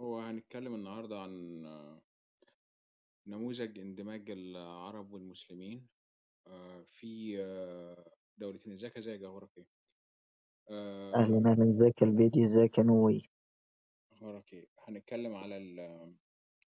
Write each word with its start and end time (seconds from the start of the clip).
هو 0.00 0.18
هنتكلم 0.18 0.74
النهاردة 0.74 1.20
عن 1.20 1.62
نموذج 3.26 3.78
اندماج 3.78 4.30
العرب 4.30 5.12
والمسلمين 5.12 5.86
آه، 6.46 6.82
في 6.82 7.42
آه، 7.42 8.04
دولتين 8.38 8.72
ازيك 8.72 8.96
يا 9.22 9.26
أخبارك 9.28 9.50
إيه؟ 9.58 9.66
آه، 10.70 11.14
أهلا 11.14 11.50
أهلا 11.52 11.70
ازيك 11.70 12.02
يا 12.02 12.06
البيدي 12.06 12.46
ازيك 12.46 12.78
يا 12.78 12.82
نوي 12.82 13.30
أخبارك 14.18 14.52
إيه؟ 14.52 14.66
هنتكلم 14.88 15.34
على 15.34 15.56
ال 15.56 15.80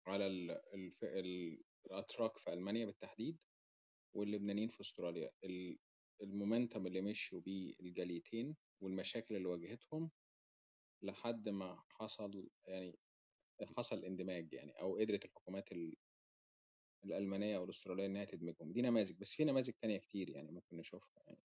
على 0.07 0.27
ال 0.27 0.51
الف... 0.51 1.05
ال... 1.05 1.63
الأتراك 1.87 2.39
في 2.39 2.53
ألمانيا 2.53 2.87
بالتحديد 2.87 3.39
واللبنانيين 4.15 4.69
في 4.69 4.81
أستراليا. 4.81 5.31
ال- 5.45 5.79
المومنتم 6.23 6.87
اللي 6.87 7.01
مشوا 7.01 7.41
بيه 7.41 7.75
الجاليتين 7.81 8.57
والمشاكل 8.81 9.37
اللي 9.37 9.49
واجهتهم 9.49 10.11
لحد 11.03 11.49
ما 11.49 11.83
حصل 11.89 12.51
يعني 12.67 12.99
حصل 13.77 14.05
اندماج 14.05 14.53
يعني 14.53 14.73
أو 14.73 14.97
قدرت 14.99 15.25
الحكومات 15.25 15.73
ال- 15.73 15.97
الألمانية 17.05 17.57
أو 17.57 17.65
الاستراليه 17.65 18.07
إنها 18.07 18.25
تدمجهم. 18.25 18.73
دي 18.73 18.83
نماذج 18.83 19.19
بس 19.21 19.33
في 19.33 19.45
نماذج 19.45 19.71
تانية 19.83 19.99
كتير 19.99 20.30
يعني 20.30 20.51
ممكن 20.53 20.77
نشوفها 20.77 21.23
يعني. 21.27 21.43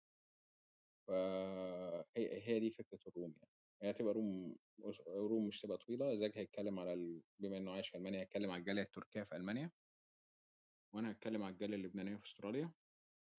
فهي 1.08 2.42
هي 2.48 2.60
دي 2.60 2.72
فكرة 2.72 3.00
ال 3.08 3.13
room 3.13 3.36
يعني. 3.42 3.61
هي 3.82 3.90
هتبقى 3.92 4.14
room 4.14 4.56
room 5.08 5.48
مش 5.48 5.62
تبقى 5.62 5.78
طويلة 5.78 6.16
زاج 6.16 6.32
هيتكلم 6.36 6.80
على 6.80 6.94
ال... 6.94 7.22
بما 7.40 7.58
إنه 7.58 7.72
عايش 7.72 7.90
في 7.90 7.98
ألمانيا 7.98 8.20
هيتكلم 8.22 8.52
على 8.52 8.60
الجالية 8.60 8.82
التركية 8.82 9.24
في 9.24 9.36
ألمانيا 9.36 9.72
وأنا 10.94 11.12
هتكلم 11.12 11.44
على 11.44 11.54
الجالية 11.54 11.76
اللبنانية 11.76 12.16
في 12.16 12.26
أستراليا. 12.26 12.72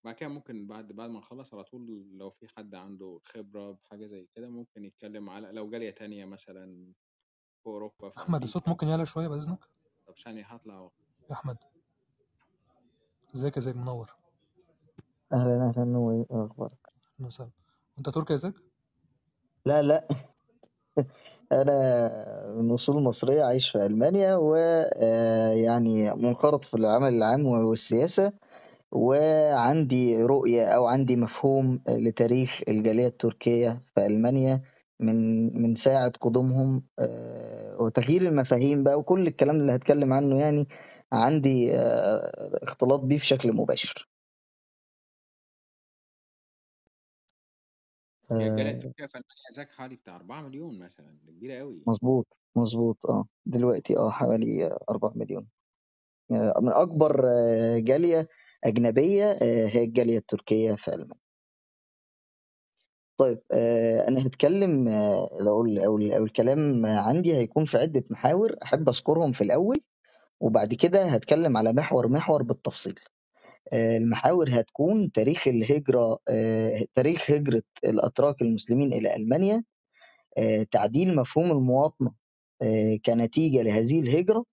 بعد 0.03 0.15
كده 0.15 0.29
ممكن 0.29 0.67
بعد 0.67 0.87
بعد 0.91 1.09
ما 1.09 1.19
نخلص 1.19 1.53
على 1.53 1.63
طول 1.63 2.07
لو 2.17 2.29
في 2.29 2.47
حد 2.47 2.75
عنده 2.75 3.19
خبرة 3.23 3.71
بحاجة 3.71 4.05
زي 4.05 4.27
كده 4.35 4.49
ممكن 4.49 4.85
يتكلم 4.85 5.29
على 5.29 5.51
لو 5.51 5.69
جالية 5.69 5.91
تانية 5.91 6.25
مثلا 6.25 6.93
في 7.63 7.67
أوروبا 7.67 8.09
في 8.09 8.17
أحمد 8.17 8.43
الصوت 8.43 8.67
ممكن 8.69 8.87
يعلى 8.87 9.05
شوية 9.05 9.27
بعد 9.27 9.37
اذنك 9.37 9.65
طب 10.07 10.17
ثانية 10.17 10.43
هطلع 10.45 10.91
يا 11.29 11.35
أحمد. 11.35 11.57
إزيك 13.35 13.55
يا 13.55 13.61
زيك 13.61 13.75
منور. 13.75 14.09
أهلا 15.33 15.69
أهلا 15.69 15.83
نوي 15.85 16.25
أخبارك؟ 16.31 16.77
أهلا 17.15 17.27
وسهلا. 17.27 17.51
أنت 17.97 18.09
تركي 18.09 18.33
يا 18.33 18.37
زيك 18.37 18.55
لا 19.65 19.81
لا. 19.81 20.07
أنا 21.51 22.53
من 22.57 22.71
أصول 22.71 23.03
مصرية 23.03 23.43
عايش 23.43 23.69
في 23.69 23.85
ألمانيا 23.85 24.35
ويعني 24.35 26.13
منخرط 26.15 26.65
في 26.65 26.73
العمل 26.73 27.13
العام 27.13 27.45
والسياسة 27.45 28.33
وعندي 28.91 30.17
رؤية 30.23 30.65
أو 30.67 30.87
عندي 30.87 31.15
مفهوم 31.15 31.81
لتاريخ 31.89 32.61
الجالية 32.69 33.07
التركية 33.07 33.83
في 33.95 34.05
ألمانيا 34.07 34.61
من 34.99 35.17
من 35.63 35.75
ساعة 35.75 36.09
قدومهم 36.21 36.87
آه، 36.99 37.77
وتغيير 37.81 38.21
المفاهيم 38.21 38.83
بقى 38.83 38.99
وكل 38.99 39.27
الكلام 39.27 39.55
اللي 39.57 39.75
هتكلم 39.75 40.13
عنه 40.13 40.39
يعني 40.39 40.67
عندي 41.13 41.75
آه، 41.77 42.59
اختلاط 42.63 42.99
بيه 43.01 43.17
بشكل 43.19 43.53
مباشر. 43.53 44.09
هي 48.39 48.47
الجالية 48.47 48.71
آه، 48.71 48.73
التركية 48.73 49.05
في 49.05 49.15
ألمانيا 49.17 49.53
ذاك 49.57 49.71
حوالي 49.71 49.95
بتاع 49.95 50.15
4 50.15 50.41
مليون 50.41 50.79
مثلا 50.79 51.17
ده 51.25 51.31
كبيرة 51.31 51.59
قوي 51.59 51.81
مظبوط 51.87 52.39
مظبوط 52.55 53.05
آه. 53.09 53.25
دلوقتي 53.45 53.97
آه 53.97 54.09
حوالي 54.09 54.65
آه، 54.65 54.79
4 54.89 55.13
مليون. 55.15 55.47
آه، 56.31 56.53
من 56.61 56.69
أكبر 56.71 57.25
آه، 57.29 57.79
جالية 57.79 58.27
أجنبية 58.63 59.25
آه، 59.31 59.67
هي 59.67 59.83
الجالية 59.83 60.17
التركية 60.17 60.73
في 60.75 60.87
ألمانيا. 60.93 61.23
طيب 63.17 63.41
آه، 63.51 64.07
أنا 64.07 64.27
هتكلم 64.27 64.87
آه، 64.87 65.29
لو 65.41 65.65
أو 66.17 66.23
الكلام 66.25 66.85
عندي 66.85 67.33
هيكون 67.35 67.65
في 67.65 67.77
عدة 67.77 68.03
محاور 68.11 68.55
أحب 68.63 68.89
أذكرهم 68.89 69.31
في 69.31 69.43
الأول 69.43 69.81
وبعد 70.39 70.73
كده 70.73 71.03
هتكلم 71.05 71.57
على 71.57 71.73
محور 71.73 72.07
محور 72.07 72.43
بالتفصيل. 72.43 72.95
المحاور 73.73 74.49
هتكون 74.51 75.11
تاريخ 75.11 75.47
الهجرة 75.47 76.19
آه، 76.29 76.85
تاريخ 76.95 77.31
هجرة 77.31 77.63
الأتراك 77.83 78.41
المسلمين 78.41 78.93
إلى 78.93 79.15
ألمانيا. 79.15 79.63
آه، 80.37 80.63
تعديل 80.71 81.15
مفهوم 81.15 81.51
المواطنة 81.51 82.11
آه، 82.61 82.95
كنتيجة 83.05 83.61
لهذه 83.61 83.99
الهجرة. 84.01 84.45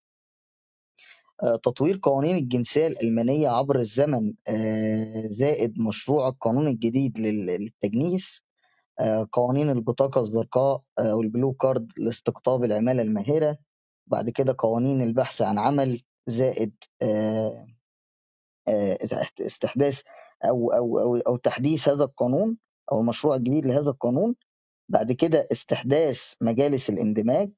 آه، 1.43 1.57
تطوير 1.57 1.99
قوانين 2.03 2.37
الجنسية 2.37 2.87
الألمانية 2.87 3.49
عبر 3.49 3.79
الزمن 3.79 4.33
آه، 4.49 5.27
زائد 5.27 5.79
مشروع 5.81 6.29
القانون 6.29 6.69
الجديد 6.69 7.19
لل- 7.19 7.47
للتجنيس. 7.47 8.45
آه، 9.01 9.29
قوانين 9.33 9.71
البطاقة 9.71 10.21
الزرقاء 10.21 10.83
آه، 10.99 11.15
والبلو 11.15 11.53
كارد 11.53 11.93
لاستقطاب 11.99 12.65
العمالة 12.65 13.03
الماهرة 13.03 13.59
بعد 14.07 14.31
كده 14.31 14.57
قوانين 14.59 15.03
البحث 15.03 15.43
عن 15.43 15.59
عمل 15.59 16.01
زائد 16.27 16.75
آه، 17.03 17.07
آه، 17.07 17.67
استحداث 19.41 20.03
أو 20.45 20.73
أو 20.73 20.99
أو 20.99 21.17
أو 21.17 21.37
تحديث 21.37 21.89
هذا 21.89 22.05
القانون 22.05 22.57
أو 22.93 23.01
المشروع 23.01 23.37
الجديد 23.37 23.67
لهذا 23.67 23.91
القانون. 23.91 24.35
بعد 24.89 25.13
كده 25.13 25.49
استحداث 25.53 26.35
مجالس 26.41 26.91
الاندماج. 26.91 27.51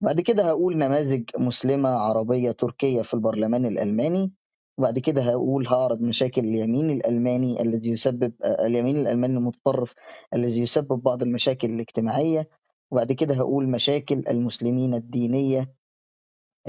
بعد 0.00 0.20
كده 0.20 0.42
هقول 0.44 0.78
نماذج 0.78 1.30
مسلمة 1.38 1.88
عربية 1.88 2.50
تركية 2.50 3.02
في 3.02 3.14
البرلمان 3.14 3.66
الألماني. 3.66 4.32
وبعد 4.78 4.98
كده 4.98 5.22
هقول 5.22 5.68
هعرض 5.68 6.00
مشاكل 6.00 6.44
اليمين 6.44 6.90
الألماني 6.90 7.62
الذي 7.62 7.90
يسبب 7.90 8.32
آه، 8.44 8.66
اليمين 8.66 8.96
الألماني 8.96 9.36
المتطرف 9.36 9.94
الذي 10.34 10.60
يسبب 10.60 11.02
بعض 11.02 11.22
المشاكل 11.22 11.70
الاجتماعية. 11.70 12.48
وبعد 12.90 13.12
كده 13.12 13.34
هقول 13.34 13.68
مشاكل 13.68 14.24
المسلمين 14.28 14.94
الدينية 14.94 15.74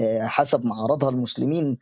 آه، 0.00 0.22
حسب 0.26 0.64
ما 0.66 0.74
عرضها 0.74 1.10
المسلمين 1.10 1.78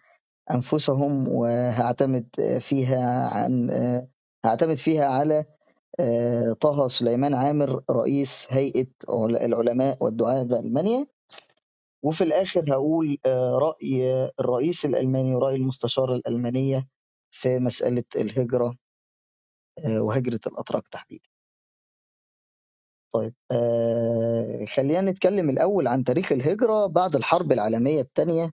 أنفسهم 0.51 1.29
وهعتمد 1.29 2.29
فيها 2.61 3.29
عن 3.29 3.71
هعتمد 4.45 4.75
فيها 4.77 5.07
على 5.07 5.45
آه، 6.01 6.53
طه 6.53 6.89
سليمان 6.89 7.35
عامر 7.35 7.83
رئيس 7.91 8.47
هيئة 8.51 8.87
عل- 9.09 9.37
العلماء 9.37 10.05
والدعاة 10.05 10.43
بألمانيا 10.43 11.07
وفي 12.03 12.25
الآخر 12.25 12.73
هقول 12.75 13.19
آه، 13.27 13.59
رأي 13.59 14.25
الرئيس 14.41 14.85
الألماني 14.85 15.35
ورأي 15.35 15.57
المستشارة 15.57 16.15
الألمانية 16.17 16.89
في 17.31 17.59
مسألة 17.59 18.05
الهجرة 18.17 18.77
آه، 19.87 20.03
وهجرة 20.03 20.41
الأتراك 20.47 20.89
تحديدا. 20.89 21.29
طيب 23.13 23.35
خلينا 24.75 25.01
نتكلم 25.01 25.51
الأول 25.51 25.89
عن 25.89 26.05
تاريخ 26.05 26.33
الهجرة 26.33 26.87
بعد 26.87 27.17
الحرب 27.17 27.53
العالمية 27.53 28.01
الثانية. 28.01 28.53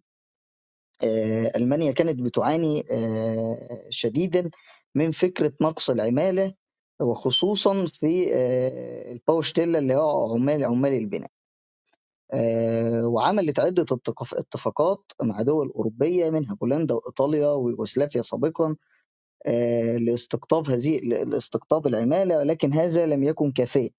ألمانيا 1.04 1.92
كانت 1.92 2.22
بتعاني 2.22 2.86
آه، 2.92 3.88
شديدا 3.90 4.50
من 4.96 5.12
فكرة 5.12 5.54
نقص 5.62 5.90
العمالة 5.90 6.54
وخصوصا 7.02 7.86
في 7.86 8.34
آه، 8.34 9.12
الباوشتيلا 9.12 9.80
اللي 9.80 9.96
هو 9.96 10.34
عمال 10.34 10.64
عمال 10.66 10.94
البناء. 10.94 11.32
آه، 12.34 13.08
وعملت 13.08 13.60
عدة 13.60 13.86
اتفاقات 14.34 15.12
مع 15.24 15.42
دول 15.42 15.70
أوروبية 15.70 16.30
منها 16.30 16.56
بولندا 16.56 16.96
وإيطاليا 16.96 17.48
ويوغوسلافيا 17.48 18.22
سابقا 18.22 18.76
آه، 19.48 19.98
لاستقطاب 19.98 20.70
هذه 20.70 21.00
لاستقطاب 21.04 21.88
العمالة 21.88 22.38
ولكن 22.38 22.74
هذا 22.74 23.06
لم 23.06 23.24
يكن 23.24 23.52
كافيا. 23.52 23.90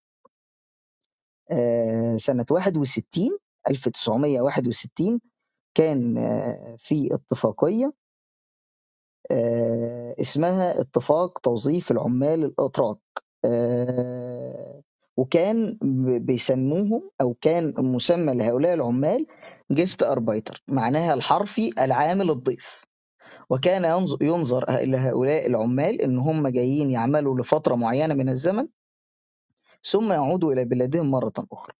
آه، 1.51 2.17
سنة 2.17 2.47
61 2.51 3.39
1961 3.71 5.21
كان 5.77 6.19
آه، 6.19 6.77
في 6.81 7.15
اتفاقية 7.15 7.95
آه، 9.33 10.17
اسمها 10.21 10.81
اتفاق 10.83 11.41
توظيف 11.41 11.91
العمال 11.93 12.45
الأتراك 12.45 12.99
آه، 13.47 14.83
وكان 15.19 15.79
بيسموهم 16.27 17.11
أو 17.23 17.35
كان 17.35 17.75
مسمى 17.79 18.35
لهؤلاء 18.35 18.75
العمال 18.75 19.27
جيست 19.73 20.05
أربايتر 20.05 20.63
معناها 20.69 21.15
الحرفي 21.15 21.71
العامل 21.85 22.31
الضيف. 22.31 22.85
وكان 23.51 23.85
ينظ- 23.85 24.23
ينظر 24.23 24.65
إلى 24.71 24.97
هؤلاء 24.97 25.47
العمال 25.47 26.03
إن 26.03 26.19
هم 26.19 26.49
جايين 26.49 26.91
يعملوا 26.91 27.41
لفترة 27.41 27.75
معينة 27.75 28.15
من 28.15 28.29
الزمن 28.29 28.69
ثم 29.85 30.13
يعودوا 30.13 30.53
إلى 30.53 30.65
بلادهم 30.65 31.11
مرة 31.11 31.33
أخرى. 31.53 31.75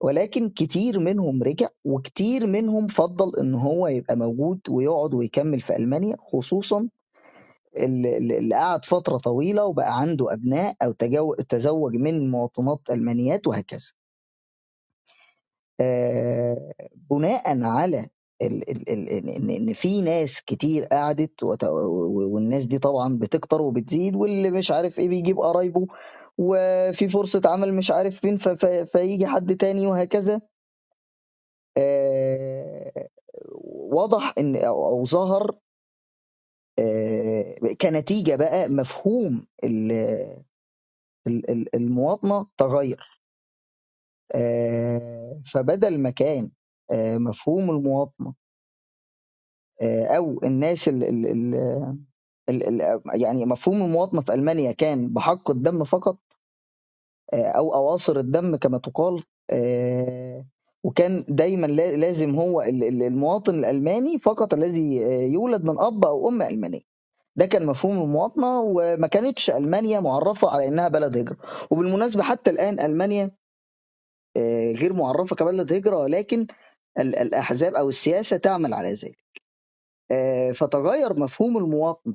ولكن 0.00 0.48
كتير 0.50 0.98
منهم 0.98 1.42
رجع 1.42 1.68
وكتير 1.84 2.46
منهم 2.46 2.86
فضل 2.86 3.36
إن 3.40 3.54
هو 3.54 3.86
يبقى 3.88 4.16
موجود 4.16 4.60
ويقعد 4.70 5.14
ويكمل 5.14 5.60
في 5.60 5.76
ألمانيا 5.76 6.16
خصوصا 6.20 6.88
اللي 7.76 8.54
قعد 8.54 8.84
فترة 8.84 9.16
طويلة 9.18 9.64
وبقى 9.64 10.00
عنده 10.00 10.32
أبناء 10.32 10.76
أو 10.82 10.92
تجو- 10.92 11.34
تزوج 11.48 11.94
من 11.96 12.30
مواطنات 12.30 12.80
ألمانيات 12.90 13.46
وهكذا. 13.46 13.92
آه، 15.80 16.72
بناء 17.10 17.62
على 17.62 18.08
ان 18.42 19.72
في 19.72 20.02
ناس 20.02 20.42
كتير 20.42 20.84
قعدت 20.84 21.42
والناس 21.44 22.66
دي 22.66 22.78
طبعا 22.78 23.18
بتكتر 23.18 23.62
وبتزيد 23.62 24.16
واللي 24.16 24.50
مش 24.50 24.70
عارف 24.70 24.98
إيه 24.98 25.08
بيجيب 25.08 25.38
قرايبه 25.40 25.86
وفي 26.40 27.10
فرصة 27.10 27.42
عمل 27.46 27.74
مش 27.74 27.92
عارف 27.92 28.20
فين 28.20 28.38
فيجي 28.86 29.28
حد 29.28 29.56
تاني 29.56 29.88
وهكذا. 29.88 30.42
آه، 31.78 33.08
وضح 33.92 34.34
إن 34.38 34.56
أو 34.56 35.06
ظهر 35.06 35.58
آه، 36.78 37.56
كنتيجة 37.80 38.36
بقى 38.36 38.68
مفهوم 38.68 39.46
ال- 39.64 39.92
ال- 41.28 41.50
ال- 41.50 41.76
المواطنة 41.76 42.46
تغير. 42.58 43.20
آه، 44.34 45.42
فبدل 45.54 45.98
ما 45.98 46.10
كان 46.10 46.52
مفهوم 47.18 47.70
المواطنة 47.70 48.34
آه، 49.82 50.06
أو 50.06 50.42
الناس 50.44 50.88
ال 50.88 51.04
ال 51.04 51.54
ال 52.50 53.00
يعني 53.22 53.46
مفهوم 53.46 53.82
المواطنة 53.82 54.22
في 54.22 54.34
ألمانيا 54.34 54.72
كان 54.72 55.14
بحق 55.14 55.50
الدم 55.50 55.84
فقط 55.84 56.18
أو 57.34 57.74
أواصر 57.74 58.18
الدم 58.18 58.56
كما 58.56 58.78
تقال 58.78 59.22
آه، 59.50 60.46
وكان 60.84 61.24
دايما 61.28 61.66
لا- 61.66 61.96
لازم 61.96 62.34
هو 62.34 62.62
ال- 62.62 62.84
ال- 62.84 63.02
المواطن 63.02 63.54
الألماني 63.58 64.18
فقط 64.18 64.54
الذي 64.54 65.04
آه، 65.06 65.08
يولد 65.22 65.64
من 65.64 65.78
أب 65.80 66.04
أو 66.04 66.28
أم 66.28 66.42
ألمانية. 66.42 66.80
ده 67.36 67.46
كان 67.46 67.66
مفهوم 67.66 68.02
المواطنة 68.02 68.60
وما 68.60 69.06
كانتش 69.06 69.50
ألمانيا 69.50 70.00
معرفة 70.00 70.50
على 70.50 70.68
إنها 70.68 70.88
بلد 70.88 71.16
هجرة. 71.16 71.36
وبالمناسبة 71.70 72.22
حتى 72.22 72.50
الآن 72.50 72.80
ألمانيا 72.80 73.30
آه، 74.36 74.72
غير 74.72 74.92
معرفة 74.92 75.36
كبلد 75.36 75.72
هجرة 75.72 75.98
ولكن 75.98 76.46
ال- 77.00 77.16
الأحزاب 77.16 77.74
أو 77.74 77.88
السياسة 77.88 78.36
تعمل 78.36 78.74
على 78.74 78.92
ذلك. 78.94 79.18
آه، 80.10 80.52
فتغير 80.52 81.18
مفهوم 81.18 81.56
المواطنة 81.58 82.14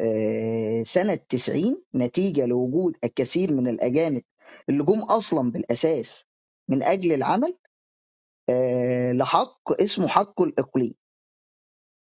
آه، 0.00 0.82
سنة 0.82 1.14
90 1.14 1.82
نتيجة 1.94 2.46
لوجود 2.46 2.96
الكثير 3.04 3.52
من 3.54 3.68
الأجانب 3.68 4.22
اللي 4.68 4.84
جم 4.84 5.02
أصلا 5.02 5.50
بالأساس 5.52 6.24
من 6.68 6.82
أجل 6.82 7.12
العمل 7.12 7.58
آه، 8.50 9.12
لحق 9.12 9.82
اسمه 9.82 10.08
حق 10.08 10.42
الإقليم. 10.42 10.94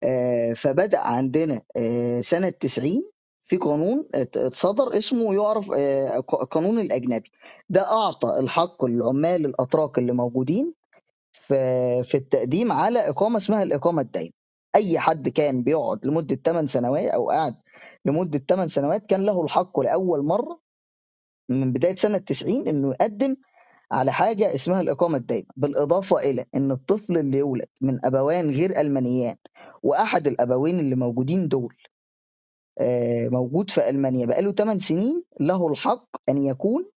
آه، 0.03 0.53
فبدأ 0.53 0.99
عندنا 0.99 1.61
آه، 1.77 2.21
سنة 2.21 2.49
90 2.49 3.11
في 3.43 3.57
قانون 3.57 4.07
ات- 4.15 4.37
اتصدر 4.37 4.97
اسمه 4.97 5.33
يعرف 5.35 5.71
قانون 6.51 6.79
الأجنبي. 6.79 7.31
ده 7.69 7.81
أعطى 7.91 8.39
الحق 8.39 8.85
للعمال 8.85 9.45
الأتراك 9.45 9.97
اللي 9.97 10.13
موجودين 10.13 10.73
في 11.31 12.03
في 12.03 12.15
التقديم 12.17 12.71
على 12.71 13.09
إقامة 13.09 13.37
اسمها 13.37 13.63
الإقامة 13.63 14.01
الدائمة. 14.01 14.31
أي 14.75 14.99
حد 14.99 15.29
كان 15.29 15.63
بيقعد 15.63 16.05
لمدة 16.05 16.35
8 16.35 16.67
سنوات 16.67 17.05
أو 17.05 17.29
قاعد 17.29 17.55
لمدة 18.05 18.39
8 18.39 18.67
سنوات 18.69 19.05
كان 19.05 19.25
له 19.25 19.43
الحق 19.43 19.79
لأول 19.79 20.25
مرة 20.25 20.59
من 21.49 21.73
بداية 21.73 21.95
سنة 21.95 22.17
90 22.17 22.67
إنه 22.67 22.91
يقدم 22.91 23.35
على 23.91 24.13
حاجة 24.13 24.55
اسمها 24.55 24.81
الإقامة 24.81 25.17
الدائمه 25.17 25.45
بالإضافة 25.55 26.19
إلى 26.19 26.45
إن 26.55 26.71
الطفل 26.71 27.17
اللي 27.17 27.37
يولد 27.37 27.67
من 27.81 28.05
أبوان 28.05 28.49
غير 28.49 28.79
المانيان 28.81 29.35
وأحد 29.83 30.27
الأبوين 30.27 30.79
اللي 30.79 30.95
موجودين 30.95 31.47
دول 31.47 31.75
آه، 32.79 33.27
موجود 33.29 33.69
في 33.69 33.89
ألمانيا 33.89 34.25
بقاله 34.25 34.51
8 34.51 34.79
سنين 34.79 35.23
له 35.39 35.67
الحق 35.71 36.29
أن 36.29 36.37
يكون 36.37 36.89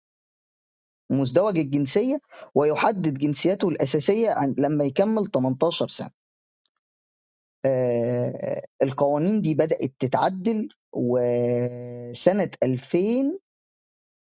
مزدوج 1.10 1.58
الجنسية 1.58 2.20
ويحدد 2.54 3.18
جنسيته 3.18 3.68
الأساسية 3.68 4.54
لما 4.58 4.84
يكمل 4.84 5.26
18 5.26 5.88
سنة. 5.88 6.10
آه، 7.64 8.62
القوانين 8.82 9.42
دي 9.42 9.54
بدأت 9.54 9.92
تتعدل 9.98 10.68
وسنة 10.92 12.50
2000 12.62 13.38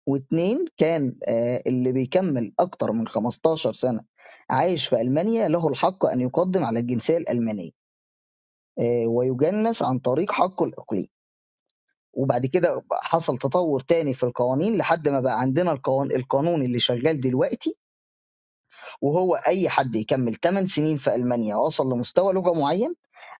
واثنين 0.09 0.65
كان 0.77 1.15
آه، 1.27 1.63
اللي 1.67 1.91
بيكمل 1.91 2.53
أكتر 2.59 2.91
من 2.91 3.07
15 3.07 3.73
سنة 3.73 4.01
عايش 4.49 4.87
في 4.87 5.01
ألمانيا 5.01 5.47
له 5.47 5.67
الحق 5.67 6.05
أن 6.05 6.21
يقدم 6.21 6.63
على 6.65 6.79
الجنسية 6.79 7.17
الألمانية 7.17 7.71
آه، 8.79 9.07
ويجنس 9.07 9.83
عن 9.83 9.99
طريق 9.99 10.31
حقه 10.31 10.65
الإقليم. 10.65 11.07
وبعد 12.13 12.45
كده 12.45 12.83
حصل 12.91 13.37
تطور 13.37 13.81
تاني 13.81 14.13
في 14.13 14.23
القوانين 14.23 14.77
لحد 14.77 15.09
ما 15.09 15.19
بقى 15.19 15.39
عندنا 15.39 15.71
القانون 16.15 16.63
اللي 16.63 16.79
شغال 16.79 17.21
دلوقتي 17.21 17.75
وهو 19.01 19.35
أي 19.35 19.69
حد 19.69 19.95
يكمل 19.95 20.35
8 20.35 20.67
سنين 20.67 20.97
في 20.97 21.15
ألمانيا 21.15 21.55
وصل 21.55 21.89
لمستوى 21.93 22.33
لغة 22.33 22.53
معين 22.59 22.95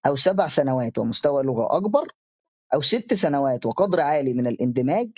أو 0.07 0.15
سبع 0.15 0.47
سنوات 0.47 0.97
ومستوى 0.99 1.43
لغة 1.43 1.77
أكبر 1.77 2.07
أو 2.73 2.81
ست 2.81 3.13
سنوات 3.13 3.65
وقدر 3.65 3.99
عالي 3.99 4.33
من 4.33 4.47
الاندماج 4.47 5.09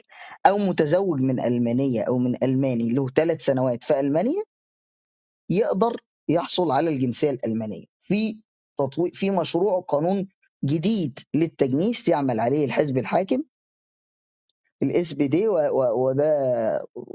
أو 0.46 0.58
متزوج 0.58 1.20
من 1.22 1.40
ألمانية 1.40 2.04
أو 2.04 2.18
من 2.18 2.44
ألماني 2.44 2.90
له 2.90 3.08
ثلاث 3.10 3.42
سنوات 3.46 3.84
في 3.84 4.00
ألمانيا 4.00 4.44
يقدر 5.50 6.02
يحصل 6.30 6.72
على 6.72 6.90
الجنسية 6.90 7.30
الألمانية. 7.30 7.86
في 8.00 8.44
تطوير 8.78 9.12
في 9.14 9.32
مشروع 9.32 9.80
قانون 9.88 10.28
جديد 10.66 11.20
للتجنيس 11.34 12.08
يعمل 12.10 12.40
عليه 12.40 12.66
الحزب 12.66 12.98
الحاكم 12.98 13.44
ال 14.84 15.14
SPD 15.14 15.48
وده 15.48 16.32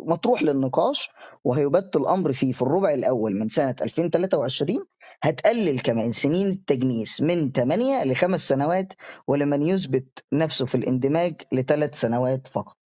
مطروح 0.07 0.43
للنقاش 0.43 1.11
وهيبت 1.45 1.97
الامر 1.97 2.33
فيه 2.33 2.53
في 2.53 2.63
الربع 2.63 2.95
الأول 2.95 3.35
من 3.39 3.49
سنة 3.49 3.77
2023 3.83 4.87
هتقلل 5.23 5.81
كمان 5.81 6.13
سنين 6.13 6.47
التجنيس 6.49 7.23
من 7.23 7.53
8 7.53 8.05
لخمس 8.05 8.49
سنوات 8.49 8.93
ولمن 9.29 9.63
يثبت 9.63 10.25
نفسه 10.33 10.67
في 10.67 10.75
الاندماج 10.77 11.43
لثلاث 11.53 11.95
سنوات 12.01 12.47
فقط. 12.47 12.77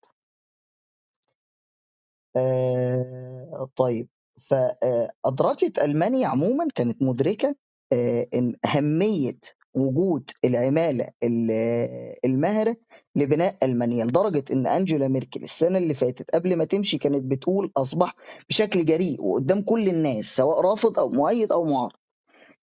آه 2.36 3.70
طيب 3.76 4.08
فأدركت 4.40 5.78
ألمانيا 5.78 6.28
عموما 6.28 6.68
كانت 6.74 7.02
مدركة 7.02 7.56
آه 7.92 8.26
إن 8.34 8.56
أهمية 8.66 9.38
وجود 9.74 10.30
العمالة 10.44 11.08
ال- 11.22 11.50
الماهرة 12.24 12.76
لبناء 13.16 13.56
ألمانيا 13.62 14.04
لدرجة 14.04 14.44
إن 14.52 14.66
أنجيلا 14.66 15.08
ميركل 15.08 15.42
السنة 15.42 15.78
اللي 15.78 15.94
فاتت 15.94 16.30
قبل 16.30 16.56
ما 16.56 16.64
تمشي 16.64 16.98
كانت 16.98 17.24
بتقول 17.24 17.72
أصبح 17.76 18.14
بشكل 18.50 18.84
جريء 18.84 19.22
وقدام 19.24 19.62
كل 19.62 19.88
الناس 19.88 20.26
سواء 20.36 20.60
رافض 20.60 20.98
أو 20.98 21.08
مؤيد 21.10 21.52
أو 21.52 21.64
معارض 21.64 21.99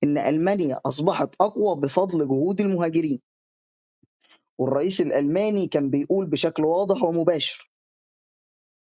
إن 0.04 0.18
ألمانيا 0.18 0.82
أصبحت 0.86 1.36
أقوى 1.42 1.76
بفضل 1.82 2.28
جهود 2.28 2.62
المهاجرين. 2.62 3.22
والرئيس 4.60 5.02
الألماني 5.02 5.68
كان 5.68 5.90
بيقول 5.90 6.26
بشكل 6.28 6.66
واضح 6.66 7.04
ومباشر 7.04 7.72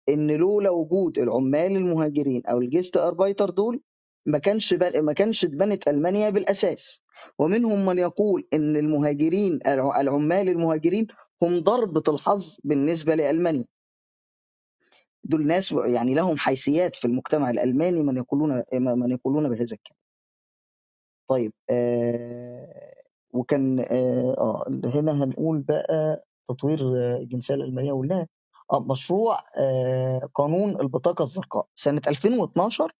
إن 0.10 0.32
لولا 0.32 0.70
وجود 0.70 1.20
العمال 1.20 1.77
المهاجرين 1.77 2.48
أو 2.48 2.58
الجيست 2.60 2.98
أربايتر 2.98 3.50
دول 3.50 3.82
ما 4.25 4.39
كانش. 4.39 4.74
ما 5.03 5.13
كانش 5.13 5.46
اتبنت 5.46 5.88
ألمانيا 5.88 6.29
بالأساس. 6.29 7.01
ومنهم 7.39 7.86
من 7.86 8.00
يقول 8.00 8.48
إن 8.53 8.75
المهاجرين 8.77 9.60
الع- 9.67 10.01
العمال 10.01 10.50
المهاجرين 10.50 11.08
هم 11.43 11.60
ضربة 11.60 12.03
الحظ 12.08 12.58
بالنسبة 12.63 13.15
لألمانيا. 13.15 13.65
دول 15.24 15.48
ناس 15.48 15.72
يعني 15.72 16.15
لهم 16.15 16.38
حيثيات 16.38 16.96
في 16.98 17.05
المجتمع 17.05 17.50
الألماني 17.50 18.03
من 18.03 18.17
يقولون 18.17 18.63
من 18.74 19.12
يقولون 19.12 19.50
بهذا 19.50 19.63
الكلام. 19.63 19.97
طيب 21.27 21.53
آه 21.72 22.93
وكان 23.34 23.79
آه 23.79 24.36
آه، 24.38 24.65
هنا 24.86 25.24
هنقول 25.24 25.60
بقى 25.62 26.24
تطوير 26.50 26.79
الجنسية 27.22 27.53
الألمانية 27.55 27.93
قلناها 27.93 28.27
آه، 28.74 28.79
مشروع 28.79 29.39
آه، 29.57 30.29
قانون 30.36 30.81
البطاقة 30.81 31.24
الزرقاء. 31.24 31.67
سنة 31.75 32.01
2012 32.07 32.91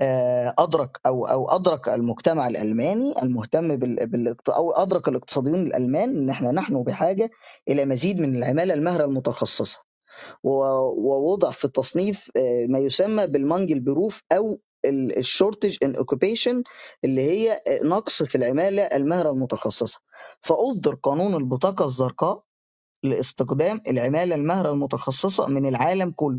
آه، 0.00 0.54
أدرك 0.58 1.00
أو 1.06 1.26
أو 1.26 1.48
أدرك 1.48 1.88
المجتمع 1.88 2.46
الألماني 2.48 3.22
المهتم 3.22 3.76
بال 3.76 4.06
بال- 4.06 4.36
أو 4.50 4.72
أدرك 4.72 5.08
الاقتصاديون 5.08 5.66
الألمان 5.66 6.10
إن 6.16 6.30
إحنا 6.30 6.52
نحن 6.52 6.82
بحاجة 6.84 7.30
إلى 7.68 7.86
مزيد 7.86 8.20
من 8.20 8.36
العمالة 8.36 8.74
المهرة 8.74 9.04
المتخصصة. 9.04 9.80
ووضع 10.44 11.50
في 11.50 11.64
التصنيف 11.64 12.30
ما 12.68 12.78
يسمى 12.78 13.26
بال 13.26 13.80
Mangelberuf 13.80 14.22
أو 14.32 14.60
ال 14.86 14.96
shortage 14.96 15.76
in 15.82 15.96
occupation 15.96 16.62
اللي 17.04 17.22
هي 17.22 17.62
نقص 17.82 18.22
في 18.22 18.34
العمالة 18.34 18.82
المهرة 18.82 19.30
المتخصصة. 19.30 20.00
فأصدر 20.40 20.94
قانون 20.94 21.34
البطاقة 21.34 21.84
الزرقاء 21.84 22.42
لاستخدام 23.02 23.80
العمالة 23.88 24.34
المهرة 24.34 24.70
المتخصصة 24.72 25.46
من 25.46 25.66
العالم 25.66 26.10
كله 26.10 26.38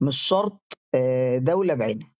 مش 0.00 0.16
شرط 0.22 0.60
آه، 0.94 1.38
دولة 1.38 1.74
بعينها. 1.74 2.12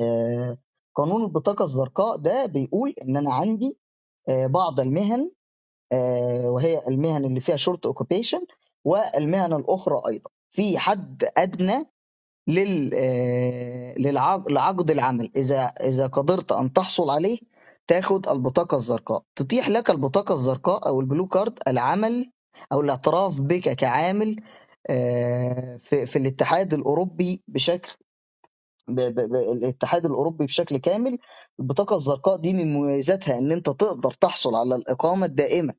آه، 0.00 0.58
قانون 0.94 1.22
البطاقة 1.24 1.62
الزرقاء 1.64 2.16
ده 2.16 2.46
بيقول 2.46 2.94
إن 3.02 3.16
أنا 3.16 3.34
عندي 3.34 3.78
آه، 4.28 4.46
بعض 4.46 4.80
المهن 4.80 5.30
وهي 6.44 6.82
المهن 6.88 7.24
اللي 7.24 7.40
فيها 7.40 7.56
shortage 7.56 7.86
occupation 7.86 8.40
والمهن 8.84 9.52
الأخرى 9.52 10.02
أيضا. 10.08 10.30
في 10.50 10.78
حد 10.78 11.24
للعق- 11.38 11.86
لعقد 14.50 14.90
العمل. 14.90 15.30
إذا 15.36 15.60
إذا 15.64 16.06
قدرت 16.06 16.52
أن 16.52 16.72
تحصل 16.72 17.10
عليه 17.10 17.38
تاخد 17.86 18.28
البطاقة 18.28 18.76
الزرقاء. 18.76 19.22
تتيح 19.36 19.68
لك 19.68 19.90
البطاقة 19.90 20.34
الزرقاء 20.34 20.88
أو 20.88 21.00
البلو 21.00 21.26
كارد 21.26 21.58
العمل 21.68 22.32
أو 22.72 22.80
الاعتراف 22.80 23.40
بك 23.40 23.68
كعامل 23.76 24.36
آه، 24.90 25.76
في 25.76 26.06
في 26.06 26.16
الاتحاد 26.18 26.74
الأوروبي 26.74 27.42
بشكل 27.48 27.92
الاتحاد 28.88 30.04
الأوروبي 30.06 30.46
بشكل 30.46 30.76
كامل. 30.78 31.18
البطاقة 31.60 31.96
الزرقاء 31.96 32.36
دي 32.36 32.52
من 32.52 32.72
مميزاتها 32.72 33.38
إن 33.38 33.52
أنت 33.52 33.66
تقدر 33.70 34.10
تحصل 34.10 34.54
على 34.54 34.74
الإقامة 34.76 35.26
الدائمة 35.26 35.74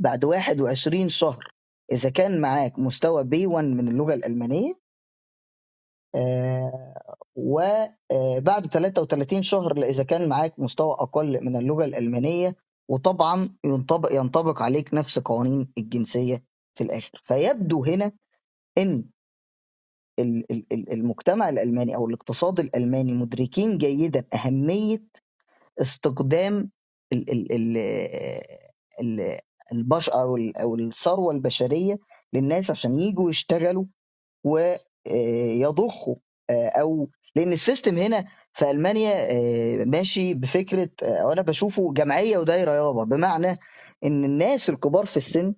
بعد 0.00 0.24
21 0.24 1.08
شهر. 1.08 1.52
إذا 1.92 2.10
كان 2.10 2.40
معاك 2.40 2.78
مستوى 2.78 3.24
B1 3.24 3.54
من 3.64 3.88
اللغة 3.88 4.14
الألمانية 4.14 4.72
آه، 4.72 4.79
وبعد 7.36 8.66
33 8.66 9.42
شهر 9.42 9.82
إذا 9.82 10.02
كان 10.04 10.28
معاك 10.28 10.58
مستوى 10.58 10.92
أقل 10.92 11.44
من 11.44 11.56
اللغة 11.56 11.84
الألمانية 11.84 12.56
وطبعا 12.88 13.56
ينطبق 13.64 14.12
ينطبق 14.12 14.62
عليك 14.62 14.94
نفس 14.94 15.18
قوانين 15.18 15.72
الجنسية 15.78 16.44
في 16.74 16.84
الآخر. 16.84 17.20
فيبدو 17.24 17.84
هنا 17.84 18.12
ال- 18.78 19.08
المجتمع 20.92 21.48
الألماني 21.48 21.96
أو 21.96 22.06
الاقتصاد 22.06 22.60
الألماني 22.60 23.12
مدركين 23.12 23.78
جيدا 23.78 24.24
ال 27.52 27.76
ال 29.00 29.38
البشر 29.72 30.14
أو 30.14 30.36
ال- 30.36 30.56
أو 30.56 30.74
الثروة 30.74 31.32
البشرية 31.34 31.98
للناس 32.32 32.70
عشان 32.70 33.00
يجوا 33.00 33.30
يشتغلوا 33.30 33.84
ويضخوا 35.06 36.14
أو 36.50 37.10
لأن 37.36 37.52
السيستم 37.52 37.98
هنا 37.98 38.24
في 38.52 38.70
ألمانيا 38.70 39.12
آه، 39.30 39.84
ماشي 39.84 40.34
بفكرة 40.34 40.90
آه، 41.02 41.26
وأنا 41.26 41.42
بشوفه 41.42 41.92
جمعية 41.92 42.38
ودايرة 42.38 42.70
يابا 42.72 43.04
بمعنى 43.04 43.58
إن 44.04 44.24
الناس 44.24 44.70
الكبار 44.70 45.06
في 45.06 45.16
السن 45.16 45.54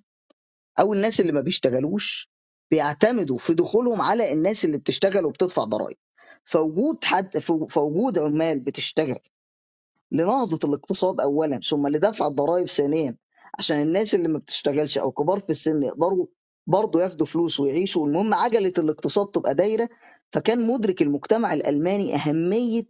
أو 0.81 0.93
الناس 0.93 1.21
اللي 1.21 1.33
ما 1.33 1.41
بيشتغلوش 1.41 2.31
بيعتمدوا 2.71 3.39
في 3.39 3.55
دخولهم 3.55 4.01
على 4.01 4.33
الناس 4.33 4.65
اللي 4.65 4.79
بتشتغل 4.79 5.25
وبتدفع 5.25 5.65
ضرائب. 5.65 5.97
فوجود 6.45 7.05
حد 7.05 7.39
فوجود 7.69 8.19
عمال 8.19 8.61
بتشتغل 8.61 9.19
لنهضة 10.13 10.69
الاقتصاد 10.69 11.21
أولا 11.21 11.61
ثم 11.61 11.89
لدفع 11.89 12.27
الضرائب 12.27 12.69
ثانيا 12.69 13.17
عشان 13.59 13.83
الناس 13.83 14.15
اللي 14.15 14.29
ما 14.29 14.39
بتشتغلش 14.39 14.99
أو 14.99 15.13
كبار 15.13 15.39
في 15.41 15.51
السن 15.51 15.83
يقدروا 15.83 16.27
برضه 16.67 17.03
ياخدوا 17.03 17.27
فلوس 17.27 17.61
ويعيشوا. 17.61 18.07
المهم 18.07 18.35
عجلة 18.35 18.73
الاقتصاد 18.79 19.27
تبقى 19.27 19.55
دايرة. 19.55 19.89
فكان 20.33 20.67
مدرك 20.67 21.03
المجتمع 21.03 21.53
الألماني 21.55 22.15
أهمية 22.15 22.87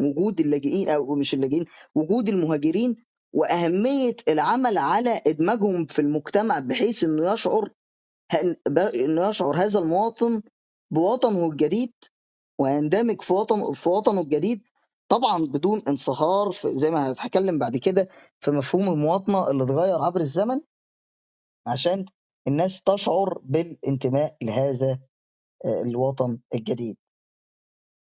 وجود 0.00 0.40
اللاجئين 0.40 0.88
أو 0.88 1.14
مش 1.14 1.34
اللاجئين 1.34 1.64
وجود 1.94 2.28
المهاجرين 2.28 2.96
وأهمية 3.32 4.16
العمل 4.28 4.78
على 4.78 5.22
إدماجهم 5.26 5.86
في 5.86 5.98
المجتمع 5.98 6.58
بحيث 6.58 7.04
إنه 7.04 7.32
يشعر 7.32 7.70
إنه 8.94 9.28
يشعر 9.28 9.56
هذا 9.56 9.78
المواطن 9.78 10.42
بوطنه 10.90 11.46
الجديد 11.46 11.92
ويندمج 12.58 13.20
في 13.22 13.32
وطن 13.32 13.72
في 13.72 13.88
وطنه 13.88 14.20
الجديد 14.20 14.62
طبعا 15.08 15.38
بدون 15.46 15.82
انصهار 15.88 16.52
زي 16.66 16.90
ما 16.90 17.12
هتكلم 17.12 17.58
بعد 17.58 17.76
كده 17.76 18.08
في 18.40 18.50
مفهوم 18.50 18.88
المواطنة 18.88 19.50
اللي 19.50 19.62
اتغير 19.64 20.02
عبر 20.02 20.20
الزمن 20.20 20.60
عشان 21.66 22.06
الناس 22.46 22.82
تشعر 22.82 23.38
بالانتماء 23.42 24.36
لهذا 24.42 24.98
آه، 25.64 25.82
الوطن 25.82 26.38
الجديد. 26.54 26.96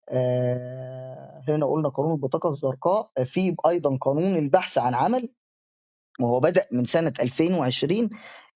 آه، 0.10 1.44
هنا 1.48 1.66
قلنا 1.66 1.90
قانون 1.90 2.14
البطاقة 2.14 2.50
الزرقاء 2.50 3.12
آه، 3.18 3.24
في 3.24 3.56
أيضا 3.68 3.98
قانون 3.98 4.36
البحث 4.36 4.78
عن 4.78 4.96
عمل 4.96 5.30
وهو 6.20 6.40
بدأ 6.40 6.66
من 6.72 6.86
سنة 6.86 7.14
2020 7.20 8.10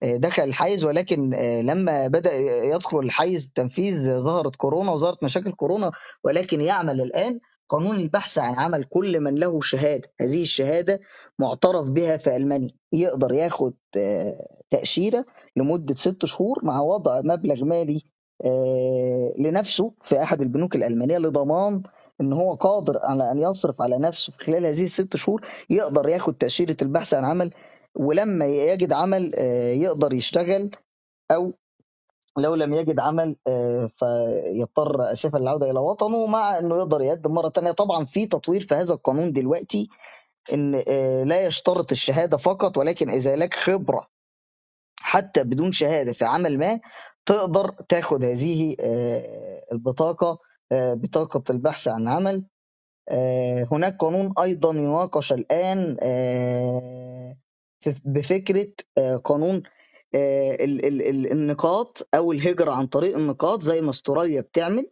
آه، 0.04 0.18
دخل 0.18 0.44
الحيز 0.44 0.86
ولكن 0.86 1.30
لما 1.64 2.08
بدأ 2.08 2.34
يدخل 2.64 3.00
الحيز 3.00 3.46
التنفيذ 3.46 4.20
ظهرت 4.20 4.56
كورونا 4.56 4.92
وظهرت 4.92 5.24
مشاكل 5.24 5.52
كورونا 5.52 5.92
ولكن 6.24 6.62
يعمل 6.62 7.02
الآن 7.02 7.40
قانون 7.72 8.00
البحث 8.00 8.38
عن 8.38 8.56
عمل 8.56 8.84
كل 8.84 9.20
من 9.20 9.36
له 9.36 9.62
شهادة. 9.62 10.12
هذه 10.22 10.42
الشهادة 10.42 11.00
معترف 11.40 11.88
بها 11.88 12.18
في 12.18 12.36
ألمانيا. 12.36 12.72
يقدر 12.94 13.34
ياخد 13.34 13.74
آه، 13.98 14.48
تأشيرة 14.70 15.26
لمدة 15.56 15.96
ست 15.96 16.26
شهور 16.26 16.66
مع 16.66 16.82
وضع 16.82 17.22
مبلغ 17.24 17.66
مالي 17.66 18.02
آه، 18.46 19.34
لنفسه 19.40 19.94
في 20.02 20.22
أحد 20.24 20.42
البنوك 20.42 20.76
الألمانية 20.76 21.18
لضمان 21.18 21.84
إن 22.22 22.34
هو 22.34 22.54
قادر 22.56 23.00
على 23.04 23.32
أن 23.32 23.40
يصرف 23.40 23.82
على 23.82 23.98
نفسه 23.98 24.34
في 24.38 24.44
خلال 24.46 24.66
هذه 24.66 24.84
الست 24.84 25.16
شهور. 25.16 25.42
يقدر 25.70 26.10
ياخد 26.10 26.34
تأشيرة 26.34 26.78
البحث 26.82 27.14
عن 27.14 27.26
عمل 27.26 27.52
ولما 27.96 28.46
يجد 28.46 28.94
عمل 28.94 29.32
آه، 29.36 29.72
يقدر 29.72 30.14
يشتغل 30.14 30.72
أو 31.32 31.54
لو 32.38 32.56
لم 32.56 32.74
يجد 32.74 33.00
عمل 33.00 33.36
آه، 33.48 33.90
فيضطر 33.96 35.14
اسفا 35.14 35.38
للعوده 35.38 35.72
إلى 35.72 35.80
وطنه 35.80 36.26
مع 36.26 36.60
إنه 36.60 36.78
يقدر 36.78 37.02
يقدم 37.02 37.32
مرة 37.34 37.50
تانية. 37.50 37.72
طبعا 37.72 38.06
في 38.06 38.26
تطوير 38.28 38.62
في 38.62 38.76
هذا 38.76 38.94
القانون 38.94 39.34
دلوقتي 39.34 39.90
إن 40.54 40.84
آه، 40.88 41.24
لا 41.24 41.46
يشترط 41.46 41.92
الشهادة 41.92 42.38
فقط 42.38 42.78
ولكن 42.78 43.10
إذا 43.10 43.36
لك 43.36 43.54
خبرة 43.54 44.08
حتى 45.00 45.44
بدون 45.44 45.72
شهادة 45.72 46.14
في 46.14 46.26
عمل 46.26 46.58
ما 46.58 46.80
تقدر 47.26 47.70
تاخد 47.90 48.24
هذه 48.24 48.76
آه، 48.80 49.64
البطاقة 49.72 50.40
بطاقة 50.74 51.44
البحث 51.50 51.88
عن 51.88 52.08
عمل. 52.08 52.46
هناك 53.72 53.98
قانون 53.98 54.34
أيضا 54.40 54.74
يناقش 54.74 55.34
الآن 55.34 55.98
بفكرة 58.06 58.68
قانون 59.24 59.64
ال- 60.16 60.86
ال- 60.86 61.02
ال- 61.10 61.32
النقاط 61.32 62.08
أو 62.16 62.32
الهجرة 62.32 62.72
عن 62.72 62.88
طريق 62.88 63.18
النقاط 63.18 63.64
زي 63.64 63.82
ما 63.82 63.90
استراليا 63.90 64.42
بتعمل 64.42 64.92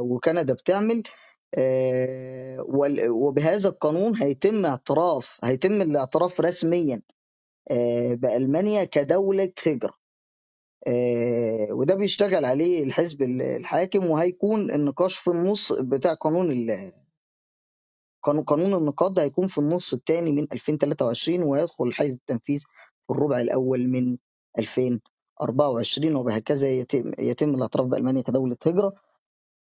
وكندا 0.00 0.54
بتعمل 0.54 1.02
آه، 1.58 2.64
وبهذا 3.10 3.68
القانون 3.68 4.16
هيتم 4.16 4.66
اعتراف 4.66 5.38
هيتم 5.44 5.82
الاعتراف 5.82 6.40
رسميا 6.40 7.02
آه، 7.70 8.14
بألمانيا 8.14 8.84
كدولة 8.84 9.52
هجرة. 9.66 9.94
آه، 10.88 11.68
وده 11.72 11.94
بيشتغل 11.94 12.44
عليه 12.44 12.84
الحزب 12.84 13.22
الحاكم 13.22 14.06
وهيكون 14.10 14.70
النقاش 14.74 15.18
في 15.18 15.30
النص 15.30 15.72
بتاع 15.72 16.14
قانون 16.14 16.52
ال- 16.52 16.92
قانون 18.24 18.44
قانون 18.44 18.74
النقاط 18.74 19.12
ده 19.12 19.22
هيكون 19.22 19.48
في 19.48 19.58
النص 19.58 19.94
الثاني 19.94 20.32
من 20.32 20.48
2023 20.52 21.42
ويدخل 21.42 21.92
حيز 21.94 22.12
التنفيذ 22.14 22.64
الربع 23.10 23.40
الأول 23.40 23.88
من 23.88 24.16
2024 24.58 26.14
وبهكذا 26.16 26.68
يتم 26.68 27.12
يتم 27.18 27.54
الاعتراف 27.54 27.86
بألمانيا 27.86 28.22
كدولة 28.22 28.56
هجرة 28.66 28.94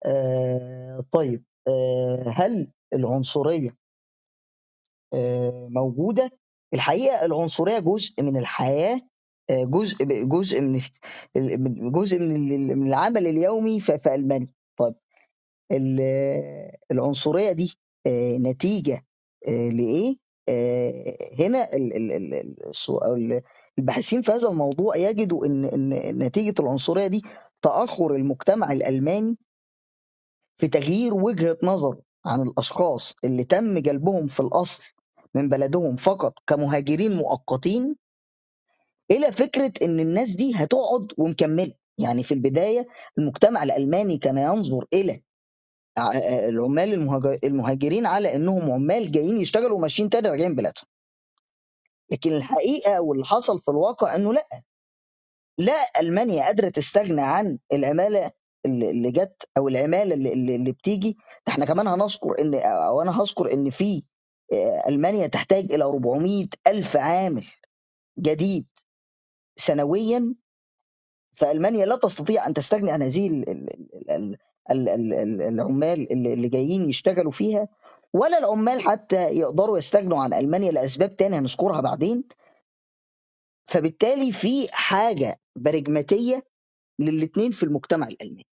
آه، 0.06 1.04
طيب 1.12 1.44
آه، 1.68 2.24
هل 2.28 2.72
العنصرية 2.92 3.76
آه، 5.14 5.68
موجودة؟ 5.70 6.30
الحقيقة 6.74 7.24
العنصرية 7.24 7.78
جزء 7.78 8.22
من 8.22 8.36
الحياة 8.36 9.00
آه، 9.50 9.64
جزء 9.64 10.04
جزء 10.24 10.60
من 10.60 10.80
جزء 11.92 12.18
من 12.18 12.36
ال- 12.36 12.76
من 12.78 12.88
العمل 12.88 13.26
اليومي 13.26 13.80
في 13.80 14.14
ألمانيا 14.14 14.48
طيب 14.78 14.94
ال- 15.72 16.72
العنصرية 16.90 17.52
دي 17.52 17.78
آه، 18.06 18.36
نتيجة 18.38 19.06
آه، 19.48 19.68
لإيه؟ 19.68 20.16
آه، 20.48 21.16
هنا 21.38 21.68
الباحثين 23.78 24.22
في 24.22 24.32
هذا 24.32 24.48
الموضوع 24.48 24.96
يجدوا 24.96 25.46
ان 25.46 25.64
إن 25.64 26.18
نتيجة 26.18 26.54
العنصرية 26.60 27.06
دي 27.06 27.22
تأخر 27.62 28.14
المجتمع 28.14 28.72
الألماني 28.72 29.36
في 30.56 30.68
تغيير 30.68 31.14
وجهة 31.14 31.58
نظره 31.62 32.00
عن 32.26 32.42
الأشخاص 32.42 33.14
اللي 33.24 33.44
تم 33.44 33.78
جلبهم 33.78 34.28
في 34.28 34.40
الأصل 34.40 34.82
من 35.34 35.48
بلدهم 35.48 35.96
فقط 35.96 36.38
كمهاجرين 36.46 37.16
مؤقتين 37.16 37.96
إلى 39.10 39.32
فكرة 39.32 39.72
إن 39.82 40.00
الناس 40.00 40.30
دي 40.36 40.54
هتقعد 40.54 41.12
ومكملة. 41.18 41.74
يعني 41.98 42.22
في 42.22 42.34
البداية 42.34 42.86
المجتمع 43.18 43.62
الألماني 43.62 44.18
كان 44.18 44.38
ينظر 44.38 44.86
إلى 44.92 45.22
العمال 46.48 46.92
المهاج- 46.94 47.38
المهاجرين 47.44 48.06
على 48.06 48.34
إنهم 48.34 48.72
عمال 48.72 49.12
جايين 49.12 49.40
يشتغلوا 49.40 49.78
وماشيين 49.78 50.10
تاني 50.10 50.28
راجعين 50.28 50.54
بلادهم 50.54 50.84
لكن 52.10 52.32
الحقيقة 52.32 53.00
واللي 53.00 53.24
حصل 53.24 53.60
في 53.60 53.70
الواقع 53.70 54.14
إنه 54.14 54.32
لأ. 54.32 54.62
لا 55.58 56.00
ألمانيا 56.00 56.44
قادرة 56.44 56.68
تستغنى 56.68 57.22
عن 57.22 57.58
العمالة 57.72 58.30
اللي 58.66 59.10
جت 59.12 59.48
أو 59.56 59.68
العمالة 59.68 60.14
اللي, 60.14 60.32
اللي 60.32 60.72
بتيجي. 60.72 61.16
إحنا 61.48 61.64
كمان 61.66 61.86
هنذكر 61.86 62.38
إن 62.40 62.54
أو 62.54 63.02
أنا 63.02 63.22
هذكر 63.22 63.52
إن 63.52 63.70
في 63.70 64.02
آه، 64.52 64.88
ألمانيا 64.88 65.26
تحتاج 65.26 65.72
إلى 65.72 65.84
400 65.84 66.46
ألف 66.66 66.96
عامل 66.96 67.46
جديد 68.18 68.66
سنويا. 69.56 70.34
فألمانيا 71.36 71.86
لا 71.86 71.96
تستطيع 71.96 72.46
أن 72.46 72.54
تستغني 72.54 72.90
عن 72.90 73.02
هذه 73.02 73.44
ال- 74.71 74.88
ال- 74.88 75.14
ال- 75.14 75.14
ال- 75.14 75.14
ال- 75.14 75.14
ال- 75.14 75.42
ال- 75.42 75.54
العمال 75.54 76.12
اللي 76.12 76.33
اللي 76.35 76.49
جايين 76.49 76.88
يشتغلوا 76.90 77.33
فيها 77.33 77.68
ولا 78.14 78.38
العمال 78.38 78.80
حتى 78.80 79.30
يقدروا 79.30 79.78
يستغنوا 79.78 80.23
عن 80.23 80.35
ألمانيا 80.35 80.73
لأسباب 80.73 81.16
تانية 81.16 81.38
هنذكرها 81.38 81.80
بعدين. 81.80 82.25
فبالتالي 83.71 84.33
في 84.33 84.68
حاجة 84.73 85.40
برجماتية 85.56 86.42
للاثنين 87.00 87.50
في 87.50 87.62
المجتمع 87.62 88.09
الألماني. 88.09 88.47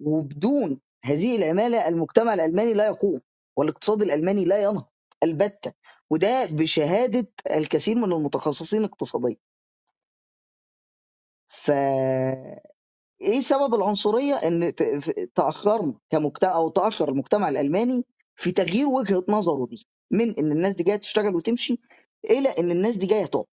وبدون 0.00 0.80
هذه 1.04 1.36
العمالة 1.36 1.88
المجتمع 1.88 2.34
الألماني 2.34 2.74
لا 2.74 2.86
يقوم 2.86 3.20
والاقتصاد 3.56 4.02
الألماني 4.02 4.44
لا 4.44 4.62
ينهض 4.62 4.86
البتة. 5.24 5.72
وده 6.10 6.46
بشهادة 6.52 7.28
الكثير 7.50 7.94
من 7.96 8.12
المتخصصين 8.12 8.84
اقتصاديا. 8.84 9.36
ف 11.48 11.70
إيه 13.22 13.40
سبب 13.40 13.74
العنصرية 13.74 14.34
إن 14.34 14.72
تاخرنا 15.34 15.94
كمجتمع 16.10 16.54
أو 16.56 16.68
تأخر 16.68 17.08
المجتمع 17.08 17.48
الألماني 17.48 18.04
في 18.36 18.52
تغيير 18.52 18.86
وجهة 18.86 19.24
نظره 19.28 19.66
دي 19.66 19.86
من 20.10 20.30
إن 20.38 20.52
الناس 20.52 20.74
دي 20.76 20.84
جاية 20.84 20.96
تشتغل 20.96 21.34
وتمشي 21.36 21.78
إلى 22.24 22.48
إن 22.48 22.70
الناس 22.70 22.96
دي 22.96 23.06
جاية 23.06 23.26
تقعد 23.26 23.44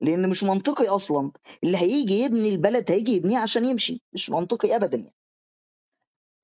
لأن 0.00 0.28
مش 0.28 0.44
منطقي 0.44 0.88
أصلا 0.88 1.32
اللي 1.64 1.78
هيجي 1.78 2.14
يبني 2.20 2.48
البلد 2.48 2.90
هيجي 2.90 3.12
يبنيه 3.12 3.38
عشان 3.38 3.64
يمشي 3.64 4.02
مش 4.12 4.30
منطقي 4.30 4.76
ابدا 4.76 4.96
يعني. 4.96 5.14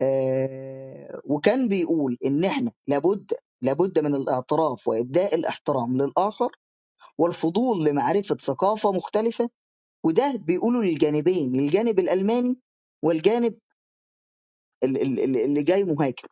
آه 0.02 1.20
وكان 1.24 1.68
بيقول 1.68 2.18
إن 2.26 2.44
إحنا 2.44 2.72
لابد 2.86 3.32
لابد 3.62 3.98
من 3.98 4.14
الاعتراف 4.14 4.88
وإبداء 4.88 5.34
الإحترام 5.34 5.96
للآخر 6.02 6.50
والفضول 7.18 7.84
لمعرفة 7.84 8.36
ثقافة 8.36 8.92
مختلفة 8.92 9.50
وده 10.04 10.34
بيقولوا 10.46 10.84
للجانبين 10.84 11.52
للجانب 11.52 11.98
الألماني 11.98 12.60
والجانب 13.04 13.58
ال- 14.84 15.02
ال- 15.02 15.20
ال- 15.20 15.36
اللي 15.36 15.62
جاي 15.62 15.84
مهاجر 15.84 16.28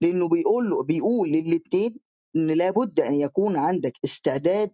لأنه 0.00 0.28
بيقول 0.28 0.70
له 0.70 0.84
بيقول 0.84 1.28
للاثنين 1.30 2.00
إن 2.36 2.50
لابد 2.50 3.00
أن 3.00 3.14
يكون 3.14 3.56
عندك 3.56 3.92
استعداد 4.04 4.70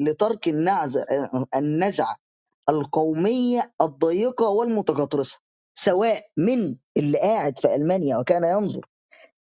لترك 0.00 0.48
النعزه 0.48 1.06
النزعة 1.56 2.16
القومية 2.68 3.72
الضيقة 3.82 4.48
والمتغطرسة 4.50 5.40
سواء 5.78 6.22
من 6.38 6.78
اللي 6.96 7.18
قاعد 7.18 7.60
في 7.60 7.74
ألمانيا 7.74 8.18
وكان 8.18 8.44
ينظر 8.44 8.86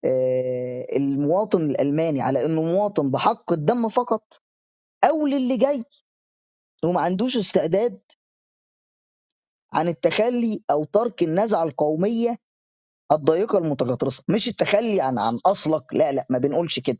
آه، 0.05 0.87
المواطن 0.97 1.61
الألماني 1.71 2.21
على 2.21 2.45
إنه 2.45 2.61
مواطن 2.63 3.11
بحق 3.11 3.53
الدم 3.53 3.89
فقط 3.89 4.41
أو 5.03 5.27
للي 5.27 5.57
جاي. 5.57 5.83
وما 6.85 7.01
عندوش 7.01 7.37
استعداد 7.37 8.01
عن 9.73 9.87
التخلي 9.87 10.63
أو 10.71 10.83
ترك 10.83 11.23
النزعة 11.23 11.63
القومية 11.63 12.37
الضيقة 13.11 13.57
المتغطرسة. 13.57 14.23
مش 14.29 14.47
التخلي 14.47 15.01
عن 15.01 15.19
عن 15.19 15.39
أصلك 15.45 15.83
لا 15.93 16.11
لا 16.11 16.25
ما 16.29 16.37
بنقولش 16.37 16.79
كده. 16.79 16.97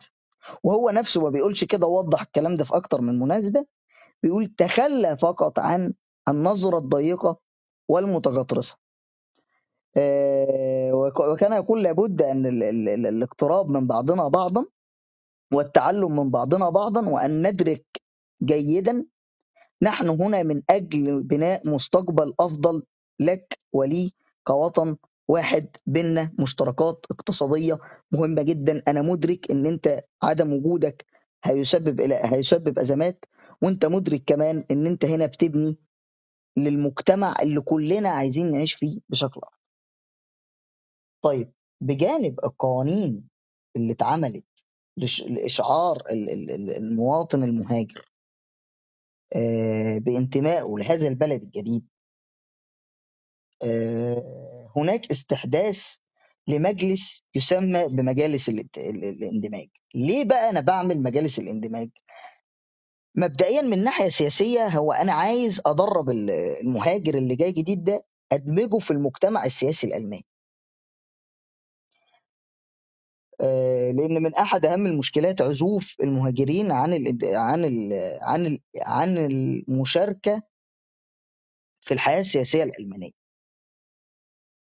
وهو 0.64 0.90
نفسه 0.90 1.22
ما 1.22 1.30
بيقولش 1.30 1.64
كده 1.64 1.88
وضح 1.88 2.22
الكلام 2.22 2.58
ده 2.58 2.64
في 2.64 2.76
أكتر 2.76 3.02
من 3.02 3.20
مناسبة. 3.20 3.66
بيقول 4.24 4.48
تخلى 4.48 5.18
فقط 5.18 5.60
عن 5.60 5.94
النظرة 6.28 6.78
الضيقة 6.78 7.40
والمتغطرسة. 7.90 8.78
آه، 9.98 10.94
وك- 10.94 11.20
وكان 11.20 11.54
يقول 11.54 11.84
لابد 11.84 12.22
أن 12.22 12.46
ال- 12.46 12.64
ال- 12.64 12.90
ال- 12.90 13.06
الاقتراب 13.08 13.70
من 13.70 13.88
بعضنا 13.88 14.28
بعضا 14.28 14.66
والتعلم 15.54 16.16
من 16.20 16.32
بعضنا 16.32 16.70
بعضا 16.70 17.10
وأن 17.10 17.48
ندرك 17.48 17.86
جيدا 18.44 19.06
نحن 19.84 20.10
هنا 20.10 20.44
من 20.44 20.62
أجل 20.70 21.24
بناء 21.24 21.70
مستقبل 21.70 22.34
أفضل 22.40 22.84
لك 23.20 23.60
ولي 23.74 24.12
كوطن 24.48 24.98
واحد 25.28 25.70
بينا 25.86 26.34
مشتركات 26.40 27.06
اقتصادية 27.12 27.80
مهمة 28.12 28.42
جدا 28.42 28.84
أنا 28.88 29.02
مدرك 29.02 29.52
إن 29.52 29.66
أنت 29.66 30.02
عدم 30.24 30.54
وجودك 30.54 31.06
هيسبب 31.44 32.02
إلى 32.02 32.20
هيسبب 32.24 32.80
أزمات 32.80 33.26
وأنت 33.64 33.86
مدرك 33.86 34.24
كمان 34.26 34.66
إن 34.72 34.88
أنت 34.88 35.06
هنا 35.06 35.26
بتبني 35.26 35.78
للمجتمع 36.58 37.36
اللي 37.42 37.62
كلنا 37.62 38.10
عايزين 38.10 38.52
نعيش 38.52 38.74
فيه 38.74 39.00
بشكل 39.10 39.42
أفضل. 39.44 39.58
طيب 41.22 41.52
بجانب 41.82 42.40
القوانين 42.46 43.30
اللي 43.76 43.94
اتعملت 43.94 44.46
ال- 46.52 46.72
المواطن 46.78 47.44
المهاجر 47.44 48.13
بانتمائه 50.00 50.76
لهذا 50.78 51.08
البلد 51.08 51.42
الجديد. 51.44 51.88
آه، 53.64 54.72
هناك 54.76 55.12
استحداث 55.12 55.96
لمجلس 56.48 57.24
يسمى 57.36 57.88
بمجالس 57.88 58.50
الاندماج. 58.78 59.68
ليه 59.96 60.26
بقى 60.26 60.50
أنا 60.50 60.62
بعمل 60.62 61.02
مجالس 61.04 61.40
الاندماج؟ 61.40 61.90
مبدئيا 63.16 63.62
من 63.62 63.84
ناحية 63.84 64.10
سياسية 64.10 64.68
هو 64.68 64.92
أنا 64.94 65.14
عايز 65.14 65.62
أدرب 65.66 66.10
ال- 66.10 66.30
المهاجر 66.62 67.16
اللي 67.18 67.36
جاي 67.36 67.52
جديد 67.52 67.84
ده 67.84 68.06
أدمجه 68.32 68.78
في 68.80 68.92
المجتمع 68.92 69.46
السياسي 69.46 69.88
الألماني. 69.88 70.26
لأن 73.98 74.24
من 74.24 74.36
أحد 74.36 74.66
أهم 74.66 74.86
المشكلات 74.88 75.42
عزوف 75.42 75.96
المهاجرين 76.04 76.72
عن 76.72 76.94
ال 76.94 77.20
عن 77.36 77.66
ال 77.66 77.94
عن 78.22 78.46
ال 78.46 78.60
عن 78.82 79.18
المشاركة 79.18 80.42
في 81.82 81.94
الحياة 81.94 82.20
السياسية 82.20 82.64
الألمانية. 82.64 83.12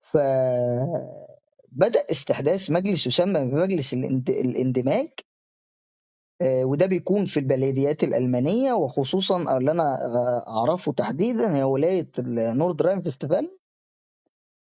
فبدأ 0.00 2.00
استحداث 2.10 2.70
مجلس 2.70 3.06
يسمى 3.06 3.40
بمجلس 3.50 3.94
الاند- 3.94 4.30
الاندماج 4.30 5.08
آه، 6.42 6.64
وده 6.64 6.86
بيكون 6.86 7.24
في 7.24 7.40
البلديات 7.40 8.04
الألمانية 8.04 8.72
وخصوصا 8.72 9.56
اللي 9.58 9.70
أنا 9.70 9.82
آه، 9.82 10.44
أعرفه 10.48 10.92
تحديدا 10.92 11.56
هي 11.56 11.62
ولاية 11.62 12.10
ال 12.18 12.82
Nordrhein-Westfalen 12.82 13.58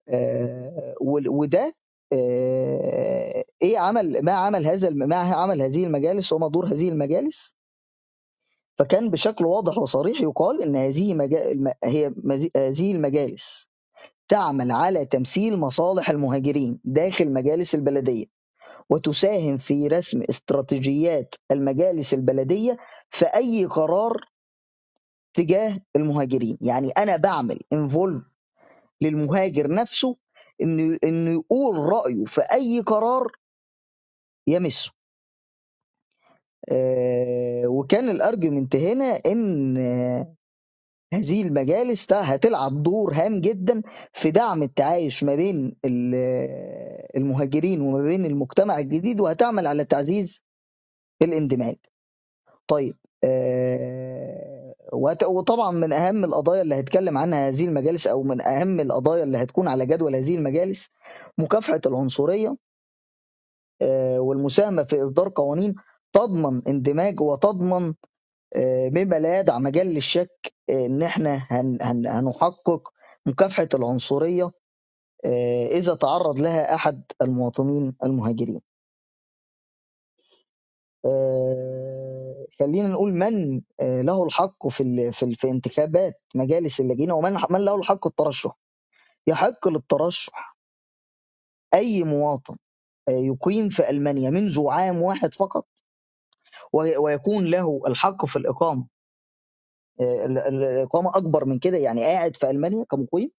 آه، 0.10 0.96
وال- 1.02 1.30
وده 1.30 1.60
آه، 1.66 1.74
إيه 3.62 3.78
عمل 3.78 4.22
ما 4.26 4.32
عمل 4.32 4.66
هذا 4.68 4.90
ما 4.90 5.16
عمل 5.16 5.62
هذه 5.62 5.84
المجالس 5.86 6.34
وما 6.34 6.48
دور 6.48 6.68
هذه 6.68 6.90
المجالس؟ 6.90 7.56
فكان 8.78 9.10
بشكل 9.10 9.46
واضح 9.46 9.78
وصريح 9.78 10.22
يقال 10.22 10.62
إن 10.62 10.76
هذه 10.76 11.14
مجا... 11.14 11.52
الم- 11.52 11.74
هي 11.84 12.14
هذه 12.58 12.92
المجالس 12.92 13.70
تعمل 14.28 14.72
على 14.72 15.06
تمثيل 15.06 15.58
مصالح 15.58 16.10
المهاجرين 16.10 16.80
داخل 16.84 17.34
مجالس 17.34 17.76
البلدية 17.76 18.26
وتساهم 18.90 19.58
في 19.58 19.88
رسم 19.88 20.22
استراتيجيات 20.30 21.36
المجالس 21.52 22.14
البلدية 22.14 22.78
في 23.10 23.26
أي 23.26 23.66
قرار 23.66 24.18
تجاه 25.34 25.78
المهاجرين. 25.96 26.58
يعني 26.62 26.90
أنا 26.90 27.18
بعمل 27.18 27.60
انفولف 27.74 28.24
للمهاجر 29.02 29.74
نفسه 29.74 30.18
إنه 30.64 31.00
إنه 31.04 31.32
يقول 31.32 31.76
رأيه 31.78 32.26
في 32.26 32.42
أي 32.42 32.82
قرار 32.82 33.32
يمسه 34.48 34.92
آه، 36.72 37.68
وكان 37.68 38.10
الأرجيومنت 38.10 38.76
هنا 38.76 39.06
إن 39.26 39.78
هذه 41.14 41.42
المجالس 41.44 42.14
هتلعب 42.14 42.84
دور 42.84 43.14
هام 43.14 43.42
جدا 43.42 43.82
في 44.14 44.32
دعم 44.32 44.64
التعايش 44.64 45.24
ما 45.24 45.36
بين 45.36 45.76
ال- 45.86 46.16
المهاجرين 47.18 47.82
وما 47.82 48.02
بين 48.04 48.26
المجتمع 48.26 48.80
الجديد 48.80 49.22
وهتعمل 49.22 49.68
على 49.68 49.86
تعزيز 49.86 50.44
الاندماج. 51.24 51.78
طيب 52.68 52.94
وطبعا 55.28 55.72
من 55.72 55.94
أهم 55.94 56.24
القضايا 56.26 56.62
اللي 56.62 56.76
هيتكلم 56.76 57.18
عنها 57.18 57.50
هذه 57.50 57.66
المجالس 57.66 58.08
أو 58.08 58.24
من 58.24 58.42
أهم 58.42 58.80
القضايا 58.80 59.24
اللي 59.24 59.38
هتكون 59.38 59.68
على 59.68 59.86
جدول 59.86 60.16
هذه 60.16 60.36
المجالس 60.36 60.90
مكافحة 61.38 61.82
العنصرية 61.86 62.58
آه، 63.82 64.20
والمساهمة 64.20 64.84
في 64.84 65.04
إصدار 65.04 65.30
قوانين 65.36 65.76
تضمن 66.14 66.62
اندماج 66.68 67.22
وتضمن 67.22 67.94
آه، 68.56 68.90
مما 68.90 69.16
لا 69.20 69.40
يدع 69.40 69.60
مجال 69.60 69.88
للشك 69.88 70.54
آه، 70.70 70.86
إن 70.86 71.04
إحنا 71.04 71.48
هن 71.52 71.78
هن 71.82 72.08
هنحقق 72.08 72.90
مكافحة 73.26 73.70
العنصرية 73.74 74.52
آه، 75.26 75.68
إذا 75.68 75.96
تعرض 75.96 76.40
لها 76.40 76.76
أحد 76.76 77.04
المواطنين 77.22 77.96
المهاجرين. 78.04 78.62
آه، 81.06 82.46
خلينا 82.60 82.88
نقول 82.88 83.14
من 83.14 83.62
آه، 83.80 84.02
له 84.02 84.24
الحق 84.26 84.68
في 84.70 85.12
في 85.36 85.52
انتخابات 85.52 86.14
مجالس 86.36 86.80
اللاجئين 86.82 87.12
ومن 87.12 87.34
من 87.52 87.66
له 87.66 87.76
الحق 87.76 88.08
الترشح. 88.08 88.52
يحق 89.28 89.68
للترشح 89.68 90.58
أي 91.74 92.04
مواطن 92.04 92.58
آه، 93.10 93.12
يقيم 93.12 93.70
في 93.70 93.90
ألمانيا 93.90 94.30
منذ 94.30 94.68
عام 94.70 95.02
واحد 95.02 95.34
فقط 95.34 95.68
وي- 96.74 96.98
ويكون 96.98 97.46
له 97.46 97.82
الحق 97.88 98.26
في 98.26 98.36
الإقامة 98.36 98.88
ال- 100.02 100.38
ال- 100.40 100.64
الإقامة 100.64 101.18
أكبر 101.18 101.46
من 101.46 101.60
كده 101.60 101.78
يعني 101.78 102.04
قاعد 102.04 102.36
في 102.38 102.50
ألمانيا 102.50 102.86
كمقيم 102.86 103.32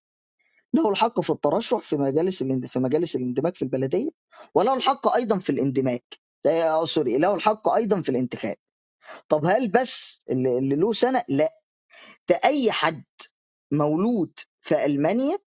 له 0.74 0.90
الحق 0.90 1.20
في 1.20 1.30
الترشح 1.30 1.78
في 1.78 1.96
مجالس 1.96 2.42
في 2.44 2.78
مجالس 2.78 3.16
الاندماج 3.16 3.54
في 3.56 3.62
البلدية 3.62 4.10
وله 4.54 4.74
الحق 4.74 5.14
أيضا 5.16 5.38
في 5.38 5.50
الاندماج 5.50 6.00
آه، 6.46 6.84
سوري 6.84 7.18
له 7.18 7.34
الحق 7.34 7.68
أيضا 7.68 8.00
في 8.02 8.08
الانتخاب. 8.08 8.56
طب 9.28 9.44
هل 9.44 9.68
بس 9.68 10.24
اللي 10.30 10.76
له 10.76 10.92
سنة؟ 10.92 11.24
لا. 11.28 11.50
ده 12.28 12.40
أي 12.44 12.72
حد 12.72 13.04
مولود 13.72 14.38
في 14.60 14.84
ألمانيا 14.84 15.38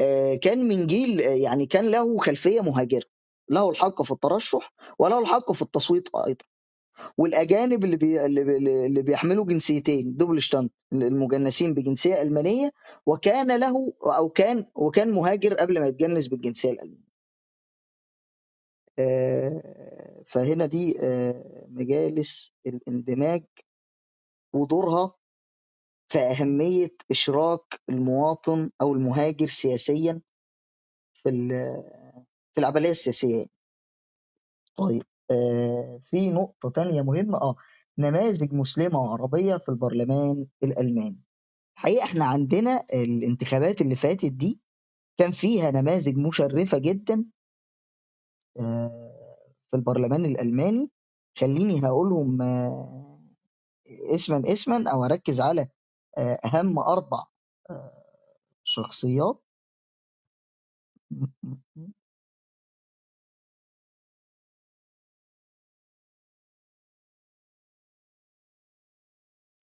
آه، 0.00 0.34
كان 0.34 0.68
من 0.68 0.86
جيل 0.86 1.20
يعني 1.20 1.66
كان 1.66 1.88
له 1.90 2.18
خلفية 2.18 2.60
مهاجرة. 2.60 3.06
له 3.50 3.70
الحق 3.70 4.02
في 4.02 4.10
الترشح 4.10 4.72
وله 4.98 5.18
الحق 5.18 5.52
في 5.52 5.62
التصويت 5.62 6.08
أيضا. 6.26 6.44
والأجانب 7.18 7.84
اللي 7.84 7.96
بي... 7.96 8.26
اللي, 8.26 8.44
بي... 8.44 8.56
اللي 8.86 9.02
بيحملوا 9.02 9.44
جنسيتين 9.46 10.16
Doppelstand 10.16 10.70
المجنسين 10.92 11.74
بجنسية 11.74 12.22
ألمانية 12.22 12.72
وكان 13.06 13.56
له 13.60 13.92
أو 14.06 14.28
كان 14.28 14.66
وكان 14.74 15.12
مهاجر 15.12 15.54
قبل 15.54 15.80
ما 15.80 15.86
يتجنس 15.86 16.26
بالجنسية 16.28 16.70
الألمانية. 16.70 17.09
فهنا 20.26 20.66
دي 20.66 20.96
آه، 21.00 21.66
مجالس 21.68 22.54
الاندماج 22.66 23.44
ودورها 24.52 25.14
في 26.08 26.18
أهمية 26.18 26.96
إشراك 27.10 27.80
المواطن 27.88 28.70
أو 28.82 28.92
المهاجر 28.94 29.46
سياسيا 29.46 30.20
في 31.14 31.30
في 32.54 32.60
العملية 32.60 32.90
السياسية. 32.90 33.46
طيب 34.76 35.02
آه 35.30 36.00
في 36.04 36.30
نقطة 36.30 36.70
تانية 36.70 37.02
مهمة. 37.02 37.38
آه 37.38 37.56
نماذج 37.98 38.54
مسلمة 38.54 38.98
وعربية 38.98 39.56
في 39.56 39.68
البرلمان 39.68 40.46
الألماني. 40.62 41.20
الحقيقة 41.76 42.04
إحنا 42.04 42.24
عندنا 42.24 42.84
الانتخابات 42.92 43.80
اللي 43.80 43.96
فاتت 43.96 44.32
دي 44.32 44.60
كان 45.18 45.30
فيها 45.30 45.70
نماذج 45.70 46.16
مشرفة 46.16 46.78
جدا 46.78 47.14
آه 47.14 47.39
في 49.70 49.76
البرلمان 49.76 50.24
الألماني. 50.24 50.90
خليني 51.38 51.86
هقولهم 51.86 52.42
آه 52.42 53.20
اسما 54.14 54.52
اسما 54.52 54.90
أو 54.92 55.04
أركز 55.04 55.40
على 55.40 55.68
آه 56.18 56.40
أهم 56.44 56.78
أربع 56.78 57.24
آه 57.70 58.04
شخصيات. 58.64 59.42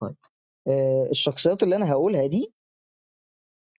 طيب 0.02 0.16
آه 0.68 1.08
الشخصيات 1.12 1.64
اللي 1.64 1.76
أنا 1.76 1.92
هقولها 1.92 2.28
دي 2.28 2.54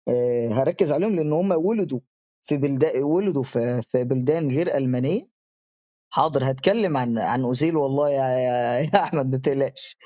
آه، 0.08 0.48
هركز 0.52 0.92
عليهم 0.92 1.16
لأن 1.16 1.32
هم 1.32 1.52
ولدوا 1.52 2.00
في 2.48 2.58
بلدان 2.58 3.04
ولدوا 3.04 3.44
في 3.44 3.82
في 3.82 4.04
بلدان 4.04 4.50
غير 4.50 4.76
ألمانية. 4.78 5.22
حاضر 6.10 6.52
هتكلم 6.52 6.96
عن 6.98 7.18
عن 7.18 7.42
أوزيل 7.44 7.76
والله 7.76 8.10
يا, 8.10 8.28
يا, 8.28 8.80
يا 8.80 9.04
أحمد 9.04 9.32
ما 9.32 9.38
تقلقش. 9.38 9.98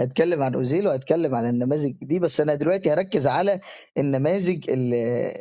هتكلم 0.00 0.42
عن 0.44 0.54
أوزيل 0.56 0.88
وهتكلم 0.88 1.36
عن 1.36 1.48
النماذج 1.50 1.94
دي 2.02 2.20
بس 2.20 2.42
أنا 2.42 2.56
دلوقتي 2.56 2.92
هركز 2.92 3.28
على 3.28 3.60
النماذج 3.98 4.70
ال- 4.70 4.94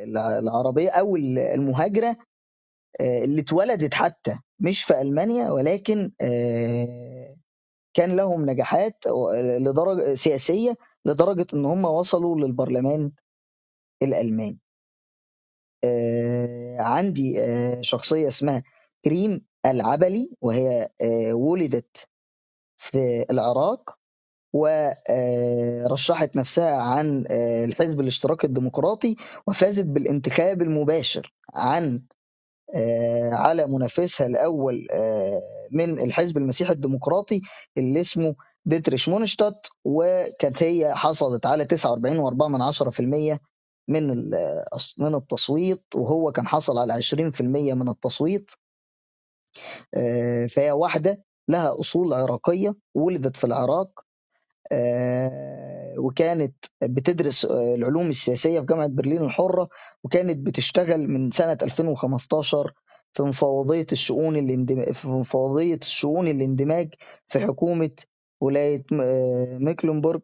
الع- 0.10 0.40
العربية 0.40 0.92
أو 0.92 1.18
ال- 1.18 1.40
المهاجرة 1.40 2.18
آه، 3.02 3.24
اللي 3.26 3.42
اتولدت 3.42 3.94
حتى 3.96 4.40
مش 4.60 4.84
في 4.84 5.02
ألمانيا 5.02 5.52
ولكن 5.52 6.12
آه، 6.22 7.36
كان 7.96 8.16
لهم 8.18 8.52
نجاحات 8.52 8.96
لدرجة 9.60 10.16
سياسية 10.16 10.76
لدرجة 11.06 11.48
إن 11.54 11.66
هم 11.66 11.86
وصلوا 11.86 12.38
للبرلمان 12.40 13.12
الألماني. 14.04 14.60
عندي 16.80 17.42
آه، 17.44 17.82
شخصية 17.82 18.28
اسمها 18.28 18.64
ريم 19.08 19.46
العبلي 19.66 20.30
وهي 20.42 20.90
آه، 21.02 21.34
ولدت 21.34 22.08
في 22.78 23.26
العراق 23.32 23.96
ورشحت 24.54 26.36
نفسها 26.36 26.78
عن 26.78 27.26
آه، 27.32 27.66
الحزب 27.66 28.00
الاشتراكي 28.00 28.48
الديمقراطي 28.48 29.16
وفازت 29.48 29.86
بالانتخاب 29.86 30.62
المباشر 30.62 31.34
عن 31.56 32.04
آه، 32.76 33.34
على 33.34 33.68
منافسها 33.68 34.28
الأول 34.28 34.88
آه، 34.92 35.42
من 35.72 36.00
الحزب 36.00 36.38
المسيحي 36.38 36.74
الديمقراطي 36.74 37.42
اللي 37.78 38.02
اسمه 38.02 38.36
ديتريش 38.66 39.10
مونشتات 39.10 39.68
وكانت 39.86 40.64
هي 40.64 40.96
حصلت 40.96 41.46
على 41.46 41.66
49.4% 41.66 43.40
من 43.90 44.30
من 44.98 45.16
التصويت 45.16 45.84
وهو 45.96 46.32
كان 46.32 46.48
حصل 46.48 46.78
على 46.78 46.94
20% 46.94 47.42
من 47.74 47.90
التصويت. 47.90 48.52
فهي 50.50 50.72
واحدة 50.72 51.24
لها 51.48 51.80
أصول 51.80 52.14
عراقية 52.14 52.76
ولدت 52.96 53.36
في 53.38 53.44
العراق. 53.44 54.06
وكانت 55.98 56.56
بتدرس 56.84 57.46
العلوم 57.46 58.10
السياسية 58.10 58.60
في 58.60 58.66
جامعة 58.66 58.88
برلين 58.88 59.24
الحرة 59.24 59.70
وكانت 60.04 60.38
بتشتغل 60.48 61.08
من 61.08 61.32
سنة 61.32 61.58
2015 61.62 62.74
في 63.14 63.24
مفوضية 63.24 63.88
الشؤون 63.92 64.36
الاندماج 64.38 64.92
في 64.94 65.08
مفوضية 65.08 65.76
الشؤون 65.82 66.28
الاندماج 66.28 66.94
في 67.28 67.40
حكومة 67.40 67.92
ولاية 68.42 68.84
ميكلنبورغ. 69.60 70.20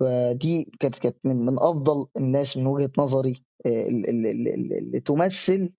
فدي 0.00 0.72
كانت 0.80 0.98
كانت 0.98 1.16
من 1.24 1.36
من 1.46 1.58
أفضل 1.58 2.06
الناس 2.16 2.56
من 2.56 2.66
وجهة 2.66 2.90
نظري 2.98 3.42
آه، 3.66 3.88
ال- 3.88 4.08
ال- 4.10 4.26
ال- 4.26 4.48
ال- 4.48 4.72
اللي 4.78 5.00
تمثل 5.00 5.72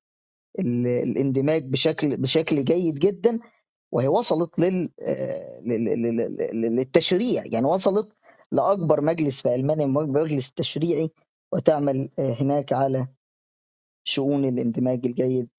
ال- 0.59 0.87
الاندماج 0.87 1.69
بشكل 1.71 2.17
بشكل 2.17 2.65
جيد 2.65 2.95
جدا 2.99 3.39
وهي 3.91 4.07
وصلت 4.07 4.59
لل 4.59 4.89
آه، 5.01 5.59
لل- 5.61 5.85
لل- 6.01 6.37
لل- 6.51 6.75
للتشريع. 6.75 7.43
يعني 7.45 7.65
وصلت 7.65 8.09
لأكبر 8.51 9.01
مجلس 9.01 9.41
في 9.41 9.55
ألمانيا 9.55 9.85
مجلس 9.85 10.51
تشريعي 10.53 11.09
وتعمل 11.53 12.09
آه، 12.19 12.33
هناك 12.33 12.73
على 12.73 13.07
شؤون 14.03 14.45
الاندماج 14.45 15.05
الجيد 15.05 15.49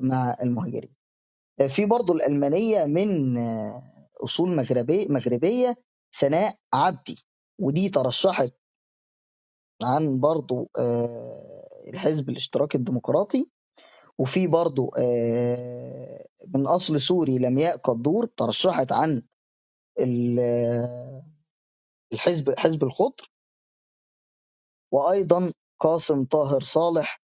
مع 0.00 0.36
المهاجرين. 0.42 0.94
في 1.68 1.86
برضو 1.86 2.12
الألمانية 2.12 2.84
من 2.84 3.38
أصول 4.24 4.56
مغربية 4.56 5.08
مغربية 5.08 5.76
سناء 6.12 6.56
عبدي. 6.74 7.24
ودي 7.58 7.88
ترشحت 7.90 8.52
عن 9.82 10.20
برضو 10.20 10.70
آه، 10.78 11.68
الحزب 11.88 12.30
الاشتراكي 12.30 12.78
الديمقراطي. 12.78 13.50
وفي 14.18 14.46
برضو 14.46 14.88
آه، 14.98 16.26
من 16.54 16.66
أصل 16.66 17.00
سوري 17.00 17.38
لمياء 17.38 17.76
قدور 17.76 18.24
ترشحت 18.26 18.92
عن 18.92 19.22
ال- 20.00 20.40
الحزب 22.12 22.54
حزب 22.58 22.84
الخضر. 22.84 23.30
وأيضا 24.92 25.52
قاسم 25.80 26.24
طاهر 26.24 26.62
صالح 26.62 27.20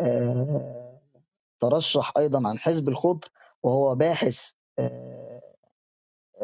آه، 0.00 1.00
ترشح 1.60 2.12
أيضا 2.18 2.48
عن 2.48 2.58
حزب 2.58 2.88
الخضر 2.88 3.28
وهو 3.62 3.94
باحث 3.94 4.50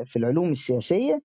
في 0.04 0.16
العلوم 0.16 0.50
السياسية. 0.50 1.22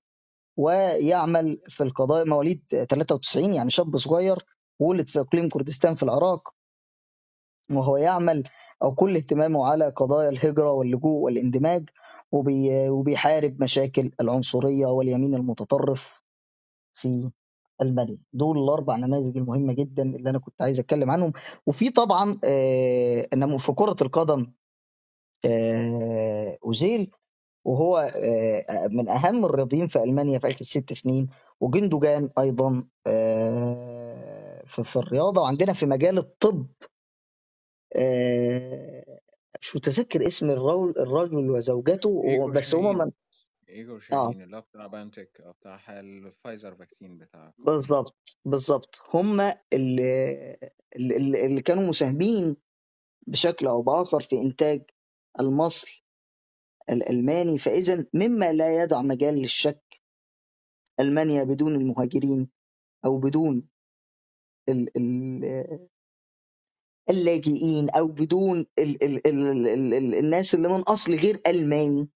ويعمل 0.58 1.62
في 1.70 1.84
القضايا 1.84 2.24
مواليد 2.24 2.64
93 2.90 3.54
يعني 3.54 3.70
شاب 3.70 3.98
صغير 3.98 4.46
ولد 4.80 5.10
في 5.10 5.20
إقليم 5.20 5.50
كردستان 5.50 5.96
في 5.96 6.04
العراق. 6.04 6.50
وهو 7.72 7.98
يعمل 7.98 8.44
أو 8.84 8.96
كل 8.96 9.16
اهتمامه 9.16 9.66
على 9.66 9.90
قضايا 9.90 10.30
الهجرة 10.30 10.72
واللجوء 10.72 11.18
والاندماج 11.22 11.90
وبي 12.32 12.90
وبيحارب 12.90 13.64
مشاكل 13.64 14.12
العنصرية 14.22 14.86
واليمين 14.88 15.36
المتطرف 15.36 16.22
في 16.94 17.32
ألمانيا 17.82 18.18
دول 18.34 18.58
الأربع 18.64 18.96
نماذج 18.96 19.38
المهمة 19.38 19.74
جدا 19.74 20.04
اللي 20.04 20.30
أنا 20.30 20.40
كنت 20.40 20.62
عايز 20.62 20.80
أتكلم 20.80 21.12
عنهم. 21.12 21.34
وفي 21.66 21.90
طبعا 21.90 22.40
آه 22.44 23.28
في 23.58 23.72
كرة 23.72 23.96
القدم 24.02 24.52
آه 25.46 26.58
أوزيل. 26.66 27.12
وهو 27.66 27.98
آه 27.98 28.88
من 28.88 29.10
أهم 29.10 29.46
الرياضيين 29.46 29.88
في 29.88 30.04
ألمانيا 30.04 30.40
في 30.40 30.48
آخر 30.48 30.62
ست 30.66 30.94
سنين. 30.94 31.28
وجندوجان 31.62 32.30
أيضا 32.40 32.88
آه 33.08 34.64
في 34.66 34.96
الرياضة. 34.96 35.42
وعندنا 35.42 35.74
في 35.74 35.86
مجال 35.86 36.18
الطب 36.18 36.68
آه، 37.96 39.20
مش 39.62 39.76
متذكر 39.76 40.28
اسم 40.28 40.50
الرجل 40.50 41.50
وزوجته؟ 41.50 42.24
بس 42.54 42.76
هما 42.76 43.06
من 43.06 43.12
أوغور 43.70 44.00
شاهين 44.00 44.42
اللي 44.42 44.58
هو 44.58 44.62
بتاع 44.62 44.88
BioNTech 44.88 45.42
أو 45.42 45.52
بتاع 45.52 46.00
ال 46.00 46.11
Pfizer 46.11 46.76
vaccine 46.76 47.18
بتاع 47.18 47.54
بالظبط 47.58 48.38
بالظبط 48.46 49.02
هما 49.14 49.58
اللي, 49.74 50.58
اللي 51.46 51.62
كانوا 51.62 51.84
مساهمين 51.90 52.58
بشكل 53.28 53.68
أو 53.68 53.82
بآخر 53.82 54.22
في 54.22 54.42
إنتاج 54.42 54.84
المصل 55.40 56.05
الألماني 56.90 57.58
فإذا 57.58 58.06
مما 58.14 58.54
لا 58.54 58.84
يدع 58.84 59.02
مجال 59.02 59.34
للشك 59.36 60.02
ألمانيا 61.00 61.44
بدون 61.44 61.76
المهاجرين 61.76 62.50
أو 63.06 63.18
بدون 63.18 63.68
ال 64.70 64.98
ال 64.98 65.88
اللاجئين 67.10 67.90
أو 67.90 68.08
بدون 68.08 68.60
ال 68.80 69.04
ال 69.04 69.28
ال 69.28 69.48
ال 69.48 69.68
ال 69.68 69.94
ال 69.94 70.16
الناس 70.16 70.56
اللي 70.56 70.68
من 70.68 70.82
أصل 70.82 71.14
غير 71.16 71.42
ألماني. 71.48 72.10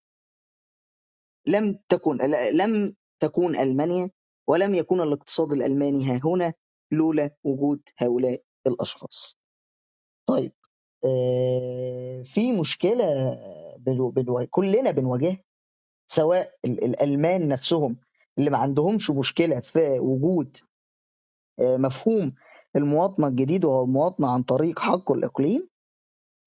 لم 1.48 1.80
تكن 1.90 2.18
لم 2.54 2.96
تكون 3.20 3.56
ألمانيا 3.56 4.12
ولم 4.48 4.76
يكون 4.76 5.02
الاقتصاد 5.02 5.52
الألماني 5.54 6.06
ها 6.06 6.22
هنا 6.26 6.54
لولا 6.92 7.32
وجود 7.44 7.82
هؤلاء 7.98 8.44
الأشخاص. 8.68 9.38
طيب 10.28 10.52
آه، 11.06 12.22
في 12.24 12.54
مشكلة 12.54 13.06
بنو- 13.93 14.10
بنو- 14.12 14.47
كلنا 14.52 14.91
بنواجهها 14.91 15.38
سواء 16.08 16.49
ال- 16.65 16.84
الألمان 16.84 17.47
نفسهم 17.47 17.97
اللي 18.38 18.49
ما 18.49 18.58
عندهمش 18.58 19.12
مشكلة 19.12 19.60
في 19.60 19.99
وجود 19.99 20.58
آه، 21.60 21.78
مفهوم 21.78 22.34
المواطنة 22.75 23.28
الجديد 23.28 23.65
وهو 23.65 23.84
المواطنة 23.84 24.32
عن 24.32 24.43
طريق 24.43 24.80
حق 24.80 25.12
الإقليم 25.12 25.69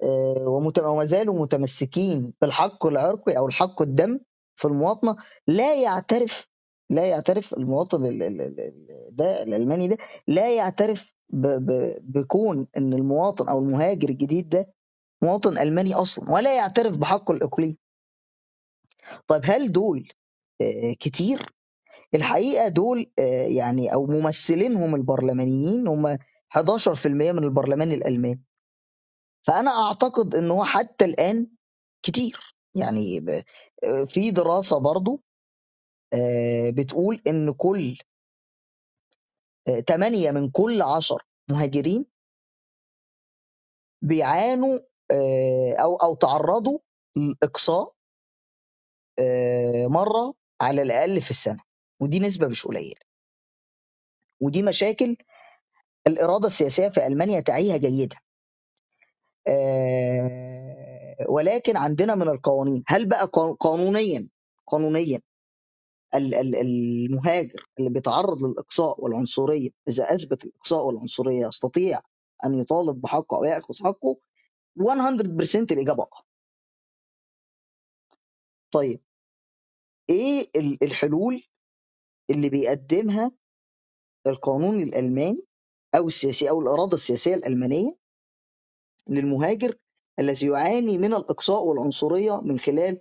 آه، 0.03 0.49
وما 0.89 1.05
زالوا 1.05 1.43
متمسكين 1.43 2.35
بالحق 2.43 2.87
العرقي 2.87 3.39
أو 3.39 3.47
الحق 3.49 3.83
الدم 3.83 4.21
في 4.57 4.65
المواطنة. 4.69 5.17
لا 5.47 5.83
يعترف 5.83 6.49
لا 6.91 7.07
يعترف 7.07 7.55
المواطن 7.55 8.07
ال- 8.07 8.23
ال- 8.23 8.41
ال- 8.41 8.61
ال- 8.61 9.17
ده 9.17 9.43
الألماني 9.43 9.89
ده 9.89 9.97
لا 10.29 10.57
يعترف 10.57 11.15
بكون 12.03 12.67
إن 12.77 12.93
المواطن 12.93 13.49
أو 13.49 13.59
المهاجر 13.59 14.09
الجديد 14.09 14.49
ده 14.49 14.73
مواطن 15.23 15.59
ألماني 15.59 15.95
أصلا 15.95 16.31
ولا 16.31 16.57
يعترف 16.57 16.97
بحقه 16.97 17.33
الاقليمي 17.33 17.79
طيب 19.27 19.43
هل 19.45 19.73
دول 19.73 20.09
آه، 20.61 20.93
كتير؟ 21.01 21.53
الحقيقة 22.15 22.69
دول 22.69 23.13
آه، 23.19 23.47
يعني 23.47 23.93
أو 23.95 24.07
ممثلينهم 24.07 24.95
البرلمانيين 24.95 25.89
هم 25.89 26.19
11% 26.51 27.07
من 27.07 27.45
البرلمان 27.45 27.93
الألماني. 27.93 28.43
فأنا 29.47 29.71
أعتقد 29.71 30.35
إن 30.35 30.51
هو 30.51 30.65
حتى 30.65 31.05
الآن 31.05 31.51
كتير. 32.03 32.55
يعني 32.75 33.19
آه، 33.85 34.05
في 34.05 34.31
دراسة 34.31 34.79
برضو 34.79 35.23
بتقول 36.75 37.23
إن 37.27 37.53
كل 37.53 37.99
8 39.89 40.31
من 40.31 40.51
كل 40.51 40.83
10 40.83 41.19
مهاجرين 41.51 42.07
بيعانوا 44.03 44.79
أو 45.81 45.97
أو 45.97 46.15
تعرضوا 46.15 46.79
لإقصاء 47.17 47.95
آه، 49.19 49.87
مرة 49.87 50.35
على 50.61 50.83
الأقل 50.83 51.21
في 51.23 51.31
السنة 51.31 51.61
ودي 52.01 52.21
نسبة 52.21 52.49
مش 52.49 52.67
قليلة. 52.67 53.01
ودي 54.43 54.63
مشاكل 54.63 55.17
الإرادة 56.07 56.47
السياسية 56.47 56.89
في 56.89 57.07
ألمانيا 57.07 57.41
تعيها 57.41 57.77
جيدا 57.77 58.17
آه، 59.49 61.17
ولكن 61.29 61.77
عندنا 61.77 62.15
من 62.15 62.29
القوانين 62.29 62.85
هل 62.89 63.07
بقى 63.09 63.27
قا- 63.27 63.57
قانونيا 63.61 64.29
قانونيا 64.67 65.21
ال- 66.15 66.35
ال- 66.35 66.57
المهاجر 66.57 67.67
اللي 67.79 67.91
بيتعرض 67.91 68.45
للإقصاء 68.45 69.05
والعنصرية 69.05 69.71
إذا 69.89 70.05
أثبت 70.15 70.45
الإقصاء 70.45 70.85
والعنصرية 70.87 71.47
يستطيع 71.47 72.01
أن 72.47 72.61
يطالب 72.61 73.01
بحقه 73.01 73.37
أو 73.39 73.45
يأخذ 73.45 73.75
حقه 73.85 74.17
100% 74.79 75.57
الإجابة 75.73 76.03
آه 76.03 76.23
طيب 78.73 79.01
إيه 80.11 80.51
ال- 80.57 80.85
الحلول 80.85 81.43
اللي 82.31 82.49
بيقدمها 82.49 83.33
القانون 84.27 84.81
الألماني 84.83 85.47
أو 85.97 86.07
السياسي 86.07 86.51
أو 86.51 86.61
الاراده 86.61 86.95
السياسية 86.95 87.35
الألمانية 87.35 87.97
للمهاجر 89.09 89.79
الذي 90.21 90.47
يعاني 90.47 90.99
من 90.99 91.15
الإقصاء 91.15 91.63
والعنصرية 91.65 92.41
من 92.41 92.59
خلال 92.59 93.01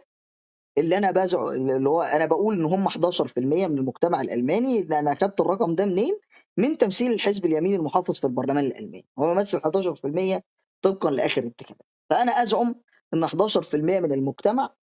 اللي 0.78 0.98
أنا 0.98 1.12
بزع 1.12 1.50
اللي 1.52 1.90
هو 1.90 2.02
أنا 2.02 2.26
بقول 2.26 2.56
إن 2.60 2.66
هم 2.66 2.88
11% 2.90 2.98
من 3.38 3.78
المجتمع 3.78 4.22
الألماني 4.22 4.84
لأن 4.84 4.94
أنا 5.08 5.12
اخدت 5.14 5.42
الرقم 5.42 5.76
ده 5.76 5.86
منين؟ 5.86 6.20
من 6.58 6.78
تمثيل 6.78 7.12
الحزب 7.14 7.46
اليميني 7.46 7.76
المحافظ 7.76 8.20
في 8.20 8.24
البرلمان 8.28 8.66
الألماني 8.66 9.06
هو 9.20 9.32
يمثل 9.32 9.60
11% 9.60 10.42
طبقا 10.82 11.12
لآخر 11.12 11.44
انتخابات 11.44 11.88
فأنا 12.10 12.32
أزعم 12.32 12.76
إن 13.14 13.26
11% 13.28 13.76
من 13.76 14.12
المجتمع 14.14 14.76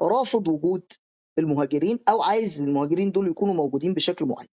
رافض 0.00 0.48
وجود 0.48 0.92
المهاجرين 1.38 1.98
أو 2.08 2.22
عايز 2.22 2.62
المهاجرين 2.62 3.12
دول 3.12 3.28
يكونوا 3.28 3.54
موجودين 3.54 3.94
بشكل 3.94 4.24
معين. 4.24 4.48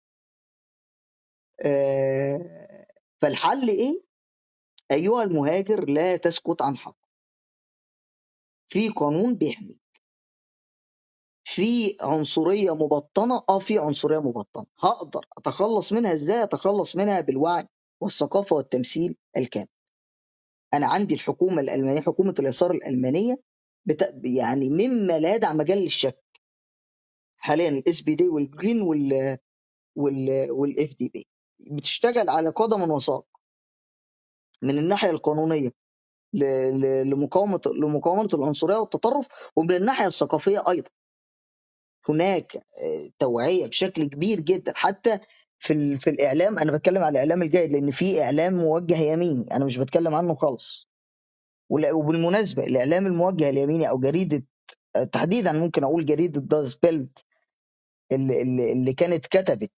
آه، 1.65 2.87
فالحل 3.21 3.69
إيه؟ 3.69 4.03
أيها 4.91 5.23
المهاجر 5.23 5.89
لا 5.89 6.17
تسكت 6.17 6.61
عن 6.61 6.77
حق. 6.77 6.97
في 8.67 8.89
قانون 8.89 9.35
بيحمي 9.35 9.79
في 11.43 11.97
عنصرية 12.01 12.75
مبطنة 12.75 13.43
آه 13.49 13.59
في 13.59 13.79
عنصرية 13.79 14.19
مبطنة. 14.19 14.65
هقدر 14.79 15.25
أتخلص 15.37 15.93
منها 15.93 16.13
إزاي؟ 16.13 16.43
أتخلص 16.43 16.95
منها 16.95 17.21
بالوعي 17.21 17.67
والثقافة 18.01 18.55
والتمثيل 18.55 19.15
الكامل. 19.37 19.67
أنا 20.73 20.87
عندي 20.87 21.13
الحكومة 21.13 21.61
الألمانية 21.61 22.01
حكومة 22.01 22.35
اليسار 22.39 22.71
الألمانية 22.71 23.41
بت... 23.85 24.01
يعني 24.23 24.69
مما 24.69 25.19
لا 25.19 25.35
يدع 25.35 25.53
مجال 25.53 25.77
للشك. 25.77 26.23
حاليا 27.37 27.69
ال 27.69 28.01
SPD 28.01 28.15
وال 28.15 28.27
Green 28.27 28.81
وال 28.81 29.37
وال 29.95 30.51
وال 30.51 30.95
FDP 30.99 31.27
بتشتغل 31.59 32.29
على 32.29 32.49
قدم 32.49 32.91
وساق. 32.91 33.25
من 34.63 34.77
الناحية 34.77 35.09
القانونية 35.09 35.71
ل... 36.33 36.43
ل... 36.81 37.09
لمقاومة 37.09 37.61
لمقاومة 37.65 38.29
العنصرية 38.33 38.77
والتطرف 38.77 39.27
ومن 39.55 39.71
الناحية 39.75 40.07
الثقافية 40.07 40.63
أيضا. 40.69 40.89
هناك 42.09 42.55
آه، 42.55 43.11
توعية 43.19 43.67
بشكل 43.67 44.09
كبير 44.09 44.39
جدا. 44.39 44.73
حتى 44.75 45.19
في. 45.61 45.95
في 45.95 46.09
الإعلام 46.09 46.59
أنا 46.59 46.71
بتكلم 46.71 47.03
على 47.03 47.11
الإعلام 47.11 47.41
الجيد 47.41 47.71
لأن 47.71 47.91
في 47.91 48.23
إعلام 48.23 48.53
موجه 48.53 48.97
يميني 48.97 49.55
أنا 49.55 49.65
مش 49.65 49.77
بتكلم 49.77 50.15
عنه 50.15 50.33
خالص 50.35 50.87
وبالمناسبة 51.69 52.63
الإعلام 52.63 53.05
الموجه 53.07 53.49
اليميني 53.49 53.89
أو 53.89 53.99
جريدة 53.99 54.43
تحديدا 55.11 55.51
ممكن 55.51 55.83
أقول 55.83 56.05
جريدة 56.05 56.41
Das 56.41 56.73
Bild 56.83 57.19
اللي, 58.11 58.41
اللي, 58.73 58.93
كانت 58.93 59.27
كتبت 59.27 59.71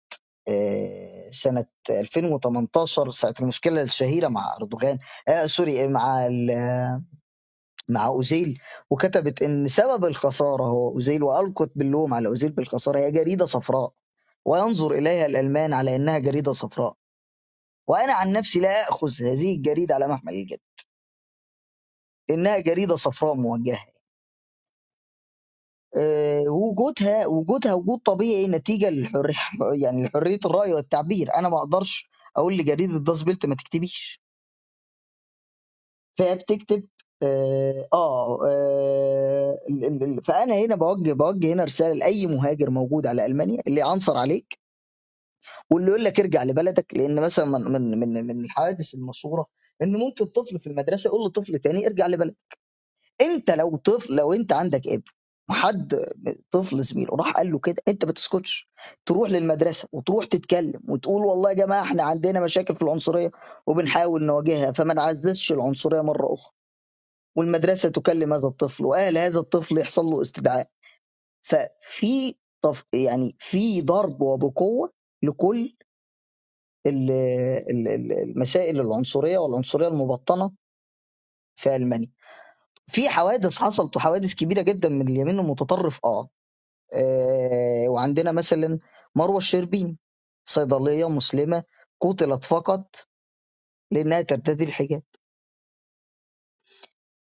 آه، 0.49 1.29
سنة 1.31 1.65
2018 1.89 3.09
ساعة 3.09 3.33
المشكلة 3.41 3.81
الشهيرة 3.81 4.27
مع 4.27 4.55
أردوغان 4.57 4.99
آه 5.27 5.45
سوري 5.45 5.87
مع 5.87 6.29
مع 7.89 8.05
أوزيل 8.07 8.59
وكتبت 8.89 9.41
إن 9.41 9.67
سبب 9.67 10.05
الخسارة 10.05 10.63
هو 10.63 10.89
أوزيل 10.89 11.23
وألقت 11.23 11.71
باللوم 11.75 12.13
على 12.13 12.27
أوزيل 12.27 12.51
بالخسارة 12.51 12.99
هي 12.99 13.11
جريدة 13.11 13.45
صفراء 13.45 13.93
وينظر 14.45 14.91
إليها 14.91 15.25
الألمان 15.25 15.73
على 15.73 15.95
أنها 15.95 16.19
جريدة 16.19 16.53
صفراء. 16.53 16.95
وأنا 17.87 18.13
عن 18.13 18.31
نفسي 18.31 18.59
لا 18.59 18.89
اخذ 18.89 19.21
هذه 19.21 19.55
الجريدة 19.55 19.95
على 19.95 20.07
محمل 20.07 20.33
الجد. 20.33 20.59
إنها 22.29 22.59
جريدة 22.59 22.95
صفراء 22.95 23.35
موجهة. 23.35 23.87
آه، 25.97 26.43
وجودها 26.49 27.25
وجودها 27.27 27.73
وجود 27.73 27.99
طبيعي 27.99 28.47
نتيجة 28.47 28.89
للحريه 28.89 29.33
يعني 29.83 30.05
لحرية 30.05 30.39
الرأي 30.45 30.73
والتعبير. 30.73 31.33
أنا 31.35 31.49
ما 31.49 31.57
أقدرش 31.57 32.09
أقول 32.37 32.57
لجريدة 32.57 32.99
داس 32.99 33.23
بيلت 33.23 33.45
ما 33.45 33.55
تكتبيش. 33.55 34.23
فهي 36.17 36.35
بتكتب 36.35 36.87
آه, 37.23 37.87
آه 37.93 38.39
آه، 38.47 39.59
فأنا 40.23 40.55
هنا 40.55 40.75
بوجه 40.75 41.13
بوجه 41.13 41.53
هنا 41.53 41.63
رسالة 41.63 41.93
لأي 41.93 42.27
مهاجر 42.27 42.69
موجود 42.69 43.07
على 43.07 43.25
ألمانيا 43.25 43.63
اللي 43.67 43.81
عنصر 43.81 44.17
عليك 44.17 44.59
واللي 45.71 45.89
يقول 45.89 46.03
لك 46.05 46.19
ارجع 46.19 46.43
لبلدك 46.43 46.95
لأن 46.95 47.21
مثلا 47.21 47.45
من 47.45 47.99
من 47.99 48.27
من 48.27 48.45
الحوادث 48.45 48.95
المشهورة 48.95 49.47
إن 49.81 49.93
ممكن 49.97 50.25
طفل 50.25 50.59
في 50.59 50.67
المدرسة 50.67 51.07
يقول 51.07 51.25
لطفل 51.27 51.59
تاني 51.59 51.87
ارجع 51.87 52.07
لبلدك. 52.07 52.37
أنت 53.21 53.51
لو 53.51 53.75
طفل 53.77 54.15
لو 54.15 54.33
أنت 54.33 54.53
عندك 54.53 54.87
ابن 54.87 55.03
وحد 55.49 56.05
طفل 56.51 56.83
زميله 56.83 57.15
راح 57.15 57.31
قال 57.33 57.51
له 57.51 57.59
كده 57.59 57.75
أنت 57.87 58.05
ما 58.05 58.11
تسكتش. 58.11 58.69
تروح 59.05 59.29
للمدرسة 59.29 59.87
وتروح 59.91 60.25
تتكلم 60.25 60.81
وتقول 60.89 61.25
والله 61.25 61.49
يا 61.49 61.55
جماعة 61.55 61.83
إحنا 61.83 62.03
عندنا 62.03 62.41
مشاكل 62.41 62.75
في 62.75 62.81
العنصرية 62.81 63.31
وبنحاول 63.67 64.23
نواجهها 64.25 64.71
فما 64.71 64.93
نعززش 64.93 65.51
العنصرية 65.51 66.01
مرة 66.01 66.33
أخرى. 66.33 66.53
والمدرسة 67.35 67.89
تكلم 67.89 68.33
هذا 68.33 68.47
الطفل 68.47 68.85
واهل 68.85 69.17
هذا 69.17 69.39
الطفل 69.39 69.77
يحصل 69.77 70.05
له 70.05 70.21
استدعاء. 70.21 70.69
ففي 71.43 72.35
طف 72.61 72.83
يعني 72.93 73.35
في 73.39 73.81
ضرب 73.81 74.21
وبقوة 74.21 74.93
لكل 75.23 75.75
ال- 76.85 77.11
ال- 77.69 77.87
ال- 77.87 78.11
المسائل 78.11 78.79
العنصرية 78.79 79.37
والعنصرية 79.37 79.87
المبطنة 79.87 80.51
في 81.55 81.75
ألمانيا. 81.75 82.11
في 82.87 83.09
حوادث 83.09 83.57
حصلت 83.57 83.97
وحوادث 83.97 84.33
كبيرة 84.35 84.61
جدا 84.61 84.89
من 84.89 85.07
اليمين 85.07 85.39
المتطرف 85.39 85.99
آه. 86.05 86.29
آه، 86.93 87.89
وعندنا 87.89 88.31
مثلا 88.31 88.79
مروة 89.15 89.37
الشربيني 89.37 89.97
صيدلية 90.45 91.09
مسلمة 91.09 91.63
قتلت 92.01 92.43
فقط 92.43 92.95
لأنها 93.91 94.21
ترتدي 94.21 94.63
الحجاب. 94.63 95.03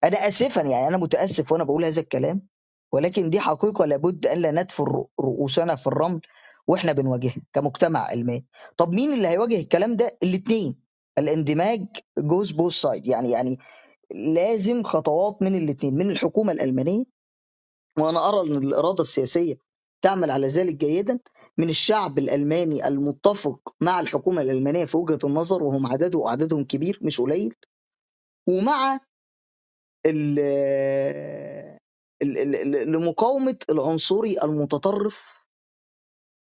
أنا 0.03 0.27
اسفا 0.27 0.61
يعني 0.61 0.87
أنا 0.87 0.97
متأسف 0.97 1.51
وأنا 1.51 1.63
بقول 1.63 1.85
هذا 1.85 2.01
الكلام 2.01 2.47
ولكن 2.93 3.29
دي 3.29 3.39
حقيقة 3.39 3.85
لابد 3.85 4.25
أن 4.25 4.37
لا 4.41 4.51
ندفن 4.51 4.83
رؤوسنا 5.19 5.75
في 5.75 5.87
الرمل 5.87 6.21
وإحنا 6.67 6.91
بنواجهها 6.91 7.41
كمجتمع 7.53 8.13
الماني 8.13 8.45
طب 8.77 8.91
مين 8.93 9.13
اللي 9.13 9.27
هيواجه 9.27 9.59
الكلام 9.59 9.95
ده؟ 9.95 10.17
الاثنين 10.23 10.79
الاندماج 11.17 11.85
goes 12.19 12.51
both 12.51 12.73
side 12.73 13.07
يعني 13.07 13.31
يعني 13.31 13.57
لازم 14.11 14.83
خطوات 14.83 15.41
من 15.41 15.55
الاثنين 15.55 15.95
من 15.95 16.11
الحكومة 16.11 16.51
الألمانية 16.51 17.03
وأنا 17.99 18.29
أرى 18.29 18.47
إن 18.51 18.57
الإرادة 18.63 19.01
السياسية 19.01 19.57
تعمل 20.01 20.31
على 20.31 20.47
ذلك 20.47 20.75
جيدا 20.75 21.19
من 21.57 21.69
الشعب 21.69 22.17
الألماني 22.19 22.87
المتفق 22.87 23.75
مع 23.81 23.99
الحكومة 23.99 24.41
الألمانية 24.41 24.85
في 24.85 24.97
وجهة 24.97 25.19
النظر 25.23 25.63
وهم 25.63 25.87
عدده 25.87 26.19
وعددهم 26.19 26.63
كبير 26.63 26.99
مش 27.01 27.21
قليل 27.21 27.55
ومع 28.47 28.99
لمقاومة 32.85 33.57
العنصري 33.69 34.41
المتطرف 34.43 35.39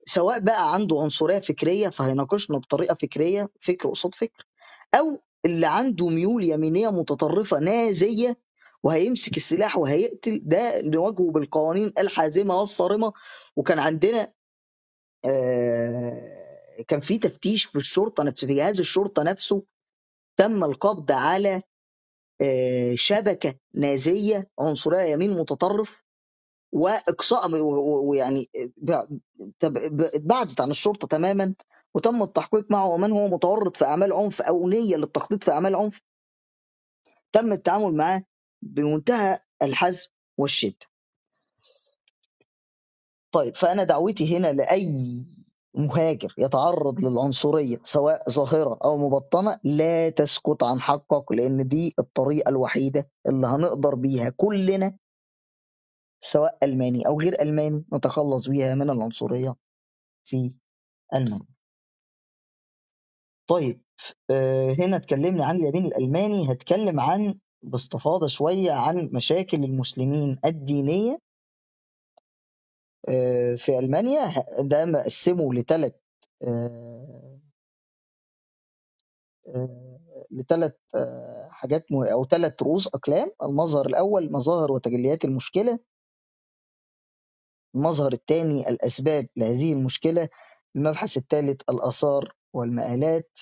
سواء 0.05 0.39
بقى 0.39 0.73
عنده 0.73 0.99
عنصرية 1.01 1.39
فكرية 1.39 1.89
فهيناقشنا 1.89 2.57
بطريقة 2.57 2.95
فكرية 2.95 3.49
فكر 3.61 3.89
قصاد 3.89 4.15
فكر 4.15 4.45
أو 4.95 5.19
اللي 5.45 5.67
عنده 5.67 6.07
ميول 6.09 6.43
يمينية 6.43 6.89
متطرفة 6.89 7.59
نازية 7.59 8.37
وهيمسك 8.83 9.37
السلاح 9.37 9.77
وهيقتل 9.77 10.41
ده 10.45 10.81
نواجهه 10.81 11.31
بالقوانين 11.31 11.93
الحازمة 11.97 12.59
والصارمة. 12.59 13.13
وكان 13.55 13.79
عندنا 13.79 14.33
آه، 15.25 16.83
كان 16.87 16.99
في 16.99 17.17
تفتيش 17.17 17.65
في 17.65 17.75
الشرطة 17.75 18.23
نفس 18.23 18.45
في 18.45 18.53
جهاز 18.55 18.79
الشرطة 18.79 19.23
نفسه 19.23 19.63
تم 20.37 20.63
القبض 20.63 21.11
على 21.11 21.61
شبكة 22.95 23.55
نازية 23.75 24.49
عنصرية 24.59 24.99
يمين 25.11 25.31
متطرف 25.39 26.03
وإقصاء 26.71 27.49
ويعني 28.09 28.49
ب- 28.77 29.19
تب- 29.59 29.97
ب- 29.97 30.01
اتبعدت 30.01 30.61
عن 30.61 30.71
الشرطة 30.71 31.07
تماما 31.07 31.55
وتم 31.95 32.23
التحقيق 32.23 32.71
معه 32.71 32.87
ومن 32.87 33.11
هو 33.11 33.27
متورط 33.27 33.77
في 33.77 33.85
أعمال 33.85 34.13
عنف 34.13 34.41
أو 34.41 34.69
نية 34.69 34.95
للتخطيط 34.95 35.43
في 35.43 35.51
أعمال 35.51 35.75
عنف 35.75 36.01
تم 37.31 37.51
التعامل 37.51 37.95
معاه 37.95 38.23
بمنتهى 38.61 39.39
الحزم 39.61 40.09
والشدة. 40.37 40.85
طيب 43.31 43.55
فأنا 43.55 43.83
دعوتي 43.83 44.37
هنا 44.37 44.51
لأي 44.53 45.25
مهاجر 45.75 46.33
يتعرض 46.37 46.99
للعنصرية 46.99 47.79
سواء 47.83 48.29
ظاهرة 48.29 48.79
أو 48.83 48.97
مبطنة 48.97 49.59
لا 49.63 50.09
تسكت 50.09 50.63
عن 50.63 50.79
حقك 50.79 51.31
لأن 51.31 51.67
دي 51.67 51.93
الطريقة 51.99 52.49
الوحيدة 52.49 53.09
اللي 53.27 53.47
هنقدر 53.47 53.95
بيها 53.95 54.29
كلنا 54.29 54.97
سواء 56.21 56.57
ألماني 56.63 57.07
أو 57.07 57.19
غير 57.19 57.41
ألماني 57.41 57.85
نتخلص 57.93 58.47
بيها 58.49 58.75
من 58.75 58.89
العنصرية 58.89 59.55
في 60.23 60.53
ألمانيا. 61.13 61.47
طيب 63.47 63.81
آه، 64.31 64.73
هنا 64.79 64.97
اتكلمنا 64.97 65.45
عن 65.45 65.55
اليمين 65.55 65.85
الألماني 65.85 66.51
هتكلم 66.51 66.99
عن 66.99 67.39
باستفاضة 67.63 68.27
شوية 68.27 68.71
عن 68.71 69.09
مشاكل 69.13 69.63
المسلمين 69.63 70.39
الدينية 70.45 71.17
في 73.57 73.79
ألمانيا 73.79 74.21
ه- 74.25 74.45
ده 74.61 74.85
مقسمه 74.85 75.53
لثلاث 75.53 75.93
لثلاث 80.31 80.73
حاجات 81.49 81.85
أو 81.93 82.23
ثلاث 82.25 82.61
رؤوس 82.63 82.87
أقلام 82.87 83.31
المظهر 83.43 83.85
الأول 83.87 84.31
مظاهر 84.31 84.71
وتجليات 84.71 85.25
المشكلة 85.25 85.79
المظهر 87.75 88.13
الثاني 88.13 88.69
الأسباب 88.69 89.27
لهذه 89.37 89.73
المشكلة 89.73 90.29
المبحث 90.75 91.17
الثالث 91.17 91.61
الآثار 91.69 92.35
والمآلات 92.53 93.39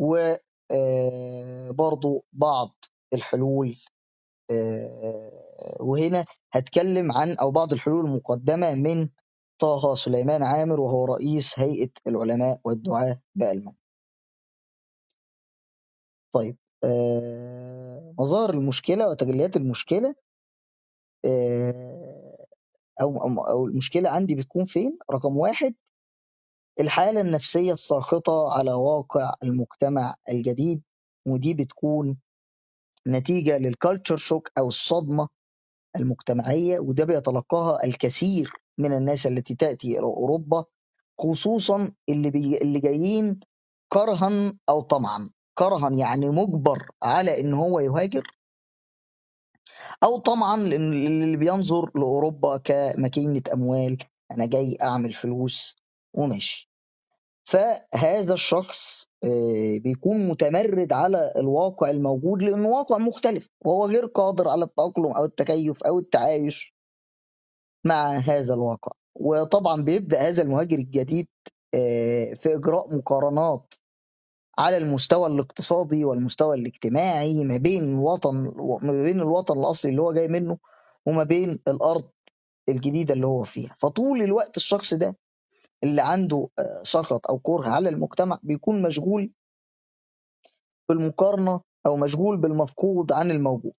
وبرضو 0.00 0.44
بعض 2.32 2.70
الحلول. 3.14 3.76
آه، 3.76 3.93
وهنا 5.80 6.24
هتكلم 6.52 7.12
عن 7.12 7.32
أو 7.36 7.50
بعض 7.50 7.72
الحلول 7.72 8.04
المقدمة 8.06 8.74
من 8.74 9.08
طه 9.58 9.94
سليمان 9.94 10.42
عامر 10.42 10.80
وهو 10.80 11.04
رئيس 11.04 11.58
هيئة 11.58 11.90
العلماء 12.06 12.60
والدعاة 12.64 13.20
بألمانيا. 13.34 13.76
طيب 16.32 16.56
آه، 16.84 18.14
مظاهر 18.18 18.50
المشكلة 18.50 19.08
وتجليات 19.08 19.56
المشكلة 19.56 20.14
آه، 21.24 22.46
أو 23.00 23.18
أو 23.48 23.66
المشكلة 23.66 24.10
عندي 24.10 24.34
بتكون 24.34 24.64
فين؟ 24.64 24.98
رقم 25.10 25.36
واحد 25.36 25.74
الحالة 26.80 27.20
النفسية 27.20 27.72
الساخطة 27.72 28.52
على 28.52 28.72
واقع 28.72 29.34
المجتمع 29.42 30.16
الجديد 30.28 30.82
ودي 31.28 31.54
بتكون 31.54 32.18
نتيجة 33.08 33.58
للكالتشر 33.58 34.16
شوك 34.16 34.50
أو 34.58 34.68
الصدمة 34.68 35.28
المجتمعية 35.96 36.78
وده 36.80 37.04
بيتلقاها 37.04 37.84
الكثير 37.84 38.52
من 38.78 38.92
الناس 38.92 39.26
التي 39.26 39.54
تأتي 39.54 39.88
إلى 39.98 40.04
أوروبا 40.06 40.64
خصوصا 41.20 41.92
اللي, 42.08 42.30
بي... 42.30 42.58
اللي 42.58 42.80
جايين 42.80 43.40
كرها 43.92 44.54
أو 44.68 44.80
طمعا. 44.80 45.30
كرها 45.58 45.90
يعني 45.90 46.30
مجبر 46.30 46.88
على 47.02 47.40
إن 47.40 47.54
هو 47.54 47.80
يهاجر 47.80 48.24
أو 50.04 50.18
طمعا 50.18 50.54
اللي 50.56 51.36
بينظر 51.36 51.90
لأوروبا 51.94 52.56
كماكينة 52.56 53.42
أموال 53.52 53.98
أنا 54.32 54.46
جاي 54.46 54.78
أعمل 54.82 55.12
فلوس 55.12 55.76
وماشي. 56.14 56.70
فهذا 57.44 58.34
الشخص 58.34 59.06
آه، 59.24 59.78
بيكون 59.78 60.28
متمرد 60.28 60.92
على 60.92 61.32
الواقع 61.36 61.90
الموجود 61.90 62.42
لأنه 62.42 62.68
واقع 62.68 62.98
مختلف. 62.98 63.48
وهو 63.64 63.86
غير 63.86 64.06
قادر 64.06 64.48
على 64.48 64.64
التأقلم 64.64 65.06
أو 65.12 65.24
التكيف 65.24 65.82
أو 65.82 65.98
التعايش 65.98 66.74
مع 67.84 68.08
هذا 68.16 68.54
الواقع. 68.54 68.92
وطبعا 69.14 69.82
بيبدأ 69.82 70.28
هذا 70.28 70.42
المهاجر 70.42 70.78
الجديد 70.78 71.28
آه، 71.74 72.34
في 72.34 72.54
إجراء 72.54 72.96
مقارنات 72.96 73.74
على 74.58 74.76
المستوى 74.76 75.26
الاقتصادي 75.26 76.04
والمستوى 76.04 76.56
الاجتماعي 76.56 77.44
ما 77.44 77.56
بين 77.56 77.84
الوطن 77.84 78.34
ما 78.82 79.02
بين 79.02 79.20
الوطن 79.20 79.58
الأصلي 79.58 79.90
اللي 79.90 80.02
هو 80.02 80.12
جاي 80.12 80.28
منه 80.28 80.58
وما 81.06 81.24
بين 81.24 81.58
الأرض 81.68 82.10
الجديدة 82.68 83.14
اللي 83.14 83.26
هو 83.26 83.44
فيها. 83.44 83.76
فطول 83.78 84.22
الوقت 84.22 84.56
الشخص 84.56 84.94
ده 84.94 85.16
اللي 85.84 86.02
عنده 86.02 86.48
آه، 86.58 86.82
سخط 86.82 87.26
أو 87.30 87.38
كره 87.38 87.68
على 87.68 87.88
المجتمع 87.88 88.38
بيكون 88.42 88.82
مشغول 88.82 89.32
بالمقارنة 90.88 91.60
أو 91.86 91.96
مشغول 91.96 92.36
بالمفقود 92.36 93.12
عن 93.12 93.30
الموجود. 93.30 93.72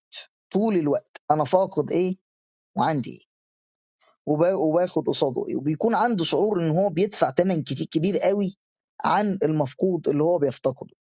طول 0.54 0.76
الوقت 0.76 1.22
أنا 1.32 1.44
فاقد 1.44 1.91
إيه؟ 1.91 2.15
وعندي 2.78 3.30
وبا- 4.26 4.54
وباخد 4.54 5.08
قصاده 5.08 5.46
إيه؟ 5.50 5.56
وبيكون 5.56 5.96
عنده 5.96 6.24
شعور 6.24 6.62
إن 6.62 6.70
هو 6.70 6.89
بيدفع 6.89 7.32
ثمن 7.32 7.63
كتير 7.63 7.88
كبير 7.88 8.18
قوي 8.20 8.56
عن 9.06 9.39
المفقود 9.44 10.08
اللي 10.08 10.24
هو 10.24 10.38
بيفتقده. 10.38 10.96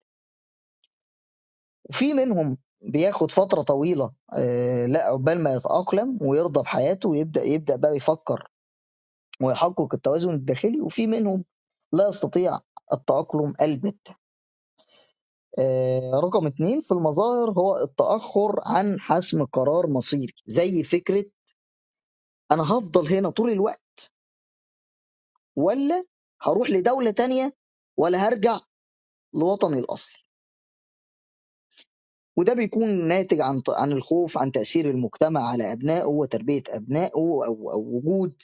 وفي 1.90 2.14
منهم 2.14 2.58
بياخد 2.82 3.30
فترة 3.30 3.62
طويلة 3.62 4.12
آه، 4.32 4.86
لا 4.86 5.04
عقبال 5.04 5.40
ما 5.42 5.54
يتأقلم 5.54 6.18
ويرضى 6.22 6.62
بحياته 6.62 7.08
ويبدأ 7.08 7.42
يبدأ 7.42 7.76
بقى 7.76 7.96
يفكر 7.96 8.50
ويحقق 9.42 9.94
التوازن 9.94 10.30
الداخلي 10.34 10.80
وفي 10.80 11.06
منهم 11.06 11.44
لا 11.92 12.08
يستطيع 12.08 12.60
التأقلم 12.92 13.54
البتة 13.60 14.16
آه، 15.58 16.20
رقم 16.24 16.46
اتنين 16.46 16.82
في 16.82 16.92
المظاهر 16.92 17.50
هو 17.50 17.76
التأخر 17.78 18.60
عن 18.66 19.00
حسم 19.00 19.44
قرار 19.44 19.86
مصيري. 19.86 20.34
زي 20.46 20.82
فكرة 20.82 21.24
أنا 22.52 22.62
هفضل 22.62 23.08
هنا 23.14 23.30
طول 23.30 23.50
الوقت 23.50 24.12
ولا 25.56 26.04
هروح 26.42 26.70
لدولة 26.70 27.10
تانية 27.10 27.56
ولا 27.96 28.18
هرجع 28.28 28.60
لوطني 29.34 29.78
الأصلي؟ 29.78 30.24
وده 32.36 32.54
بيكون 32.54 33.08
ناتج 33.08 33.40
عن 33.40 33.62
عن 33.68 33.92
الخوف 33.92 34.38
عن 34.38 34.52
تأثير 34.52 34.90
المجتمع 34.90 35.48
على 35.48 35.72
أبنائه 35.72 36.04
وتربية 36.04 36.62
أبنائه 36.68 37.14
أو 37.14 37.96
وجود 37.96 38.42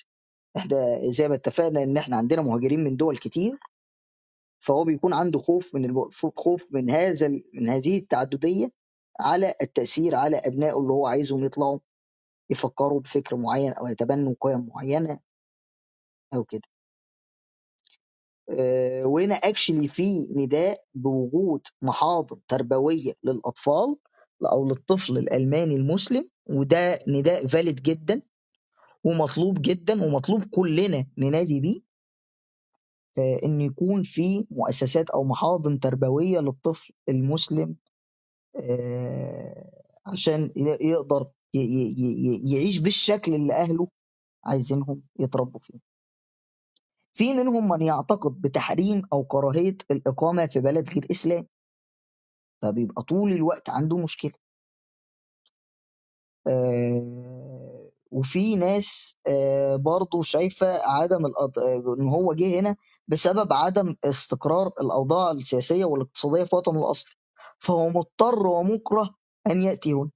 إحنا 0.57 0.76
زي 1.11 1.28
ما 1.28 1.34
اتفقنا 1.34 1.82
ان 1.82 1.96
إحنا 1.96 2.16
عندنا 2.16 2.42
مهاجرين 2.42 2.80
من 2.84 2.96
دول 2.96 3.18
كتير 3.18 3.59
فهو 4.61 4.84
بيكون 4.84 5.12
عنده 5.14 5.38
خوف 5.38 5.74
من. 5.74 5.94
خوف 6.36 6.66
من 6.70 6.90
هذا 6.90 7.26
ال- 7.26 7.44
من 7.55 7.68
هذه 7.68 7.98
التعددية 7.98 8.72
على 9.20 9.55
التأثير 9.62 10.14
على 10.14 10.36
أبنائه 10.36 10.78
اللي 10.78 10.92
هو 10.92 11.07
عايزهم 11.07 11.44
يطلعوا 11.44 11.78
يفكروا 12.51 13.01
بفكر 13.01 13.36
معين 13.36 13.72
أو 13.72 13.86
يتبنوا 13.86 14.34
قيم 14.40 14.66
معينة 14.74 15.20
أو 16.34 16.44
كده 16.44 16.62
آه، 18.51 19.05
وهنا 19.07 19.34
اكشلي 19.34 19.88
في 19.88 20.26
نداء 20.30 20.84
بوجود 20.94 21.62
محاضن 21.82 22.40
تربوية 22.48 23.14
للأطفال 23.24 23.96
أو 24.53 24.68
للطفل 24.68 25.18
الألماني 25.18 25.76
المسلم 25.76 26.28
وده 26.51 26.98
نداء 27.09 27.46
فاليد 27.46 27.82
جدا 27.82 28.22
ومطلوب 29.05 29.62
جدا 29.62 30.05
ومطلوب 30.05 30.44
كلنا 30.51 31.07
ننادي 31.18 31.61
بيه 31.61 31.80
آه، 33.18 33.40
إن 33.44 33.61
يكون 33.61 34.03
في 34.03 34.46
مؤسسات 34.51 35.11
أو 35.11 35.24
محاضن 35.24 35.80
تربوية 35.80 36.38
للطفل 36.40 36.92
المسلم 37.09 37.76
آه، 38.57 39.82
عشان 40.07 40.53
يقدر 40.80 41.30
يعيش 42.53 42.78
بالشكل 42.78 43.34
اللي 43.34 43.55
أهله 43.55 43.88
عايزينهم 44.44 45.03
يتربوا 45.18 45.61
فيه. 45.61 45.78
في 47.14 47.34
منهم 47.34 47.68
من 47.68 47.82
يعتقد 47.82 48.40
بتحريم 48.40 49.03
أو 49.12 49.24
كراهية 49.24 49.76
الإقامة 49.90 50.46
في 50.46 50.61
بلد 50.61 50.88
غير 50.88 51.07
إسلام. 51.11 51.46
فبيبقى 52.62 53.03
طول 53.03 53.32
الوقت 53.32 53.70
عنده 53.70 53.96
مشكلة. 53.98 54.32
آه، 56.46 57.39
وفي 58.12 58.56
ناس 58.56 59.16
آه، 59.26 59.76
برضو 59.76 60.22
شايفة 60.22 60.66
عدم 60.86 61.26
الأض... 61.26 61.58
آه، 61.58 61.96
إن 62.00 62.08
هو 62.08 62.34
جه 62.34 62.61
هنا 62.61 62.76
بسبب 63.08 63.52
عدم 63.52 63.96
استقرار 64.04 64.72
الأوضاع 64.80 65.30
السياسية 65.30 65.84
والاقتصادية 65.84 66.44
في 66.44 66.56
وطنه 66.56 66.80
الاصلي 66.80 67.12
فهو 67.58 67.90
مضطر 67.90 68.46
ومكره 68.46 69.14
أن 69.46 69.62
ياتي 69.62 69.92
هنا 69.92 70.11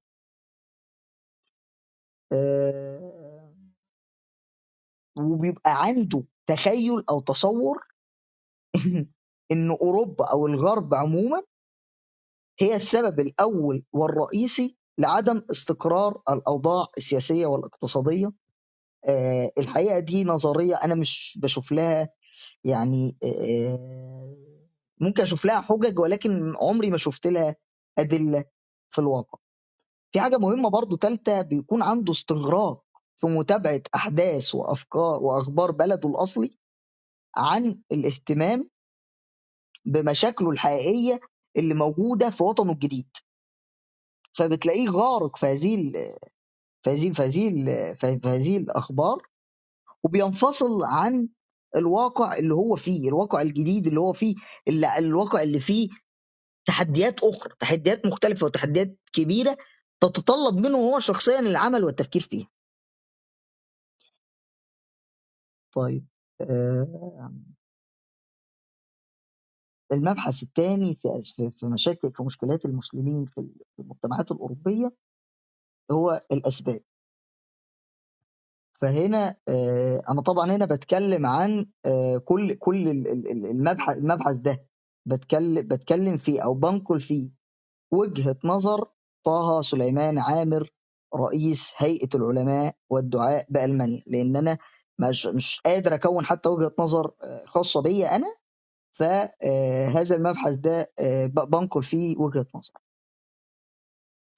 آه، 2.32 3.54
وبيبقى 5.18 5.84
عنده 5.84 6.24
تخيل 6.48 7.04
أو 7.10 7.20
تصور 7.20 7.86
إن 9.52 9.70
أوروبا 9.70 10.24
أو 10.32 10.46
الغرب 10.46 10.94
عموما 10.94 11.42
هي 12.60 12.76
السبب 12.76 13.20
الأول 13.20 13.84
والرئيسي 13.92 14.78
لعدم 14.98 15.42
استقرار 15.50 16.22
الأوضاع 16.30 16.86
السياسية 16.98 17.46
والاقتصادية. 17.46 18.32
آه، 19.08 19.52
الحقيقة 19.58 19.98
دي 19.98 20.24
نظرية 20.24 20.74
أنا 20.76 20.94
مش 20.94 21.38
بشوف 21.42 21.72
لها 21.72 22.08
يعني 22.64 23.16
آه، 23.24 24.36
ممكن 25.00 25.22
أشوف 25.22 25.44
لها 25.44 25.60
حجج 25.60 25.98
ولكن 25.98 26.54
عمري 26.60 26.90
ما 26.90 26.96
شفت 26.96 27.26
لها 27.26 27.56
أدلة 27.98 28.44
في 28.90 28.98
الواقع. 29.00 29.38
في 30.12 30.20
حاجة 30.20 30.36
مهمة 30.38 30.70
برضو 30.70 30.96
ثالثه 30.96 31.42
بيكون 31.42 31.82
عنده 31.82 32.12
استغراق 32.12 32.84
في 33.16 33.26
متابعة 33.26 33.82
أحداث 33.94 34.54
وأفكار 34.54 35.22
وأخبار 35.22 35.70
بلده 35.70 36.08
الأصلي 36.08 36.58
عن 37.36 37.82
الاهتمام 37.92 38.70
بمشاكله 39.84 40.50
الحقيقية 40.50 41.20
اللي 41.56 41.74
موجودة 41.74 42.30
في 42.30 42.44
وطنه 42.44 42.72
الجديد. 42.72 43.08
فبتلاقيه 44.34 44.90
غارق 44.90 45.36
في 45.36 45.46
هذه 45.46 45.92
في 46.82 46.90
هذه 46.90 47.12
في 47.12 47.22
هذه 47.22 47.94
في 47.94 48.28
هذه 48.28 48.56
الأخبار 48.56 49.26
وبينفصل 50.04 50.84
عن 50.84 51.28
الواقع 51.76 52.36
اللي 52.36 52.54
هو 52.54 52.76
فيه 52.76 53.08
الواقع 53.08 53.42
الجديد 53.42 53.86
اللي 53.86 54.00
هو 54.00 54.12
فيه 54.12 54.34
اللي 54.68 54.98
الواقع 54.98 55.42
اللي 55.42 55.60
فيه 55.60 55.88
تحديات 56.66 57.24
أخرى 57.24 57.54
تحديات 57.60 58.06
مختلفة 58.06 58.46
وتحديات 58.46 58.98
كبيرة 59.12 59.56
تتطلب 60.00 60.54
منه 60.54 60.78
هو 60.78 60.98
شخصيا 60.98 61.40
العمل 61.40 61.84
والتفكير 61.84 62.22
فيها. 62.22 62.48
طيب 65.74 66.06
آه، 66.40 67.32
المبحث 69.92 70.42
الثاني 70.42 70.94
في 70.94 71.22
في 71.50 71.66
مشاكل 71.66 72.12
في 72.12 72.22
مشكلات 72.22 72.64
المسلمين 72.64 73.24
في 73.24 73.46
المجتمعات 73.78 74.30
الأوروبية 74.32 74.92
هو 75.92 76.22
الأسباب. 76.32 76.80
فهنا 78.80 79.36
آه، 79.48 80.02
أنا 80.08 80.20
طبعا 80.22 80.50
هنا 80.56 80.66
بتكلم 80.66 81.26
عن 81.26 81.66
آه، 81.86 82.18
كل 82.18 82.54
كل 82.54 82.88
ال- 82.88 83.08
ال- 83.08 83.30
ال- 83.30 83.46
المبحث 83.46 83.96
المبحث 83.96 84.36
ده 84.36 84.66
بتكلم 85.06 85.68
بتكلم 85.68 86.16
فيه 86.16 86.40
أو 86.44 86.54
بنقل 86.54 87.00
فيه 87.00 87.30
وجهة 87.92 88.36
نظر 88.44 88.88
طه 89.24 89.62
سليمان 89.62 90.18
عامر 90.18 90.70
رئيس 91.14 91.72
هيئة 91.76 92.08
العلماء 92.14 92.76
والدعاء 92.90 93.46
بألمانيا. 93.50 94.02
لأن 94.06 94.36
أنا 94.36 94.58
مش 94.98 95.26
مش 95.26 95.60
قادر 95.66 95.94
أكون 95.94 96.24
حتى 96.24 96.48
وجهة 96.48 96.72
نظر 96.78 97.14
آه، 97.22 97.44
خاصة 97.46 97.82
بيا 97.82 98.16
أنا 98.16 98.26
فهذا 98.94 100.16
المبحث 100.16 100.54
ده 100.56 100.92
آه، 101.00 101.26
بنقل 101.26 101.82
فيه 101.82 102.16
وجهة 102.18 102.46
نظر. 102.54 102.72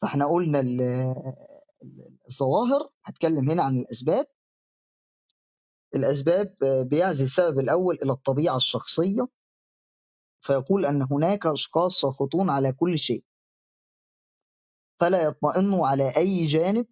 فاحنا 0.02 0.26
قلنا 0.26 0.60
ال- 0.60 0.80
ال- 1.82 2.18
الظواهر 2.30 2.90
هتكلم 3.04 3.50
هنا 3.50 3.62
عن 3.62 3.78
الأسباب. 3.78 4.26
الأسباب 5.94 6.54
آه، 6.64 6.82
بيعزي 6.82 7.24
السبب 7.24 7.58
الأول 7.58 7.98
إلى 8.02 8.12
الطبيعة 8.12 8.56
الشخصية. 8.56 9.28
فيقول 10.40 10.86
أن 10.86 11.02
هناك 11.12 11.46
أشخاص 11.46 12.00
ساخطون 12.00 12.50
على 12.50 12.72
كل 12.72 12.98
شيء. 12.98 13.24
فلا 15.00 15.22
يطمئنوا 15.22 15.86
على 15.86 16.16
أي 16.16 16.46
جانب 16.46 16.86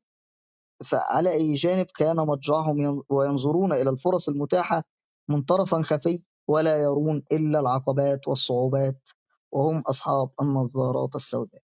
فعلى 0.84 1.32
أي 1.32 1.54
جانب 1.54 1.86
كان 1.86 2.16
مضجعهم 2.16 2.80
ين- 2.80 3.02
وينظرون 3.08 3.72
إلى 3.72 3.90
الفرص 3.90 4.28
المتاحة 4.28 4.84
من 5.28 5.42
طرف 5.42 5.74
خفي. 5.74 6.24
ولا 6.48 6.76
يرون 6.76 7.22
إلا 7.32 7.60
العقبات 7.60 8.28
والصعوبات 8.28 9.10
وهم 9.52 9.80
أصحاب 9.80 10.30
النظارات 10.42 11.14
السوداء. 11.14 11.62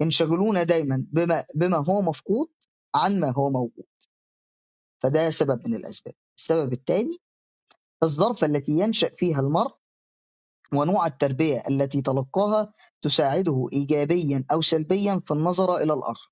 ينشغلون 0.00 0.66
دايما 0.66 1.06
بما, 1.12 1.44
بما 1.54 1.84
هو 1.88 2.02
مفقود 2.02 2.48
عن 2.94 3.20
ما 3.20 3.32
هو 3.32 3.50
موجود. 3.50 3.86
فده 5.02 5.30
سبب 5.30 5.68
من 5.68 5.74
الأسباب. 5.74 6.14
السبب 6.38 6.72
الثاني 6.72 7.18
الظرف 8.02 8.44
التي 8.44 8.72
ينشأ 8.72 9.08
فيها 9.18 9.40
المرء 9.40 9.74
ونوع 10.74 11.06
التربية 11.06 11.62
التي 11.68 12.02
تلقاها 12.02 12.74
تساعده 13.02 13.68
إيجابيا 13.72 14.44
أو 14.52 14.60
سلبيا 14.60 15.22
في 15.26 15.30
النظر 15.30 15.76
إلى 15.76 15.92
الآخر. 15.92 16.30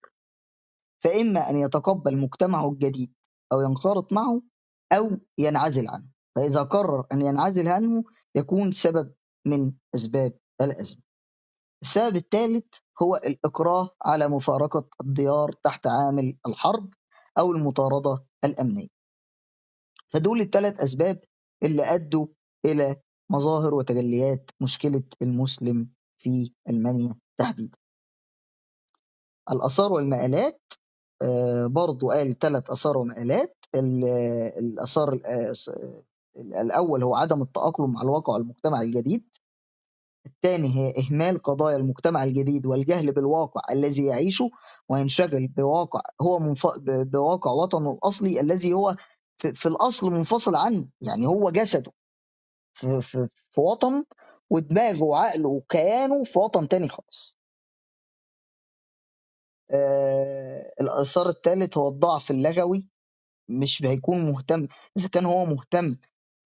فإما 1.00 1.50
أن 1.50 1.56
يتقبل 1.56 2.16
مجتمعه 2.16 2.68
الجديد 2.68 3.14
أو 3.52 3.60
ينخرط 3.60 4.12
معه 4.12 4.42
أو 4.92 5.10
ينعزل 5.38 5.88
عنه. 5.88 6.08
فإذا 6.36 6.62
قرر 6.62 7.06
أن 7.12 7.22
ينعزل 7.22 7.68
عنه 7.68 8.04
يكون 8.36 8.72
سبب 8.72 9.14
من 9.46 9.72
أسباب 9.94 10.38
الأزمة. 10.60 11.02
السبب 11.82 12.16
الثالث 12.16 12.66
هو 13.02 13.16
الإكراه 13.16 13.90
على 14.04 14.28
مفارقة 14.28 14.88
الديار 15.00 15.52
تحت 15.52 15.86
عامل 15.86 16.38
الحرب 16.46 16.90
أو 17.38 17.52
المطاردة 17.52 18.24
الأمنية. 18.44 18.88
فدول 20.08 20.40
الثلاث 20.40 20.80
أسباب 20.80 21.20
اللي 21.62 21.82
أدوا 21.84 22.26
إلى 22.64 23.02
مظاهر 23.30 23.74
وتجليات 23.74 24.50
مشكلة 24.62 25.02
المسلم 25.22 25.88
في 26.18 26.54
ألمانيا 26.68 27.18
تحديدا. 27.38 27.78
الآثار 29.50 29.92
والمآلات 29.92 30.60
آه، 31.22 31.66
برضو 31.66 32.10
قال 32.10 32.38
ثلاث 32.38 32.70
آثار 32.70 32.98
ومآلات. 32.98 33.56
ال- 33.74 34.04
الآثار 34.58 35.18
الأس- 35.18 36.02
الأول 36.36 37.02
هو 37.02 37.14
عدم 37.14 37.42
التأقلم 37.42 37.92
مع 37.92 38.02
الواقع 38.02 38.36
المجتمع 38.36 38.80
الجديد. 38.80 39.24
الثاني 40.26 40.68
هي 40.76 40.94
إهمال 40.98 41.42
قضايا 41.42 41.76
المجتمع 41.76 42.24
الجديد 42.24 42.66
والجهل 42.66 43.12
بالواقع 43.12 43.72
الذي 43.72 44.04
يعيشه 44.06 44.50
وينشغل 44.88 45.48
بواقع 45.48 46.00
هو 46.20 46.38
منف... 46.38 46.66
بواقع 46.86 47.50
وطنه 47.50 47.90
الأصلي 47.92 48.40
الذي 48.40 48.72
هو 48.72 48.96
في, 49.38 49.54
في 49.54 49.66
الأصل 49.66 50.10
منفصل 50.10 50.54
عنه 50.56 50.88
يعني 51.00 51.26
هو 51.26 51.50
جسده. 51.50 51.92
في, 52.74 53.00
في, 53.02 53.28
في 53.50 53.60
وطن 53.60 54.04
ودماغه 54.50 55.02
وعقله 55.02 55.48
وكيانه 55.48 56.24
في 56.24 56.38
وطن 56.38 56.68
تاني 56.68 56.88
خالص. 56.88 57.36
آه 59.70 60.72
الآثار 60.80 61.28
الثالث 61.28 61.78
هو 61.78 61.88
الضعف 61.88 62.30
اللغوي 62.30 62.88
مش 63.48 63.82
هيكون 63.84 64.30
مهتم. 64.32 64.68
إذا 64.96 65.08
كان 65.08 65.26
هو 65.26 65.44
مهتم 65.44 65.96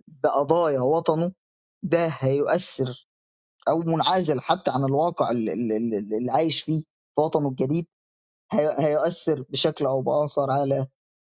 بقضايا 0.09 0.81
وطنه 0.81 1.33
ده 1.83 2.07
هيؤثر 2.09 3.09
أو 3.69 3.79
منعزل 3.79 4.41
حتى 4.41 4.71
عن 4.71 4.85
الواقع 4.85 5.31
اللي, 5.31 6.33
عايش 6.33 6.63
فيه 6.63 6.81
في 7.17 7.21
وطنه 7.23 7.49
الجديد. 7.49 7.87
هي- 8.53 8.77
هيؤثر 8.79 9.43
بشكل 9.51 9.87
أو 9.87 10.03
بآخر 10.03 10.51
على 10.51 10.87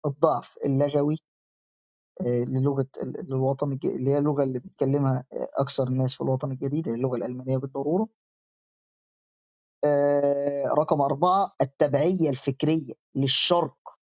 الضعف 0.06 0.56
اللغوي 0.66 1.18
آه، 2.22 2.46
للغة 2.46 2.88
ال- 3.04 3.20
الوطن 3.20 3.80
اللي 3.86 4.12
هي 4.12 4.18
اللغة 4.18 4.44
اللي 4.44 4.60
بيتكلمها 4.60 5.26
أكثر 5.60 5.88
الناس 5.88 6.16
في 6.16 6.22
الوطن 6.22 6.52
الجديد 6.52 6.90
هي 6.90 6.94
اللغة 6.96 7.16
الألمانية 7.16 7.58
بالضرورة. 7.58 8.08
آه، 9.86 10.66
رقم 10.68 11.02
أربعة 11.02 11.54
التبعية 11.62 12.30
الفكرية 12.30 12.94
للشرق 13.16 13.78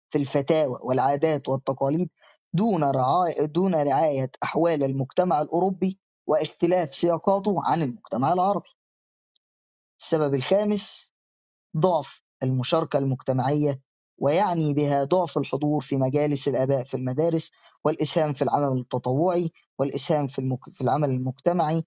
في 0.10 0.18
الفتاوى 0.18 0.80
والعادات 0.84 1.50
والتقاليد 1.50 2.10
دون 2.56 2.84
رعاية 2.84 3.46
دون 3.46 3.76
رعاية 3.76 4.32
أحوال 4.44 4.84
المجتمع 4.84 5.42
الأوروبي 5.42 6.00
واختلاف 6.28 6.96
سياقاته 6.96 7.56
عن 7.66 7.82
المجتمع 7.82 8.34
العربي. 8.34 8.70
السبب 10.00 10.34
الخامس 10.34 11.14
ضعف 11.78 12.22
المشاركة 12.44 13.00
المجتمعية 13.00 13.82
ويعني 14.18 14.74
بها 14.74 15.04
ضعف 15.04 15.38
الحضور 15.38 15.82
في 15.82 15.98
مجالس 15.98 16.48
الآباء 16.48 16.84
في 16.84 16.94
المدارس 16.98 17.52
والإسهام 17.86 18.34
في 18.34 18.42
العمل 18.42 18.80
التطوعي 18.80 19.52
والإسهام 19.80 20.28
في, 20.28 20.40
المك... 20.40 20.70
في 20.70 20.82
العمل 20.82 21.10
المجتمعي 21.10 21.84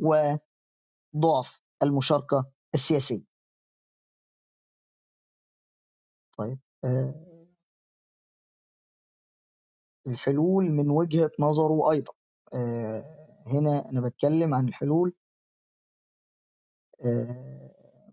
وضعف 0.00 1.60
المشاركة 1.82 2.50
السياسية 2.74 3.24
طيب 6.38 6.58
آه، 6.84 7.23
الحلول 10.06 10.70
من 10.70 10.90
وجهة 10.90 11.30
نظره 11.38 11.90
أيضا. 11.90 12.12
آه، 12.54 13.02
هنا 13.46 13.90
أنا 13.90 14.00
بتكلم 14.00 14.54
عن 14.54 14.68
الحلول 14.68 15.14
آه، 17.04 17.70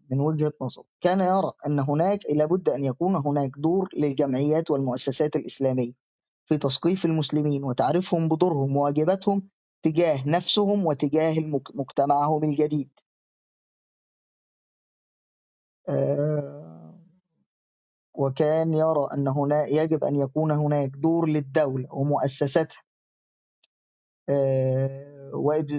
من 0.09 0.19
وجهة 0.19 0.53
نظره. 0.61 0.85
كان 1.01 1.19
يرى 1.19 1.51
أن 1.67 1.79
هناك 1.79 2.19
لابد 2.29 2.69
أن 2.69 2.83
يكون 2.83 3.15
هناك 3.15 3.51
دور 3.57 3.89
للجمعيات 3.97 4.71
والمؤسسات 4.71 5.35
الإسلامية 5.35 5.93
في 6.45 6.57
تثقيف 6.57 7.05
المسلمين 7.05 7.63
وتعريفهم 7.63 8.27
بدورهم 8.29 8.77
وواجباتهم 8.77 9.49
تجاه 9.83 10.29
نفسهم 10.29 10.85
وتجاه 10.85 11.35
مجتمعهم 11.75 12.43
الجديد. 12.43 12.89
آه، 15.89 16.70
وكان 18.13 18.73
يرى 18.73 19.07
أن 19.13 19.27
هنا 19.27 19.65
يجب 19.67 20.03
أن 20.03 20.15
يكون 20.15 20.51
هناك 20.51 20.89
دور 20.89 21.29
للدولة 21.29 21.87
ومؤسساتها. 21.95 22.83
آه، 24.29 25.31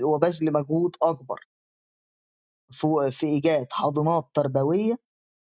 وبذل 0.05 0.53
مجهود 0.53 0.97
أكبر 1.03 1.49
في 3.11 3.27
إيجاد 3.27 3.67
حاضنات 3.73 4.29
تربوية 4.35 4.99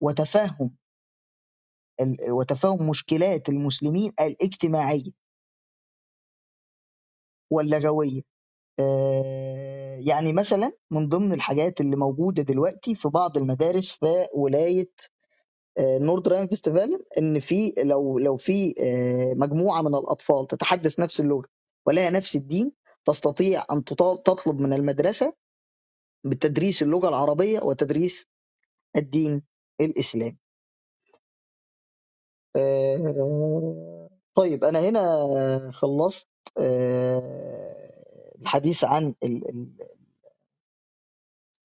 وتفهم 0.02 0.78
وتفهم 2.30 2.90
مشكلات 2.90 3.50
المسلمين 3.50 4.14
الاجتماعية 4.22 5.12
واللغوية. 7.52 8.22
آه، 8.80 9.96
يعني 10.08 10.34
مثلا 10.34 10.72
من 10.92 11.10
ضمن 11.10 11.34
الحاجات 11.34 11.82
اللي 11.82 11.96
موجودة 11.96 12.44
دلوقتي 12.44 12.96
في 12.96 13.10
بعض 13.10 13.38
المدارس 13.38 13.92
في 13.92 14.28
ولاية 14.36 14.92
نورد 15.80 16.28
راين 16.28 16.48
فيستيفال 16.48 17.06
إن 17.18 17.40
في 17.40 17.74
لو 17.78 18.20
لو 18.20 18.38
في 18.38 18.76
آه، 18.80 19.34
مجموعة 19.34 19.82
من 19.82 19.96
الأطفال 19.96 20.48
تتحدث 20.48 21.00
نفس 21.00 21.20
اللغة 21.20 21.48
ولها 21.88 22.10
نفس 22.10 22.36
الدين 22.36 22.72
تستطيع 23.06 23.66
أن 23.72 23.84
تط- 23.84 24.22
تطلب 24.26 24.60
من 24.62 24.74
المدرسة 24.74 25.34
بتدريس 26.26 26.84
اللغة 26.84 27.10
العربية 27.10 27.60
وتدريس 27.64 28.26
الدين 28.96 29.44
الإسلامي. 29.82 30.38
آه، 32.56 34.10
طيب 34.34 34.64
أنا 34.64 34.80
هنا 34.80 35.72
خلصت 35.72 36.30
آه، 36.60 38.34
الحديث 38.42 38.84
عن 38.84 39.16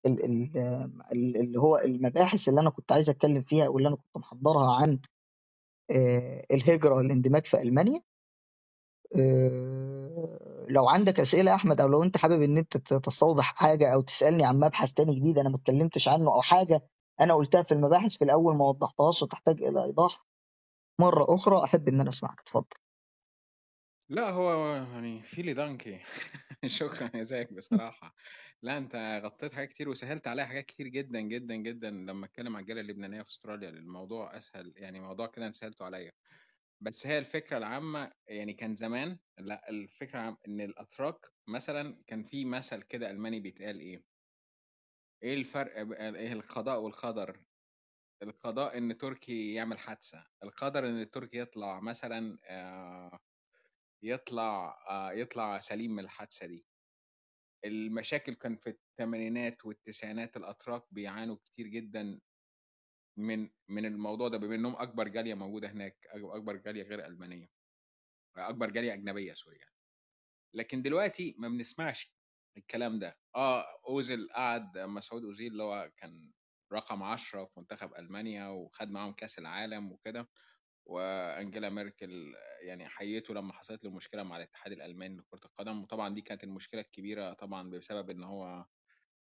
ال- 0.05 0.25
ال- 0.25 0.57
ال- 0.57 0.57
ال- 0.57 1.01
ال- 1.11 1.37
اللي 1.37 1.59
هو 1.59 1.77
المباحث 1.77 2.49
اللي 2.49 2.61
أنا 2.61 2.69
كنت 2.69 2.91
عايز 2.91 3.09
أتكلم 3.09 3.41
فيها 3.41 3.67
واللي 3.67 3.87
أنا 3.89 3.95
كنت 3.95 4.17
محضرها 4.17 4.75
عن 4.81 4.99
آه، 5.91 6.45
الهجرة 6.51 6.95
والاندماج 6.95 7.45
في 7.45 7.61
ألمانيا. 7.61 8.01
آه، 9.19 10.65
لو 10.69 10.89
عندك 10.89 11.19
أسئلة 11.19 11.51
يا 11.51 11.55
أحمد 11.55 11.81
أو 11.81 11.87
لو 11.87 12.03
أنت 12.03 12.17
حابب 12.17 12.41
إن 12.41 12.57
أنت 12.57 12.77
تستوضح 12.77 13.53
حاجة 13.55 13.93
أو 13.93 14.01
تسألني 14.01 14.45
عن 14.45 14.59
مبحث 14.59 14.93
تاني 14.93 15.15
جديد 15.15 15.37
أنا 15.39 15.49
ما 15.49 15.55
اتكلمتش 15.55 16.07
عنه 16.07 16.33
أو 16.33 16.41
حاجة 16.41 16.81
أنا 17.21 17.33
قلتها 17.33 17.63
في 17.63 17.71
المباحث 17.73 18.15
في 18.17 18.23
الأول 18.23 18.55
ما 18.55 18.65
وضحتهاش 18.65 19.23
وتحتاج 19.23 19.63
إلى 19.63 19.83
إيضاح 19.83 20.25
مرة 21.01 21.25
أخرى 21.35 21.63
أحب 21.63 21.87
إن 21.87 22.01
أنا 22.01 22.09
أسمعك. 22.09 22.39
اتفضل. 22.39 22.67
لا 24.09 24.29
هو 24.29 24.75
يعني 24.75 25.21
فيلي 25.23 25.53
دانكي 25.53 25.99
شكرا 26.65 27.11
يا 27.17 27.23
زاك 27.23 27.53
بصراحة. 27.53 28.15
لا 28.61 28.77
أنت 28.77 29.21
غطيت 29.25 29.53
حاجات 29.53 29.69
كتير 29.69 29.89
وسهلت 29.89 30.27
عليا 30.27 30.45
حاجات 30.45 30.65
كتير 30.65 30.87
جدا 30.87 31.19
جدا 31.21 31.55
جدا. 31.55 31.89
لما 31.89 32.25
أتكلم 32.25 32.55
عن 32.55 32.61
الجالية 32.61 32.81
اللبنانية 32.81 33.21
في 33.21 33.29
أستراليا 33.29 33.69
الموضوع 33.69 34.37
أسهل 34.37 34.73
يعني 34.77 34.99
موضوع 34.99 35.27
كده 35.27 35.47
انت 35.47 35.55
سهلته 35.55 35.85
عليا. 35.85 36.11
بس 36.81 37.07
هي 37.07 37.17
الفكرة 37.19 37.57
العامة 37.57 38.11
يعني 38.27 38.53
كان 38.53 38.75
زمان 38.75 39.19
لا 39.39 39.69
الفكرة 39.69 40.19
العامة 40.19 40.37
إن 40.47 40.61
الأتراك 40.61 41.25
مثلا 41.47 42.03
كان 42.07 42.23
في 42.23 42.45
مثل 42.45 42.81
كده 42.83 43.11
ألماني 43.11 43.39
بيتقال 43.39 43.79
إيه؟ 43.79 44.03
إيه 45.23 45.33
الفرق 45.33 45.75
إيه 46.01 46.33
القضاء 46.33 46.81
والقدر؟ 46.81 47.43
القضاء 48.23 48.77
إن 48.77 48.97
تركي 48.97 49.53
يعمل 49.53 49.79
حادثة. 49.79 50.27
القدر 50.43 50.89
إن 50.89 51.11
تركي 51.11 51.37
يطلع 51.37 51.79
مثلا 51.79 52.37
آه، 52.43 53.19
يطلع 54.03 54.79
آه، 54.89 55.11
يطلع 55.11 55.59
سليم 55.59 55.91
من 55.95 56.03
الحادثة 56.03 56.45
دي 56.45 56.65
المشاكل 57.65 58.33
كان 58.33 58.55
في 58.57 58.69
الثمانينات 58.69 59.65
والتسعينات 59.65 60.37
الأتراك 60.37 60.83
بيعانوا 60.91 61.35
كتير 61.35 61.67
جدا 61.67 62.19
من 63.17 63.49
من 63.69 63.85
الموضوع 63.85 64.27
ده 64.27 64.37
بما 64.37 64.55
إنهم 64.55 64.75
أكبر 64.75 65.07
جالية 65.07 65.33
موجودة 65.33 65.71
هناك 65.71 66.07
أكبر 66.13 66.55
جالية 66.55 66.83
غير 66.83 67.05
ألمانية 67.05 67.49
أكبر 68.37 68.69
جالية 68.71 68.93
أجنبية 68.93 69.33
سوري 69.33 69.57
يعني. 69.57 69.71
لكن 70.55 70.81
دلوقتي 70.81 71.35
ما 71.37 71.49
بنسمعش 71.49 72.13
الكلام 72.57 72.99
ده 72.99 73.19
آه 73.35 73.65
أوزيل 73.87 74.29
قعد 74.33 74.77
مسعود 74.77 75.23
أوزيل 75.23 75.51
اللي 75.51 75.63
هو 75.63 75.91
كان 75.97 76.31
رقم 76.73 77.03
عشرة 77.03 77.45
في 77.45 77.59
منتخب 77.59 77.93
ألمانيا 77.95 78.47
وخد 78.47 78.91
معاهم 78.91 79.13
كأس 79.13 79.39
العالم 79.39 79.91
وكده 79.91 80.29
وأنجيلا 80.89 81.69
ميركل 81.69 82.33
يعني 82.61 82.87
حيته 82.87 83.33
لما 83.33 83.53
حصلت 83.53 83.83
له 83.83 83.91
مشكلة 83.91 84.23
مع 84.23 84.37
الاتحاد 84.37 84.71
الألماني 84.71 85.17
لكرة 85.17 85.45
القدم. 85.45 85.83
وطبعا 85.83 86.13
دي 86.13 86.21
كانت 86.21 86.43
المشكلة 86.43 86.81
الكبيرة 86.81 87.33
طبعا 87.33 87.69
بسبب 87.69 88.09
إن 88.09 88.23
هو 88.23 88.65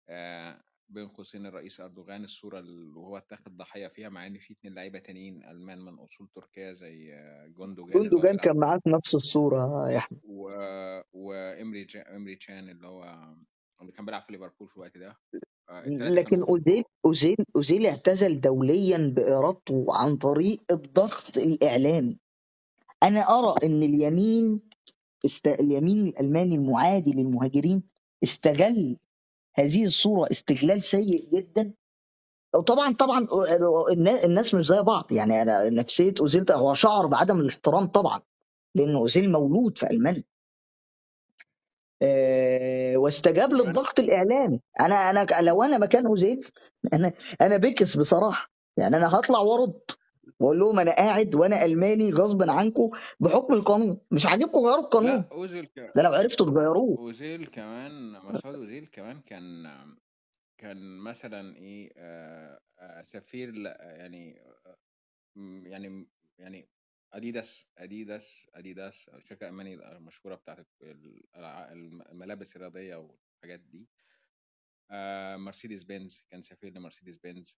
آه، 0.10 0.64
بين 0.90 1.08
قوسين 1.08 1.46
الرئيس 1.46 1.80
أردوغان 1.80 2.24
الصورة 2.24 2.60
اللي 2.60 3.00
هو 3.00 3.18
اتاخد 3.18 3.58
ضحيه 3.58 3.88
فيها 3.88 4.10
مع 4.10 4.28
إن 4.28 4.38
في 4.38 4.54
اتنين 4.54 4.74
لعيبة 4.74 5.00
تانيين 5.00 5.44
ألمان 5.44 5.80
من 5.80 6.00
أصول 6.00 6.28
تركيه 6.36 6.72
زي 6.72 7.14
آه، 7.14 7.48
جوندوجان 7.48 7.94
جوندوجان 7.94 8.38
كان 8.38 8.58
معاه 8.58 8.78
في 8.78 8.90
نفس 8.90 9.16
الصورة 9.16 9.90
يا 9.90 9.98
أحمد. 9.98 10.20
و... 10.24 10.50
وإمري 11.14 11.84
جا... 11.84 12.16
إمري 12.16 12.36
تشان 12.36 12.70
اللي 12.70 12.88
هو 12.88 13.34
اللي 13.82 13.92
كان 13.92 14.06
بيلعب 14.06 14.22
في 14.22 14.32
ليفربول 14.32 14.68
في 14.70 14.76
الوقت 14.76 14.98
ده. 14.98 15.10
آه، 15.10 15.18
لكن 15.86 16.44
أوزيل 16.44 16.84
أوزيل 17.06 17.36
أوزيل 17.56 17.86
اعتزل 17.86 18.42
دوليا 18.42 19.14
بارادته 19.16 19.86
عن 19.90 20.18
طريق 20.18 20.62
الضغط 20.72 21.38
الإعلامي. 21.38 22.18
أنا 23.04 23.20
أرى 23.20 23.56
إن 23.64 23.84
اليمين 23.84 24.62
است... 25.26 25.48
اليمين 25.48 26.08
الألماني 26.08 26.56
المعادي 26.56 27.12
للمهاجرين 27.12 27.84
استغل 28.24 28.98
هذه 29.56 29.86
الصورة 29.86 30.32
استغلال 30.32 30.84
سيء 30.84 31.30
جدا. 31.34 31.74
وطبعا 32.56 32.94
طبعا 32.94 33.28
النا- 33.92 34.24
الناس 34.24 34.56
مش 34.56 34.66
زي 34.66 34.82
بعض. 34.82 35.12
يعني 35.12 35.42
أنا 35.42 35.70
نفسية 35.70 36.14
أوزيل 36.22 36.52
هو 36.52 36.74
شعر 36.74 37.06
بعدم 37.08 37.40
الاحترام 37.40 37.86
طبعا 37.88 38.22
لأن 38.76 38.96
أوزيل 38.96 39.32
مولود 39.32 39.78
في 39.78 39.90
ألمانيا. 39.92 40.24
آه، 42.02 42.73
واستجاب 43.04 43.54
للضغط 43.54 44.00
الإعلامي. 44.00 44.62
أنا 44.80 44.96
أنا 45.10 45.28
لو 45.42 45.64
أنا 45.64 45.78
مكان 45.78 46.06
اوزيل 46.06 46.48
أنا 46.94 47.14
أنا 47.42 47.58
بكس 47.58 47.98
بصراحة. 47.98 48.52
يعني 48.78 48.98
أنا 48.98 49.16
هطلع 49.20 49.40
وأرد. 49.40 49.82
وأقول 50.40 50.60
لهم 50.60 50.80
أنا 50.80 50.92
قاعد 50.92 51.36
وأنا 51.36 51.66
ألماني 51.66 52.12
غصب 52.12 52.50
عنكم 52.50 52.90
بحكم 53.20 53.54
القانون. 53.54 54.00
مش 54.12 54.26
عاجبكم 54.26 54.60
غيروا 54.60 54.84
القانون. 54.84 55.12
لا 55.12 55.28
اوزيل 55.32 55.66
ك... 55.66 55.92
ده 55.96 56.02
لو 56.04 56.14
عرفتوا 56.14 56.46
تغيروه. 56.52 56.98
اوزيل 57.00 57.46
كمان 57.46 58.12
مسعود 58.12 58.56
اوزيل 58.56 58.88
كمان 58.92 59.20
كان 59.22 59.64
كان 60.58 60.98
مثلا 60.98 61.56
إيه 61.58 61.92
آه، 61.98 62.60
آه، 62.80 63.02
سفير 63.02 63.54
يعني 63.82 64.42
آه، 64.66 64.76
م- 65.36 65.68
يعني 65.68 66.08
يعني 66.40 66.68
اديداس 67.14 67.68
اديداس 67.78 68.50
اديداس 68.54 69.10
الشركة 69.10 69.44
الالمانيه 69.44 69.76
المشهوره 69.92 70.36
بتاعت 70.36 70.68
الملابس 71.36 72.56
الرياضية 72.56 72.96
والحاجات 72.96 73.60
دي. 73.60 73.90
آه، 74.92 75.36
مرسيدس 75.36 75.84
بنز 75.84 76.26
كان 76.30 76.42
سفير 76.42 76.74
لمرسيدس 76.74 77.18
بنز 77.18 77.58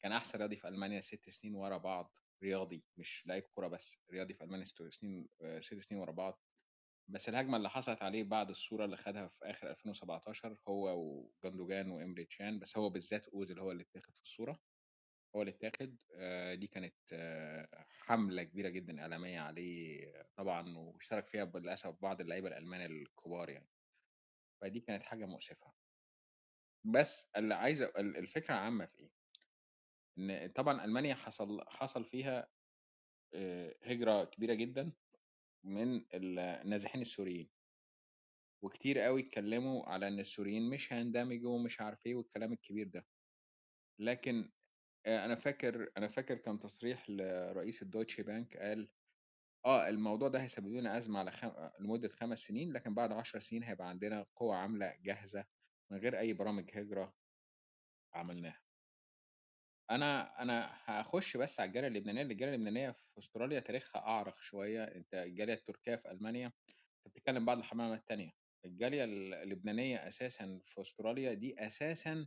كان 0.00 0.12
أحسن 0.12 0.38
رياضي 0.38 0.56
في 0.56 0.68
ألمانيا 0.68 1.00
ست 1.00 1.30
سنين 1.30 1.54
ورا 1.54 1.78
بعض 1.78 2.18
رياضي 2.42 2.84
مش 2.96 3.26
لعيب 3.26 3.42
كورة 3.42 3.68
بس 3.68 3.98
رياضي 4.10 4.34
في 4.34 4.44
ألمانيا 4.44 4.64
ست 4.64 4.82
سنين 4.88 5.28
آه، 5.42 5.60
ست 5.60 5.78
سنين 5.78 6.00
ورا 6.00 6.12
بعض. 6.12 6.40
بس 7.08 7.28
الهجمة 7.28 7.56
اللي 7.56 7.70
حصلت 7.70 8.02
عليه 8.02 8.24
بعد 8.24 8.50
الصورة 8.50 8.84
اللي 8.84 8.96
خدها 8.96 9.28
في 9.28 9.44
آخر 9.50 9.70
2017 9.70 10.58
هو 10.68 10.98
وجندوجان 11.44 11.90
وإمري 11.90 12.24
تشان 12.24 12.58
بس 12.58 12.78
هو 12.78 12.90
بالذات 12.90 13.28
أوزيل 13.28 13.58
هو 13.60 13.70
اللي 13.72 13.82
اتاخد 13.82 14.14
في 14.16 14.22
الصورة. 14.22 14.60
هو 15.36 15.42
اللي 15.42 15.52
اتاخد. 15.52 16.02
آه، 16.16 16.54
دي 16.54 16.66
كانت 16.66 16.94
آه، 17.12 17.86
حملة 17.88 18.42
كبيرة 18.42 18.68
جدا 18.68 19.00
إعلامية 19.00 19.40
عليه 19.40 20.12
طبعا 20.36 20.78
واشترك 20.78 21.26
فيها 21.28 21.44
للأسف 21.44 21.96
بعض 22.02 22.20
اللعيبة 22.20 22.48
الألمان 22.48 22.80
الكبار 22.80 23.50
يعني. 23.50 23.68
فدي 24.60 24.80
كانت 24.80 25.02
حاجة 25.02 25.24
مؤسفة. 25.26 25.72
بس 26.84 27.30
اللي 27.36 27.54
عايز 27.54 27.82
الفكرة 27.98 28.54
عامة 28.54 28.86
في 28.86 28.98
إيه؟ 29.00 29.10
إن 30.18 30.52
طبعا 30.52 30.84
ألمانيا 30.84 31.14
حصل 31.14 31.64
حصل 31.68 32.04
فيها 32.04 32.48
آه، 33.34 33.76
هجرة 33.82 34.24
كبيرة 34.24 34.54
جدا 34.54 34.92
من 35.64 36.04
النازحين 36.14 37.00
السوريين. 37.00 37.50
وكتير 38.62 38.98
قوي 38.98 39.20
اتكلموا 39.22 39.88
على 39.88 40.08
إن 40.08 40.18
السوريين 40.20 40.70
مش 40.70 40.92
هيندمجوا 40.92 41.54
ومش 41.54 41.80
عارف 41.80 42.06
إيه 42.06 42.14
والكلام 42.14 42.52
الكبير 42.52 42.88
ده. 42.88 43.06
لكن 43.98 44.50
أنا 45.08 45.34
فاكر 45.34 45.90
أنا 45.96 46.08
فاكر 46.08 46.34
كان 46.36 46.58
تصريح 46.58 47.10
لرئيس 47.10 47.82
الدويتشي 47.82 48.22
بانك 48.22 48.56
قال 48.56 48.88
آه 49.66 49.88
الموضوع 49.88 50.28
ده 50.28 50.42
هيسبب 50.42 50.66
لنا 50.72 50.96
أزمة 50.98 51.18
على 51.18 51.30
خم... 51.30 51.50
لمدة 51.80 52.08
خمس 52.08 52.38
سنين 52.38 52.72
لكن 52.72 52.94
بعد 52.94 53.12
عشر 53.12 53.40
سنين 53.40 53.62
هيبقى 53.62 53.88
عندنا 53.88 54.26
قوة 54.36 54.56
عاملة 54.56 54.96
جاهزة 55.02 55.44
من 55.90 55.98
غير 55.98 56.18
أي 56.18 56.32
برامج 56.32 56.70
هجرة 56.78 57.14
عملناها. 58.14 58.60
أنا 59.90 60.42
أنا 60.42 60.70
هخش 60.84 61.36
بس 61.36 61.60
على 61.60 61.68
الجالية 61.68 61.88
اللبنانية 61.88 62.22
الجالية 62.22 62.54
اللبنانية 62.54 62.90
في 62.90 63.18
أستراليا 63.18 63.60
تاريخها 63.60 64.02
أعرق 64.02 64.36
شوية. 64.40 64.84
أنت 64.84 65.14
الجالية 65.14 65.54
التركية 65.54 65.96
في 65.96 66.10
ألمانيا 66.10 66.52
بتتكلم 67.06 67.44
بعد 67.44 67.58
العالمية 67.58 67.94
الثانية 67.94 68.32
الجالية 68.64 69.04
اللبنانية 69.04 70.08
أساسا 70.08 70.60
في 70.64 70.80
أستراليا 70.80 71.32
دي 71.34 71.66
أساسا 71.66 72.26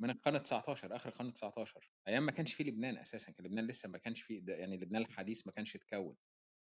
من 0.00 0.10
القرن 0.10 0.42
19 0.42 0.96
آخر 0.96 1.08
القرن 1.08 1.32
19 1.32 1.90
أيام 2.08 2.26
ما 2.26 2.32
كانش 2.32 2.54
فيه 2.54 2.64
لبنان 2.64 2.98
أساسا 2.98 3.32
كان 3.32 3.46
لبنان 3.46 3.66
لسه 3.66 3.88
ما 3.88 3.98
كانش 3.98 4.32
ده 4.32 4.54
يعني 4.54 4.76
لبنان 4.76 5.02
الحديث 5.02 5.46
ما 5.46 5.52
كانش 5.52 5.76
اتكون. 5.76 6.16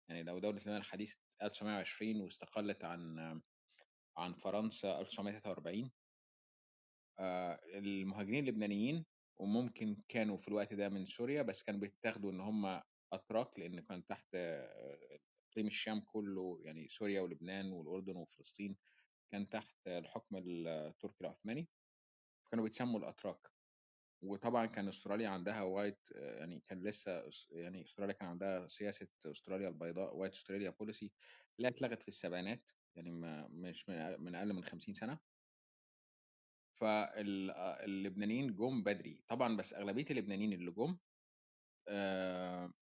يعني 0.08 0.22
لو 0.22 0.38
دولة 0.38 0.58
لبنان 0.58 0.76
الحديث 0.76 1.16
1920 1.42 2.20
واستقلت 2.20 2.84
عن 2.84 3.18
عن 4.16 4.34
فرنسا 4.34 5.00
1943 5.00 5.90
آه، 7.18 7.60
المهاجرين 7.64 8.44
اللبنانيين 8.44 9.04
وممكن 9.38 9.96
كانوا 10.08 10.36
في 10.36 10.48
الوقت 10.48 10.74
ده 10.74 10.88
من 10.88 11.06
سوريا 11.06 11.42
بس 11.42 11.62
كانوا 11.62 11.80
بيتاخدوا 11.80 12.32
إن 12.32 12.40
هم 12.40 12.80
أتراك 13.12 13.58
لأن 13.58 13.80
كان 13.80 14.06
تحت 14.06 14.26
آه، 14.34 15.18
إقليم 15.50 15.66
الشام 15.66 16.00
كله 16.00 16.58
يعني 16.62 16.88
سوريا 16.88 17.20
ولبنان 17.20 17.72
والأردن 17.72 18.16
وفلسطين 18.16 18.76
كان 19.32 19.48
تحت 19.48 19.76
الحكم 19.86 20.36
التركي 20.36 21.20
العثماني. 21.20 21.68
كانوا 22.50 22.64
بيتسموا 22.64 23.00
الأتراك. 23.00 23.48
وطبعا 24.22 24.66
كان 24.66 24.88
أستراليا 24.88 25.28
عندها 25.28 25.62
White 25.62 25.98
آه، 26.16 26.38
يعني 26.38 26.60
كان 26.68 26.84
لسه 26.84 27.30
يعني 27.50 27.82
أستراليا 27.82 28.14
كان 28.14 28.28
عندها 28.28 28.66
سياسة 28.66 29.08
أستراليا 29.26 29.68
البيضاء 29.68 30.16
White 30.16 30.32
Australia 30.32 30.70
Policy 30.70 31.12
لا 31.58 31.68
اتلغت 31.68 32.02
في 32.02 32.08
السبعينات 32.08 32.70
يعني 32.96 33.10
ما 33.10 33.48
مش 33.48 33.88
من 33.88 34.34
أقل 34.34 34.52
من 34.52 34.64
50 34.64 34.94
سنة. 34.94 35.18
فاللبنانيين 36.80 38.54
جم 38.56 38.82
بدري. 38.82 39.22
طبعا 39.28 39.56
بس 39.56 39.74
أغلبية 39.74 40.04
اللبنانيين 40.10 40.52
اللي 40.52 40.70
جم 40.70 40.98
آه، 41.88 42.72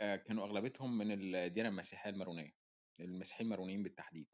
آه، 0.00 0.16
كانوا 0.16 0.44
أغلبيتهم 0.46 0.98
من 0.98 1.12
الديانة 1.36 1.68
المسيحية 1.68 2.10
المارونية 2.10 2.52
المسيحيين 3.00 3.46
المارونيين 3.46 3.82
بالتحديد. 3.82 4.26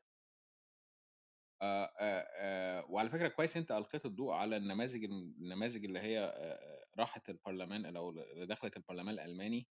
آه، 1.63 1.85
آه، 1.85 2.27
آه، 2.37 2.85
وعلى 2.91 3.11
فكرة 3.11 3.29
كويس 3.29 3.57
أنت 3.57 3.71
ألقيت 3.71 4.07
الضوء 4.07 4.33
على 4.33 4.57
النماذج 4.57 5.05
النماذج 5.05 5.85
اللي 5.85 5.99
هي 5.99 6.19
آه، 6.19 6.25
آه، 6.25 6.85
راحت 6.99 7.31
البرلمان 7.31 7.97
أو 7.97 8.11
اللي 8.11 8.47
دخلت 8.47 8.77
البرلمان 8.77 9.15
الألماني. 9.15 9.67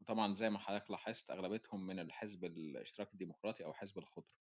وطبعا 0.00 0.34
زي 0.34 0.50
ما 0.50 0.58
حضرتك 0.58 0.90
لاحظت 0.90 1.30
أغلبيتهم 1.30 1.86
من 1.86 1.98
الحزب 1.98 2.44
الاشتراكي 2.44 3.12
الديمقراطي 3.12 3.64
أو 3.64 3.72
حزب 3.72 3.98
الخضر. 3.98 4.34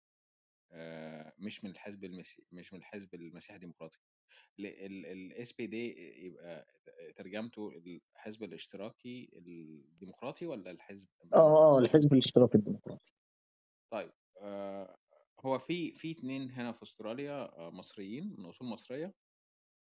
آه، 0.72 1.34
مش 1.38 1.64
من 1.64 1.70
الحزب 1.72 2.04
المسيحي 2.04 2.44
مش 2.52 2.74
من 2.74 2.80
الحزب 2.80 3.16
المسيحي 3.16 3.56
الديمقراطي. 3.56 4.00
ال 4.60 5.54
SPD 5.54 5.96
يبقى 6.26 6.68
ترجمته 7.16 7.72
الحزب 8.16 8.44
الإشتراكي 8.44 9.30
الديمقراطي 9.34 10.46
ولا 10.46 10.72
الحزب 10.72 11.08
آه 11.34 11.76
آه 11.76 11.80
الحزب 11.80 12.14
الإشتراكي 12.14 12.58
الديمقراطي. 12.58 13.14
طيب 13.92 14.12
آه، 14.42 14.98
هو 15.46 15.60
في 15.60 15.92
في 15.92 16.12
اتنين 16.12 16.52
هنا 16.52 16.72
في 16.72 16.84
أستراليا 16.84 17.58
آه، 17.60 17.70
مصريين 17.70 18.36
من 18.40 18.46
أصول 18.46 18.68
مصرية 18.68 19.16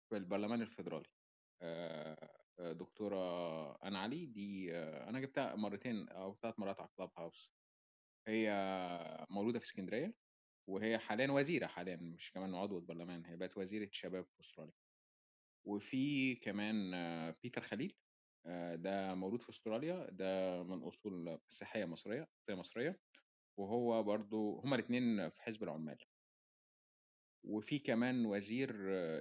في 0.10 0.18
البرلمان 0.18 0.62
الفيدرالي. 0.62 1.08
آه، 1.62 2.46
آه، 2.60 2.74
دكتورة 2.74 3.18
أنا 3.84 4.00
علي 4.00 4.26
دي 4.26 4.76
أنا 4.78 5.20
جبتها 5.20 5.56
مرتين 5.56 6.10
أو 6.10 6.36
ثلاث 6.36 6.60
مرات 6.60 6.80
على 6.80 6.90
كلاب 6.98 7.12
هاوس 7.18 7.54
هي 8.28 8.50
مولودة 9.30 9.60
في 9.60 9.66
اسكندرية 9.66 10.16
وهي 10.70 11.00
حاليا 11.00 11.32
وزيرة 11.32 11.68
حاليا 11.68 11.96
مش 11.98 12.32
كمان 12.32 12.56
عضوة 12.56 12.82
برلمان 12.82 13.26
هي 13.26 13.38
بقت 13.38 13.58
وزيرة 13.58 13.90
شباب 13.92 14.26
في 14.26 14.40
أستراليا. 14.40 14.74
وفي 15.68 16.36
كمان 16.36 16.92
بيتر 17.44 17.62
خليل 17.62 17.98
ده 18.76 19.16
مولود 19.16 19.42
في 19.44 19.50
أستراليا 19.50 20.08
ده 20.12 20.64
من 20.64 20.84
أصول 20.84 21.40
مسيحيه 21.52 21.86
مصرية 21.86 22.28
أصلية 22.44 22.60
مصرية. 22.60 23.00
وهو 23.60 24.04
برضو 24.04 24.60
هما 24.60 24.76
الاثنين 24.76 25.30
في 25.30 25.42
حزب 25.42 25.64
العمال. 25.64 25.98
وفي 27.44 27.80
كمان 27.80 28.26
وزير 28.26 28.76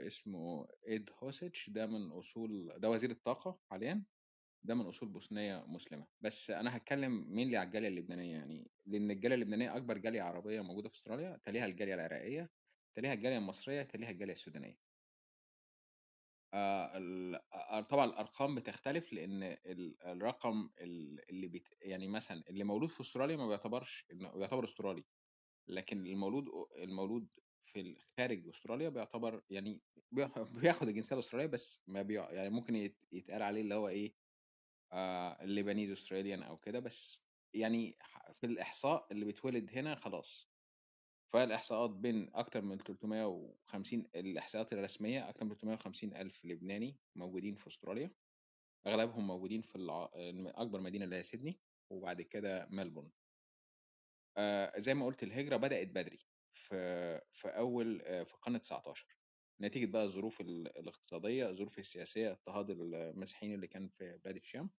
اسمه 0.07 0.69
إيد 0.89 1.11
هوسيتش 1.23 1.71
ده 1.71 1.87
من 1.87 2.11
أصول 2.11 2.75
ده 2.79 2.91
وزير 2.91 3.11
الطاقة 3.11 3.59
حاليا 3.71 4.05
ده 4.63 4.75
من 4.75 4.87
أصول 4.87 5.09
بوسنية 5.09 5.65
مسلمة. 5.67 6.07
بس 6.21 6.51
أنا 6.51 6.77
هتكلم 6.77 7.27
مين 7.35 7.55
على 7.55 7.67
الجالية 7.67 7.89
اللبنانية 7.89 8.33
يعني 8.33 8.71
لأن 8.87 9.11
الجالية 9.11 9.35
اللبنانية 9.35 9.77
أكبر 9.77 9.99
جالية 9.99 10.23
عربية 10.23 10.61
موجودة 10.61 10.89
في 10.89 10.95
أستراليا 10.95 11.41
تليها 11.45 11.67
الجالية 11.67 11.95
العراقية 11.95 12.51
تليها 12.95 13.13
الجالية 13.13 13.39
المصرية 13.39 13.83
تليها 13.83 14.11
الجالية 14.11 14.33
السودانية. 14.33 14.88
آه، 16.55 17.41
آه، 17.53 17.81
طبعا 17.81 18.05
الأرقام 18.05 18.55
بتختلف 18.55 19.13
لأن 19.13 19.43
ال- 19.43 20.03
الرقم 20.03 20.71
ال- 20.81 21.31
اللي 21.31 21.49
بيت 21.49 21.69
يعني 21.83 22.09
مثلا 22.09 22.43
اللي 22.49 22.65
مولود 22.65 22.91
في 22.91 23.01
أستراليا 23.01 23.37
ما 23.37 23.49
بيعتبرش 23.49 24.07
إنه 24.13 24.33
يعتبر 24.37 24.65
أسترالي 24.65 25.05
لكن 25.69 26.07
المولود 26.07 26.45
المولود 26.77 27.29
في 27.65 27.97
خارج 28.19 28.49
أستراليا 28.49 28.89
بيعتبر 28.89 29.43
يعني 29.51 29.83
بي- 30.13 30.29
بياخد 30.73 30.89
الجنسية 30.89 31.15
الأسترالية 31.15 31.47
بس 31.47 31.83
ما 31.87 32.03
بي 32.03 32.15
يعني 32.15 32.51
ممكن 32.51 32.75
يت- 32.77 33.05
يتقال 33.13 33.43
عليه 33.43 33.61
اللي 33.61 33.75
هو 33.75 33.89
إيه 33.89 34.15
آه 34.93 35.43
ال 35.43 35.48
Lebanese 35.48 35.91
Australian 35.91 36.43
أو 36.43 36.59
كده 36.59 36.79
بس 36.81 37.25
يعني 37.55 37.99
في 38.41 38.47
الإحصاء 38.47 39.07
اللي 39.13 39.25
بيتولد 39.25 39.71
هنا 39.79 39.95
خلاص. 39.95 40.51
فالإحصاءات 41.33 41.91
بين 41.91 42.31
أكتر 42.35 42.61
من 42.63 42.79
350 42.79 44.07
الإحصاءات 44.15 44.73
الرسمية 44.73 45.29
أكتر 45.29 45.45
من 45.45 45.55
350 45.57 46.17
ألف 46.17 46.45
لبناني 46.45 46.97
موجودين 47.17 47.55
في 47.55 47.67
أستراليا. 47.67 48.11
أغلبهم 48.87 49.27
موجودين 49.27 49.63
في. 49.63 49.79
أكبر 50.57 50.81
مدينة 50.81 51.05
اللي 51.05 51.17
هي 51.17 51.23
سيدني 51.23 51.61
وبعد 51.91 52.23
كده 52.23 52.67
ملبورن. 52.71 53.11
آه 54.37 54.79
زي 54.79 54.95
ما 54.95 55.07
قلت 55.07 55.23
الهجرة 55.23 55.57
بدأت 55.57 55.89
بدري 55.89 56.19
في 56.55 57.21
في 57.31 57.49
أول 57.49 58.03
آه 58.03 58.23
في 58.23 58.35
القرن 58.35 58.61
19 58.61 59.17
نتيجة 59.61 59.87
بقى 59.87 60.05
الظروف 60.05 60.41
ال- 60.41 60.79
الاقتصادية 60.79 61.49
الظروف 61.51 61.79
السياسية 61.79 62.31
اضطهاد 62.31 62.71
المسيحيين 62.71 63.55
اللي 63.55 63.67
كان 63.67 63.89
في 63.89 64.19
بلاد 64.25 64.37
الشام. 64.37 64.71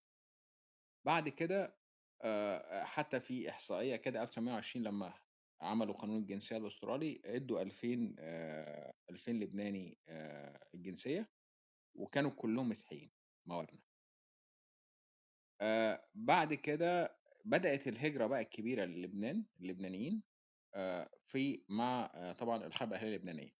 بعد 1.05 1.29
كده 1.29 1.79
آه، 2.21 2.83
حتى 2.83 3.19
في 3.19 3.49
إحصائية 3.49 3.95
كده 3.95 4.23
1920 4.23 4.85
لما 4.85 5.13
عملوا 5.61 5.93
قانون 5.93 6.17
الجنسية 6.21 6.57
الأسترالي 6.57 7.21
ادوا 7.25 7.61
2000 7.61 8.15
آه، 8.19 8.93
2000 9.09 9.31
لبناني 9.39 9.97
آه، 10.07 10.59
الجنسية 10.73 11.29
وكانوا 11.95 12.31
كلهم 12.31 12.69
مسيحيين 12.69 13.11
موارنة 13.45 13.79
آه، 15.61 16.05
بعد 16.15 16.53
كده 16.53 17.17
بدأت 17.45 17.87
الهجرة 17.87 18.27
بقى 18.27 18.41
الكبيرة 18.41 18.85
للبنان 18.85 19.45
اللبنانيين 19.59 20.23
آه، 20.75 21.09
في 21.27 21.65
مع 21.69 22.11
آه، 22.15 22.31
طبعا 22.33 22.65
الحرب 22.65 22.89
الأهلية 22.89 23.09
اللبنانية 23.15 23.51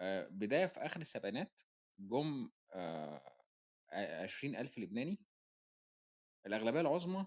آه، 0.00 0.28
بداية 0.28 0.66
في 0.66 0.80
آخر 0.80 1.00
السبعينات 1.00 1.60
جم 1.98 2.50
آه، 2.74 3.32
20 3.92 4.56
ألف 4.56 4.78
لبناني. 4.78 5.18
الأغلبية 6.46 6.80
العظمى 6.80 7.26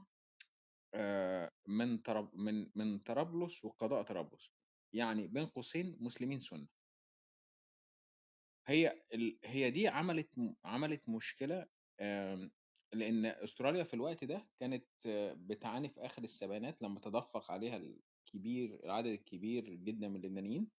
آه، 0.96 1.52
من 1.68 1.98
طرب 1.98 2.36
من 2.36 2.72
من 2.76 3.00
طرابلس 3.00 3.66
وقضاء 3.66 4.04
طرابلس. 4.04 4.52
يعني 4.94 5.28
بين 5.28 5.46
قوسين 5.46 5.98
مسلمين 6.00 6.40
سنة. 6.40 6.68
هي 8.68 9.06
ال... 9.14 9.40
هي 9.44 9.72
دي 9.72 9.88
عملت 9.88 10.30
عملت 10.66 11.10
مشكلة 11.10 11.68
لأن 12.94 13.26
أستراليا 13.26 13.84
في 13.84 13.94
الوقت 13.94 14.24
ده 14.24 14.48
كانت 14.60 14.86
بتعاني 15.36 15.90
في 15.90 16.00
آخر 16.06 16.24
السبعينات 16.24 16.82
لما 16.82 17.00
تدفق 17.00 17.52
عليها 17.52 17.82
كبير 18.26 18.84
العدد 18.86 19.08
الكبير 19.08 19.70
جدا 19.70 20.08
من 20.08 20.16
اللبنانيين 20.16 20.72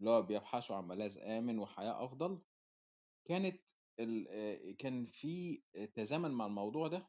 اللي 0.00 0.10
هو 0.10 0.22
بيبحثوا 0.22 0.76
عن 0.76 0.88
ملاذ 0.88 1.18
آمن 1.18 1.58
وحياة 1.58 2.04
أفضل. 2.04 2.42
كانت 3.28 3.60
ال... 4.00 4.26
آه، 4.28 4.72
كان 4.72 5.06
في 5.06 5.62
تزامن 5.94 6.30
مع 6.30 6.46
الموضوع 6.46 6.88
ده 6.88 7.08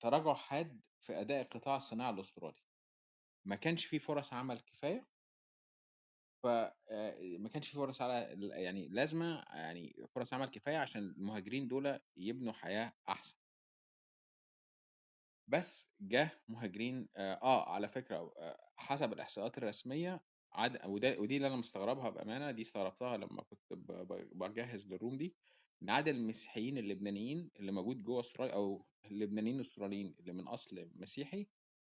تراجع 0.00 0.34
حاد 0.34 0.80
في 1.00 1.20
أداء 1.20 1.42
قطاع 1.44 1.76
الصناعة 1.76 2.10
الأسترالي. 2.10 2.62
ما 3.44 3.56
كانش 3.56 3.84
في 3.84 3.98
فرص 3.98 4.32
عمل 4.32 4.60
كفاية. 4.60 5.06
فما 6.42 7.48
كانش 7.52 7.68
في 7.68 7.74
فرص 7.76 8.02
على 8.02 8.36
يعني 8.52 8.88
لازمة 8.88 9.44
يعني 9.48 10.06
فرص 10.14 10.34
عمل 10.34 10.46
كفاية 10.46 10.78
عشان 10.78 11.02
المهاجرين 11.02 11.68
دول 11.68 12.00
يبنوا 12.16 12.52
حياة 12.52 12.92
أحسن. 13.08 13.36
بس 15.48 15.90
جه 16.00 16.30
مهاجرين 16.48 17.08
آه, 17.16 17.34
آه 17.42 17.68
على 17.74 17.88
فكرة 17.88 18.32
آه 18.38 18.70
حسب 18.76 19.12
الإحصاءات 19.12 19.58
الرسمية 19.58 20.20
عد 20.52 20.86
ودي 20.86 21.36
اللي 21.36 21.46
أنا 21.46 21.56
مستغربها 21.56 22.10
بأمانة 22.10 22.50
دي 22.50 22.62
استغربتها 22.62 23.16
لما 23.16 23.42
كنت 23.42 23.60
بجهز 24.32 24.86
للروم 24.86 25.16
دي. 25.16 25.36
إن 25.82 25.90
عدد 25.90 26.08
المسيحيين 26.08 26.78
اللبنانيين 26.78 27.50
اللي 27.56 27.72
موجود 27.72 28.02
جوه 28.02 28.20
أستراليا 28.20 28.54
أو 28.54 28.86
اللبنانيين 29.04 29.56
الأستراليين 29.56 30.14
اللي 30.20 30.32
من 30.32 30.48
أصل 30.48 30.90
مسيحي 30.94 31.46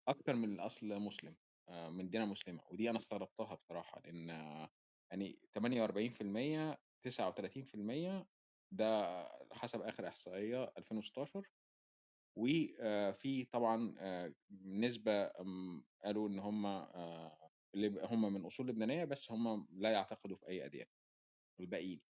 أكتر 0.09 0.35
من 0.35 0.53
الأصل 0.55 0.87
مسلم 1.01 1.37
آه، 1.69 1.91
من 1.91 2.11
ديانة 2.11 2.27
مسلمة. 2.27 2.63
ودي 2.71 2.91
أنا 2.91 2.99
استغربتها 2.99 3.55
بصراحة 3.55 4.01
لأن 4.01 4.31
آه، 4.31 4.71
يعني 5.11 5.39
48% 5.53 6.79
39% 7.03 8.27
ده 8.71 9.25
حسب 9.53 9.81
آخر 9.81 10.09
إحصائية 10.09 10.73
2016 10.79 11.51
وفي 12.37 13.45
طبعا 13.45 13.95
آه، 13.99 14.35
نسبة 14.65 15.27
قالوا 16.05 16.29
إن 16.29 16.39
هم 16.39 16.67
آه، 16.67 17.51
اللي 17.75 18.01
هم 18.07 18.33
من 18.35 18.45
أصول 18.45 18.69
لبنانية 18.69 19.05
بس 19.05 19.31
هم 19.33 19.69
لا 19.71 19.91
يعتقدوا 19.91 20.37
في 20.37 20.49
أي 20.49 20.65
أديان 20.65 20.87
الباقيين. 21.61 22.14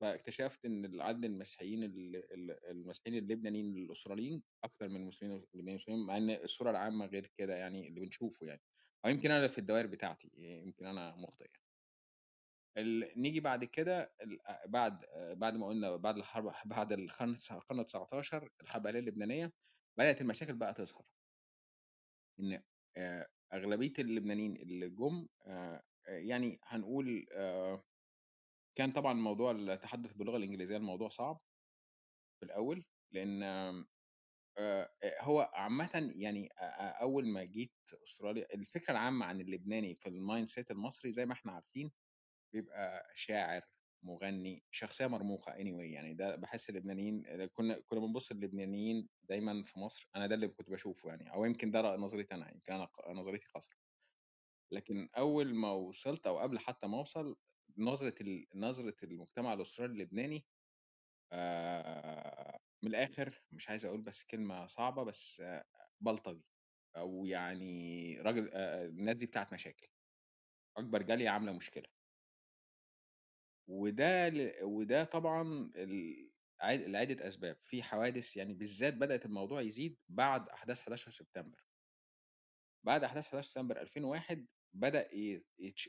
فاكتشفت 0.00 0.64
إن 0.64 0.84
العدد 0.84 1.24
المسيحيين 1.24 1.84
ال- 1.84 2.16
ال- 2.16 2.66
المسيحيين 2.70 3.18
اللبنانيين 3.18 3.76
الأستراليين 3.76 4.42
أكثر 4.64 4.88
من 4.88 4.96
المسلمين 4.96 5.44
اللبنانيين 5.54 6.06
مع 6.06 6.16
إن 6.16 6.30
الصورة 6.30 6.70
العامة 6.70 7.06
غير 7.06 7.26
كده 7.36 7.54
يعني 7.54 7.88
اللي 7.88 8.00
بنشوفه 8.00 8.46
يعني 8.46 8.60
أو 9.04 9.10
يمكن 9.10 9.30
أنا 9.30 9.48
في 9.48 9.58
الدوائر 9.58 9.86
بتاعتي 9.86 10.30
يمكن 10.36 10.86
أنا 10.86 11.16
مخطئ 11.16 11.44
يعني. 11.44 11.62
ال... 12.76 13.20
نيجي 13.20 13.40
بعد 13.40 13.64
كده 13.64 14.14
ال... 14.22 14.38
بعد 14.66 15.00
بعد 15.16 15.54
ما 15.56 15.66
قلنا 15.66 15.96
بعد 15.96 16.16
الحرب 16.16 16.52
بعد 16.64 16.92
القرن 16.92 17.36
القرن 17.50 17.84
19 17.84 18.50
الحرب 18.62 18.82
الاهليه 18.86 19.00
اللبنانية 19.00 19.52
بدأت 19.98 20.20
المشاكل 20.20 20.54
بقى 20.54 20.74
تظهر 20.74 21.04
إن 22.40 22.62
آه، 22.96 23.28
أغلبية 23.52 23.92
اللبنانيين 23.98 24.56
اللي 24.56 24.88
جم 24.88 25.28
آه، 25.46 25.82
آه، 26.08 26.10
يعني 26.10 26.60
هنقول 26.64 27.26
كان 28.78 28.92
طبعا 28.92 29.12
موضوع 29.12 29.50
التحدث 29.50 30.12
باللغة 30.12 30.36
الإنجليزية 30.36 30.76
الموضوع 30.76 31.08
صعب 31.08 31.40
في 32.40 32.46
الأول 32.46 32.84
لأن 33.12 33.42
آه، 34.58 34.90
هو 35.20 35.50
عامة 35.54 36.12
يعني 36.16 36.48
أول 37.02 37.28
ما 37.28 37.44
جيت 37.44 37.72
أستراليا 38.04 38.54
الفكرة 38.54 38.92
العامة 38.92 39.26
عن 39.26 39.40
اللبناني 39.40 39.94
في 39.94 40.08
ال 40.08 40.46
mindset 40.46 40.70
المصري 40.70 41.12
زي 41.12 41.26
ما 41.26 41.32
إحنا 41.32 41.52
عارفين 41.52 41.92
بيبقى 42.52 43.12
شاعر 43.14 43.62
مغني 44.02 44.64
شخصية 44.70 45.06
مرموقة 45.06 45.52
anyway 45.52 45.80
يعني 45.94 46.14
ده 46.14 46.36
بحس 46.36 46.70
اللبنانيين 46.70 47.46
كنا 47.46 47.80
كنا 47.80 48.00
بنبص 48.00 48.30
اللبنانيين 48.30 49.08
دايما 49.22 49.64
في 49.64 49.78
مصر 49.78 50.10
أنا 50.16 50.26
ده 50.26 50.34
اللي 50.34 50.48
كنت 50.48 50.70
بشوفه 50.70 51.08
يعني 51.08 51.32
أو 51.32 51.44
يمكن 51.44 51.70
ده 51.70 51.96
نظريتي 51.96 52.34
أنا 52.34 52.52
يمكن 52.54 52.72
أنا 52.72 52.88
نظريتي 53.08 53.46
قصر 53.54 53.76
لكن 54.72 55.08
أول 55.16 55.54
ما 55.54 55.72
وصلت 55.72 56.26
أو 56.26 56.38
قبل 56.38 56.58
حتى 56.58 56.86
ما 56.86 56.98
أوصل 56.98 57.36
نظرة 57.80 58.44
نظرة 58.54 58.96
المجتمع 59.02 59.52
الأسترالي 59.52 59.92
اللبناني 59.92 60.46
من 62.82 62.90
الآخر 62.90 63.42
مش 63.52 63.68
عايز 63.68 63.84
أقول 63.84 64.00
بس 64.00 64.24
كلمة 64.24 64.66
صعبة 64.66 65.04
بس 65.04 65.42
بلطجي. 66.00 66.44
أو 66.96 67.26
يعني 67.26 68.20
راجل 68.20 68.50
الناس 68.54 69.16
دي 69.16 69.26
بتاعت 69.26 69.52
مشاكل. 69.52 69.88
أكبر 70.76 71.02
جالية 71.02 71.28
عاملة 71.30 71.52
مشكلة. 71.52 71.88
وده 73.68 74.32
وده 74.62 75.04
طبعا 75.04 75.70
لعدة 76.62 77.26
أسباب. 77.28 77.56
في 77.64 77.82
حوادث 77.82 78.36
يعني 78.36 78.54
بالذات 78.54 78.94
بدأت 78.94 79.26
الموضوع 79.26 79.60
يزيد 79.60 79.98
بعد 80.08 80.48
أحداث 80.48 80.80
11 80.80 81.10
سبتمبر. 81.10 81.64
بعد 82.84 83.04
أحداث 83.04 83.26
11 83.28 83.48
سبتمبر 83.48 83.80
2001 83.80 84.46
بدأ 84.74 85.08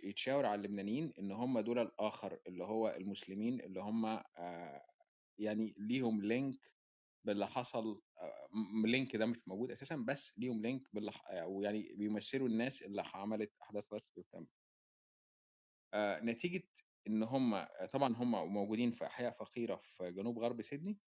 يتشاور 0.04 0.46
على 0.46 0.56
اللبنانيين 0.56 1.14
إن 1.20 1.32
هم 1.32 1.60
دول 1.60 1.80
الآخر 1.80 2.40
اللي 2.48 2.64
هو 2.64 2.90
المسلمين 2.90 3.62
اللي 3.62 3.80
هم 3.82 4.06
آه، 4.06 4.86
يعني 5.38 5.76
ليهم 5.78 6.22
link 6.22 6.72
باللي 7.26 7.48
حصل 7.48 8.02
آه، 8.18 8.48
link 8.86 9.16
ده 9.16 9.26
مش 9.26 9.38
موجود 9.48 9.72
أساسا 9.72 9.96
بس 9.96 10.40
ليهم 10.40 10.62
link 10.62 10.82
باللي 10.94 11.12
يعني 11.30 11.94
بيمثلوا 11.96 12.48
الناس 12.48 12.84
اللي 12.84 13.04
عملت 13.14 13.52
أحداث 13.62 13.84
11 13.84 14.06
سبتمبر 14.16 14.50
آه، 15.94 16.20
نتيجة 16.20 16.64
إن 17.08 17.24
هم 17.24 17.66
طبعا 17.94 18.16
هم 18.16 18.54
موجودين 18.54 18.92
في 18.92 19.06
أحياء 19.06 19.32
فقيرة 19.32 19.76
في 19.76 20.12
جنوب 20.12 20.40
غرب 20.40 20.62
سيدني. 20.62 21.00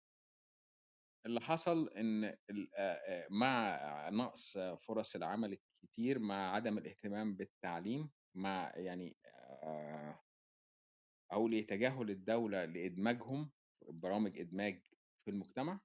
اللي 1.25 1.41
حصل 1.41 1.89
آه، 1.97 2.37
آه، 2.77 3.27
مع 3.29 3.79
نقص 4.09 4.57
فرص 4.57 5.15
العمل 5.15 5.57
الكتير 5.83 6.19
مع 6.19 6.55
عدم 6.55 6.77
الاهتمام 6.77 7.35
بالتعليم 7.35 8.11
مع 8.35 8.71
يعني 8.75 9.17
آه، 9.25 10.19
أو 11.33 11.47
لتجاهل 11.47 12.09
الدولة 12.09 12.65
لإدماجهم 12.65 13.51
برامج 13.81 14.39
إدماج 14.39 14.81
في 15.25 15.31
المجتمع. 15.31 15.79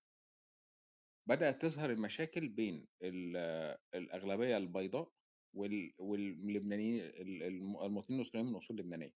بدأت 1.29 1.63
تظهر 1.63 1.91
المشاكل 1.91 2.49
بين 2.49 2.89
ال- 3.03 3.77
الأغلبية 3.95 4.57
البيضاء 4.57 5.13
وال- 5.55 5.95
واللبنانيين 5.99 7.01
ال- 7.05 7.43
الم- 7.43 7.83
المواطنين 7.83 8.21
الأسرائيليين 8.21 8.53
من 8.53 8.59
أصول 8.59 8.77
لبنانية. 8.77 9.13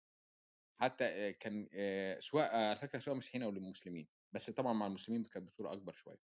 حتى 0.80 1.04
آه، 1.04 1.30
كان 1.30 1.68
آه، 1.72 2.18
سواء 2.20 2.56
على 2.56 2.76
فكرة 2.76 2.98
سواء 2.98 3.16
مسيحيين 3.16 3.44
أو 3.44 3.50
مسلمين 3.50 4.08
بس 4.34 4.50
طبعا 4.50 4.72
مع 4.72 4.86
المسلمين 4.86 5.24
كانت 5.24 5.46
بصورة 5.48 5.72
أكبر 5.72 5.92
شوية. 5.92 6.31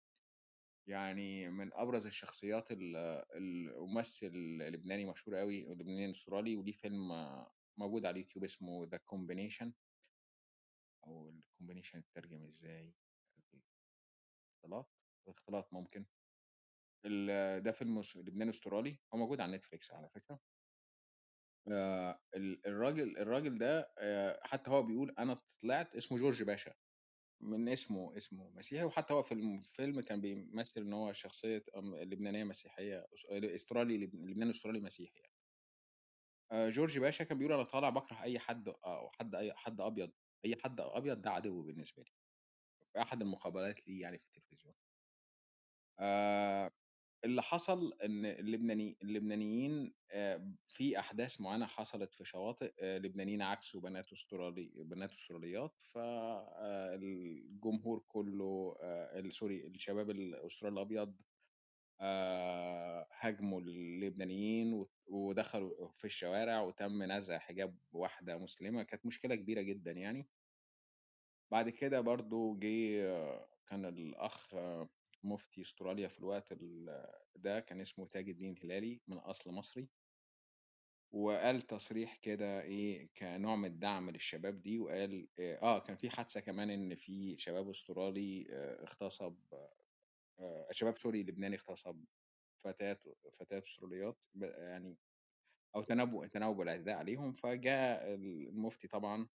يعني 0.87 1.49
من 1.51 1.70
أبرز 1.74 2.07
الشخصيات 2.07 2.72
ال- 2.72 2.97
الممثل 3.37 4.26
اللبناني 4.26 5.05
مشهور 5.05 5.37
قوي 5.39 5.64
لبناني 5.74 6.11
أسترالي 6.11 6.57
وليه 6.57 6.72
فيلم 6.72 7.09
موجود 7.78 8.07
على 8.07 8.12
اليوتيوب 8.14 8.45
اسمه 8.45 8.87
The 8.87 8.97
Combination 8.97 9.72
أو 11.07 11.31
ال 11.31 11.36
Combination 11.36 11.99
الترجمة 11.99 12.49
إزاي؟ 12.49 12.95
اختلاط؟ 14.57 14.91
اختلاط 15.28 15.72
ممكن. 15.72 16.07
ده 17.64 17.72
فيلم 17.72 18.03
لبناني 18.16 18.51
أسترالي. 18.51 18.99
هو 19.14 19.18
موجود 19.18 19.41
على 19.41 19.57
نتفليكس 19.57 19.93
على 19.93 20.09
فكرة. 20.09 20.41
آه، 21.72 22.20
ال- 22.37 22.66
الراجل 22.66 23.18
الراجل 23.18 23.59
ده 23.59 23.93
آه، 23.99 24.41
حتى 24.43 24.70
هو 24.70 24.83
بيقول 24.83 25.14
أنا 25.18 25.35
طلعت 25.62 25.97
اسمه 25.97 26.18
جورج 26.18 26.43
باشا. 26.43 26.74
من 27.41 27.68
اسمه 27.68 28.16
اسمه 28.16 28.51
مسيحي 28.51 28.84
وحتى 28.84 29.14
هو 29.14 29.22
في 29.22 29.34
الفيلم 29.34 30.01
كان 30.01 30.20
بيمثل 30.20 30.80
إن 30.80 30.93
هو 30.93 31.12
شخصية 31.12 31.64
لبنانية 31.76 32.45
مسيحية 32.45 33.07
إسترالي 33.32 33.99
لب- 33.99 34.14
لبناني 34.14 34.51
أسترالي 34.51 34.80
مسيحي 34.80 35.20
يعني. 35.20 35.32
آه، 36.53 36.68
جورج 36.70 36.99
باشا 36.99 37.24
كان 37.24 37.38
بيقول 37.38 37.53
أنا 37.53 37.62
طالع 37.62 37.91
بكره 37.91 38.22
أي 38.22 38.38
حد 38.38 38.68
أو 38.68 39.11
حد 39.11 39.34
أي 39.34 39.55
حد 39.55 39.80
أبيض 39.80 40.12
أي 40.45 40.57
حد 40.57 40.80
أبيض 40.80 41.22
ده 41.22 41.30
عدو 41.30 41.62
بالنسبة 41.62 42.03
لي 42.03 42.11
في 42.93 43.03
أحد 43.03 43.22
المقابلات 43.22 43.88
ليه 43.88 44.03
يعني 44.03 44.18
في 44.18 44.24
التلفزيون 44.26 44.74
آه، 46.01 46.72
اللي 47.25 47.43
حصل 47.43 47.93
إن 48.05 48.27
اللبناني 48.27 48.97
اللبنانيين 49.03 49.95
آه، 50.11 50.53
في 50.68 50.99
أحداث 50.99 51.41
معينة 51.41 51.66
حصلت 51.66 52.14
في 52.14 52.25
شواطئ 52.25 52.73
آه، 52.81 52.99
لبنانيين 52.99 53.43
عكسوا 53.43 53.81
بنات 53.81 54.12
استرالي 54.12 54.73
بنات 54.77 55.12
أستراليات 55.12 55.77
فالجمهور 55.95 57.18
كله 58.09 58.77
آه، 58.83 59.29
سوري 59.29 59.66
الشباب 59.66 60.11
الأسترالي 60.11 60.75
الأبيض 60.75 61.16
آه، 62.01 63.07
هاجموا 63.18 63.61
اللبنانيين 63.61 64.87
ودخلوا 65.07 65.89
في 65.89 66.05
الشوارع 66.05 66.61
وتم 66.61 67.03
نزع 67.03 67.39
حجاب 67.39 67.79
واحدة 67.93 68.39
مسلمة. 68.39 68.83
كانت 68.83 69.07
مشكلة 69.07 69.35
كبيرة 69.35 69.61
جدا 69.61 69.93
يعني. 69.93 70.29
بعد 71.51 71.68
كده 71.68 72.01
برضو 72.01 72.59
جه 72.59 73.03
كان 73.66 73.85
الأخ 73.85 74.55
مفتي 75.25 75.61
أستراليا 75.62 76.09
في 76.09 76.18
الوقت 76.18 76.53
ال- 76.53 77.07
ده 77.37 77.61
كان 77.61 77.81
اسمه 77.81 78.07
تاج 78.09 78.29
الدين 78.29 78.55
هلالي 78.64 79.03
من 79.09 79.18
أصل 79.18 79.51
مصري. 79.53 79.91
وقال 81.12 81.62
تصريح 81.62 82.16
كده 82.16 82.61
إيه 82.62 83.11
كنوع 83.16 83.57
من 83.57 83.64
الدعم 83.68 84.11
للشباب 84.11 84.62
دي 84.62 84.79
وقال 84.79 85.29
آه 85.39 85.59
آه، 85.62 85.79
كان 85.79 85.97
في 85.97 86.11
حادثة 86.11 86.41
كمان 86.41 86.71
إن 86.71 86.95
في 86.95 87.39
شباب 87.39 87.68
أسترالي 87.71 88.47
آه، 88.51 88.83
اغتصب 88.83 89.39
آه، 90.41 90.68
شباب 90.71 90.99
سوري 90.99 91.23
لبناني 91.23 91.57
اغتصب 91.57 92.05
فتيات 92.64 93.05
أستراليات 93.64 94.18
ب 94.35 94.43
يعني 94.45 94.99
أو 95.77 95.83
تنبؤ 95.85 96.27
تناوب 96.27 96.62
الأعداء 96.62 96.97
عليهم، 96.97 97.33
فجاء 97.33 98.14
المفتي 98.14 98.89
طبعًا 98.89 99.29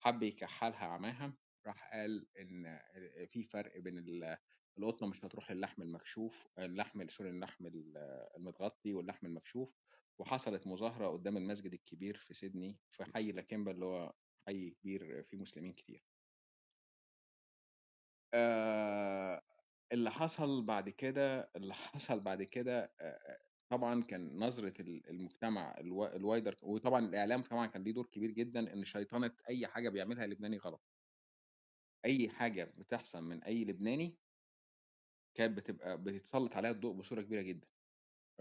حَب 0.00 0.22
يكحّلها 0.22 0.86
عماها، 0.86 1.38
راح 1.66 1.92
قال 1.94 2.26
آآ 2.66 3.26
في 3.26 3.44
فرق 3.44 3.78
بين 3.80 3.98
ال 4.78 4.82
القطة 4.84 5.06
مش 5.06 5.24
هتروح 5.24 5.52
للحم 5.52 5.82
المكشوف 5.82 6.48
اللحم 6.58 7.06
sorry 7.08 7.20
اللحم 7.20 7.66
ال 7.66 7.96
المتغطي 8.36 8.92
واللحم 8.94 9.26
المكشوف، 9.26 9.76
وحصلت 10.18 10.66
مظاهرة 10.66 11.08
قدّام 11.08 11.36
المسجد 11.36 11.72
الكبير 11.74 12.16
في 12.16 12.34
سيدني 12.34 12.80
في 12.90 13.04
حي 13.04 13.32
لاكمبا 13.32 13.70
اللي 13.72 13.84
هو 13.84 14.12
حي 14.48 14.70
كبير 14.70 15.22
فيه 15.22 15.38
مسلمين 15.38 15.72
كتير. 15.72 16.04
اللي 19.92 20.10
حصل 20.10 20.62
بعد 20.66 20.88
كده 20.88 21.50
اللي 21.56 21.74
حصل 21.74 22.20
بعد 22.20 22.42
كده 22.42 22.94
طبعًا 23.68 24.02
كان 24.02 24.38
نظرة 24.38 24.74
ال 24.82 25.10
المجتمع 25.10 25.74
ألو 25.80 26.08
الwider 26.08 26.54
وطبعًا 26.62 27.06
الإعلام 27.06 27.42
طبعًا 27.42 27.66
كان 27.66 27.82
ليه 27.84 27.92
دور 27.92 28.06
كبير 28.06 28.30
جدًا 28.30 28.72
إن 28.74 28.84
شيطنة 28.84 29.32
أي 29.50 29.66
حاجة 29.66 29.88
بيعملها 29.88 30.26
لبناني 30.26 30.58
غلط. 30.58 30.82
أي 32.04 32.28
حاجة 32.28 32.64
بتحصل 32.64 33.22
من 33.24 33.42
أي 33.44 33.64
لبناني 33.64 34.21
كانت 35.34 35.56
بتبقى 35.58 36.02
بيتسلّط 36.02 36.56
عليها 36.56 36.70
الضوء 36.70 36.94
بصورة 36.96 37.22
كبيرة 37.22 37.42
جدًا، 37.42 37.68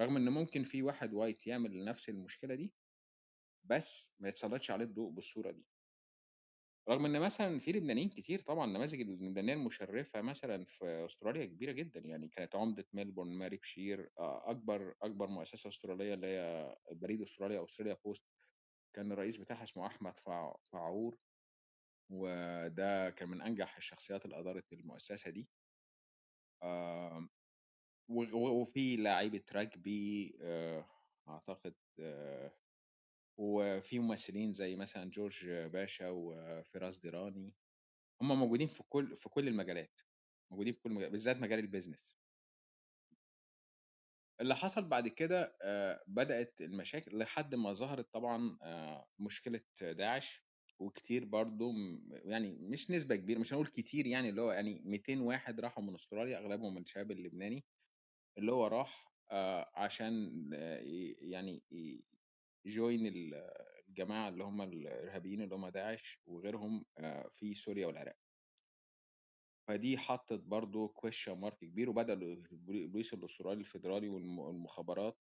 رغم 0.01 0.17
إن 0.17 0.29
ممكن 0.29 0.63
في 0.65 0.83
واحد 0.83 1.11
white 1.11 1.47
يعمل 1.47 1.85
نفس 1.85 2.09
المشكلة 2.09 2.55
دي، 2.55 2.75
بس 3.63 4.15
ما 4.19 4.29
يتسلّطش 4.29 4.71
عليه 4.71 4.85
الضوء 4.85 5.11
بالصورة 5.11 5.51
دي. 5.51 5.67
رغم 6.89 7.05
إن 7.05 7.19
مثلًا 7.21 7.59
في 7.59 7.71
لبنانيين 7.71 8.09
كتير 8.09 8.39
طبعًا 8.41 8.65
النماذج 8.65 9.01
اللبنانية 9.01 9.53
المشرفة 9.53 10.21
مثلًا 10.21 10.65
في 10.65 11.05
أستراليا 11.05 11.45
كبيرة 11.45 11.71
جدًا، 11.71 11.99
يعني 11.99 12.27
كانت 12.29 12.55
عمدة 12.55 12.85
ميلبورن 12.93 13.29
ماري 13.37 13.57
بشير 13.57 14.01
أ 14.19 14.49
أكبر 14.51 14.95
أكبر 15.01 15.27
مؤسسة 15.27 15.67
أسترالية 15.67 16.13
اللي 16.13 16.27
هي 16.27 16.75
بريد 16.91 17.21
أستراليا 17.21 17.59
Australia 17.59 17.97
Post 18.05 18.23
كان 18.95 19.13
الرئيس 19.13 19.37
بتاعها 19.37 19.63
اسمه 19.63 19.87
أحمد 19.87 20.19
فع 20.19 20.55
فعّور، 20.73 21.19
وده 22.11 23.09
كان 23.09 23.29
من 23.29 23.41
أنجح 23.41 23.77
الشخصيات 23.77 24.25
اللي 24.25 24.39
أدارت 24.39 24.73
المؤسسة 24.73 25.31
دي. 25.31 25.49
وفي 28.09 28.97
لعيبة 28.97 29.43
راجبي 29.51 30.33
آآ 30.41 30.85
أعتقد 31.27 31.75
آآ 31.99 32.51
وفي 33.39 33.99
ممثلين 33.99 34.53
زي 34.53 34.75
مثلًا 34.75 35.09
جورج 35.09 35.49
باشا 35.49 36.09
وفراس 36.09 36.97
ديراني، 36.99 37.55
هم 38.21 38.39
موجودين 38.39 38.67
في 38.67 38.83
كل 38.89 39.17
في 39.17 39.29
كل 39.29 39.47
المجالات، 39.47 40.01
موجودين 40.51 40.73
في 40.73 40.81
كل 40.81 40.89
المجالات 40.91 41.11
بالذات 41.11 41.37
مجال 41.37 41.71
الbusiness. 41.71 42.15
اللي 44.41 44.55
حصل 44.55 44.85
بعد 44.85 45.07
كده 45.07 45.57
آآ 45.61 46.03
بدأت 46.07 46.61
المشاكل 46.61 47.17
لحد 47.19 47.55
ما 47.55 47.73
ظهرت 47.73 48.13
طبعًا 48.13 48.57
مشكلة 49.19 49.61
داعش، 49.81 50.45
وكتير 50.81 51.25
برضه 51.25 51.71
م 51.71 52.09
يعني 52.13 52.51
مش 52.53 52.91
نسبة 52.91 53.15
كبيرة 53.15 53.39
مش 53.39 53.53
هنقول 53.53 53.67
كتير 53.67 54.07
يعني 54.07 54.29
اللي 54.29 54.41
هو 54.41 54.51
يعني 54.51 54.79
200 54.85 55.21
واحد 55.21 55.59
راحوا 55.59 55.83
من 55.83 55.93
أستراليا 55.93 56.37
أغلبهم 56.39 56.75
من 56.75 56.81
الشباب 56.81 57.11
اللبناني، 57.11 57.65
اللي 58.37 58.51
هو 58.51 58.67
راح 58.67 59.13
آآ 59.31 59.71
عشان 59.75 60.13
ي 60.83 61.15
يعني 61.31 61.63
ال 63.07 63.35
الجماعة 63.89 64.29
اللي 64.29 64.43
هم 64.43 64.61
الإرهابيين 64.61 65.41
اللي 65.41 65.55
هم 65.55 65.67
داعش 65.69 66.19
وغيرهم 66.25 66.85
آآ 66.97 67.29
في 67.33 67.53
سوريا 67.53 67.87
والعراق. 67.87 68.17
فدي 69.67 69.97
حطّت 69.97 70.39
برضه 70.41 70.93
question 70.97 71.41
mark 71.43 71.55
كبير، 71.61 71.89
وبدأ 71.89 72.13
ال 72.13 72.23
البول 72.51 72.75
البوليس 72.77 73.13
الأسترالي 73.13 73.59
الفيدرالي 73.59 74.09
والم 74.09 74.39
والمخابرات 74.39 75.19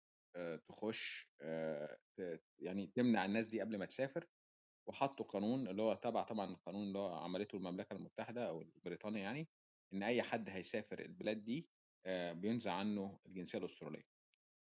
تخش 0.68 1.30
يعني 2.60 2.88
تمنع 2.88 3.26
الناس 3.26 3.48
دي 3.48 3.62
قبل 3.62 3.78
ما 3.80 3.86
تسافر، 3.86 4.28
وحطّوا 4.90 5.26
قانون 5.26 5.68
اللي 5.70 5.82
هو 5.82 5.96
تبع 5.96 6.24
طبعًا 6.24 6.52
القانون 6.52 6.84
اللي 6.88 7.00
هو 7.00 7.16
عملته 7.16 7.58
المملكة 7.58 7.94
المتحدة 7.94 8.50
أو 8.50 8.66
بريطانيا 8.86 9.22
يعني، 9.22 9.50
إن 9.94 10.04
أي 10.04 10.24
حد 10.24 10.50
هيسافر 10.52 11.00
البلاد 11.00 11.44
دي 11.46 11.70
آآ 12.08 12.34
بيُنزع 12.34 12.74
عنه 12.74 13.20
الجنسية 13.28 13.60
الأسترالية. 13.60 14.04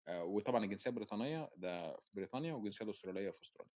آآ 0.07 0.21
وطبعًا 0.23 0.63
الجنسية 0.65 0.89
البريطانية 0.91 1.49
ده 1.57 1.93
في 1.97 2.09
بريطانيا 2.13 2.53
والجنسية 2.53 2.85
الأسترالية 2.85 3.31
في 3.31 3.41
أستراليا. 3.43 3.73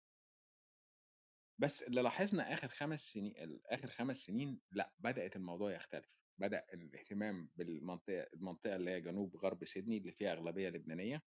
بس 1.59 1.83
اللي 1.83 2.01
لاحظنا 2.03 2.53
آخر 2.55 2.69
5 2.69 3.01
سني 3.13 3.45
ال 3.45 3.67
آخر 3.67 3.87
5 3.91 4.17
سنين 4.27 4.61
لأ، 4.73 4.95
بدأت 4.99 5.37
الموضوع 5.37 5.73
يختلف، 5.73 6.07
بدأ 6.39 6.67
الاهتمام 6.75 7.51
بالمنطقة 7.57 8.27
المنطقة 8.35 8.77
اللي 8.77 8.91
هي 8.91 9.01
جنوب 9.01 9.37
غرب 9.37 9.65
سيدني 9.65 9.97
اللي 9.99 10.13
فيها 10.13 10.33
أغلبية 10.33 10.69
لبنانية. 10.69 11.23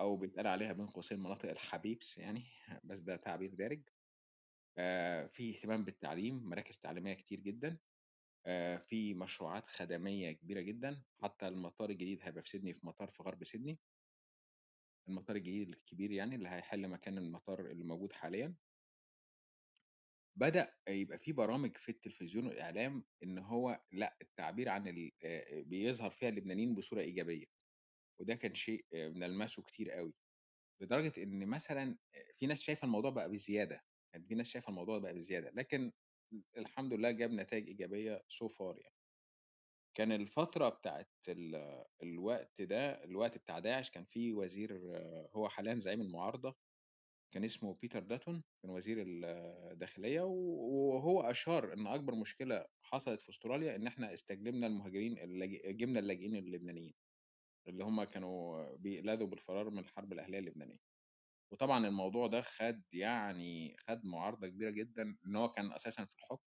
أو 0.00 0.16
بيتقال 0.16 0.46
عليها 0.46 0.72
بين 0.72 0.86
قوسين 0.86 1.18
مناطق 1.20 1.50
الحبيبس 1.50 2.18
يعني، 2.18 2.42
بس 2.84 2.98
ده 2.98 3.16
تعبير 3.16 3.54
دارج. 3.54 3.82
آآ 4.78 5.26
في 5.28 5.50
اهتمام 5.56 5.84
بالتعليم، 5.84 6.34
مراكز 6.50 6.78
تعليمية 6.78 7.14
كتير 7.14 7.40
جدًا. 7.40 7.78
آآ 8.46 8.78
في 8.78 9.14
مشروعات 9.14 9.68
خدمية 9.70 10.32
كبيرة 10.32 10.60
جدًا، 10.60 11.04
حتى 11.22 11.48
المطار 11.48 11.90
الجديد 11.90 12.20
هيبقى 12.22 12.42
في 12.42 12.50
سيدني 12.50 12.74
في 12.74 12.86
مطار 12.86 13.10
في 13.10 13.22
غرب 13.22 13.44
سيدني. 13.44 13.80
المطار 15.08 15.36
الجديد 15.36 15.68
الكبير 15.68 16.10
يعني 16.10 16.34
اللي 16.34 16.48
هيحل 16.48 16.88
مكان 16.88 17.18
المطار 17.18 17.66
اللي 17.70 17.84
موجود 17.84 18.12
حاليًا. 18.12 18.56
بدأ 20.36 20.74
يبقى 20.88 21.18
في 21.18 21.32
برامج 21.32 21.76
في 21.76 21.88
التلفزيون 21.88 22.46
والإعلام 22.46 23.04
إن 23.22 23.38
هو 23.38 23.80
لأ، 23.92 24.16
التعبير 24.22 24.68
عن 24.68 25.10
بيظهر 25.52 26.10
فيها 26.10 26.28
اللبنانيين 26.28 26.74
بصورة 26.74 27.00
إيجابية، 27.00 27.44
وده 28.20 28.34
كان 28.34 28.54
شيء 28.54 28.86
بنلمسه 28.92 29.62
كتير 29.62 29.98
أوي، 30.00 30.14
لدرجة 30.82 31.22
إن 31.22 31.46
مثلًا 31.48 31.98
في 32.38 32.46
ناس 32.46 32.62
شايفة 32.62 32.86
الموضوع 32.86 33.10
بقى 33.12 33.30
بزيادة، 33.30 33.82
يعني 34.14 34.26
في 34.26 34.34
ناس 34.34 34.48
شايفة 34.50 34.70
الموضوع 34.70 34.98
بقى 34.98 35.14
بزيادة، 35.14 35.50
لكن 35.50 35.92
الحمد 36.58 36.94
لله 36.94 37.10
جاب 37.10 37.30
نتايج 37.32 37.68
إيجابية 37.68 38.18
so 38.18 38.48
far 38.48 38.78
يعني. 38.80 38.94
كان 39.94 40.12
الفترة 40.12 40.68
بتاعة 40.68 41.06
ال 41.28 41.84
الوقت 42.02 42.62
ده، 42.62 43.04
الوقت 43.04 43.38
بتاع 43.38 43.58
داعش 43.58 43.90
كان 43.90 44.04
في 44.04 44.32
وزير 44.32 44.80
هو 45.36 45.48
حاليًا 45.48 45.74
زعيم 45.74 46.00
المعارضة، 46.00 46.54
كان 47.34 47.44
اسمه 47.44 47.74
بيتر 47.82 48.00
داتون، 48.04 48.44
كان 48.62 48.70
وزير 48.72 48.98
الداخلية، 49.06 50.22
و 50.22 50.32
وهو 50.96 51.22
أشار 51.22 51.72
إن 51.74 51.86
أكبر 51.86 52.14
مشكلة 52.14 52.66
حصلت 52.82 53.22
في 53.22 53.30
أستراليا 53.30 53.76
إن 53.76 53.86
إحنا 53.86 54.14
استجلبنا 54.14 54.66
المهاجرين 54.66 55.14
جِبنا 55.78 56.00
اللاجئين 56.00 56.36
اللبنانيين، 56.36 56.94
اللي 57.68 57.84
هم 57.84 58.04
كانوا 58.04 58.76
بيقلدوا 58.76 59.26
بالفرار 59.26 59.70
من 59.70 59.78
الحرب 59.80 60.12
الأهلية 60.14 60.38
اللبنانية. 60.40 60.91
وطبعًا 61.52 61.86
الموضوع 61.88 62.26
ده 62.26 62.42
خَد 62.42 62.82
يعني 62.94 63.76
خَد 63.80 64.06
معارضة 64.06 64.48
كبيرة 64.48 64.70
جدًا، 64.70 65.16
إن 65.26 65.36
هو 65.36 65.50
كان 65.50 65.72
أساسًا 65.72 66.04
في 66.04 66.14
الحكم. 66.18 66.44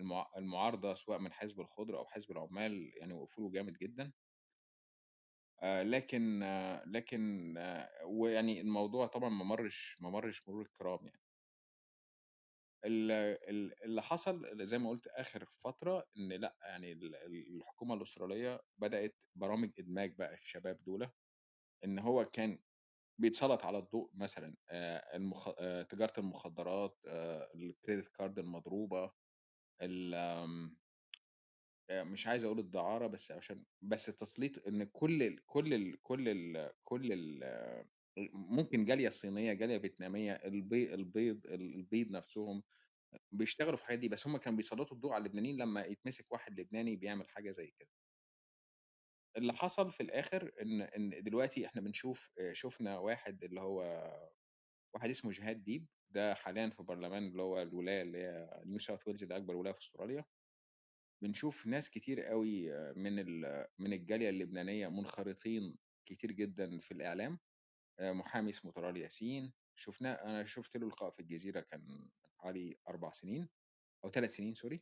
المع 0.00 0.30
المعارضة 0.38 0.94
سواء 0.94 1.18
من 1.20 1.32
حزب 1.32 1.60
الخضر 1.60 1.98
أو 1.98 2.06
حزب 2.06 2.32
العمال 2.32 2.92
يعني 3.00 3.14
وقفوا 3.14 3.44
له 3.44 3.52
جامد 3.52 3.74
جدًا. 3.78 4.12
لكن 5.62 6.40
لكن 6.86 7.54
ويعني 8.06 8.60
الموضوع 8.60 9.06
طبعًا 9.06 9.28
ما 9.28 9.44
مرّش 9.44 9.96
ما 10.00 10.10
مرّش 10.10 10.48
مرور 10.48 10.62
الكرام 10.62 11.06
يعني. 11.06 11.20
ال 12.84 13.10
ال 13.50 13.84
اللي 13.84 14.02
حصل 14.02 14.66
زي 14.66 14.78
ما 14.78 14.90
قُلت 14.90 15.06
آخر 15.06 15.44
فترة 15.64 16.06
إن 16.16 16.32
لأ، 16.32 16.56
يعني 16.62 16.92
ال 16.92 17.14
ال 17.16 17.56
الحكومة 17.56 17.94
الأسترالية 17.94 18.60
بدأت 18.78 19.16
برامج 19.34 19.70
إدماج 19.78 20.14
بقى 20.16 20.34
الشباب 20.34 20.82
دُولة، 20.84 21.12
إن 21.84 21.98
هو 21.98 22.24
كان 22.26 22.60
بيتسلط 23.18 23.64
على 23.64 23.78
الضوء 23.78 24.10
مثلًا 24.14 24.56
المخ 25.14 25.50
تجارة 25.90 26.12
المخدرات، 26.20 26.98
الcredit 27.56 28.06
card 28.22 28.38
المضروبة، 28.38 29.12
ال 29.82 30.14
آمم 30.14 30.78
مش 31.92 32.26
عايز 32.26 32.44
أقول 32.44 32.58
الدعارة 32.58 33.06
بس 33.06 33.32
عشان 33.32 33.64
بس 33.82 34.06
تسليط 34.06 34.66
إن 34.68 34.84
كل 34.84 35.22
ال 35.22 35.44
كل 35.46 35.74
ال 35.74 36.02
كل 36.02 36.28
ال 36.28 36.72
كل 36.84 37.12
ال 37.12 37.44
ممكن 38.32 38.84
جالية 38.84 39.08
صينية، 39.08 39.52
جالية 39.52 39.78
فيتنامية، 39.78 40.32
البي 40.32 40.94
البيض 40.94 41.46
البيض 41.46 42.10
نفسهم 42.10 42.62
بيشتغلوا 43.32 43.76
في 43.76 43.82
الحاجات 43.82 43.98
دي، 44.00 44.08
بس 44.08 44.26
هم 44.28 44.36
كانوا 44.38 44.56
بيسلطوا 44.56 44.96
الضوء 44.96 45.12
على 45.12 45.22
اللبنانيين 45.22 45.56
لمّا 45.62 45.84
يتمسك 45.86 46.32
واحد 46.32 46.60
لبناني 46.60 46.96
بيعمل 46.96 47.28
حاجة 47.30 47.50
زي 47.50 47.72
كده. 47.78 47.90
اللي 49.38 49.52
حصل 49.54 49.92
في 49.92 50.02
الآخر 50.02 50.52
إن 50.62 50.82
إن 50.82 51.22
دلوقتي 51.24 51.66
إحنا 51.66 51.80
بنشوف 51.82 52.32
آآ 52.40 52.52
شُفنا 52.52 52.98
واحد 52.98 53.44
اللي 53.44 53.60
هو 53.60 53.82
واحد 54.94 55.10
اسمه 55.10 55.30
جهاد 55.32 55.64
ديب، 55.64 55.86
ده 56.10 56.34
حاليًا 56.34 56.70
في 56.70 56.82
برلمان 56.82 57.26
اللي 57.28 57.42
هو 57.42 57.62
الولاية 57.62 58.02
اللي 58.02 58.18
هي 58.18 58.62
New 58.66 58.82
South 58.84 59.00
Wales 59.10 59.24
ده 59.26 59.36
أكبر 59.36 59.56
ولاية 59.56 59.74
في 59.74 59.80
أستراليا. 59.80 60.24
بنشوف 61.22 61.66
ناس 61.66 61.90
كتير 61.90 62.32
أوي 62.32 62.70
من 62.94 63.18
ال 63.18 63.66
من 63.78 63.92
الجالية 63.92 64.30
اللبنانية 64.30 64.88
منخرطين 64.88 65.78
كتير 66.06 66.32
جدًا 66.32 66.80
في 66.80 66.92
الإعلام. 66.92 67.38
آآ 68.00 68.12
محامي 68.12 68.50
اسمه 68.50 68.72
طلال 68.72 68.96
ياسين، 68.96 69.54
شُفناه 69.76 70.12
أنا 70.14 70.44
شُفت 70.44 70.76
له 70.76 70.88
لقاء 70.88 71.10
في 71.10 71.20
الجزيرة 71.20 71.60
كان 71.60 71.80
من 71.88 72.10
حوالي 72.38 72.76
4 72.88 73.12
سنين 73.12 73.48
أو 74.04 74.10
3 74.10 74.30
سنين 74.32 74.54
sorry. 74.56 74.78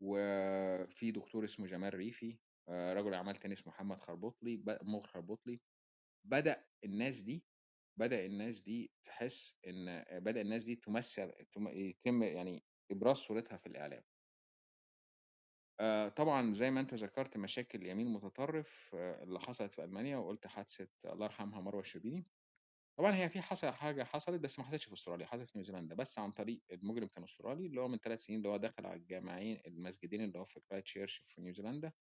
وفي 0.00 1.12
دكتور 1.12 1.44
اسمه 1.44 1.66
جمال 1.66 1.94
ريفي، 1.94 2.32
آه، 2.32 2.36
رجل 2.68 3.14
أعمال 3.14 3.36
تاني 3.36 3.54
اسمه 3.54 3.72
محمد 3.72 4.00
خربوطلي 4.00 4.62
مغ 4.82 5.06
خربوطلي. 5.06 5.60
بدأ 6.24 6.64
الناس 6.84 7.20
دي 7.20 7.44
بدأ 7.98 8.26
الناس 8.26 8.60
دي 8.60 8.90
تحس 9.04 9.56
إن 9.66 10.04
بدأ 10.20 10.40
الناس 10.40 10.64
دي 10.64 10.76
تمثل 10.76 11.32
تم- 11.52 11.68
يتم 11.68 12.22
يعني 12.22 12.64
إبراز 12.90 13.16
صورتها 13.16 13.56
في 13.56 13.66
الإعلام. 13.66 14.02
آه، 15.80 16.08
طبعا 16.08 16.52
زي 16.52 16.70
ما 16.70 16.80
أنت 16.80 16.94
ذكرت 16.94 17.36
مشاكل 17.36 17.78
اليمين 17.82 18.06
المتطرف 18.06 18.90
آه، 18.94 19.22
اللي 19.22 19.40
حصلت 19.40 19.72
في 19.72 19.84
ألمانيا 19.84 20.16
وقلت 20.16 20.46
حادثة 20.46 20.88
الله 21.04 21.24
يرحمها 21.26 21.60
مروة 21.60 21.80
الشربيني. 21.80 22.26
طبعا 22.98 23.14
هي 23.16 23.28
في 23.28 23.40
حصل 23.42 23.70
حاجة 23.70 24.04
حصلت 24.04 24.40
بس 24.40 24.58
ما 24.58 24.64
حصلتش 24.64 24.84
في 24.84 24.92
أستراليا 24.92 25.26
حصلت 25.26 25.50
في 25.50 25.58
نيوزيلندا 25.58 25.94
بس 25.94 26.18
عن 26.18 26.32
طريق 26.32 26.62
المجرم 26.70 27.06
كان 27.06 27.24
أسترالي 27.24 27.66
اللي 27.66 27.80
هو 27.80 27.88
من 27.88 27.98
ثلاث 27.98 28.20
سنين 28.24 28.38
اللي 28.38 28.48
هو 28.48 28.56
دخل 28.56 28.86
على 28.86 28.94
الجامعين 29.00 29.60
المسجدين 29.66 30.20
اللي 30.24 30.38
هو 30.38 30.44
في 30.44 30.60
كرايست 30.60 30.84
تشيرش 30.84 31.24
في 31.28 31.40
نيوزيلندا. 31.40 31.92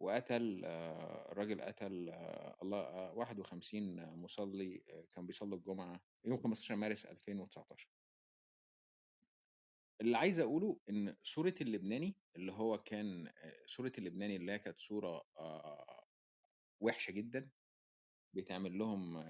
وقتل 0.00 0.62
آه، 0.64 1.32
الراجل 1.32 1.62
قتل 1.62 2.08
آه، 2.08 2.56
الله 2.62 2.78
آه، 2.80 3.14
51 3.14 4.14
مصلي 4.16 4.82
آه، 4.88 5.04
كان 5.12 5.26
بيصلي 5.26 5.54
الجمعة 5.54 6.00
يوم 6.24 6.38
15 6.42 6.76
مارس 6.76 7.06
2019 7.06 7.88
اللي 10.00 10.18
عايز 10.18 10.38
أقوله 10.40 10.80
إن 10.90 11.16
صوره 11.22 11.54
اللبناني 11.60 12.16
اللي 12.36 12.52
هو 12.52 12.78
كان 12.78 13.32
صوره 13.66 13.92
اللبناني 13.98 14.36
اللي 14.36 14.52
هي 14.52 14.58
كانت 14.58 14.80
صوره 14.80 15.24
وحشة 16.80 17.10
جدا 17.10 17.50
بيتعمل 18.34 18.78
لهم 18.78 19.24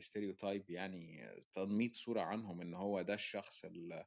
ستيريوتايب 0.00 0.70
يعني 0.70 1.30
تنميط 1.52 1.94
صورة 1.94 2.20
عنهم 2.20 2.60
إن 2.60 2.74
هو 2.74 3.02
ده 3.02 3.14
الشخص 3.14 3.64
ال- 3.64 4.04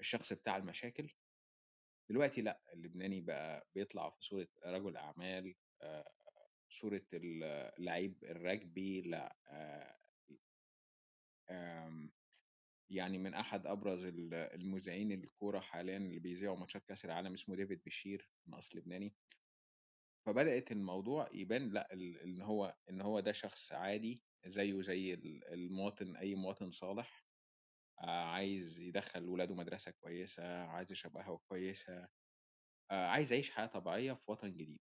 الشخص 0.00 0.32
بتاع 0.32 0.56
المشاكل. 0.56 1.14
دلوقتي 2.10 2.42
لأ 2.42 2.60
اللبناني 2.72 3.20
بقى 3.20 3.66
بيطلع 3.74 4.10
في 4.10 4.24
صورة 4.24 4.48
رجل 4.66 4.96
أعمال 4.96 5.54
آه، 5.82 6.12
صورة 6.68 7.02
اللعيب 7.14 8.24
الرجبي 8.24 9.00
لأ 9.02 9.36
آه، 9.48 9.96
آم، 11.50 12.12
يعني 12.90 13.18
من 13.18 13.34
أحد 13.34 13.66
أبرز 13.66 14.04
ال- 14.06 14.34
المذيعين 14.34 15.12
الكورة 15.12 15.60
حاليا 15.60 15.96
اللي 15.96 16.18
بيذيعوا 16.18 16.56
ماتشات 16.56 16.84
كأس 16.84 17.04
العالم 17.04 17.32
اسمه 17.32 17.56
ديفيد 17.56 17.82
بشير 17.86 18.30
من 18.46 18.54
اصل 18.54 18.78
لبناني. 18.78 19.14
فبدأت 20.26 20.72
الموضوع 20.72 21.28
يبان 21.32 21.76
ال- 21.76 22.18
إن 22.20 22.40
هو 22.42 22.76
إن 22.90 23.00
هو 23.00 23.20
ده 23.20 23.32
شخص 23.32 23.72
عادي 23.72 24.22
زيه 24.46 24.80
زي 24.80 25.14
ال- 25.14 25.44
المواطن 25.44 26.16
أي 26.16 26.34
مواطن 26.34 26.70
صالح. 26.70 27.23
عايز 27.98 28.80
يدخل 28.80 29.28
ولاده 29.28 29.54
مدرسة 29.54 29.90
كويسة 29.90 30.64
عايز 30.64 30.92
يشرب 30.92 31.16
قهوة 31.16 31.40
كويسة 31.48 32.08
آه، 32.90 33.06
عايز 33.06 33.32
يعيش 33.32 33.50
حياة 33.50 33.66
طبيعية 33.66 34.12
في 34.12 34.30
وطن 34.30 34.52
جديد. 34.52 34.80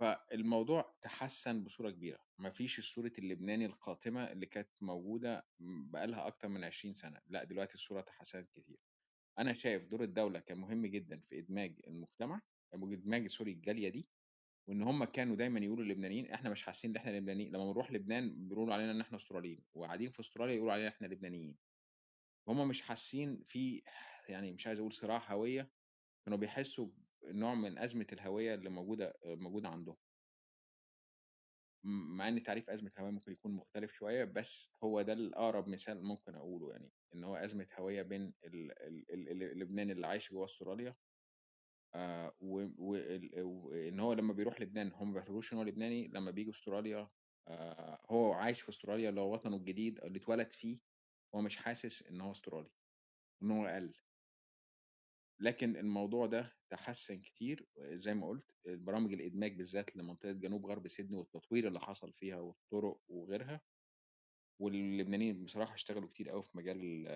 فالموضوع 0.00 0.94
تحسن 1.02 1.64
بصورة 1.64 1.90
كبيرة. 1.90 2.18
مفيش 2.38 2.78
الصورة 2.78 3.12
اللبناني 3.18 3.66
القاتمة 3.66 4.32
اللي 4.32 4.46
كانت 4.46 4.68
موجودة 4.80 5.46
بقالها 5.60 6.26
أكتر 6.26 6.48
من 6.48 6.64
20 6.64 6.94
سنة. 6.94 7.20
لا 7.26 7.44
دلوقتي 7.44 7.74
الصورة 7.74 8.00
تحسنت 8.00 8.50
كتير. 8.50 8.78
أنا 9.38 9.52
شايف 9.52 9.84
دور 9.84 10.04
الدولة 10.04 10.40
كان 10.40 10.58
مهم 10.58 10.86
جدا 10.86 11.20
في 11.28 11.38
إدماج 11.38 11.80
المجتمع 11.86 12.40
إدماج 12.74 13.26
سوري 13.26 13.52
الجالية 13.52 13.88
دي. 13.88 14.08
وإن 14.68 14.82
هم 14.82 15.04
كانوا 15.04 15.36
دايما 15.36 15.60
يقولوا 15.60 15.84
للبنانيين 15.84 16.30
إحنا 16.30 16.50
مش 16.50 16.62
حاسين 16.62 16.90
إن 16.90 16.96
إحنا 16.96 17.10
لبنانيين. 17.10 17.52
لما 17.52 17.64
بنروح 17.72 17.92
لبنان 17.92 18.48
بيقولوا 18.48 18.74
علينا 18.74 18.90
إن 18.90 19.00
إحنا 19.00 19.16
أستراليين 19.16 19.64
وقاعدين 19.74 20.10
في 20.10 20.20
أستراليا 20.20 20.54
يقولوا 20.54 20.72
علينا 20.72 20.88
إحنا 20.88 21.06
لبنانيين. 21.06 21.56
هم 22.48 22.68
مش 22.68 22.82
حاسين 22.82 23.42
في 23.44 23.82
يعني 24.28 24.52
مش 24.52 24.66
عايز 24.66 24.78
أقول 24.78 24.92
صراع 24.92 25.32
هوية 25.32 25.70
كانوا 26.24 26.38
بيحسوا 26.38 26.88
بنوع 27.22 27.54
من 27.54 27.78
أزمة 27.78 28.06
الهوية 28.12 28.54
اللي 28.54 28.70
موجودة 28.70 29.14
موجودة 29.24 29.68
عندهم. 29.68 29.96
مع 31.84 32.28
إن 32.28 32.42
تعريف 32.42 32.70
أزمة 32.70 32.90
هويه 32.98 33.10
ممكن 33.10 33.32
يكون 33.32 33.52
مختلف 33.52 33.92
شوية 33.92 34.24
بس 34.24 34.70
هو 34.84 35.02
ده 35.02 35.12
الأقرب 35.12 35.68
مثال 35.68 36.02
ممكن 36.04 36.34
أقوله 36.34 36.72
يعني 36.72 36.92
إن 37.14 37.24
هو 37.24 37.36
أزمة 37.36 37.66
هوية 37.78 38.02
بين 38.02 38.34
ال- 38.44 38.72
ال- 38.82 39.10
ال- 39.10 39.28
ال- 39.28 39.42
اللبناني 39.52 39.92
اللي 39.92 40.06
عايش 40.06 40.30
جوه 40.32 40.44
أستراليا 40.44 40.96
آه 41.94 42.36
وان 42.40 44.00
هو 44.00 44.12
لما 44.12 44.32
بيروح 44.32 44.60
لبنان 44.60 44.92
هم 44.94 45.08
ما 45.08 45.14
بيعتبروش 45.14 45.52
إن 45.52 45.58
هو 45.58 45.64
لبناني 45.64 46.08
لما 46.08 46.30
بيجي 46.30 46.50
أستراليا 46.50 47.10
آه 47.48 48.00
هو 48.10 48.32
عايش 48.32 48.60
في 48.60 48.68
أستراليا 48.68 49.08
اللي 49.10 49.20
هو 49.20 49.32
وطنه 49.32 49.56
الجديد 49.56 49.98
اللي 50.04 50.18
اتولد 50.18 50.52
فيه 50.52 50.78
هو 51.34 51.40
مش 51.40 51.56
حاسس 51.56 52.02
إن 52.02 52.20
هو 52.20 52.30
أسترالي 52.30 52.70
إن 53.42 53.50
هو 53.50 53.66
أقل. 53.66 53.94
لكن 55.40 55.76
الموضوع 55.76 56.26
ده 56.26 56.52
تحسن 56.70 57.20
كتير 57.20 57.68
زي 57.78 58.14
ما 58.14 58.28
قلت 58.28 58.54
برامج 58.66 59.12
الإدماج 59.12 59.56
بالذات 59.56 59.96
لمنطقة 59.96 60.32
جنوب 60.32 60.66
غرب 60.66 60.88
سيدني 60.88 61.16
والتطوير 61.16 61.68
اللي 61.68 61.80
حصل 61.80 62.12
فيها 62.12 62.36
والطرق 62.40 63.00
وغيرها 63.08 63.60
واللبنانيين 64.60 65.44
بصراحة 65.44 65.74
اشتغلوا 65.74 66.08
كتير 66.08 66.30
قوي 66.30 66.42
في 66.42 66.50
مجال 66.58 66.80
ال- 66.84 67.08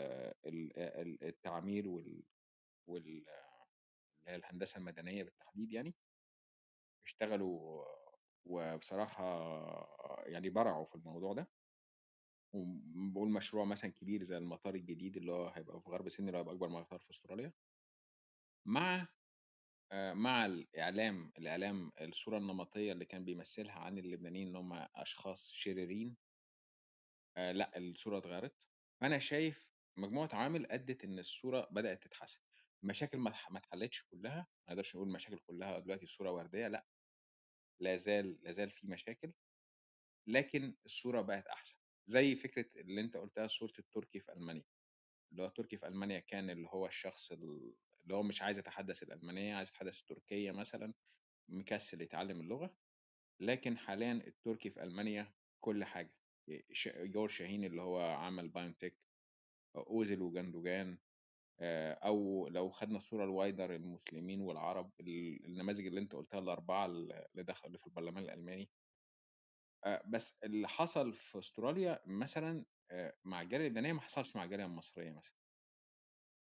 ال- 0.46 0.78
ال- 0.78 1.24
التعمير 1.24 1.88
وال 1.88 2.22
وال- 2.88 3.24
اللي 4.22 4.32
هي 4.32 4.36
الهندسة 4.36 4.78
المدنية 4.78 5.22
بالتحديد 5.24 5.72
يعني. 5.72 5.94
اشتغلوا 7.06 7.84
وبصراحة 8.44 9.24
يعني 10.26 10.50
برعوا 10.50 10.84
في 10.86 10.94
الموضوع 10.94 11.32
ده. 11.34 11.50
وبقول 12.54 13.30
مشروع 13.30 13.64
مثلا 13.64 13.92
كبير 13.92 14.22
زي 14.22 14.36
المطار 14.36 14.74
الجديد 14.74 15.16
اللي 15.16 15.32
هو 15.32 15.48
هيبقى 15.48 15.80
في 15.80 15.90
غرب 15.90 16.08
سيدني 16.08 16.28
اللي 16.28 16.38
هيبقى 16.38 16.54
أكبر 16.54 16.68
مطار 16.68 16.98
في 17.00 17.10
أستراليا. 17.10 17.52
مع 18.66 19.08
آه، 19.92 20.12
مع 20.12 20.46
الإعلام 20.46 21.32
الإعلام 21.38 21.92
الصورة 22.00 22.38
النمطية 22.38 22.92
اللي 22.92 23.04
كان 23.04 23.24
بيمثلها 23.24 23.74
عن 23.78 23.98
اللبنانيين 23.98 24.48
إن 24.48 24.56
هم 24.56 24.72
أشخاص 24.96 25.52
شريرين 25.52 26.16
آه، 27.36 27.52
لأ 27.52 27.78
الصورة 27.78 28.18
اتغيرت. 28.18 28.56
فأنا 29.00 29.18
شايف 29.18 29.72
مجموعة 29.98 30.28
عوامل 30.32 30.66
أدت 30.72 31.04
إن 31.04 31.18
الصورة 31.18 31.68
بدأت 31.70 32.02
تتحسن. 32.04 32.40
المشاكل 32.82 33.18
ما 33.18 33.30
اتح- 33.30 33.50
ما 33.50 33.58
اتحلتش 33.58 34.02
كلها 34.04 34.36
ما 34.36 34.72
نقدرش 34.74 34.96
نقول 34.96 35.08
المشاكل 35.08 35.38
كلها 35.38 35.78
دلوقتي 35.78 36.02
الصورة 36.02 36.30
وردية 36.32 36.68
لأ 36.68 36.86
لا 37.80 37.96
زال 37.96 38.38
لا 38.42 38.52
زال 38.52 38.70
في 38.70 38.86
مشاكل 38.86 39.32
لكن 40.26 40.74
الصورة 40.86 41.20
بقت 41.22 41.46
أحسن. 41.46 41.78
زي 42.06 42.36
فكرة 42.36 42.66
اللي 42.80 43.00
أنت 43.00 43.16
قلتها 43.16 43.46
صورة 43.46 43.72
التركي 43.78 44.20
في 44.20 44.32
ألمانيا. 44.32 44.64
اللي 45.32 45.42
هو 45.42 45.46
التركي 45.46 45.76
في 45.76 45.86
ألمانيا 45.88 46.18
كان 46.20 46.50
اللي 46.50 46.68
هو 46.70 46.86
الشخص 46.86 47.32
ال- 47.32 47.74
اللي 48.02 48.14
هو 48.14 48.22
مش 48.22 48.42
عايز 48.42 48.58
يتحدث 48.58 49.02
الألمانية 49.02 49.54
عايز 49.54 49.68
يتحدث 49.68 50.00
التركية 50.00 50.50
مثلا 50.52 50.94
مكسل 51.48 52.00
يتعلم 52.02 52.40
اللغة. 52.40 52.76
لكن 53.40 53.78
حاليا 53.78 54.12
التركي 54.12 54.70
في 54.70 54.82
ألمانيا 54.82 55.34
كل 55.60 55.84
حاجة. 55.84 56.14
أوجور 56.86 57.28
شاهين 57.28 57.64
اللي 57.64 57.82
هو 57.82 58.00
عمل 58.00 58.48
بايونتك 58.48 58.96
أوزيل 59.76 60.22
وجندوجان 60.22 60.98
آه، 61.60 61.92
أو 61.92 62.48
لو 62.48 62.70
خدنا 62.70 62.96
الصورة 62.96 63.24
ال 63.24 63.32
wider 63.32 63.74
المسلمين 63.74 64.40
والعرب 64.40 64.92
ال- 65.00 65.44
النماذج 65.46 65.86
اللي 65.86 66.00
أنت 66.00 66.14
قلتها 66.14 66.38
الأربعة 66.40 66.86
اللي 66.86 67.26
دخلوا 67.36 67.78
في 67.78 67.86
البرلمان 67.86 68.24
الألماني. 68.24 68.70
آه، 69.84 70.02
بس 70.06 70.38
اللي 70.44 70.68
حصل 70.68 71.12
في 71.12 71.38
أستراليا 71.38 72.00
مثلا 72.06 72.64
آه، 72.90 73.14
مع 73.24 73.42
الجالية 73.42 73.66
اللبنانيه 73.66 73.92
ما 73.92 74.00
حصلش 74.00 74.36
مع 74.36 74.44
الجالية 74.44 74.64
المصرية 74.64 75.10
مثلا. 75.12 75.34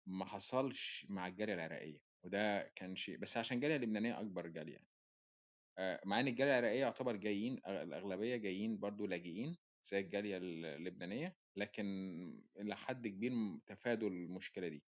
ما 0.08 0.26
حصلش 0.26 1.06
مع 1.10 1.28
الجالية 1.28 1.54
العراقية 1.54 2.00
وده 2.24 2.72
كان 2.76 2.96
شيء 2.96 3.18
بس 3.18 3.38
عشان 3.38 3.58
الجالية 3.58 3.76
اللبنانية 3.76 4.20
أكبر 4.20 4.48
جالية 4.48 4.74
يعني. 4.74 4.88
مع 6.06 6.20
إن 6.20 6.28
الجالية 6.28 6.52
العراقية 6.60 6.80
يعتبر 6.80 7.16
جايين 7.16 7.58
أغ- 7.60 7.68
الأغلبية 7.70 8.36
جايين 8.38 8.80
برضو 8.80 9.06
لاجئين 9.06 9.58
زي 9.84 10.00
الجالية 10.00 10.38
اللبنانية 10.38 11.38
لكن 11.56 11.86
إلى 12.58 12.76
حد 12.76 13.08
كبير 13.08 13.32
تفادوا 13.66 14.10
المشكلة 14.10 14.68
دي. 14.68 14.84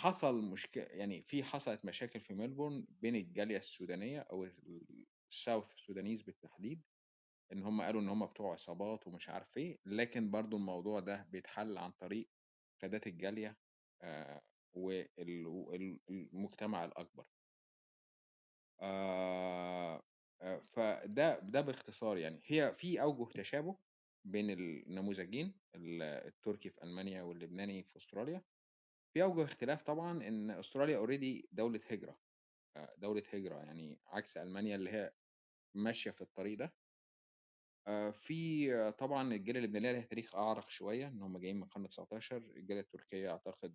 حصل 0.00 0.42
مشكلة 0.44 0.84
يعني 0.84 1.22
في 1.22 1.44
حصلت 1.44 1.84
مشاكل 1.84 2.20
في 2.20 2.34
ملبورن 2.34 2.86
بين 2.90 3.16
الجالية 3.16 3.56
السودانية 3.56 4.20
أو 4.20 4.48
الساوث 5.30 5.72
سودانيز 5.76 6.22
بالتحديد 6.22 6.82
إن 7.52 7.62
هم 7.62 7.82
قالوا 7.82 8.00
إن 8.00 8.08
هم 8.08 8.26
بتوع 8.26 8.52
عصابات 8.52 9.06
ومش 9.06 9.28
عارف 9.28 9.56
إيه 9.56 9.78
لكن 9.86 10.30
برضو 10.30 10.56
الموضوع 10.56 11.00
ده 11.00 11.26
بيتحل 11.30 11.78
عن 11.78 11.92
طريق 11.92 12.30
قيادات 12.82 13.06
الجالية 13.06 13.58
آه 14.02 14.42
والمجتمع 14.74 16.84
الأكبر. 16.84 17.26
آه 18.80 20.02
فده 20.62 21.38
ده 21.40 21.60
باختصار 21.60 22.18
يعني. 22.18 22.40
هي 22.46 22.74
في 22.74 23.02
أوجه 23.02 23.30
تشابه 23.32 23.76
بين 24.24 24.50
النموذجين 24.50 25.60
التركي 25.74 26.70
في 26.70 26.84
ألمانيا 26.84 27.22
واللبناني 27.22 27.82
في 27.82 27.96
أستراليا. 27.96 28.42
في 29.14 29.22
أوجه 29.22 29.44
اختلاف 29.44 29.82
طبعا 29.82 30.28
إن 30.28 30.50
أستراليا 30.50 30.96
أوريدي 30.96 31.48
دولة 31.52 31.80
هجرة 31.90 32.18
آه، 32.76 32.94
دولة 32.98 33.22
هجرة 33.32 33.56
يعني 33.56 33.98
عكس 34.06 34.36
ألمانيا 34.36 34.76
اللي 34.76 34.90
هي 34.90 35.12
ماشية 35.74 36.10
في 36.10 36.20
الطريق 36.20 36.58
ده. 36.58 36.72
آه، 37.88 38.10
في 38.10 38.92
طبعا 38.98 39.34
الجالية 39.34 39.60
اللبنانية 39.60 39.92
ليها 39.92 40.06
تاريخ 40.06 40.34
أعرق 40.34 40.68
شوية 40.68 41.08
إن 41.08 41.22
هم 41.22 41.38
جايين 41.38 41.56
من 41.56 41.62
القرن 41.62 41.88
19 41.88 42.36
الجالية 42.36 42.80
التركية 42.80 43.30
أعتقد 43.30 43.74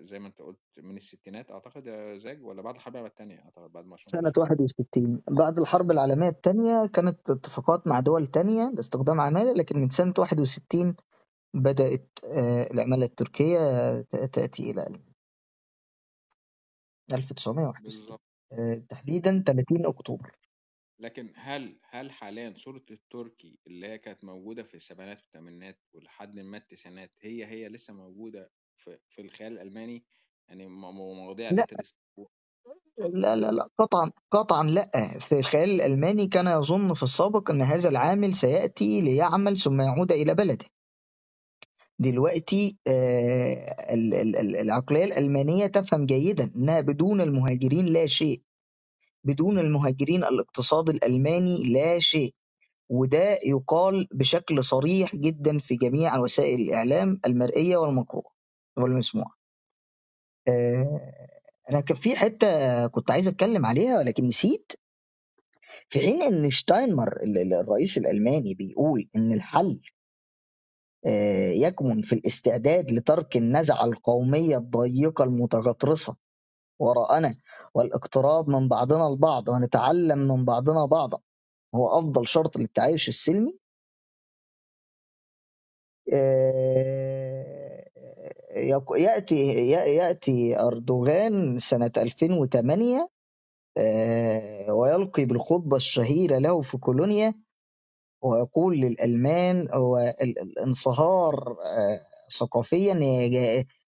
زي 0.00 0.18
ما 0.18 0.26
أنت 0.28 0.42
قلت 0.42 0.60
من 0.78 0.96
الستينات 0.96 1.50
أعتقد 1.50 1.86
يا 1.86 2.18
زاج 2.18 2.44
ولا 2.44 2.62
بعد 2.62 2.74
الحرب 2.74 2.94
العالمية 2.96 3.10
التانية 3.10 3.44
أعتقد 3.44 3.72
بعد 3.72 3.84
ما 3.86 3.96
سنة 4.00 4.32
عاشور 4.36 4.42
61 4.42 5.22
بعد 5.30 5.58
الحرب 5.58 5.90
العالمية 5.90 6.28
الثانية 6.28 6.86
كانت 6.86 7.30
اتفاقات 7.30 7.86
مع 7.86 8.00
دول 8.00 8.26
تانية 8.26 8.70
لاستخدام 8.74 9.20
عمالة 9.20 9.52
لكن 9.52 9.80
من 9.80 9.88
سنة 9.90 10.14
61 10.18 10.96
بدأت 11.54 12.18
آه، 12.24 12.70
العمالة 12.72 13.04
التركية 13.04 13.58
تأتي 14.02 14.70
إلى 14.70 14.86
ألمانيا 14.86 15.14
1961 17.12 17.84
بالظبط. 17.84 18.22
آه، 18.52 18.74
تحديدا 18.88 19.44
30 19.46 19.86
أكتوبر. 19.86 20.30
لكن 20.98 21.32
هل 21.36 21.78
هل 21.90 22.10
حاليا 22.10 22.54
صورة 22.56 22.84
التركي 22.90 23.58
اللي 23.66 23.86
هي 23.86 23.98
كانت 23.98 24.24
موجودة 24.24 24.62
في 24.62 24.74
السبعينات 24.74 25.18
والثمانينات 25.18 25.78
ولحد 25.94 26.40
ما 26.40 26.56
التسعينات 26.56 27.12
هي 27.20 27.46
هي 27.46 27.68
لسه 27.68 27.94
موجودة 27.94 28.50
في 28.76 28.98
في 29.08 29.22
الخيال 29.22 29.52
الألماني؟ 29.52 30.04
يعني 30.48 30.66
مواضيع 30.66 31.50
اللي 31.50 31.64
لا. 31.70 31.82
لسه 31.82 31.94
لا 32.98 33.36
لا 33.36 33.50
لا. 33.50 33.68
قطعا 33.78 34.10
قطعا 34.30 34.62
لا. 34.62 34.90
في 35.18 35.38
الخيال 35.38 35.70
الألماني 35.70 36.28
كان 36.28 36.46
يظن 36.46 36.94
في 36.94 37.02
السابق 37.02 37.50
أن 37.50 37.62
هذا 37.62 37.88
العامل 37.88 38.34
سيأتي 38.34 39.00
ليعمل 39.00 39.58
ثم 39.58 39.80
يعود 39.80 40.12
إلى 40.12 40.34
بلده. 40.34 40.66
دلوقتي 41.98 42.76
آه، 42.86 43.94
ال- 43.94 44.14
ال- 44.14 44.36
ال- 44.36 44.56
العقلية 44.56 45.04
الألمانية 45.04 45.66
تفهم 45.66 46.06
جيدا 46.06 46.52
أنها 46.56 46.80
بدون 46.80 47.20
المهاجرين 47.20 47.86
لا 47.86 48.06
شيء. 48.06 48.42
بدون 49.24 49.58
المهاجرين 49.58 50.24
الاقتصاد 50.24 50.88
الألماني 50.88 51.72
لا 51.72 51.98
شيء. 51.98 52.34
وده 52.88 53.38
يقال 53.46 54.08
بشكل 54.12 54.64
صريح 54.64 55.16
جدا 55.16 55.58
في 55.58 55.76
جميع 55.76 56.18
وسائل 56.18 56.60
الإعلام 56.60 57.20
المرئية 57.26 57.76
والمقروءة 57.76 58.30
والمسموعة 58.76 59.34
آه، 60.48 61.12
أنا 61.70 61.80
كان 61.80 61.96
في 61.96 62.16
حتة 62.16 62.86
كنت 62.86 63.10
عايز 63.10 63.28
أتكلم 63.28 63.66
عليها 63.66 63.98
ولكن 63.98 64.24
نسيت. 64.24 64.72
في 65.88 66.00
حين 66.00 66.22
إن 66.22 66.50
شتاينمر 66.50 67.16
ال- 67.22 67.38
ال- 67.38 67.54
الرئيس 67.54 67.98
الألماني 67.98 68.54
بيقول 68.54 69.08
إن 69.16 69.32
الحل 69.32 69.80
يكمن 71.54 72.02
في 72.02 72.12
الاستعداد 72.14 72.90
لترك 72.92 73.36
النزعة 73.36 73.84
القومية 73.84 74.56
الضيقة 74.56 75.24
المتغطرسة 75.24 76.16
وراءنا 76.78 77.36
والاقتراب 77.74 78.48
من 78.50 78.68
بعضنا 78.68 79.08
البعض 79.08 79.48
ونتعلم 79.48 80.18
من 80.18 80.44
بعضنا 80.44 80.86
بعضا. 80.86 81.18
هو 81.74 81.98
أفضل 81.98 82.26
شرط 82.26 82.56
للتعايش 82.56 83.08
السلمي؟ 83.08 83.58
آه، 86.12 87.84
يأتي 88.96 89.36
يأتي 89.70 90.60
أردوغان 90.60 91.58
سنة 91.58 91.92
2008 91.96 93.08
آه، 93.78 94.72
ويلقي 94.74 95.24
بالخطبة 95.24 95.76
الشهيرة 95.76 96.38
له 96.38 96.60
في 96.60 96.78
كولونيا 96.78 97.34
ويقول 98.24 98.76
للألمان 98.76 99.68
هو 99.74 99.98
ال- 99.98 100.38
الانصهار 100.42 101.56
آه، 101.64 102.00
ثقافيا 102.38 102.92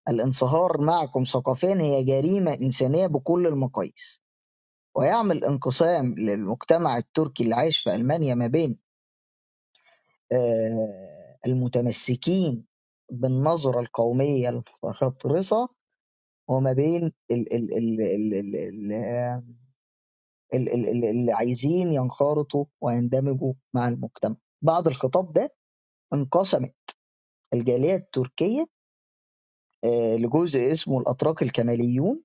الانصهار 0.09 0.80
معكم 0.80 1.24
ثقافيا 1.24 1.74
هي 1.74 2.05
جريمة 2.05 2.53
إنسانية 2.62 3.07
بكل 3.07 3.47
المقاييس. 3.47 4.22
ويعمل 4.97 5.45
انقسام 5.45 6.14
للمجتمع 6.18 6.97
التركي 6.97 7.43
اللي 7.45 7.55
عايش 7.55 7.78
في 7.78 7.95
ألمانيا 7.95 8.34
ما 8.34 8.47
بين 8.47 8.78
آه، 10.32 11.39
المتمسكين 11.47 12.64
بالنظرة 13.11 13.80
القومية 13.80 14.49
المتخطرسة 14.49 15.68
وما 16.49 16.72
بين 16.72 17.05
ال- 17.30 17.53
ال- 17.55 17.72
ال- 17.78 18.01
ال- 18.01 18.34
ال- 18.34 18.57
ال- 18.57 18.93
آه، 18.93 19.43
اللي 20.55 21.32
عايزين 21.32 21.92
ينخرطوا 21.92 22.64
ويندمجوا 22.80 23.53
مع 23.74 23.88
المجتمع. 23.88 24.36
بعد 24.62 24.86
الخطاب 24.86 25.32
ده 25.32 25.55
انقسمت 26.14 26.74
الجالية 27.55 27.94
التركية 27.94 28.66
آه، 29.84 30.16
لجزء 30.16 30.72
اسمه 30.72 31.01
الأتراك 31.01 31.42
الكماليون 31.42 32.22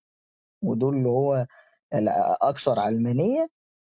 ودول 0.64 0.96
اللي 0.98 1.10
هو 1.10 1.48
الأكثر 1.94 2.80
علمانية 2.80 3.48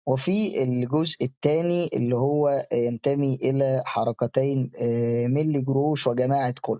وفي 0.08 0.64
الجزء 0.64 1.26
الثاني 1.26 1.90
اللي 1.94 2.16
هو 2.16 2.68
ينتمي 2.74 3.36
إلى 3.36 3.82
حركتين 3.86 4.72
آه، 4.82 5.28
ميلي 5.28 5.62
جروش 5.62 6.08
وجماعة 6.08 6.54
كل 6.62 6.80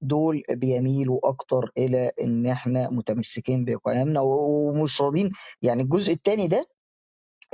دول 0.00 0.42
بيميلوا 0.50 1.28
أكتر 1.28 1.70
إلى 1.78 2.12
إن 2.20 2.46
إحنا 2.46 2.90
متمسكين 2.90 3.64
بقيمنا 3.64 4.20
ومش 4.20 5.02
راضين 5.02 5.30
يعني 5.62 5.82
الجزء 5.82 6.12
الثاني 6.12 6.48
ده 6.48 6.66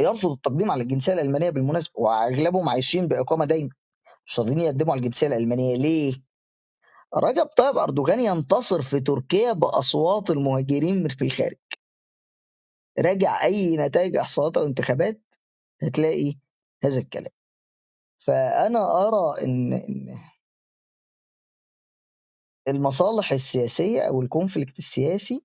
يرفض 0.01 0.31
التقديم 0.31 0.71
على 0.71 0.83
الجنسية 0.83 1.13
الألمانية 1.13 1.51
بالمناسبة 1.51 2.01
وأغلبهم 2.01 2.69
عايشين 2.69 3.09
بإقامة 3.09 3.45
دايمة 3.45 3.71
مش 4.27 4.39
راضيين 4.39 4.61
يقدموا 4.61 4.93
على 4.93 4.99
الجنسية 5.01 5.27
الألمانية. 5.27 5.77
ليه؟ 5.77 6.15
رجب 7.17 7.47
طيب 7.47 7.79
أردوغان 7.79 8.21
ينتصر 8.21 8.83
في 8.83 9.01
تركيا 9.01 9.53
بأصوات 9.53 10.31
المهاجرين 10.31 11.03
من 11.03 11.09
في 11.09 11.23
الخارج. 11.25 11.57
راجع 12.99 13.45
أي 13.45 13.77
نتائج 13.77 14.17
إحصاءات 14.17 14.57
أو 14.57 14.67
انتخابات 14.67 15.21
هتلاقي 15.83 16.35
هذا 16.85 16.99
الكلام. 16.99 17.33
فأنا 18.19 19.09
أرى 19.09 19.45
إن 19.45 19.73
إن 19.73 20.19
المصالح 22.69 23.33
السياسية 23.33 24.01
أو 24.01 24.23
الكونفليكت 24.23 24.79
السياسي 24.79 25.43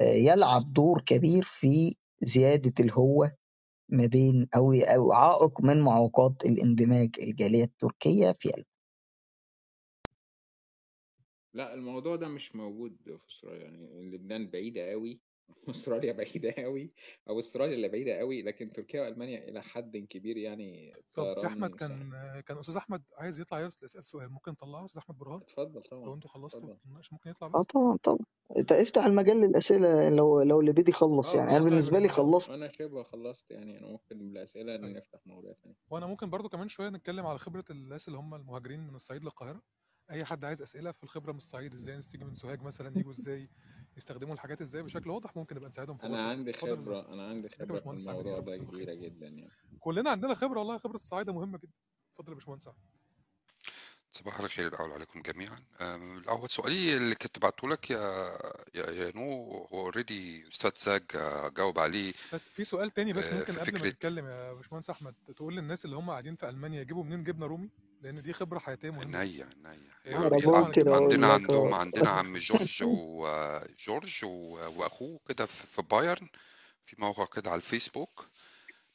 آه، 0.00 0.04
يلعب 0.04 0.72
دور 0.72 1.02
كبير 1.06 1.44
في 1.44 1.96
زيادة 2.22 2.84
الهوة 2.84 3.36
ما 3.88 4.06
بين 4.06 4.48
أو 4.56 4.72
أو 4.72 5.12
عائق 5.12 5.60
من 5.60 5.80
معوقات 5.80 6.44
الاندماج 6.44 7.10
الجالية 7.22 7.64
التركية 7.64 8.32
في 8.32 8.48
ألمانيا 8.48 8.64
لا 11.54 11.74
الموضوع 11.74 12.16
ده 12.16 12.28
مش 12.28 12.56
موجود 12.56 12.96
في 13.04 13.28
استراليا 13.28 13.64
يعني 13.64 14.10
لبنان 14.10 14.50
بعيدة 14.50 14.90
قوي 14.90 15.20
استراليا 15.70 16.12
بعيدة 16.12 16.54
قوي 16.58 16.92
أو 17.28 17.38
أستراليا 17.38 17.74
اللي 17.74 17.88
بعيدة 17.88 18.18
قوي 18.18 18.42
لكن 18.42 18.72
تركيا 18.72 19.02
وألمانيا 19.02 19.48
إلى 19.48 19.62
حد 19.62 19.96
كبير 19.96 20.36
يعني 20.36 20.92
طب 21.14 21.40
في 21.40 21.46
أحمد 21.46 21.74
كان 21.74 21.88
سهل 22.10 22.40
كان 22.40 22.58
أستاذ 22.58 22.76
أحمد 22.76 23.02
عايز 23.16 23.40
يطلع 23.40 23.60
يسأل 23.60 24.06
سؤال 24.06 24.32
ممكن 24.32 24.52
نطلعه 24.52 24.84
أستاذ 24.84 24.98
أحمد 24.98 25.18
برهان؟ 25.18 25.40
اتفضل 25.40 25.74
لو 25.74 26.00
طبعا 26.00 26.14
أنتوا 26.14 26.30
خلصتوا 26.30 26.76
النقاش 26.86 27.12
ممكن 27.12 27.30
يطلع 27.30 27.48
آه 27.48 27.50
بس؟ 27.60 27.66
طبعا 27.66 27.96
طبعا. 27.96 28.18
أنت 28.56 28.72
افتح 28.72 29.04
المجال 29.04 29.36
للأسئلة 29.36 30.08
لو 30.08 30.42
لو 30.42 30.60
اللي 30.60 30.72
بدي 30.72 30.90
يخلص 30.90 31.34
آه 31.34 31.38
يعني. 31.38 31.50
أنا 31.50 31.58
آه 31.58 31.68
بالنسبة 31.68 31.98
لي 31.98 32.08
طيب 32.08 32.16
خلصت. 32.16 32.50
أنا 32.50 32.72
شبه 32.72 33.02
خلصت 33.02 33.50
يعني 33.50 33.78
أنا 33.78 33.86
ممكن 33.86 34.18
بالأسئلة 34.18 34.76
طيب. 34.76 34.96
نفتح 34.96 35.26
مواضيع 35.26 35.52
تانية 35.52 35.76
وأنا 35.90 36.06
ممكن 36.06 36.30
برضو 36.30 36.48
كمان 36.48 36.68
شوية 36.68 36.88
نتكلم 36.88 37.26
على 37.26 37.38
خبرة 37.38 37.64
الناس 37.70 38.08
اللي 38.08 38.18
هم 38.18 38.34
المهاجرين 38.34 38.80
من 38.80 38.94
الصعيد 38.94 39.22
للقاهرة. 39.24 39.62
أي 40.10 40.24
حد 40.24 40.44
عايز 40.44 40.62
أسئلة 40.62 40.92
في 40.92 41.04
الخبرة 41.04 41.32
من 41.32 41.38
الصعيد 41.38 41.74
إزاي 41.74 41.92
الناس 41.94 42.08
تيجي 42.08 42.24
من 42.24 42.34
سوهاج 42.34 42.62
مثلا 42.62 42.98
يجوا 42.98 43.10
إزاي؟ 43.10 43.48
يستخدموا 43.96 44.34
الحاجات 44.34 44.60
إزاي 44.60 44.82
بشكل 44.82 45.10
واضح 45.10 45.36
ممكن 45.36 45.56
نبقى 45.56 45.68
نساعدهم 45.68 45.96
في 45.96 46.06
أنا 46.06 46.28
عندي 46.28 46.52
خبرة 46.52 47.12
أنا 47.12 47.28
عندي 47.28 47.48
خبرة 47.48 47.78
في 47.78 47.86
الموضوع 48.08 48.40
ده 48.40 48.56
كبيرة 48.56 48.94
جدا 48.94 49.26
يعني. 49.26 49.50
كلنا 49.80 50.10
عندنا 50.10 50.34
خبرة 50.34 50.58
والله. 50.58 50.78
خبرة 50.78 50.96
الصعايدة 50.96 51.32
مهمة 51.32 51.58
جدا. 51.58 51.72
اتفضل 52.14 52.32
يا 52.32 52.34
باشمهندس. 52.38 52.68
صباح 54.12 54.40
الخير 54.40 54.66
الأول 54.66 54.92
عليكم 54.92 55.22
جميعا. 55.22 55.64
أم، 55.80 56.18
الأول 56.18 56.50
سؤالي 56.50 56.96
اللي 56.96 57.14
كنت 57.14 57.38
بعته 57.38 57.68
لك 57.68 57.90
يا 57.90 57.98
يا 58.74 58.90
you 58.90 59.12
know 59.16 59.42
هو 59.72 59.80
already 59.80 60.48
أستاذ 60.48 60.70
ساج 60.74 61.02
جاوب 61.56 61.78
عليه. 61.78 62.12
بس 62.32 62.48
في 62.48 62.64
سؤال 62.64 62.90
تاني 62.90 63.12
بس 63.12 63.26
آه، 63.26 63.38
ممكن 63.38 63.54
قبل 63.58 63.72
ما 63.72 63.90
تتكلم 63.90 64.26
يا 64.26 64.52
باشمهندس 64.52 64.90
أحمد 64.90 65.14
تقول 65.36 65.56
للناس 65.56 65.84
اللي 65.84 65.96
هم 65.96 66.10
قاعدين 66.10 66.36
في 66.36 66.48
ألمانيا 66.48 66.80
يجيبوا 66.80 67.04
منين 67.04 67.24
جبنة 67.24 67.46
رومي؟ 67.46 67.70
لأن 68.00 68.22
دي 68.22 68.32
خبرة 68.32 68.58
حياتية 68.58 68.90
مهمة. 68.90 69.18
طبعا 70.44 70.60
ممكن 70.60 70.80
الجبنه 70.80 70.96
الرومي 70.96 71.04
عندنا 71.04 71.32
عندهم 71.32 71.74
عندنا 71.74 72.10
عم 72.10 72.36
جورج 72.48 72.82
وجورج 72.82 74.24
وأخوه 74.24 75.20
كده 75.28 75.46
في 75.46 75.66
في 75.66 75.82
بايرن 75.82 76.28
في 76.86 76.96
موقع 76.98 77.24
كده 77.24 77.50
على 77.50 77.56
الفيسبوك. 77.56 78.26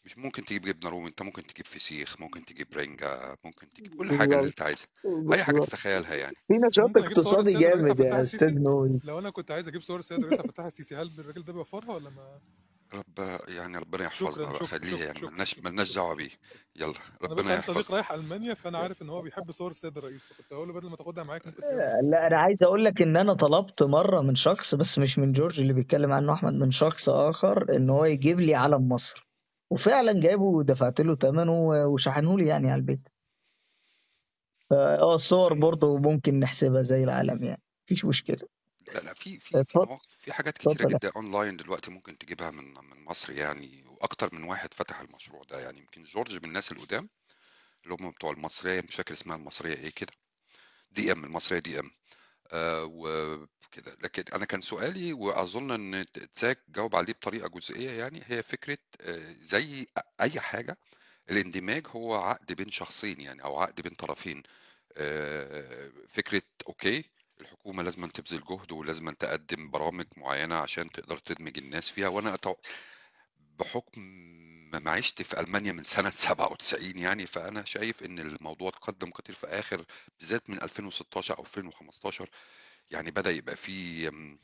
مش 0.06 0.18
ممكن 0.18 0.46
تجيب 0.46 0.62
جبنة 0.62 0.90
رومي 0.90 1.10
أنت 1.10 1.22
ممكن 1.22 1.44
تجيب 1.44 1.66
فسيخ 1.66 2.20
ممكن 2.20 2.42
تجيب 2.46 2.68
رنجة 2.76 3.38
ممكن 3.44 3.72
تجيب 3.74 3.96
كل 3.96 4.12
حاجة 4.12 4.36
اللي 4.36 4.48
أنت 4.48 4.62
عايزها. 4.62 4.88
أي 5.34 5.44
حاجة 5.44 5.56
بالظبط. 5.56 5.70
تتخيلها 5.70 6.16
يعني. 6.16 6.36
في 6.48 6.54
نشاط 6.54 6.98
اقتصادي 6.98 7.54
جامد 7.54 8.00
يا 8.00 8.22
أستاذ 8.22 8.60
نوي 8.60 9.00
لو 9.04 9.20
أنا 9.20 9.30
كنت 9.30 9.52
عايز 9.52 9.68
أجيب 9.68 9.82
صور 9.82 10.00
السيد 10.00 10.18
الرئيس 10.18 10.40
عبد 10.40 10.48
الفتاح 10.50 10.66
السيسي 10.66 10.96
هل 10.96 11.12
الراجل 11.20 11.44
ده 11.44 11.54
بيوفرها 11.54 11.96
ولا 11.96 12.10
ما؟ 12.10 12.40
رب 12.96 13.40
يعني 13.48 13.78
ربنا 13.78 14.04
يحفظنا 14.06 14.32
شكرا 14.32 14.46
بقى 14.46 14.54
شكرا 14.56 14.68
خليه 14.68 14.90
شكرا 14.90 15.04
يعني 15.06 15.16
شكرا 15.16 15.30
ملناش 15.30 15.52
شكرا 15.52 15.70
ملناش 15.70 15.90
شكرا 15.90 16.04
دعوة 16.04 16.16
بيه. 16.16 16.30
يلا 16.76 16.94
أنا 17.24 17.36
بس 17.36 17.46
ربنا 17.46 17.52
عندي 17.54 17.62
صديق 17.62 17.78
يحفظنا 17.78 17.96
رايح 17.98 18.12
ألمانيا 18.12 18.54
فأنا 18.54 18.78
عارف 18.78 19.02
إن 19.02 19.10
هو 19.10 19.22
بيحب 19.22 19.52
صور 19.52 19.72
السيد 19.72 19.98
الرئيس 19.98 20.26
فكنت 20.28 20.54
هقول 20.54 20.68
له 20.68 20.74
بدل 20.74 20.90
ما 20.90 20.96
تاخدها 20.96 21.24
معاك 21.24 21.48
ممكن 21.48 21.62
تجيبها 21.62 22.02
من 22.02 22.10
لا 22.12 22.28
أنا 22.28 22.38
عايز 22.38 22.64
أقول 22.64 22.86
لك 22.86 23.02
إن 23.02 23.18
أنا 23.18 23.34
طلبت 23.34 23.84
مرة 23.84 24.22
من 24.22 24.36
شخص 24.36 24.76
بس 24.76 25.00
مش 25.00 25.20
من 25.20 25.32
جورج 25.32 25.60
اللي 25.60 25.74
بيتكلم 25.74 26.12
عنه 26.12 26.34
أحمد 26.34 26.54
من 26.54 26.72
شخص 26.72 27.10
آخر 27.10 27.76
إن 27.76 27.90
هو 27.90 28.06
يجيب 28.06 28.40
لي 28.40 28.56
علم 28.56 28.90
مصر. 28.90 29.28
وفعلا 29.72 30.22
جايبه 30.22 30.44
ودفعت 30.44 31.02
له 31.02 31.16
ثمنه 31.16 31.54
وشحنه 31.88 32.38
لي 32.38 32.48
يعني 32.48 32.72
على 32.72 32.80
البيت. 32.80 33.08
آه 34.72 35.16
الصور 35.16 35.54
برضه 35.54 35.98
ممكن 35.98 36.40
نحسبها 36.40 36.82
زي 36.82 37.04
العالم 37.04 37.44
يعني. 37.44 37.62
مفيش 37.86 38.06
مشكلة. 38.06 38.48
لا 38.88 39.00
لا 39.00 39.14
في 39.14 39.40
في 39.40 39.64
في 39.64 39.78
اتفضل. 39.78 39.86
مواقع 39.86 40.04
في 40.08 40.34
حاجات 40.34 40.58
اتفضل. 40.66 40.86
جدا 40.86 41.12
اونلاين 41.16 41.58
دلوقتي 41.58 41.92
ممكن 41.92 42.18
تجيبها 42.18 42.52
من 42.52 42.74
من 42.74 43.06
مصر 43.06 43.32
يعني 43.34 43.84
وأكتر 43.88 44.36
من 44.36 44.44
واحد 44.44 44.74
فتح 44.74 45.00
المشروع 45.00 45.44
ده. 45.44 45.60
يعني 45.60 45.80
يمكن 45.80 46.04
جورج 46.04 46.38
من 46.38 46.46
الناس 46.46 46.72
القدام 46.72 47.10
اللي 47.84 47.96
هم 48.02 48.12
بتوع 48.12 48.32
المصرية 48.32 48.82
مش 48.82 48.96
فاكر 48.96 49.14
اسمها 49.14 49.36
المصرية 49.38 49.76
إيه 49.78 49.92
كده. 49.92 50.14
دي 50.92 51.12
ام 51.12 51.26
المصرية 51.26 51.60
دي 51.60 51.80
ام 51.80 51.92
آه 52.54 52.86
وكده 52.86 53.98
لكن 54.04 54.24
أنا 54.36 54.46
كان 54.46 54.62
سؤالي 54.62 55.14
وأظن 55.14 55.72
إن 55.96 56.06
تساك 56.34 56.60
جاوب 56.70 56.96
عليه 56.96 57.14
بطريقة 57.14 57.50
جزئية 57.50 57.92
يعني 57.92 58.22
هي 58.26 58.44
فكرة 58.44 58.78
آه 59.02 59.36
زي 59.40 59.88
أي 60.22 60.40
حاجة 60.42 60.78
الاندماج 61.32 61.88
هو 61.88 62.16
عقد 62.16 62.54
بين 62.54 62.72
شخصين 62.72 63.22
يعني 63.22 63.44
أو 63.44 63.60
عقد 63.60 63.82
بين 63.82 63.96
طرفين. 63.96 64.44
آه، 64.98 65.92
فكرة 66.10 66.42
أوكي 66.68 67.12
الحكومة 67.42 67.84
لازم 67.84 68.08
تبذل 68.08 68.44
جهد 68.46 68.72
ولازم 68.72 69.10
تقدم 69.10 69.70
برامج 69.72 70.06
معينة 70.18 70.56
عشان 70.56 70.92
تقدر 70.92 71.18
تدمج 71.18 71.58
الناس 71.58 71.90
فيها. 71.90 72.08
وأنا 72.08 72.34
أتو... 72.34 72.56
بحكم 73.60 74.02
معيشتي 74.74 75.24
في 75.24 75.40
ألمانيا 75.40 75.72
من 75.72 75.84
سنة 75.84 76.10
97 76.28 77.00
يعني 77.00 77.26
فأنا 77.28 77.66
شايف 77.66 78.04
إن 78.04 78.20
الموضوع 78.20 78.72
تقدم 78.72 79.10
كتير 79.10 79.36
في 79.36 79.48
آخر 79.48 79.86
بالذات 80.20 80.50
من 80.50 80.62
2016 80.62 81.38
أو 81.38 81.44
2015 81.44 82.30
يعني 82.92 83.12
بدأ 83.12 83.32
يبقى 83.32 83.56
فيه 83.56 84.10
م، 84.10 84.40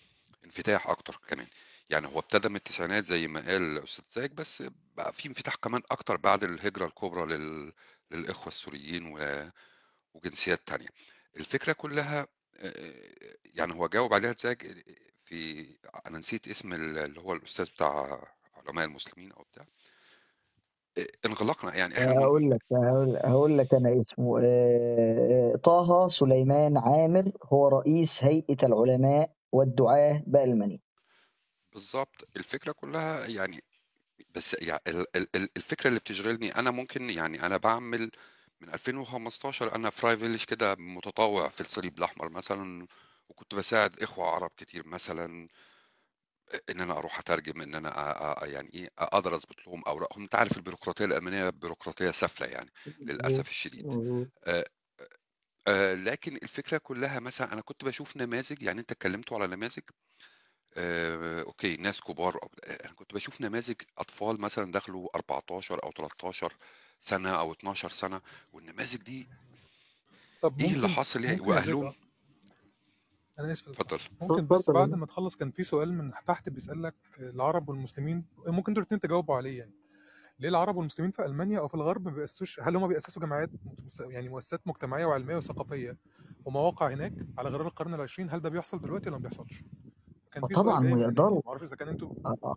انفتاح 0.46 0.88
أكتر 0.88 1.20
كمان. 1.28 1.48
يعني 1.90 2.08
هو 2.08 2.20
ابتدى 2.20 2.50
من 2.50 2.56
التسعينات 2.56 3.04
زي 3.04 3.28
ما 3.28 3.42
قال 3.52 3.84
أستاذ 3.84 4.06
ساك 4.06 4.32
بس 4.32 4.64
بقى 4.96 5.14
في 5.14 5.28
انفتاح 5.30 5.56
كمان 5.56 5.82
أكتر 5.92 6.18
بعد 6.18 6.44
الهجرة 6.44 6.86
الكبرى 6.86 7.26
لل... 7.38 7.74
للإخوة 8.12 8.48
السوريين 8.48 9.06
و... 9.08 9.50
وجنسيات 10.14 10.68
تانية. 10.68 10.88
الفكرة 11.38 11.74
كلها 11.74 12.28
يعني 13.46 13.74
هو 13.74 13.88
جاوب 13.88 14.14
عليها 14.14 14.34
تزاج 14.34 14.84
في 15.26 15.66
أنا 16.08 16.18
نسيت 16.18 16.48
اسم 16.48 16.74
ال- 16.74 16.98
اللي 16.98 17.20
هو 17.22 17.34
الأستاذ 17.34 17.66
بتاع 17.74 18.24
علماء 18.54 18.86
المسلمين 18.86 19.32
أو 19.32 19.44
بتاع. 19.52 19.66
انغلقنا 21.26 21.76
يعني 21.76 21.94
إحنا 21.98 22.14
م- 22.14 22.20
هقول 22.20 22.52
لك 22.52 22.62
هقول 23.26 23.58
لك 23.58 23.74
أنا 23.74 24.02
اسمه. 24.02 24.40
طه 25.64 26.08
سليمان 26.08 26.78
عامر 26.78 27.32
هو 27.44 27.68
رئيس 27.68 28.24
هيئة 28.24 28.66
العلماء 28.68 29.32
والدعاة 29.52 30.24
بألمانيا. 30.28 30.80
بالظبط 31.74 32.28
الفكرة 32.38 32.72
كلها 32.72 33.26
يعني 33.26 33.64
بس 34.36 34.54
يعني 34.62 34.82
ال- 34.88 35.18
ال- 35.18 35.28
ال- 35.36 35.50
الفكرة 35.58 35.88
اللي 35.88 36.00
بتشغلني 36.00 36.56
أنا 36.56 36.72
ممكن 36.72 37.10
يعني 37.10 37.46
أنا 37.46 37.58
بعمل 37.58 38.12
من 38.62 38.70
2015 38.74 39.76
أنا 39.76 39.90
فراي 39.90 40.18
فيليج 40.18 40.44
كده 40.44 40.76
متطوع 40.76 41.50
في 41.50 41.62
الصليب 41.62 41.98
الأحمر 41.98 42.30
مثلا 42.30 42.88
وكنت 43.30 43.56
بساعد 43.56 44.00
إخوة 44.04 44.28
عرب 44.30 44.52
كتير 44.58 44.88
مثلا 44.88 45.48
إن 46.70 46.82
أنا 46.82 46.98
أروح 46.98 47.20
أترجم 47.20 47.62
إن 47.62 47.76
أنا 47.76 47.90
أ- 47.90 48.40
أ- 48.40 48.44
يعني 48.44 48.70
إيه 48.74 48.90
أقدر 49.00 49.36
أظبط 49.36 49.68
لهم 49.68 49.84
اوراقهم 49.88 50.24
أنت 50.24 50.36
عارف 50.36 50.58
البيروقراطية 50.58 51.06
الالمانيه 51.06 51.50
بيروقراطية 51.50 52.12
سافلة 52.12 52.48
يعني 52.48 52.72
للأسف 53.08 53.50
الشديد. 53.50 53.94
آه، 54.46 54.66
آه، 55.68 55.94
لكن 55.94 56.36
الفكرة 56.44 56.78
كلها 56.78 57.20
مثلا 57.20 57.54
أنا 57.54 57.62
كنت 57.62 57.86
بشوف 57.86 58.18
نماذج 58.18 58.62
يعني 58.62 58.80
أنت 58.82 58.92
اتكلمتوا 58.92 59.38
على 59.38 59.48
نماذج؟ 59.56 59.84
آه، 60.78 61.42
أوكي 61.44 61.78
ناس 61.78 62.02
كبار 62.02 62.34
أو- 62.38 62.50
أنا 62.86 62.94
كنت 62.94 63.14
بشوف 63.14 63.42
نماذج 63.42 63.76
أطفال 63.98 64.42
مثلا 64.42 64.72
دخلوا 64.72 65.10
14 65.16 65.84
أو 65.84 65.92
13 65.92 66.58
سنة 67.02 67.30
أو 67.30 67.52
12 67.54 67.90
سنة 67.90 68.22
والنماذج 68.54 68.96
دي 69.02 69.28
طب 70.42 70.60
إيه 70.60 70.74
اللي 70.74 70.90
حاصل؟ 70.90 71.24
يا 71.24 71.28
زياد 71.30 71.40
واهلهم 71.42 71.86
آه 71.86 71.94
أنا 73.40 73.52
آسف. 73.54 73.70
اتفضل. 73.70 74.00
ممكن 74.22 74.48
بس 74.48 74.70
بعد 74.70 74.96
ما 74.96 75.06
تخلص 75.06 75.36
كان 75.36 75.52
في 75.52 75.64
سؤال 75.64 75.94
من 75.94 76.12
تحت 76.26 76.50
بيسألك 76.50 76.96
العرب 77.20 77.70
والمسلمين. 77.70 78.26
ممكن 78.38 78.72
أنتوا 78.72 78.82
الاثنين 78.84 79.00
تجاوبوا 79.00 79.36
عليه 79.36 79.60
يعني. 79.60 79.72
ليه 80.40 80.50
العرب 80.50 80.76
والمسلمين 80.76 81.12
في 81.12 81.26
ألمانيا 81.26 81.60
أو 81.60 81.68
في 81.68 81.76
الغرب 81.76 82.06
ما 82.06 82.12
بيأسسوش؟ 82.12 82.60
هل 82.60 82.76
هم 82.76 82.88
بيأسسوا 82.88 83.22
جماعات 83.22 83.50
مس- 83.86 84.00
يعني 84.00 84.30
مؤسسات 84.30 84.68
مجتمعية 84.68 85.06
وعلمية 85.06 85.36
وثقافية 85.36 85.98
ومواقع 86.46 86.90
هناك 86.94 87.14
على 87.38 87.50
غرار 87.50 87.68
القرن 87.68 87.94
العشرين؟ 87.94 88.30
هل 88.30 88.40
ده 88.40 88.50
بيحصل 88.50 88.82
دلوقتي 88.82 89.10
ولا 89.10 89.18
ما 89.18 89.24
بيحصلش؟ 89.24 89.64
كان 90.32 90.48
في 90.48 90.54
سؤال 90.54 90.66
طبعا 90.66 90.82
جاي 90.84 90.94
من 90.94 90.98
ويقدروا 91.00 91.30
يعني 91.30 91.42
ما 91.46 91.50
أعرفش 91.52 91.64
إذا 91.64 91.76
كان 91.76 91.88
أنتوا 91.88 92.14
آه. 92.26 92.56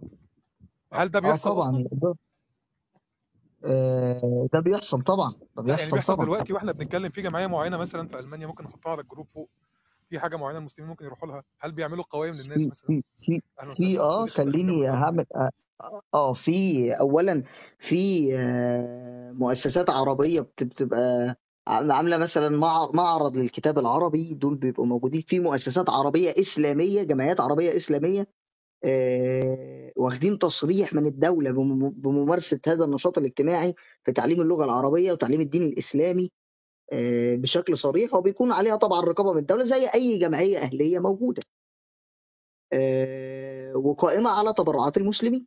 هل 0.93 1.09
ده 1.09 1.19
آه 1.19 1.23
بيحصل 1.23 1.51
طبعا 1.51 1.71
أصلا؟ 1.71 1.81
يقدروا. 1.81 2.15
آه 2.15 2.34
ده 4.53 4.61
بيحصل 4.61 5.01
طبعا 5.01 5.31
ده 5.33 5.39
يعني 5.57 5.77
بيحصل 5.77 5.93
بيحصل 5.97 6.15
طبعا. 6.15 6.25
دلوقتي 6.27 6.53
وإحنا 6.53 6.73
بنتكلم 6.73 7.11
في 7.11 7.23
جمعية 7.23 7.47
معينة 7.47 7.77
مثلا 7.77 8.09
في 8.09 8.19
ألمانيا 8.19 8.47
ممكن 8.47 8.65
نحطها 8.65 8.91
على 8.93 9.01
الجروب 9.01 9.29
فوق 9.29 9.49
في 10.11 10.19
حاجة 10.19 10.37
معينة 10.37 10.59
المسلمين 10.59 10.91
ممكن 10.91 11.05
يروحوا 11.05 11.29
لها؟ 11.29 11.43
هل 11.61 11.73
بيعملوا 11.73 12.05
قوائم 12.11 12.35
للناس 12.35 12.67
مثلا؟ 12.67 13.03
في 13.17 13.41
في 13.77 14.01
آه 14.01 14.23
آه 14.23 14.27
خليني 14.27 14.91
هعمل 14.91 15.25
آه 15.35 15.51
آه، 16.15 16.33
في 16.33 16.91
اولا 16.93 17.43
في 17.79 18.31
آه 18.39 19.33
مؤسسات 19.33 19.91
عربية 19.91 20.41
بت- 20.41 20.63
بتبقى 20.65 21.37
عام- 21.67 21.93
عاملة 21.93 22.17
مثلا 22.17 22.57
مع- 22.57 22.91
معرض 22.95 23.37
للكتاب 23.37 23.79
العربي 23.79 24.35
دول 24.35 24.55
بيبقوا 24.55 24.87
موجودين. 24.87 25.21
في 25.21 25.41
مؤسسات 25.41 25.91
عربية 25.91 26.35
إسلامية 26.39 27.03
جمعيات 27.03 27.41
عربية 27.41 27.77
إسلامية 27.77 28.21
آه 28.21 28.27
واخدين 29.97 30.39
تصريح 30.39 30.93
من 30.93 31.07
الدولة 31.07 31.51
بمم- 31.51 31.91
بممارسة 31.91 32.61
هذا 32.67 32.85
النشاط 32.85 33.19
الاجتماعي 33.19 33.75
في 34.05 34.13
تعليم 34.13 34.41
اللغة 34.41 34.65
العربية 34.65 35.13
وتعليم 35.13 35.41
الدين 35.41 35.63
الإسلامي 35.63 36.31
آه 36.93 37.37
بشكل 37.37 37.79
صريح 37.79 38.15
وبيكون 38.15 38.53
عليها 38.53 38.77
طبعا 38.77 39.01
رقابة 39.01 39.33
من 39.33 39.39
الدولة 39.39 39.63
زي 39.65 39.87
أي 39.87 40.19
جمعية 40.19 40.59
أهلية 40.59 40.99
موجودة. 40.99 41.43
آه، 42.73 43.77
وقائمة 43.77 44.31
على 44.31 44.53
تبرعات 44.55 44.97
المسلمين. 44.97 45.47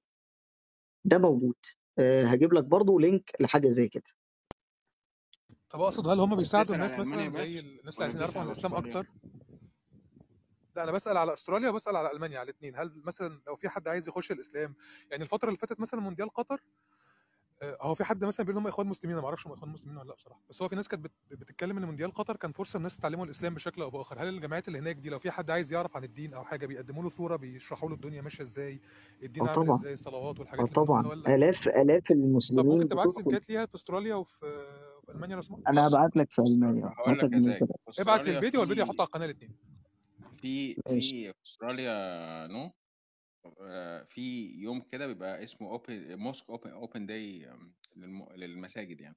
ده 1.05 1.17
موجود. 1.17 1.55
آه، 1.99 2.23
هجيب 2.23 2.53
لك 2.53 2.63
برضو 2.63 2.99
لينك 2.99 3.31
لحاجة 3.39 3.69
زي 3.69 3.87
كده. 3.87 4.03
طب 5.69 5.81
أقصد 5.81 6.07
هل 6.07 6.19
هم 6.19 6.35
بيساعدوا 6.35 6.75
الناس 6.75 6.99
مثلا 6.99 7.29
زي 7.29 7.59
الناس 7.59 7.93
اللي 7.95 8.03
عايزين 8.03 8.21
يعرفوا 8.21 8.41
عن 8.41 8.47
الإسلام؟ 8.47 8.75
أكتر؟ 8.75 9.07
لا 10.77 10.83
أنا 10.83 10.91
بسال 10.91 11.17
على 11.17 11.33
أستراليا 11.33 11.69
وبسال 11.69 11.95
على 11.95 12.11
ألمانيا 12.11 12.39
على 12.39 12.49
الاثنين 12.49 12.75
هل 12.75 13.01
مثلا 13.05 13.41
لو 13.47 13.55
في 13.55 13.69
حد 13.69 13.87
عايز 13.87 14.07
يخش 14.07 14.31
الإسلام 14.31 14.75
يعني 15.11 15.23
الفترة 15.23 15.47
اللي 15.47 15.57
فاتت 15.59 15.79
مثلا 15.79 15.99
مونديال 15.99 16.29
قطر 16.33 16.61
آه، 17.61 17.77
هو 17.81 17.95
في 17.95 18.03
حد 18.03 18.25
مثلا 18.25 18.45
بيقول 18.45 18.57
إن 18.59 18.63
هم 18.65 18.67
إخوان 18.67 18.87
مسلمين؟ 18.87 19.13
أنا 19.13 19.21
ما 19.21 19.27
أعرفش 19.27 19.47
هم 19.47 19.53
إخوان 19.53 19.71
مسلمين 19.71 19.97
ولا 19.97 20.07
لأ 20.07 20.13
بصراحة. 20.13 20.41
بس 20.49 20.61
هو 20.61 20.67
في 20.67 20.75
ناس 20.75 20.87
كانت 20.87 21.03
بت- 21.03 21.11
بتتكلم 21.31 21.77
إن 21.77 21.85
مونديال 21.85 22.13
قطر 22.13 22.35
كان 22.35 22.51
فرصة 22.51 22.77
الناس 22.77 22.97
تتعلموا 22.97 23.25
الإسلام 23.25 23.53
بشكل 23.53 23.81
أو 23.81 23.89
بآخر. 23.89 24.19
هل 24.19 24.27
الجامعات 24.29 24.67
اللي 24.67 24.79
هناك 24.79 24.95
دي 24.95 25.09
لو 25.09 25.19
في 25.19 25.31
حد 25.31 25.51
عايز 25.51 25.73
يعرف 25.73 25.95
عن 25.97 26.03
الدين 26.03 26.33
أو 26.33 26.43
حاجة 26.43 26.65
بيقدموا 26.65 27.03
له 27.03 27.09
صورة 27.09 27.35
بيشرحوا 27.35 27.89
له 27.89 27.95
الدنيا 27.95 28.21
ماشية 28.21 28.43
إزاي 28.43 28.79
الدين 29.23 29.47
آه 29.47 29.51
عامل 29.51 29.71
إزاي 29.71 29.93
الصلوات 29.93 30.39
والحاجات 30.39 30.69
اللي 30.69 30.79
من 30.79 30.85
طبعا. 30.85 31.07
ولا؟ 31.07 31.35
آلاف 31.35 31.67
آلاف 31.67 32.03
طب 32.03 32.11
المسلمين 32.15 32.65
ممكن 32.75 32.89
تبعت 32.89 33.07
لي 33.07 33.13
لينكات 33.23 33.49
ليها 33.49 33.65
في 33.65 33.75
أستراليا 33.75 34.15
وفي 34.15 34.39
في 35.05 35.11
ألمانيا 35.11 35.35
لو 35.35 35.41
سمحت؟ 35.41 35.61
أنا 35.67 35.87
هبعت 35.87 36.17
لك 36.17 36.31
في 36.31 36.41
ألمانيا. 36.41 36.93
ابعت 37.07 37.23
أستراليا 37.89 38.33
للفيديو 38.35 38.59
والفيديو 38.61 38.85
في 38.85 38.91
هحطه 38.91 39.01
على 39.01 39.07
القناة 39.07 39.25
الاثنين 39.25 39.55
في 40.47 40.75
في 40.99 41.33
أستراليا 41.45 42.47
no؟ 42.47 42.71
آه، 43.61 44.03
في 44.03 44.45
يوم 44.61 44.81
كده 44.81 45.07
بيبقى 45.07 45.43
اسمه 45.43 45.69
open 45.71 46.15
mosque 46.15 46.49
open 46.49 46.71
open 46.71 47.05
day 47.05 47.53
للمساجد 48.35 49.01
يعني. 49.01 49.15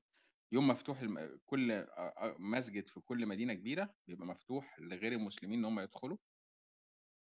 يوم 0.52 0.68
مفتوح 0.68 1.04
كل 1.46 1.72
آه، 1.72 1.84
آه، 1.98 2.36
مسجد 2.38 2.88
في 2.88 3.00
كل 3.00 3.26
مدينة 3.26 3.54
كبيرة 3.54 3.94
بيبقى 4.08 4.26
مفتوح 4.26 4.80
لغير 4.80 5.12
المسلمين 5.12 5.58
إن 5.58 5.64
هم 5.64 5.80
يدخلوا. 5.80 6.16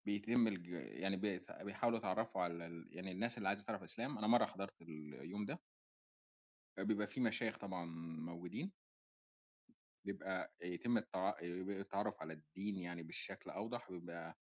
بيتم 0.06 0.48
الج... 0.48 0.68
يعني 0.74 1.18
بيحاولوا 1.64 1.98
يتعرفوا 1.98 2.42
على 2.42 2.66
ال... 2.68 2.90
يعني 2.92 3.12
الناس 3.12 3.38
اللي 3.38 3.50
عايزة 3.50 3.64
تعرف 3.64 3.84
إسلام. 3.84 4.18
أنا 4.18 4.28
مرة 4.28 4.46
حضرت 4.46 4.82
اليوم 4.82 5.46
ده. 5.46 5.60
بيبقى 6.80 7.08
في 7.08 7.20
مشايخ 7.20 7.58
طبعا 7.58 7.86
موجودين. 8.20 8.79
بيبقى 10.06 10.54
يتم 10.62 10.98
التعرف 10.98 12.22
على 12.22 12.34
الدين 12.34 12.78
يعني 12.78 13.04
بالشكل 13.04 13.50
أوضح 13.50 13.92
بيبقى 13.92 14.38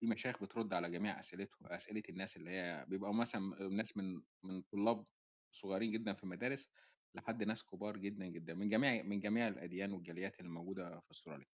في 0.00 0.06
مشايخ 0.06 0.42
بترد 0.42 0.72
على 0.74 0.90
جميع 0.90 1.18
أسئلته 1.18 1.56
أسئلة 1.64 2.02
الناس 2.08 2.36
اللي 2.36 2.50
هي 2.50 2.84
بيبقوا 2.88 3.12
مثلا 3.14 3.68
ناس 3.68 3.96
من 3.96 4.22
من 4.44 4.62
طلاب 4.62 5.06
صغيرين 5.52 5.92
جدا 5.92 6.14
في 6.14 6.24
المدارس 6.24 6.68
لحد 7.14 7.42
ناس 7.42 7.64
كبار 7.64 7.96
جدا 7.96 8.26
جدا 8.26 8.54
من 8.54 8.68
جميع 8.68 9.02
من 9.02 9.20
جميع 9.20 9.48
الأديان 9.48 9.92
والجاليات 9.92 10.40
اللي 10.40 10.50
موجودة 10.50 11.00
في 11.00 11.10
أستراليا. 11.10 11.46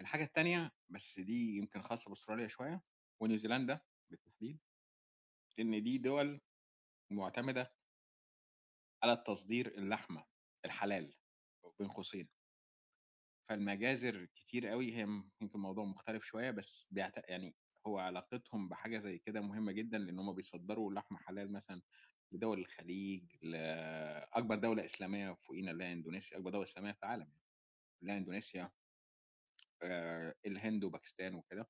الحاجة 0.00 0.24
الثانية 0.24 0.70
بس 0.88 1.20
دي 1.20 1.56
يمكن 1.56 1.82
خاصة 1.82 2.08
بأستراليا 2.08 2.48
شوية 2.48 2.82
ونيوزيلندا 3.20 3.80
بالتحديد 4.10 4.58
إن 5.58 5.82
دي 5.82 5.98
دول 5.98 6.40
معتمدة 7.10 7.72
على 9.02 9.24
تصدير 9.26 9.78
اللحمة 9.78 10.24
الحلال 10.64 11.14
بين 11.78 11.88
قوسين. 11.88 12.28
فالمجازر 13.48 14.24
كتير 14.24 14.66
قوي 14.68 14.96
هي 14.96 15.00
يمكن 15.40 15.58
موضوع 15.60 15.84
مختلف 15.84 16.24
شوية 16.24 16.50
بس 16.50 16.88
بيعت... 16.90 17.30
يعني 17.30 17.56
هو 17.86 17.98
علاقتهم 17.98 18.68
بحاجة 18.68 18.98
زي 18.98 19.18
كده 19.18 19.40
مهمة 19.40 19.72
جدا 19.72 19.98
لإن 19.98 20.18
هم 20.18 20.34
بيصدروا 20.34 20.92
لحم 20.94 21.16
حلال 21.16 21.52
مثلا 21.52 21.82
لدول 22.32 22.58
الخليج 22.58 23.36
لأكبر 23.42 24.54
دولة 24.54 24.84
إسلامية 24.84 25.32
فوقينا 25.34 25.70
اللي 25.70 25.84
هي 25.84 25.92
إندونيسيا 25.92 26.36
أكبر 26.38 26.50
دولة 26.50 26.64
إسلامية 26.64 26.92
في 26.92 26.98
العالم 27.02 27.32
اللي 28.02 28.12
هي 28.12 28.16
إندونيسيا 28.16 28.70
آه، 29.82 30.34
الهند 30.46 30.84
وباكستان 30.84 31.34
وكده 31.34 31.68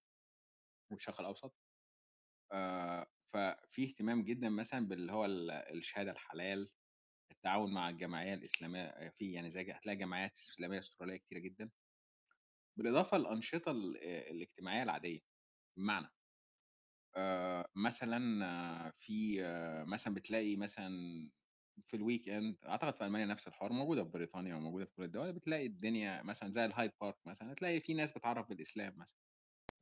والشرق 0.90 1.20
الأوسط. 1.20 1.54
آه، 2.52 3.06
ففي 3.32 3.84
اهتمام 3.84 4.24
جدا 4.24 4.48
مثلا 4.48 4.88
باللي 4.88 5.12
هو 5.12 5.24
ال- 5.24 5.50
الشهادة 5.50 6.10
الحلال 6.12 6.70
التعاون 7.30 7.74
مع 7.74 7.88
الجمعية 7.90 8.34
الإسلامية 8.34 8.82
آه، 8.84 9.08
في 9.08 9.32
يعني 9.32 9.50
زي 9.50 9.72
هتلاقي 9.72 9.96
جمعيات 9.96 10.32
إسلامية 10.32 10.78
أسترالية 10.78 11.16
كتيرة 11.16 11.38
جدا 11.38 11.70
بالإضافة 12.78 13.16
للأنشطة 13.18 13.70
آه، 13.70 14.30
الاجتماعية 14.30 14.82
العادية. 14.82 15.20
بمعنى 15.78 16.08
آه، 17.16 17.70
مثلا 17.76 18.92
في 18.98 19.36
مثلا 19.86 20.14
بتلاقي 20.14 20.56
مثلا 20.56 20.90
في 21.86 21.96
ال 21.96 22.28
weekend 22.28 22.56
أعتقد 22.66 22.96
في 22.96 23.04
ألمانيا 23.04 23.26
نفس 23.26 23.48
الحوار 23.48 23.72
موجودة 23.72 24.04
في 24.04 24.10
بريطانيا 24.10 24.54
وموجودة 24.54 24.84
في 24.84 24.92
كل 24.94 25.02
الدول 25.04 25.32
بتلاقي 25.32 25.66
الدنيا 25.66 26.22
مثلا 26.22 26.52
زي 26.52 26.64
الهايد 26.64 26.92
بارك 27.00 27.16
مثلا 27.26 27.54
تلاقي 27.54 27.80
في 27.80 27.94
ناس 27.94 28.12
بتعرف 28.12 28.48
بالإسلام 28.48 28.94
مثلا. 28.98 29.25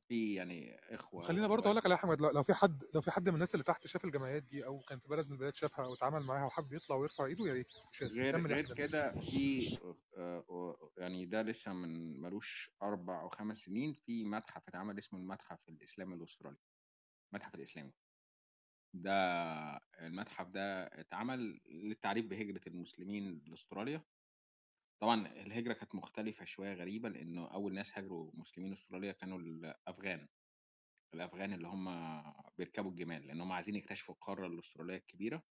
في 0.07 0.33
يعني 0.33 0.75
إخوة 0.75 1.21
خلينا 1.21 1.47
برضه 1.47 1.65
أقول 1.65 1.77
لك 1.77 1.85
على 1.85 1.93
أحمد 1.93 2.21
لو 2.21 2.43
في 2.43 2.53
حد 2.53 2.83
لو 2.95 3.01
في 3.01 3.11
حد 3.11 3.29
من 3.29 3.35
الناس 3.35 3.55
اللي 3.55 3.63
تحت 3.63 3.87
شاف 3.87 4.05
الجمعيات 4.05 4.43
دي 4.43 4.65
أو 4.65 4.79
كان 4.79 4.99
في 4.99 5.07
بلد 5.07 5.27
من 5.27 5.33
البلاد 5.33 5.55
شافها 5.55 5.85
أو 5.85 5.93
اتعامل 5.93 6.25
معاها 6.25 6.45
وحب 6.45 6.73
يطلع 6.73 6.95
ويرفع 6.95 7.25
إيده 7.25 7.47
يا 7.47 7.53
ريت 7.53 7.73
غير 8.01 8.47
غير 8.47 8.73
كده 8.73 9.11
في 9.11 9.77
آه، 10.17 10.45
آه، 10.49 10.91
يعني 10.97 11.25
ده 11.25 11.41
لسه 11.41 11.73
من 11.73 12.21
ملوش 12.21 12.71
أربع 12.81 13.21
أو 13.21 13.29
خمس 13.29 13.57
سنين 13.57 13.93
في 13.93 14.23
متحف 14.23 14.67
اتعمل 14.67 14.97
اسمه 14.99 15.19
المتحف 15.19 15.69
الإسلامي 15.69 16.15
الأسترالي 16.15 16.57
المتحف 17.33 17.55
الإسلامي. 17.55 17.93
ده 18.93 19.11
المتحف 20.01 20.47
ده 20.47 20.85
اتعمل 20.85 21.59
للتعريف 21.65 22.25
بهجرة 22.25 22.61
المسلمين 22.67 23.43
لأستراليا. 23.47 24.03
طبعا 24.99 25.27
الهجرة 25.27 25.73
كانت 25.73 25.95
مختلفة 25.95 26.45
شوية 26.45 26.73
غريبة 26.73 27.09
لأنه 27.09 27.47
أول 27.53 27.73
ناس 27.73 27.97
هاجروا 27.97 28.31
مسلمين 28.33 28.73
أستراليا 28.73 29.11
كانوا 29.11 29.39
الأفغان. 29.39 30.27
الأفغان 31.13 31.53
اللي 31.53 31.67
هم 31.67 31.85
بيركبوا 32.57 32.91
الجمال 32.91 33.27
لأن 33.27 33.41
هم 33.41 33.51
عايزين 33.51 33.75
يكتشفوا 33.75 34.15
القارة 34.15 34.47
الأسترالية 34.47 34.97
الكبيرة. 34.97 35.43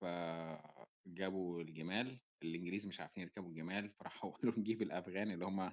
فجابوا 0.00 1.60
الجمال 1.62 2.20
الإنجليز 2.42 2.86
مش 2.86 3.00
عارفين 3.00 3.22
يركبوا 3.22 3.48
الجمال 3.50 3.90
فراحوا 3.90 4.30
قالوا 4.36 4.58
نجيب 4.58 4.82
الأفغان 4.82 5.30
اللي 5.30 5.44
هم 5.46 5.72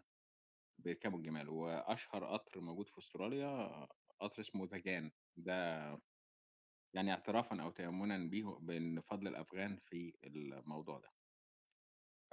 بيركبوا 0.79 1.17
الجمال. 1.19 1.49
وأشهر 1.49 2.25
قطر 2.25 2.61
موجود 2.61 2.89
في 2.89 2.97
أستراليا 2.97 3.87
قطر 4.19 4.41
اسمه 4.41 4.69
The 4.73 5.11
ده 5.37 5.97
يعني 6.93 7.11
اعترافا 7.11 7.61
أو 7.61 7.71
تيمنا 7.71 8.17
بيه 8.17 8.45
بأن 8.45 9.01
فضل 9.01 9.27
الأفغان 9.27 9.77
في 9.77 10.13
الموضوع 10.23 10.99
ده. 10.99 11.20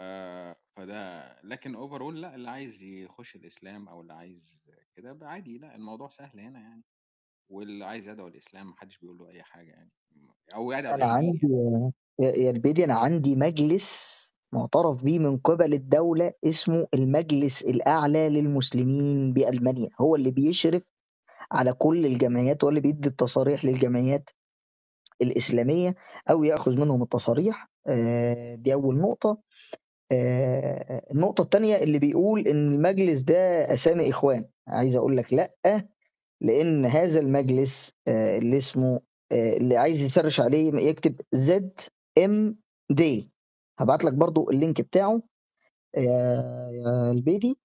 آه، 0.01 0.57
فده 0.77 1.37
لكن 1.43 1.75
overall 1.75 2.23
لأ 2.23 2.35
اللي 2.35 2.51
عايز 2.51 2.83
يخش 2.83 3.37
الإسلام 3.37 3.89
أو 3.89 4.01
اللي 4.01 4.13
عايز 4.13 4.71
كده 4.97 5.19
عادي 5.23 5.59
لأ 5.59 5.75
الموضوع 5.75 6.09
سهل 6.09 6.41
هنا 6.41 6.61
يعني. 6.61 6.83
واللي 7.51 7.85
عايز 7.85 8.09
يدعو 8.09 8.29
الإسلام 8.29 8.71
محدش 8.71 8.99
بيقول 8.99 9.19
له 9.19 9.29
أي 9.29 9.43
حاجة 9.43 9.71
يعني. 9.71 9.91
أو 10.55 10.73
يدعو 10.73 10.95
أنا 10.95 11.05
إلى 11.05 11.05
عندي 11.05 11.49
يا 12.21 12.31
يا 12.31 12.51
البيدي 12.51 12.85
أنا 12.85 12.95
عندي 12.95 13.37
مجلس 13.37 14.19
معترف 14.53 15.05
به 15.05 15.19
من 15.19 15.37
قبل 15.39 15.75
الدولة 15.75 16.33
اسمه 16.45 16.87
المجلس 16.95 17.63
الأعلى 17.63 18.29
للمسلمين 18.29 19.33
بألمانيا. 19.33 19.89
هو 20.01 20.17
اللي 20.17 20.31
بيشرف 20.31 20.83
على 21.53 21.73
كل 21.73 22.07
الجمعيات 22.07 22.65
هو 22.65 22.71
اللي 22.71 22.81
بيدي 22.81 23.09
التصاريح 23.09 23.65
للجمعيات 23.65 24.31
الإسلامية 25.23 25.95
أو 26.31 26.45
يأخذ 26.45 26.81
منهم 26.81 27.03
التصاريح 27.03 27.69
آه، 27.89 28.55
دي 28.55 28.75
أول 28.75 28.99
نقطة. 28.99 29.39
النقطة 30.13 31.43
التانية 31.43 31.77
اللي 31.77 31.99
بيقول 31.99 32.49
إن 32.49 32.73
المجلس 32.73 33.21
ده 33.21 33.39
أسامي 33.75 34.11
إخوان. 34.11 34.45
عايز 34.69 34.97
أقول 34.97 35.17
لك 35.17 35.33
لأ 35.33 35.55
لأن 36.41 36.87
هذا 36.87 37.21
المجلس 37.21 37.93
آه، 38.09 38.39
اللي 38.39 38.59
اسمه 38.59 39.01
آه، 39.33 39.57
اللي 39.57 39.77
عايز 39.77 40.03
يسرش 40.03 40.41
عليه 40.41 40.73
يكتب 40.75 41.17
زد 41.33 41.81
ام 42.25 42.59
دي 42.91 43.33
هبعت 43.79 44.05
لك 44.05 44.15
برضو 44.15 44.51
ال 44.51 44.57
link 44.57 44.81
بتاعه. 44.81 45.23
يا 45.97 47.11
البيدي. 47.11 47.59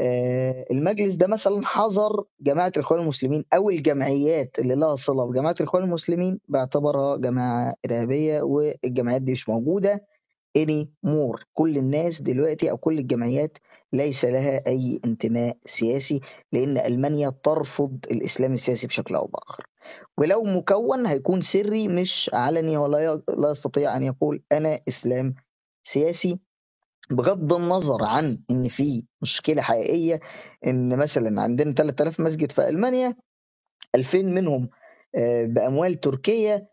آه، 0.00 0.66
المجلس 0.70 1.14
ده 1.14 1.26
مثلا 1.26 1.62
حظر 1.66 2.24
جماعة 2.40 2.72
الإخوان 2.76 3.00
المسلمين 3.00 3.44
أو 3.54 3.70
الجمعيات 3.70 4.58
اللي 4.58 4.74
لها 4.74 4.94
صلة 4.94 5.26
بجماعة 5.26 5.54
الإخوان 5.60 5.82
المسلمين 5.84 6.40
باعتبارها 6.48 7.16
جماعة 7.16 7.74
إرهابية 7.86 8.42
والجمعيات 8.42 9.22
دي 9.22 9.32
مش 9.32 9.48
موجودة. 9.48 10.06
anymore 10.56 11.44
كل 11.52 11.78
الناس 11.78 12.22
دلوقتي 12.22 12.70
أو 12.70 12.76
كل 12.76 12.98
الجمعيات 12.98 13.58
ليس 13.92 14.24
لها 14.24 14.66
أي 14.66 15.00
انتماء 15.04 15.56
سياسي 15.66 16.20
لأن 16.52 16.78
ألمانيا 16.78 17.30
ترفض 17.42 17.98
الإسلام 18.10 18.52
السياسي 18.52 18.86
بشكل 18.86 19.14
أو 19.14 19.26
بآخر. 19.26 19.66
ولو 20.18 20.44
مكون 20.44 21.06
هيكون 21.06 21.40
سري 21.40 21.88
مش 21.88 22.30
علني 22.34 22.76
ولا 22.76 23.22
لا 23.38 23.50
يستطيع 23.50 23.96
أن 23.96 24.02
يقول 24.02 24.42
أنا 24.52 24.80
إسلام 24.88 25.34
سياسي. 25.82 26.38
بغض 27.10 27.52
النظر 27.52 28.04
عن 28.04 28.38
إن 28.50 28.68
في 28.68 29.04
مشكلة 29.22 29.62
حقيقية 29.62 30.20
إن 30.66 30.96
مثلا 30.96 31.42
عندنا 31.42 31.72
3000 31.72 32.20
مسجد 32.20 32.52
في 32.52 32.68
ألمانيا 32.68 33.16
2000 33.94 34.22
منهم 34.22 34.68
آه، 35.16 35.46
بأموال 35.46 36.00
تركية 36.00 36.68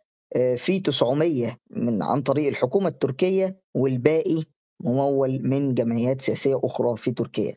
في 0.57 0.79
900 0.79 1.57
من 1.69 2.03
عن 2.03 2.21
طريق 2.21 2.47
الحكومة 2.47 2.87
التركية 2.87 3.59
والباقي 3.73 4.43
ممول 4.79 5.39
من 5.43 5.73
جمعيات 5.73 6.21
سياسية 6.21 6.59
أخرى 6.63 6.97
في 6.97 7.11
تركيا 7.11 7.55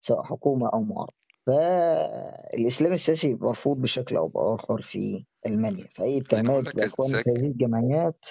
سواء 0.00 0.22
حكومة 0.22 0.68
أو 0.68 0.80
معارضة. 0.82 1.12
فالإسلام 1.46 2.92
السياسي 2.92 3.34
مرفوض 3.34 3.76
بشكل 3.80 4.16
أو 4.16 4.28
بآخر 4.28 4.82
في 4.82 5.24
ألمانيا. 5.46 5.86
فأي 5.94 6.24
خليني 6.24 6.48
أقول 6.48 6.68
اتهامات 6.68 7.00
ازاك 7.00 7.28
هذه 7.28 7.46
الجمعيات 7.46 8.24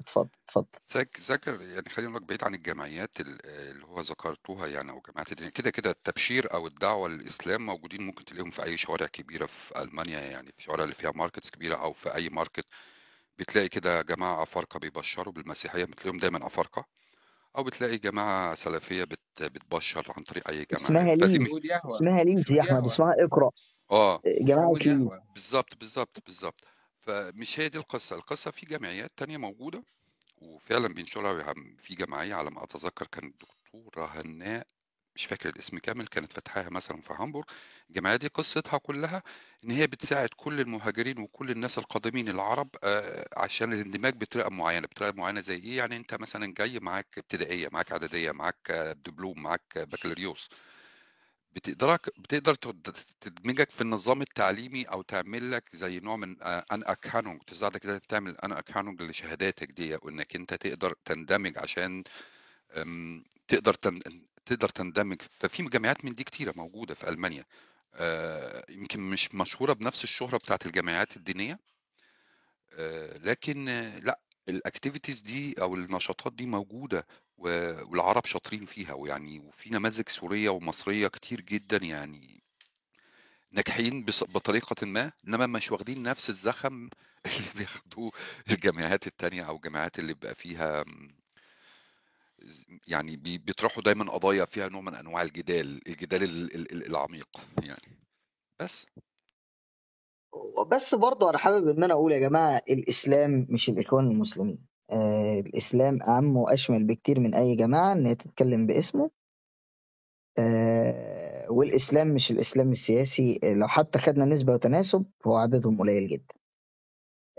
اتفضل 0.00 0.28
اتفضل. 0.48 0.66
ذاك 0.94 1.20
ذاكر 1.20 1.60
يعني 1.60 1.88
خليني 1.88 2.10
أقول 2.10 2.22
لك 2.22 2.28
بعيد 2.28 2.44
عن 2.44 2.54
الجمعيات 2.54 3.20
ال- 3.20 3.46
اللي 3.46 3.86
هو 3.86 4.00
ذكرتوها 4.00 4.66
يعني 4.66 4.90
أو 4.90 5.00
جماعات 5.00 5.32
الدين 5.32 5.48
كده 5.48 5.70
كده 5.70 5.90
التبشير 5.90 6.54
أو 6.54 6.66
الدعوة 6.66 7.08
للإسلام 7.08 7.66
موجودين 7.66 8.02
ممكن 8.02 8.24
تلاقيهم 8.24 8.50
في 8.50 8.64
أي 8.64 8.78
شوارع 8.78 9.06
كبيرة 9.06 9.46
في 9.46 9.82
ألمانيا 9.82 10.20
يعني 10.20 10.52
في 10.52 10.58
الشوارع 10.58 10.84
اللي 10.84 10.94
فيها 10.94 11.12
markets 11.14 11.50
كبيرة 11.50 11.74
أو 11.76 11.92
في 11.92 12.14
أي 12.14 12.28
market 12.28 12.66
بتلاقي 13.38 13.68
كده 13.68 14.02
جماعة 14.02 14.42
أفارقة 14.42 14.78
بيبشروا 14.78 15.32
بالمسيحية 15.32 15.84
بتلاقيهم 15.84 16.16
دايما 16.16 16.46
أفارقة. 16.46 16.84
أو 17.58 17.64
بتلاقي 17.64 17.98
جماعة 17.98 18.54
سلفية 18.54 19.04
بت 19.04 19.20
بتبشر 19.42 20.12
عن 20.16 20.22
طريق 20.22 20.48
أي 20.48 20.56
جماعة. 20.56 20.74
اسمها 20.74 21.12
يهوى 21.64 21.86
اسمها 21.86 22.24
Lies 22.24 22.42
سعود 22.46 22.58
يا 22.58 22.62
أحمد 22.62 22.84
اسمها 22.84 23.14
اقرأ. 23.24 23.50
آه. 23.90 24.22
جماعة 24.26 24.72
بالظبط 25.34 25.76
بالظبط 25.80 26.18
بالظبط 26.26 26.64
فمش 27.06 27.60
هي 27.60 27.68
دي 27.68 27.78
القصة. 27.78 28.16
القصة 28.16 28.50
في 28.50 28.66
جمعيات 28.66 29.12
تانية 29.16 29.36
موجودة 29.36 29.82
وفعلا 30.38 30.88
بينشرها 30.88 31.54
في 31.78 31.94
جمعية 31.94 32.34
على 32.34 32.50
ما 32.50 32.64
أتذكر 32.64 33.06
كانت 33.06 33.34
دكتوره 33.42 34.06
هناء 34.06 34.66
مش 35.16 35.26
فاكر 35.26 35.48
الاسم 35.48 35.78
كامل 35.78 36.06
كانت 36.06 36.32
فاتحاها 36.32 36.70
مثلا 36.70 37.00
في 37.00 37.14
هامبورغ. 37.14 37.44
الجمعية 37.90 38.16
دي 38.16 38.26
قصتها 38.28 38.78
كلها 38.78 39.22
إن 39.64 39.70
هي 39.70 39.86
بتساعد 39.86 40.28
كل 40.36 40.60
المهاجرين 40.60 41.18
وكل 41.18 41.50
الناس 41.50 41.78
القادمين 41.78 42.28
العرب 42.28 42.68
آه، 42.84 43.28
عشان 43.36 43.72
الاندماج 43.72 44.14
بطريقة 44.16 44.50
معينة. 44.50 44.86
بطريقة 44.86 45.14
معينة 45.16 45.40
زي 45.40 45.56
إيه؟ 45.56 45.76
يعني 45.78 45.96
أنت 45.96 46.14
مثلا 46.14 46.54
جاي 46.58 46.78
معاك 46.80 47.18
ابتدائية 47.18 47.68
معاك 47.72 47.92
إعدادية 47.92 48.32
معاك 48.32 48.70
دبلوم 49.06 49.42
معاك 49.42 49.78
بكالوريوس. 49.78 50.48
بتقدرك 51.56 52.20
بتقدر 52.20 52.54
تد- 52.54 52.96
تدمجك 53.20 53.70
في 53.70 53.80
النظام 53.80 54.22
التعليمي 54.22 54.84
أو 54.84 55.02
تعمل 55.02 55.50
لك 55.52 55.76
زي 55.76 56.00
نوع 56.00 56.16
من 56.16 56.42
Anerkennung 56.42 57.42
تساعدك 57.42 57.84
إزاي 57.84 58.00
تعمل 58.08 58.36
Anerkennung 58.38 59.02
لشهاداتك 59.02 59.70
دي 59.72 59.94
وانك 60.02 60.36
أنت 60.36 60.54
تقدر 60.54 60.94
تندمج 61.04 61.58
عشان 61.58 62.04
تقدر 63.48 63.74
تن... 63.74 64.00
تقدر 64.46 64.68
تندمج. 64.68 65.22
ففي 65.30 65.62
جمعيات 65.62 66.04
من 66.04 66.12
دي 66.14 66.24
كتيرة 66.24 66.52
موجودة 66.56 66.94
في 66.94 67.08
ألمانيا. 67.08 67.44
آه، 67.94 68.64
يمكن 68.68 69.00
مش 69.00 69.34
مشهورة 69.34 69.72
بنفس 69.72 70.04
الشهرة 70.04 70.36
بتاعت 70.36 70.66
الجمعيات 70.66 71.16
الدينية. 71.16 71.58
آه، 72.72 73.18
لكن 73.18 73.68
آه، 73.68 73.98
لأ 73.98 74.20
ال 74.48 74.55
activities 74.55 75.20
دي 75.22 75.54
أو 75.62 75.74
النشاطات 75.74 76.32
دي 76.32 76.46
موجودة 76.46 77.06
و- 77.38 77.90
والعرب 77.90 78.26
شاطرين 78.26 78.64
فيها 78.64 78.92
ويعني 78.92 79.38
وفي 79.38 79.70
نماذج 79.70 80.08
سورية 80.08 80.48
ومصرية 80.48 81.08
كتير 81.08 81.40
جدا 81.40 81.76
يعني 81.76 82.42
ناجحين 83.52 84.04
بطريقة 84.04 84.86
ما 84.86 85.12
إنما 85.28 85.46
مش 85.46 85.72
واخدين 85.72 86.02
نفس 86.02 86.30
الزخم 86.30 86.88
اللي 87.26 87.50
بياخدوه 87.56 88.12
الجمعيات 88.50 89.06
التانية 89.06 89.42
أو 89.42 89.56
الجمعيات 89.56 89.98
اللي 89.98 90.14
بيبقى 90.14 90.34
فيها 90.34 90.84
يعني 92.86 93.16
بي- 93.16 93.38
بيطرحوا 93.38 93.82
دايما 93.82 94.12
قضايا 94.12 94.44
فيها 94.44 94.68
نوع 94.68 94.80
من 94.80 94.94
أنواع 94.94 95.22
الجدال 95.22 95.88
الجدال 95.88 96.22
ال- 96.22 96.54
ال- 96.54 96.72
ال- 96.72 96.86
العميق 96.86 97.28
يعني. 97.62 97.98
بس. 98.60 98.86
بس 100.70 100.94
برضه 100.94 101.30
أنا 101.30 101.38
حابب 101.38 101.68
إن 101.68 101.84
أنا 101.84 101.94
أقول 101.94 102.12
يا 102.12 102.18
جماعة 102.18 102.62
الإسلام 102.70 103.46
مش 103.50 103.68
الإخوان 103.68 104.06
المسلمين. 104.06 104.66
آه 104.90 105.40
الإسلام 105.40 106.02
اعم 106.02 106.36
وأشمل 106.36 106.84
بكتير 106.84 107.20
من 107.20 107.34
أي 107.34 107.56
جماعة 107.56 107.92
إن 107.92 108.06
هي 108.06 108.14
تتكلم 108.14 108.66
باسمه. 108.66 109.10
آه 110.38 111.50
والإسلام 111.52 112.08
مش 112.14 112.30
الإسلام 112.30 112.72
السياسي. 112.72 113.40
لو 113.44 113.68
حتى 113.68 113.98
خدنا 113.98 114.24
نسبة 114.24 114.52
وتناسب 114.52 115.04
هو 115.26 115.36
عددهم 115.36 115.78
قليل 115.80 116.08
جدا. 116.08 116.34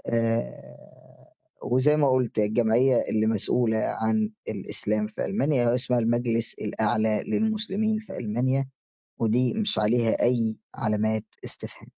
آه 0.08 1.34
وزي 1.64 1.98
ما 1.98 2.10
قلت 2.10 2.40
الجمعية 2.40 3.02
اللي 3.10 3.28
مسؤولة 3.28 3.78
عن 3.78 4.30
الإسلام 4.50 5.08
في 5.08 5.26
ألمانيا 5.26 5.76
اسمها 5.76 6.00
المجلس 6.00 6.54
الأعلى 6.54 7.24
للمسلمين 7.28 8.00
في 8.00 8.18
ألمانيا 8.18 8.70
ودي 9.20 9.54
مش 9.54 9.80
عليها 9.80 10.22
أي 10.24 10.58
علامات 10.76 11.24
استفهام. 11.46 11.90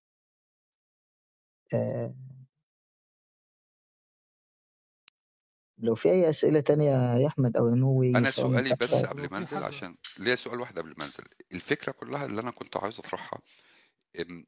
لو 5.78 5.94
في 5.94 6.10
أي 6.10 6.30
أسئلة 6.30 6.60
تانية 6.60 6.90
يا 7.16 7.26
أحمد 7.26 7.56
أو 7.56 7.68
يا 7.68 7.74
نووي 7.74 8.10
أنا 8.16 8.30
سواء 8.30 8.50
سؤالي 8.52 8.74
بس 8.74 9.04
قبل 9.04 9.28
ما 9.30 9.38
حد 9.46 9.62
عشان 9.62 9.96
ليا 10.18 10.34
سؤال 10.34 10.60
واحد 10.60 10.78
قبل 10.78 10.94
ما 10.98 11.04
أنزل. 11.04 11.24
الفكرة 11.52 11.92
كلها 11.92 12.26
اللي 12.26 12.40
أنا 12.40 12.50
كنت 12.50 12.76
إن 14.20 14.44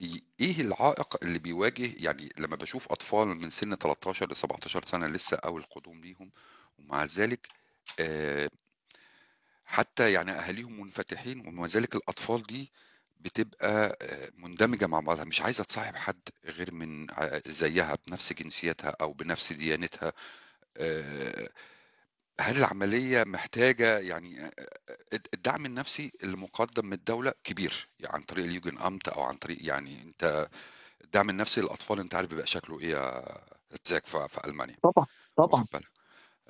ي- 0.00 0.24
إيه 0.40 0.60
العائق 0.60 1.24
اللي 1.24 1.38
بيواجه 1.38 2.04
يعني 2.04 2.32
لما 2.38 2.56
بشوف 2.56 2.92
أطفال 2.92 3.28
من 3.28 3.50
سن 3.50 3.74
13 3.78 4.30
ل 4.30 4.36
17 4.36 4.84
سنة 4.84 5.06
لسه 5.06 5.36
أول 5.36 5.62
قدوم 5.62 6.00
ليهم 6.00 6.32
ومع 6.78 7.04
ذلك 7.04 7.48
آه، 8.00 8.50
حتى 9.64 10.12
يعني 10.12 10.30
أهاليهم 10.32 10.80
منفتحين 10.80 11.48
ومع 11.48 11.66
ذلك 11.66 11.94
الأطفال 11.96 12.42
دي 12.42 12.72
بتبقى 13.24 13.98
آه، 14.02 14.30
مندمجة 14.34 14.86
مع 14.86 15.00
بعضها 15.00 15.24
مش 15.24 15.40
عايزة 15.40 15.64
تصاحب 15.64 15.96
حد 15.96 16.20
غير 16.44 16.74
من 16.74 17.10
ع- 17.10 17.38
زيها 17.46 17.98
بنفس 18.06 18.32
جنسيتها 18.32 18.96
أو 19.00 19.12
بنفس 19.12 19.52
ديانتها. 19.52 20.12
آه، 20.76 21.48
هل 22.40 22.56
العملية 22.56 23.24
محتاجة 23.24 23.98
يعني 23.98 24.44
آه، 24.44 24.52
الدعم 25.34 25.66
النفسي 25.66 26.12
اللي 26.22 26.36
مقدم 26.36 26.86
من 26.86 26.92
الدولة 26.92 27.32
كبير 27.44 27.86
يعني 28.00 28.14
عن 28.14 28.22
طريق 28.22 28.44
اليوجن 28.44 28.78
أمت 28.78 29.08
أو 29.08 29.22
عن 29.22 29.36
طريق 29.36 29.58
يعني 29.60 30.02
أنت 30.02 30.48
الدعم 31.04 31.30
النفسي 31.30 31.60
للأطفال 31.60 32.00
أنت 32.00 32.14
عارف 32.14 32.28
بيبقى 32.30 32.46
شكله 32.46 32.80
إيه 32.80 32.88
يا 32.90 33.24
زاك 33.86 34.06
في 34.06 34.28
في 34.28 34.46
ألمانيا؟ 34.46 34.76
طبعا 34.82 35.06
طبعا. 35.36 35.48
واخد 35.60 35.66
بالك؟ 35.72 35.90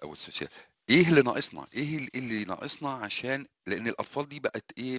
أو 0.02 0.12
ال 0.12 0.18
social 0.18 0.50
إيه 0.90 1.08
اللي 1.08 1.22
ناقصنا؟ 1.22 1.66
إيه 1.74 1.98
ال- 1.98 2.08
إيه 2.14 2.20
اللي 2.20 2.44
ناقصنا 2.44 2.90
عشان 2.92 3.46
لأن 3.66 3.86
الأطفال 3.88 4.28
دي 4.28 4.40
بقت 4.40 4.64
إيه؟ 4.78 4.98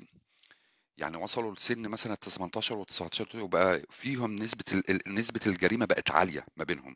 يعني 0.98 1.18
وصلوا 1.18 1.54
لسن 1.54 1.80
مثلا 1.88 2.16
18 2.16 2.84
و19 2.84 3.36
وبقى 3.36 3.82
فيهم 3.90 4.36
نسبة 4.36 4.64
ال- 4.74 4.90
ال- 5.08 5.14
نسبة 5.16 5.40
الجريمة 5.48 5.86
بقت 5.86 6.12
عالية 6.12 6.46
ما 6.58 6.64
بينهم. 6.64 6.96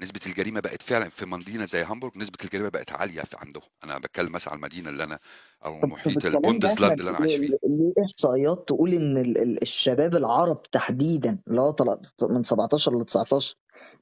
نسبة 0.00 0.20
الجريمة 0.26 0.60
بقت 0.60 0.82
فعلا 0.82 1.08
في 1.08 1.26
مدينة 1.26 1.64
زي 1.64 1.82
هامبورغ 1.82 2.18
نسبة 2.18 2.38
الجريمة 2.44 2.68
بقت 2.68 2.92
عالية 2.92 3.22
في 3.22 3.36
عندهم. 3.40 3.62
أنا 3.84 3.98
بتكلم 3.98 4.32
مثلا 4.32 4.52
على 4.52 4.58
المدينة 4.58 4.90
اللي 4.90 5.04
أنا 5.04 5.18
أو 5.64 5.86
محيط 5.86 6.24
ال 6.24 6.31
Bundesland 6.31 6.98
اللي 6.98 7.10
أنا 7.10 7.18
عايش 7.18 7.36
فيه. 7.36 7.48
ليه 7.48 7.92
إحصائيات 8.04 8.64
تقول 8.68 8.92
إن 8.94 9.18
ال- 9.18 9.38
ال- 9.38 9.62
الشباب 9.62 10.16
العرب 10.16 10.62
تحديدا 10.62 11.38
اللي 11.48 11.60
هو 11.60 11.70
طلع- 11.70 12.00
من 12.22 12.42
17 12.42 12.98
ل 12.98 13.04
19 13.04 13.56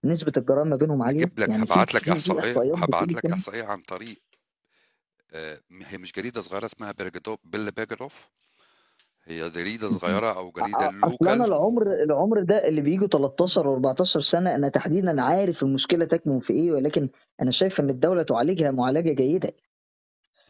نسبة 0.04 0.32
الجرائم 0.36 0.68
ما 0.68 0.76
بينهم 0.76 1.02
عالية؟ 1.02 1.16
هجيب 1.24 1.40
لك 1.40 1.48
يعني 1.48 1.62
هبعت 1.62 1.94
لك 1.94 2.08
إحصائية 2.08 2.74
هبعت 2.74 3.12
لك 3.12 3.26
إحصائية 3.26 3.64
عن 3.64 3.80
طريق 3.82 4.22
آه، 5.32 5.60
هي 5.82 5.98
مش 5.98 6.12
جريدة 6.12 6.40
صغيرة 6.40 6.66
اسمها 6.66 6.92
بيرجدو 6.92 7.36
بيل 7.44 7.70
بيرجدوف 7.70 8.28
هي 9.24 9.50
جريدة 9.50 9.90
صغيرة 9.98 10.32
أو 10.36 10.50
جريدة 10.50 10.78
أ- 10.78 11.04
أصل 11.04 11.16
أنا 11.28 11.34
لوكال 11.34 11.42
العمر 11.52 11.92
العمر 12.02 12.42
ده 12.42 12.68
اللي 12.68 12.80
بيجوا 12.80 13.06
13 13.08 13.80
و14 13.80 14.02
سنة 14.02 14.54
أنا 14.54 14.68
تحديدا 14.68 15.22
عارف 15.22 15.62
المشكلة 15.62 16.04
تكمن 16.04 16.40
في 16.40 16.52
إيه 16.52 16.72
ولكن 16.72 17.08
أنا 17.42 17.50
شايف 17.50 17.80
إن 17.80 17.90
الدولة 17.90 18.22
تعالجها 18.22 18.70
معالجة 18.70 19.12
جيدة. 19.12 19.52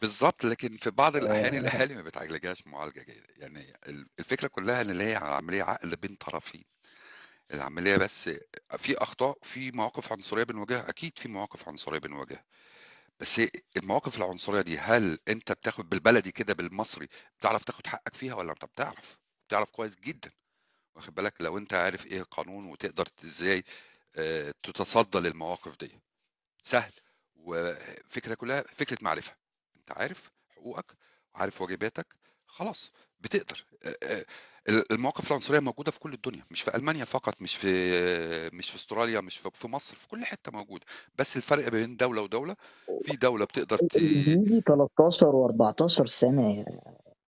بالظبط 0.01 0.44
لكن 0.44 0.77
في 0.77 0.90
بعض 0.90 1.16
الأحيان 1.16 1.55
آه، 1.55 1.59
الأهالي 1.59 1.94
ما 1.94 2.03
بتعالجهاش 2.03 2.66
معالجة 2.66 3.01
جيدة. 3.03 3.27
يعني 3.36 3.65
ال- 3.89 4.07
الفكرة 4.19 4.49
كلها 4.49 4.82
إن 4.82 4.90
اللي 4.90 5.05
هي 5.05 5.16
عملية 5.16 5.62
عقل 5.62 5.97
بين 5.97 6.15
طرفين. 6.15 6.65
العملية 7.55 7.97
بس 7.97 8.31
في 8.78 8.99
أخطاء 8.99 9.39
في 9.43 9.70
مواقف 9.70 10.12
عنصرية 10.12 10.44
بنواجهها. 10.44 10.89
أكيد 10.89 11.19
في 11.19 11.28
مواقف 11.28 11.69
عنصرية 11.69 11.99
بنواجهها. 11.99 12.40
بس 13.20 13.40
المواقف 13.76 14.16
العنصرية 14.18 14.60
دي 14.60 14.78
هل 14.78 15.18
أنت 15.28 15.52
بتاخد 15.52 15.89
بالبلدي 15.89 16.32
كده 16.32 16.55
بالمصري 16.55 17.09
بتعرف 17.39 17.64
تاخد 17.64 17.86
حقك 17.86 18.14
فيها 18.16 18.34
ولا 18.34 18.52
أنت 18.52 18.64
بتعرف؟ 18.64 19.18
بتعرف 19.48 19.70
كويس 19.70 19.97
جدا. 19.97 20.30
واخد 20.97 21.14
بالك؟ 21.14 21.34
لو 21.40 21.59
أنت 21.59 21.74
عارف 21.74 22.06
إيه 22.06 22.18
القانون 22.20 22.66
وتقدر 22.66 23.09
إزاي 23.24 23.64
آه، 24.16 24.55
تتصدى 24.62 25.18
للمواقف 25.18 25.76
دي. 25.78 26.01
سهل. 26.64 26.93
وفكرة 27.36 28.34
كلها 28.34 28.62
فكرة 28.62 28.98
معرفة. 29.02 29.36
أنت 29.76 29.93
عارف 29.93 30.30
حقوقك 30.48 30.97
وعارف 31.34 31.62
واجباتك 31.62 32.16
خلاص 32.47 32.93
بتقدر. 33.20 33.64
آه، 33.82 33.97
آه، 34.02 34.24
المواقف 34.68 35.28
العنصرية 35.30 35.60
موجودة 35.60 35.90
في 35.90 36.01
كل 36.01 36.12
الدنيا 36.12 36.44
مش 36.51 36.62
في 36.62 36.76
ألمانيا 36.76 37.05
فقط 37.05 37.34
مش 37.43 37.56
في 37.56 37.68
مش 38.52 38.70
في 38.70 38.76
أستراليا 38.76 39.20
مش 39.20 39.39
في 39.39 39.51
في 39.55 39.68
مصر 39.68 39.97
في 39.97 40.09
كل 40.09 40.24
حتة 40.24 40.52
موجودة 40.52 40.86
بس 41.18 41.36
الفرق 41.36 41.68
بين 41.68 41.97
دولة 41.97 42.22
ودولة 42.22 42.56
في 43.01 43.16
دولة 43.16 43.44
بتقدر 43.44 43.78
ت... 43.78 43.97
اللي 43.97 44.22
بيجي 44.36 44.60
13 44.60 45.32
و14 45.32 46.05
سنة 46.06 46.64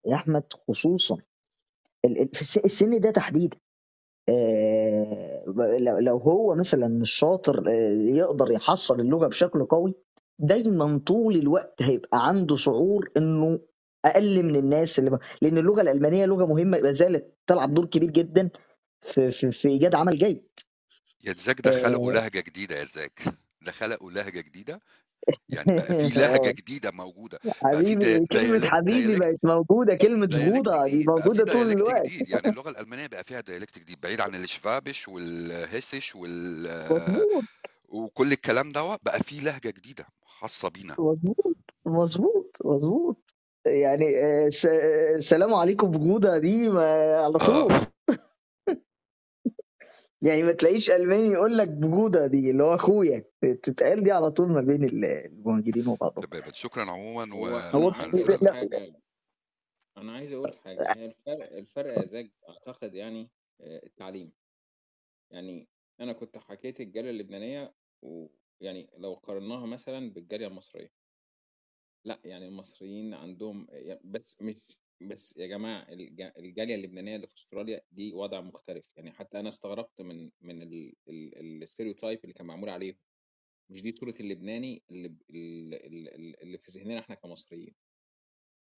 يا 0.05 0.15
أحمد 0.15 0.43
خصوصا 0.67 1.17
في 2.33 2.41
الس- 2.41 2.57
السن 2.57 2.99
ده 2.99 3.11
تحديدا. 3.11 3.57
آه، 4.29 5.43
لو 5.79 5.97
لو 5.99 6.17
هو 6.17 6.55
مثلا 6.55 6.87
مش 6.87 7.11
شاطر 7.11 7.63
آه، 7.67 7.91
يقدر 8.15 8.51
يحصل 8.51 8.99
اللغة 8.99 9.27
بشكل 9.27 9.65
قوي 9.65 9.95
دايما 10.39 11.01
طول 11.07 11.35
الوقت 11.35 11.81
هيبقى 11.81 12.27
عنده 12.27 12.55
شعور 12.55 13.09
إنه 13.17 13.59
أقل 14.05 14.43
من 14.43 14.55
الناس 14.55 14.99
اللي 14.99 15.09
ب... 15.09 15.19
لأن 15.41 15.57
اللغة 15.57 15.81
الألمانية 15.81 16.25
لغة 16.25 16.45
مهمة 16.45 16.79
ما 16.79 16.91
زالت 16.91 17.33
تلعب 17.47 17.73
دور 17.73 17.85
كبير 17.85 18.11
جدا 18.11 18.49
في 19.01 19.31
في, 19.31 19.51
في 19.51 19.67
إيجاد 19.67 19.95
عمل 19.95 20.17
جيد. 20.17 20.47
يا 21.23 21.33
زاك 21.33 21.61
ده 21.61 21.71
خلقوا 21.71 22.11
آه، 22.11 22.15
لهجة 22.15 22.39
جديدة 22.39 22.75
يا 22.75 22.85
زاك 22.85 23.23
ده 23.61 23.71
خلقوا 23.71 24.11
لهجة 24.11 24.41
جديدة. 24.41 24.81
يعني 25.49 25.75
بقى 25.77 25.95
في 25.95 26.09
لهجة 26.19 26.51
آه، 27.45 27.49
بقى 27.71 27.83
في 27.83 27.95
حبيبي 27.95 28.19
دي- 28.19 28.27
كلمة 28.27 28.57
ديالكت 28.57 28.73
حبيبي 28.73 29.19
بقت 29.19 29.45
موجودة 29.45 29.95
كلمة 29.95 30.25
بغوضه 30.25 30.83
دي 30.85 31.03
في 31.03 31.09
موجودة 31.09 31.53
طول 31.53 31.71
الوقت. 31.71 32.05
جديد. 32.05 32.29
يعني 32.29 32.49
اللغة 32.49 32.69
الألمانية 32.69 33.07
بقى 33.07 33.23
فيها 33.23 33.41
ديالكت 33.41 33.79
جديد 33.79 34.01
بعيد 34.01 34.21
عن 34.21 34.35
الشفابش 34.35 35.07
والهيسش 35.07 36.15
وال 36.15 36.63
مظبوط. 36.89 37.43
وكل 37.89 38.31
الكلام 38.31 38.69
ده 38.69 38.95
بقى 38.95 39.19
فيه 39.19 39.41
لهجة 39.41 39.69
جديدة 39.69 40.05
خاصة 40.25 40.69
بينا. 40.69 40.95
مظبوط 40.99 41.55
مظبوط 41.85 42.57
مظبوط. 42.65 43.33
يعني 43.65 44.17
آه، 44.17 44.49
آه، 44.69 45.17
سلام 45.19 45.53
عليكم 45.53 45.91
بغوضه 45.91 46.37
دي 46.37 46.69
ما 46.69 47.15
على 47.17 47.37
طول. 47.37 47.71
آه 47.71 47.87
يعني 50.21 50.43
ما 50.43 50.51
تلاقيش 50.51 50.91
ألماني 50.91 51.27
يقول 51.27 51.57
لك 51.57 51.67
بغوضه 51.67 52.27
دي 52.27 52.51
اللي 52.51 52.63
هو 52.63 52.75
أخويا. 52.75 53.23
تتقال 53.41 54.03
دي 54.03 54.11
على 54.11 54.31
طول 54.31 54.51
ما 54.51 54.61
بين 54.61 54.83
ال- 54.83 55.05
المهاجرين 55.05 55.87
وبعضهم. 55.87 56.25
شكرا 56.51 56.91
عموما 56.91 57.35
هو 57.35 57.47
هو 57.47 57.89
أنا 57.89 57.95
عايز 57.97 58.29
أقول 58.29 58.39
لا. 58.41 58.53
حاجة؟ 58.53 58.93
أنا 59.97 60.11
عايز 60.13 60.31
أقول 60.31 60.57
حاجة. 60.57 60.81
الفرق 60.93 61.53
الفرق 61.57 61.91
يا 61.91 62.05
زاج 62.05 62.29
أعتقد 62.49 62.93
يعني 62.95 63.29
آه، 63.61 63.81
التعليم. 63.85 64.31
يعني 65.31 65.67
أنا 65.99 66.13
كنت 66.13 66.37
حكيت 66.37 66.79
الجالية 66.81 67.09
اللبنانية 67.09 67.73
ويعني 68.01 68.89
لو 68.97 69.13
قارناها 69.13 69.65
مثلا 69.65 70.13
بالجالية 70.13 70.47
المصرية. 70.47 70.91
لأ 72.05 72.21
يعني 72.25 72.47
المصريين 72.47 73.13
عندهم 73.13 73.67
بس 74.03 74.35
مش 74.41 74.55
بس 75.09 75.37
يا 75.37 75.47
جماعة 75.47 75.89
الج- 75.89 76.31
الجالية 76.37 76.75
اللبنانية 76.75 77.15
اللي 77.15 77.27
في 77.27 77.35
أستراليا 77.35 77.81
دي 77.91 78.13
وضع 78.13 78.41
مختلف. 78.41 78.85
يعني 78.95 79.11
حتى 79.11 79.39
أنا 79.39 79.49
استغربت 79.49 80.01
من 80.01 80.31
من 80.41 80.67
الستيريوتايب 81.63 82.19
اللي 82.23 82.33
كان 82.33 82.45
معمول 82.47 82.69
عليهم. 82.69 82.95
مش 83.69 83.81
دي 83.81 83.91
صورة 83.95 84.13
اللبناني 84.19 84.83
اللي 84.91 85.17
اللي, 85.29 86.57
في 86.57 86.71
ذهننا 86.71 86.99
إحنا 86.99 87.15
كمصريين. 87.15 87.75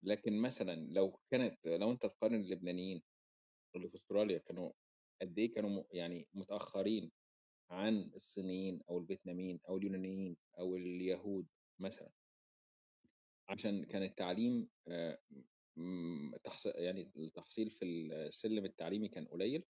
لكن 0.02 0.38
مثلا 0.38 0.74
لو 0.92 1.18
كانت 1.30 1.66
لو 1.66 1.90
أنت 1.90 2.06
تقارن 2.06 2.34
اللبنانيين 2.40 3.02
اللي 3.76 3.88
في 3.88 3.94
أستراليا 3.96 4.38
كانوا 4.38 4.72
قد 5.22 5.38
إيه 5.38 5.52
كانوا 5.52 5.84
يعني 5.92 6.28
متأخرين 6.34 7.10
عن 7.70 8.10
الصينيين 8.14 8.82
أو 8.90 8.98
الفيتناميين 8.98 9.60
أو 9.68 9.76
اليونانيين 9.76 10.36
أو 10.58 10.76
اليهود 10.76 11.46
مثلا. 11.78 12.10
عشان 13.48 13.84
كان 13.84 14.02
التعليم 14.02 14.68
آه، 14.88 15.18
يعني 16.74 17.12
التحصيل 17.16 17.70
في 17.70 17.84
السلم 17.84 18.64
التعليمي 18.64 19.08
كان 19.08 19.26
قليل. 19.26 19.64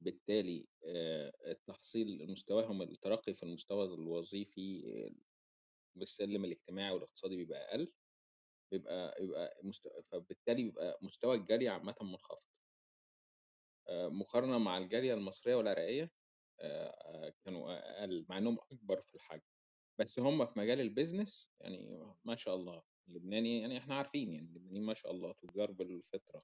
بالتالي 0.00 0.66
آه، 0.86 1.32
التحصيل 1.46 2.30
مستواهم 2.30 2.82
الترقي 2.82 3.34
في 3.34 3.42
المستوى 3.42 3.84
الوظيفي 3.84 4.82
آه، 4.86 5.14
بالسلم 5.98 6.44
الاجتماعي 6.44 6.92
والاقتصادي 6.92 7.36
بيبقى 7.36 7.70
أقل. 7.70 7.92
بيبقى 8.72 9.22
يبقى 9.24 9.60
مست... 9.62 9.88
فبالتالي 10.12 10.62
بيبقى 10.62 10.98
مستوى 11.02 11.36
الجري 11.36 11.68
عامة 11.68 11.94
منخفض. 12.00 12.46
مقارنة 13.90 14.58
مع 14.58 14.78
الجالية 14.78 15.14
المصرية 15.14 15.54
والعراقية 15.54 16.10
كانوا 17.44 17.78
أقل 18.00 18.26
مع 18.28 18.38
إنهم 18.38 18.58
أكبر 18.72 19.02
في 19.02 19.14
الحجم. 19.14 19.55
بس 19.98 20.20
هم 20.20 20.46
في 20.46 20.58
مجال 20.58 20.80
ال 20.80 20.88
business 20.88 21.50
يعني 21.60 22.06
ما 22.24 22.36
شاء 22.36 22.54
الله 22.54 22.82
اللبناني 23.08 23.60
يعني 23.60 23.78
إحنا 23.78 23.94
عارفين 23.94 24.32
يعني 24.32 24.46
اللبنانيين 24.46 24.84
ما 24.86 24.94
شاء 24.94 25.12
الله 25.12 25.32
تجار 25.32 25.72
بالفطرة 25.72 26.42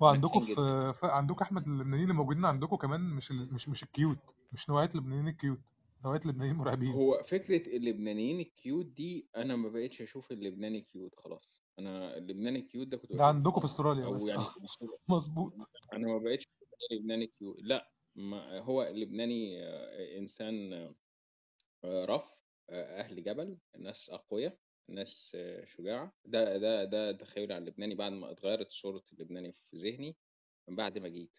وعندكم 0.00 0.40
في, 0.40 0.92
في 0.94 1.06
عندكم 1.06 1.42
احمد 1.42 1.66
اللبنانيين 1.66 2.02
اللي 2.02 2.14
موجودين 2.14 2.44
عندكم 2.44 2.76
كمان 2.76 3.00
مش. 3.00 3.32
مش 3.32 3.68
مش 3.68 3.82
ال 3.82 3.89
cute 3.89 4.18
مش 4.52 4.70
نوعية 4.70 4.88
اللبنانيين 4.94 5.28
ال 5.28 5.34
cute 5.34 5.60
نوعية 6.04 6.20
اللبنانيين 6.24 6.56
مرعبين. 6.56 6.92
هو 6.92 7.22
فكرة 7.22 7.76
اللبنانيين 7.76 8.40
ال 8.40 8.49
cute 8.49 8.86
دي 8.86 9.28
أنا 9.36 9.56
ما 9.56 9.68
بقتش 9.68 10.02
أشوف 10.02 10.32
اللبناني 10.32 10.80
cute 10.80 11.14
خلاص 11.16 11.62
أنا 11.78 12.16
اللبناني 12.16 12.58
ال 12.58 12.64
cute 12.64 12.86
ده 12.86 12.96
كنت 12.96 13.12
ده 13.12 13.24
عندكم 13.24 13.60
في 13.60 13.66
استراليا 13.66 14.08
بس. 14.08 14.28
يعني 14.28 14.40
مظبوط. 15.08 15.54
أنا 15.92 16.06
ما 16.08 16.18
بقتش 16.18 16.44
أشوف 16.44 16.92
لبناني 16.92 17.26
cute 17.26 17.56
لأ 17.62 17.90
ما 18.16 18.58
هو 18.60 18.82
اللبناني 18.82 19.62
آه، 19.62 20.18
إنسان 20.18 20.72
آه، 21.84 22.04
rough 22.04 22.43
أهل 22.70 23.22
جبل 23.24 23.58
ناس 23.78 24.10
أقوياء 24.10 24.58
ناس 24.88 25.36
شجاعة 25.64 26.12
ده 26.24 26.58
ده 26.58 26.84
ده 26.84 27.12
تخيلي 27.12 27.54
عن 27.54 27.62
اللبناني 27.62 27.94
بعد 27.94 28.12
ما 28.12 28.30
اتغيرت 28.30 28.70
صورة 28.72 29.02
اللبناني 29.12 29.52
في 29.52 29.76
ذهني 29.76 30.16
من 30.68 30.76
بعد 30.76 30.98
ما 30.98 31.08
جيت. 31.08 31.38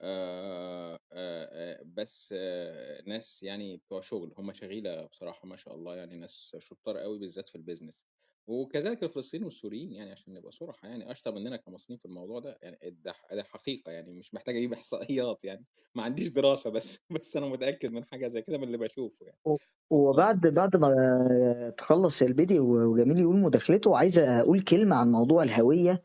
آه، 0.00 0.94
آه، 1.12 1.44
آه، 1.52 1.82
بس 1.86 2.34
آه، 2.38 3.02
ناس 3.06 3.42
يعني 3.42 3.76
بتوع 3.76 4.00
شغل 4.00 4.34
هم 4.38 4.52
شغيلة 4.52 5.06
بصراحة 5.06 5.46
ما 5.48 5.56
شاء 5.56 5.74
الله 5.74 5.96
يعني 5.96 6.16
ناس 6.16 6.56
شطار 6.60 6.98
قوي 6.98 7.18
بالذات 7.18 7.48
في 7.48 7.56
ال 7.56 7.61
business 7.61 8.05
وكذلك 8.46 9.02
الفلسطينيين 9.02 9.44
والسوريين 9.44 9.92
يعني 9.92 10.12
عشان 10.12 10.34
نبقى 10.34 10.52
صراحة 10.52 10.88
يعني 10.88 11.12
أشطر 11.12 11.32
مننا 11.34 11.56
كمصريين 11.56 11.98
في 11.98 12.04
الموضوع 12.06 12.40
ده 12.40 12.58
يعني 12.62 12.78
ده 12.90 13.14
ده 13.32 13.42
حقيقة 13.42 13.92
يعني 13.92 14.12
مش 14.12 14.34
محتاج 14.34 14.56
أجيب 14.56 14.72
إحصائيات 14.80 15.44
يعني 15.44 15.64
ما 15.94 16.02
عنديش 16.02 16.28
دراسة 16.28 16.70
بس 16.70 16.98
بس 17.20 17.36
أنا 17.36 17.46
متأكد 17.46 17.92
من 17.92 18.04
حاجة 18.04 18.26
زي 18.26 18.42
كده 18.42 18.58
من 18.58 18.64
اللي 18.64 18.78
بشوفه 18.78 19.26
يعني. 19.26 19.38
و- 19.44 19.56
وبعد 19.90 20.40
بعد 20.46 20.76
ما 20.76 21.74
تخلص 21.76 22.22
يا 22.22 22.26
البدي 22.26 22.60
وجميل 22.60 23.18
يقول 23.20 23.36
مداخلته 23.36 23.96
عايز 23.96 24.18
أقول 24.18 24.60
كلمة 24.60 24.96
عن 24.96 25.12
موضوع 25.12 25.42
الهوية 25.42 26.02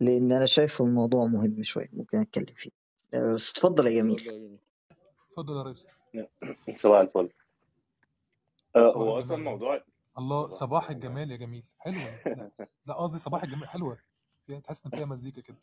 لأن 0.00 0.32
أنا 0.32 0.46
شايف 0.46 0.82
الموضوع 0.82 1.26
مهم 1.26 1.62
شوية 1.62 1.88
ممكن 1.92 2.18
أتكلم 2.18 2.54
فيه. 2.56 2.70
بس 3.12 3.50
اتفضل 3.52 3.86
يا 3.86 3.92
جميل. 4.02 4.58
اتفضل 5.28 5.56
يا 5.56 5.62
ريس. 5.62 5.86
صباح 6.74 7.00
الفل. 7.00 7.28
آه، 8.76 8.92
هو 8.96 9.18
أصلا 9.18 9.36
موضوع 9.36 9.84
الله 10.18 10.46
صباح 10.46 10.82
صباح 10.82 10.90
الجمال 10.90 11.30
يا 11.30 11.36
جميل. 11.36 11.64
حلوة. 11.78 12.20
لا 12.26 12.50
لا 12.86 12.94
قصدي 12.94 13.18
صباح 13.18 13.42
الجمال 13.44 13.68
حلوة. 13.68 13.98
فيها 14.46 14.60
تحس 14.60 14.86
إن 14.86 14.92
فيها 14.92 15.06
مزيكا 15.06 15.42
كده. 15.42 15.56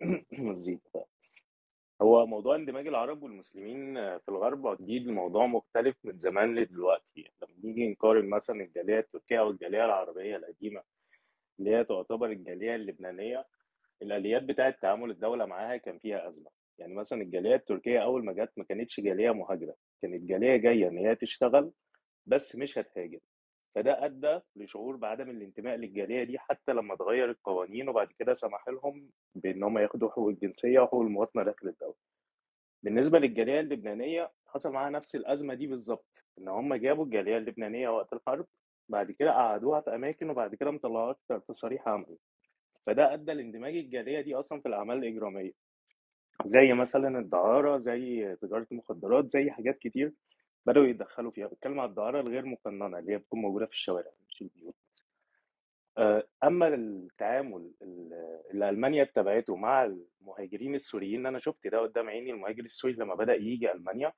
مزيكا 0.32 1.04
هو 2.02 2.26
موضوع 2.26 2.56
اندماج 2.56 2.86
العرب 2.86 3.22
والمسلمين 3.22 3.94
في 4.18 4.28
الغرب 4.28 4.66
أكيد 4.66 5.08
الموضوع 5.08 5.46
مختلف 5.46 5.96
من 6.04 6.18
زمان 6.18 6.54
لدلوقتي. 6.54 7.30
لما 7.42 7.52
نيجي 7.64 7.88
نقارن 7.88 8.30
مثلا 8.30 8.60
الجالية 8.60 8.98
التركية 8.98 9.40
والجاليه 9.40 9.84
العربية 9.84 10.36
القديمة 10.36 10.82
اللي 11.58 11.76
هي 11.76 11.84
تعتبر 11.84 12.26
الجالية 12.30 12.74
اللبنانية 12.74 13.46
الآليات 14.02 14.42
بتاعه 14.42 14.70
تعامل 14.70 15.10
الدولة 15.10 15.46
معاها 15.46 15.76
كان 15.76 15.98
فيها 15.98 16.28
أزمة. 16.28 16.50
يعني 16.78 16.94
مثلا 16.94 17.22
الجالية 17.22 17.54
التركية 17.54 17.98
أول 18.04 18.24
ما 18.24 18.32
جت 18.32 18.52
ما 18.56 18.64
كانتش 18.64 19.00
جالية 19.00 19.30
مهاجرة 19.30 19.74
كانت 20.02 20.22
جالية 20.22 20.56
جاية 20.56 20.88
إن 20.88 20.98
هي 20.98 21.16
تشتغل 21.16 21.72
بس 22.26 22.56
مش 22.56 22.78
هتهاجر 22.78 23.18
فده 23.74 24.04
أدى 24.04 24.40
لشعور 24.56 24.96
بعدم 24.96 25.30
الانتماء 25.30 25.76
للجالية 25.76 26.24
دي 26.24 26.38
حتى 26.38 26.72
لما 26.72 26.94
اتغير 26.94 27.30
القوانين 27.30 27.88
وبعد 27.88 28.08
كده 28.18 28.34
سمح 28.34 28.68
لهم 28.68 29.10
بإن 29.34 29.62
هم 29.62 29.78
ياخدوا 29.78 30.10
حقوق 30.10 30.28
الجنسية 30.28 30.80
وحقوق 30.80 31.02
المواطنة 31.02 31.42
داخل 31.42 31.68
الدولة. 31.68 31.94
بالنسبة 32.82 33.18
للجالية 33.18 33.60
اللبنانية 33.60 34.32
حصل 34.46 34.72
معاها 34.72 34.90
نفس 34.90 35.16
الأزمة 35.16 35.54
دي 35.54 35.66
بالظبط 35.66 36.24
إن 36.38 36.48
هم 36.48 36.74
جابوا 36.74 37.04
الجالية 37.04 37.36
اللبنانية 37.38 37.88
وقت 37.88 38.12
الحرب 38.12 38.46
بعد 38.88 39.10
كده 39.10 39.30
قعدوها 39.32 39.80
في 39.80 39.94
أماكن 39.94 40.30
وبعد 40.30 40.54
كده 40.54 40.70
مطلعوها 40.70 41.16
في 41.28 41.40
تصاريح 41.48 41.88
عمل 41.88 42.16
فده 42.86 43.14
أدى 43.14 43.32
لاندماج 43.32 43.76
الجالية 43.76 44.20
دي 44.20 44.34
أصلا 44.34 44.60
في 44.60 44.68
الأعمال 44.68 44.98
الإجرامية. 44.98 45.52
زي 46.46 46.72
مثلا 46.72 47.18
الدعارة 47.18 47.76
زي 47.78 48.36
تجارة 48.42 48.66
المخدرات 48.72 49.30
زي 49.30 49.50
حاجات 49.50 49.78
كتير 49.78 50.12
بدأوا 50.66 50.86
يتدخلوا 50.86 51.30
فيها. 51.30 51.46
بتكلم 51.46 51.80
على 51.80 51.90
الدعارة 51.90 52.20
الغير 52.20 52.46
مقننة 52.46 52.98
اللي 52.98 53.12
هي 53.12 53.18
بتكون 53.18 53.40
موجودة 53.40 53.66
في 53.66 53.72
الشوارع 53.72 54.10
مش 54.28 54.42
البيوت. 54.42 54.74
آه، 55.98 56.26
أما 56.44 56.68
التعامل 56.74 57.72
ال- 57.82 58.40
اللي 58.50 58.68
ألمانيا 58.68 59.02
اتبعته 59.02 59.56
مع 59.56 59.84
المهاجرين 59.84 60.74
السوريين 60.74 61.26
أنا 61.26 61.38
شفت 61.38 61.66
ده 61.66 61.78
قدام 61.78 62.08
عيني 62.08 62.30
المهاجر 62.30 62.64
السوري 62.64 62.94
لما 62.94 63.14
بدأ 63.14 63.34
يجي 63.34 63.72
ألمانيا 63.72 64.12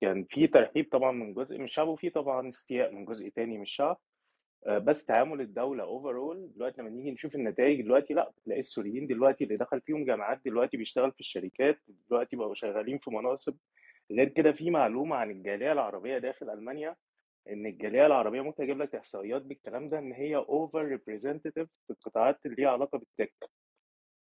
كان 0.00 0.24
في 0.24 0.46
ترحيب 0.46 0.88
طبعا 0.92 1.12
من 1.12 1.34
جزء 1.34 1.58
من 1.58 1.64
الشعب 1.64 1.88
وفي 1.88 2.10
طبعا 2.10 2.48
استياء 2.48 2.92
من 2.92 3.04
جزء 3.04 3.28
تاني 3.28 3.56
من 3.56 3.62
الشعب. 3.62 3.98
آه، 4.66 4.78
بس 4.78 5.04
تعامل 5.04 5.40
الدولة 5.40 5.84
اوفرول 5.84 6.52
دلوقتي 6.54 6.80
لما 6.80 6.90
نيجي 6.90 7.10
نشوف 7.10 7.34
النتائج 7.34 7.82
دلوقتي 7.82 8.14
لأ 8.14 8.30
بتلاقي 8.30 8.58
السوريين 8.58 9.06
دلوقتي 9.06 9.44
اللي 9.44 9.56
دخل 9.56 9.80
فيهم 9.80 10.04
جامعات 10.04 10.40
دلوقتي 10.44 10.76
بيشتغل 10.76 11.12
في 11.12 11.20
الشركات 11.20 11.78
دلوقتي 12.10 12.36
بقوا 12.36 12.54
شغالين 12.54 12.98
في 12.98 13.10
مناصب 13.10 13.56
غير 14.12 14.28
كده 14.28 14.52
في 14.52 14.70
معلومة 14.70 15.16
عن 15.16 15.30
الجالية 15.30 15.72
العربية 15.72 16.18
داخل 16.18 16.50
ألمانيا 16.50 16.96
إن 17.48 17.66
الجالية 17.66 18.06
العربية 18.06 18.40
ممكن 18.40 18.62
أجيب 18.62 18.82
لك 18.82 18.94
إحصائيات 18.94 19.42
بالكلام 19.42 19.88
ده 19.88 19.98
إن 19.98 20.12
هي 20.12 20.36
أوفر 20.36 20.84
ريبريزنتيف 20.84 21.54
في 21.54 21.90
القطاعات 21.90 22.38
اللي 22.46 22.56
ليها 22.56 22.70
علاقة 22.70 22.98
بالتك 22.98 23.34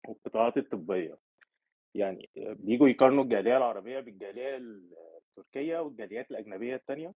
والقطاعات 0.09 0.57
الطبية. 0.57 1.19
يعني 1.95 2.31
بيجوا 2.37 2.89
يقارنوا 2.89 3.25
الجالية 3.25 3.57
العربية 3.57 4.01
بالجالية 4.01 4.57
التركية 4.57 5.79
والجاليات 5.79 6.31
الأجنبية 6.31 6.75
التانية. 6.75 7.15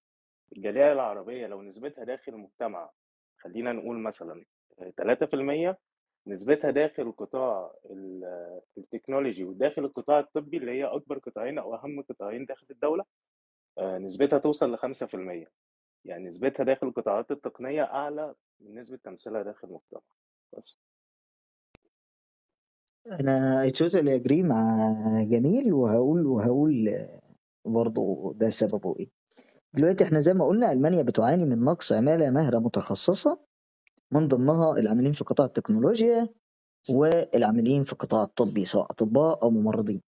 الجالية 0.57 0.93
العربية 0.93 1.47
لو 1.47 1.63
نسبتها 1.63 2.05
داخل 2.05 2.33
المجتمع 2.35 2.91
خلينا 3.39 3.73
نقول 3.73 3.99
مثلا 3.99 4.45
3% 4.97 5.77
نسبتها 6.27 6.71
داخل 6.71 7.13
قطاع 7.13 7.73
ال- 7.91 8.61
التكنولوجي 8.79 9.45
وداخل 9.45 9.85
القطاع 9.85 10.19
الطبي 10.21 10.57
اللي 10.57 10.71
هي 10.73 10.85
أكبر 10.85 11.19
قطاعين 11.19 11.59
أو 11.59 11.75
أهم 11.75 12.03
قطاعين 12.03 12.45
داخل 12.47 12.67
الدولة 12.71 13.05
آه، 13.79 13.99
نسبتها 13.99 14.39
توصل 14.39 14.73
ل 14.73 14.79
5% 14.79 15.47
يعني 16.05 16.29
نسبتها 16.29 16.65
داخل 16.65 16.87
القطاعات 16.87 17.31
التقنية 17.31 17.83
أعلى 17.83 18.35
من 18.61 18.75
نسبة 18.79 18.97
تمثيلها 19.05 19.43
داخل 19.43 19.69
المجتمع. 19.69 20.01
بس. 20.59 20.79
أنا 23.21 23.67
totally 23.71 24.21
agree 24.23 24.45
مع 24.45 24.93
جميل 25.23 25.73
وهقول 25.73 26.27
وهقول 26.27 26.99
برضه 27.65 28.33
ده 28.37 28.51
سببه 28.51 28.97
إيه. 29.01 29.09
دلوقتي 29.75 30.05
إحنا 30.05 30.21
زي 30.21 30.35
ما 30.35 30.47
قلنا 30.47 30.73
ألمانيا 30.73 31.03
بتعاني 31.03 31.47
من 31.47 31.65
نقص 31.65 31.93
عمالة 31.93 32.31
ماهره 32.31 32.59
متخصصة 32.59 33.39
من 34.13 34.29
ضمنها 34.29 34.73
العاملين 34.79 35.13
في 35.13 35.25
قطاع 35.25 35.47
التكنولوجيا 35.47 36.29
والعاملين 36.91 37.83
في 37.85 37.93
القطاع 37.93 38.23
الطبي 38.23 38.65
سواء 38.65 38.87
أطباء 38.93 39.43
أو 39.43 39.51
ممرضين. 39.51 40.03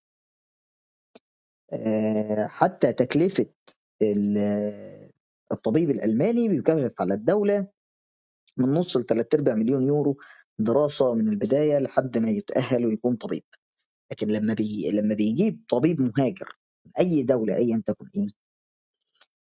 آه، 1.72 2.46
حتى 2.46 2.92
تكلفة 2.92 3.46
ال- 4.02 5.10
الطبيب 5.52 5.90
الألماني 5.90 6.48
بيكلف 6.48 6.92
على 7.00 7.14
الدولة 7.14 7.68
من 8.56 8.74
نص 8.74 8.96
لثلاث 8.96 9.34
أرباع 9.34 9.54
مليون 9.54 9.82
يورو 9.84 10.16
دراسة 10.58 11.14
من 11.14 11.28
البداية 11.28 11.78
لحد 11.78 12.18
ما 12.18 12.30
يتأهل 12.30 12.86
ويكون 12.86 13.16
طبيب. 13.16 13.44
لكن 14.10 14.28
لما 14.28 14.54
بي 14.54 14.90
لما 14.90 15.14
بيجيب 15.14 15.64
طبيب 15.68 16.00
مهاجر 16.00 16.58
من 16.86 16.92
أي 16.98 17.22
دولة 17.22 17.56
ايا 17.56 17.82
تكن 17.86 18.06
إيه 18.16 18.28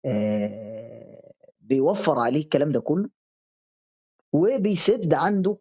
آه، 0.06 1.32
بيوفر 1.60 2.18
عليه 2.18 2.40
الكلام 2.40 2.72
ده 2.72 2.80
كله 2.80 3.08
وبيسد 4.32 5.14
عنده 5.14 5.58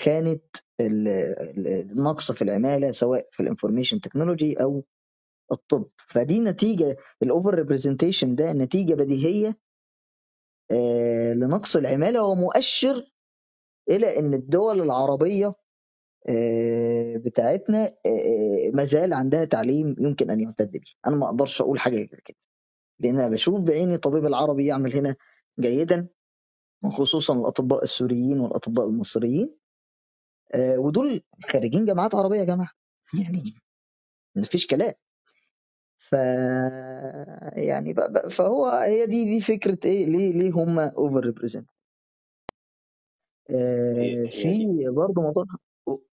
خانة 0.00 0.40
ال- 0.80 1.08
ال- 1.08 1.66
النقص 1.92 2.32
في 2.32 2.42
العمالة 2.42 2.90
سواء 2.90 3.28
في 3.32 3.40
ال 3.40 3.45
information 3.45 4.00
technology 4.00 4.62
أو 4.62 4.84
الطب. 5.52 5.90
فدي 6.08 6.40
نتيجة 6.40 6.96
ال 7.22 7.28
over 7.28 7.54
representation 7.54 8.34
ده 8.34 8.52
نتيجة 8.52 8.94
بديهية 8.94 9.58
آه، 10.72 11.32
لنقص 11.32 11.76
العمالة 11.76 12.24
ومؤشر 12.24 13.04
إلى 13.90 14.18
إن 14.18 14.34
الدول 14.34 14.80
العربية 14.82 15.54
آه، 16.28 17.16
بتاعتنا 17.16 17.86
آه، 18.06 18.70
ما 18.74 18.84
زال 18.84 19.12
عندها 19.12 19.44
تعليم 19.44 19.96
يمكن 20.00 20.30
أن 20.30 20.40
يعتد 20.40 20.70
به 20.72 20.80
أنا 21.06 21.16
ما 21.16 21.26
أقدرش 21.26 21.60
أقول 21.62 21.78
حاجة 21.80 22.04
كده. 22.04 22.36
لأن 23.00 23.18
أنا 23.18 23.28
بشوف 23.28 23.62
بعيني 23.62 23.94
الطبيب 23.94 24.26
العربي 24.26 24.66
يعمل 24.66 24.94
هنا 24.96 25.16
جيدا. 25.60 26.08
خصوصا 26.84 27.34
الأطباء 27.34 27.82
السوريين 27.82 28.40
والأطباء 28.40 28.88
المصريين. 28.88 29.56
آه، 30.54 30.78
ودول 30.78 31.22
خارجين 31.44 31.84
جامعات 31.84 32.14
عربية 32.14 32.36
يا 32.38 32.44
جماعة. 32.44 32.70
يعني 33.24 33.42
مفيش 34.36 34.66
كلام. 34.66 34.94
ف 35.98 36.12
يعني 37.56 37.92
ب- 37.92 38.00
ب- 38.12 38.28
فهو 38.28 38.66
هي 38.66 39.06
دي 39.06 39.24
دي 39.24 39.40
فكرة 39.40 39.78
إيه 39.84 40.06
ليه 40.06 40.32
ليه 40.32 40.50
هم 40.50 40.78
over 40.78 41.20
represent 41.20 41.70
هي 43.50 44.24
هي 44.24 44.28
في 44.28 44.84
برضه 44.88 45.22
موضوع 45.22 45.44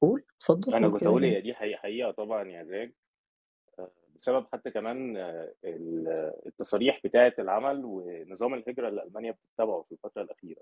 قول 0.02 0.24
اتفضل 0.38 0.74
أنا 0.74 0.90
كنت 0.90 1.04
أقول 1.04 1.24
يعني. 1.24 1.36
هي 1.38 1.42
دي 1.42 1.54
حقيقة 1.54 2.12
طبعا 2.12 2.44
يا 2.50 2.64
زاج. 2.64 2.94
بسبب 4.24 4.46
حتى 4.54 4.72
كمان 4.72 5.18
آه، 5.18 5.54
ال- 5.66 6.34
التصاريح 6.46 7.00
بتاعة 7.04 7.34
العمل 7.40 7.82
ونظام 7.86 8.54
الهجرة 8.54 8.90
اللي 8.90 9.04
ألمانيا 9.04 9.32
بتتبعه 9.32 9.82
في 9.82 9.92
الفترة 9.92 10.22
الأخيرة. 10.22 10.62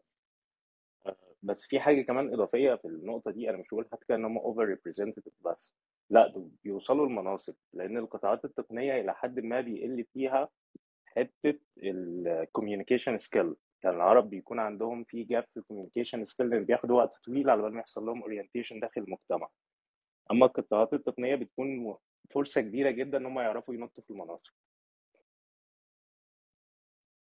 بس 1.43 1.67
في 1.67 1.79
حاجة 1.79 2.01
كمان 2.01 2.33
إضافية 2.33 2.75
في 2.75 2.85
النقطة 2.85 3.31
دي 3.31 3.49
أنا 3.49 3.57
مش 3.57 3.69
بقول 3.69 3.88
حتى 3.91 4.15
إن 4.15 4.25
هم 4.25 4.38
over 4.38 4.65
representative 4.65 5.23
بس 5.45 5.75
لأ 6.09 6.33
بيوصلوا 6.63 7.05
المناصب 7.05 7.55
لأن 7.73 7.97
القطاعات 7.97 8.45
التقنية 8.45 9.01
إلى 9.01 9.13
حد 9.13 9.39
ما 9.39 9.61
بيقل 9.61 10.05
فيها 10.13 10.49
حتة 11.05 11.59
ال 11.77 11.88
communication 11.88 13.18
skill 13.18 13.55
يعني 13.83 13.95
العرب 13.95 14.29
بيكون 14.29 14.59
عندهم 14.59 15.03
في 15.03 15.23
gap 15.23 15.45
في 15.53 15.57
ال 15.57 15.62
communication 15.62 16.23
skill 16.23 16.63
بياخدوا 16.63 16.97
وقت 16.97 17.15
طويل 17.25 17.49
على 17.49 17.61
بال 17.61 17.73
ما 17.73 17.79
يحصل 17.79 18.05
لهم 18.05 18.21
orientation 18.22 18.80
داخل 18.79 19.01
المجتمع. 19.01 19.49
أما 20.31 20.45
القطاعات 20.45 20.93
التقنية 20.93 21.35
بتكون 21.35 21.97
فرصة 22.33 22.61
كبيرة 22.61 22.91
جدا 22.91 23.17
إن 23.17 23.25
هم 23.25 23.39
يعرفوا 23.39 23.73
ينطوا 23.73 24.03
في 24.03 24.09
المناصب 24.09 24.51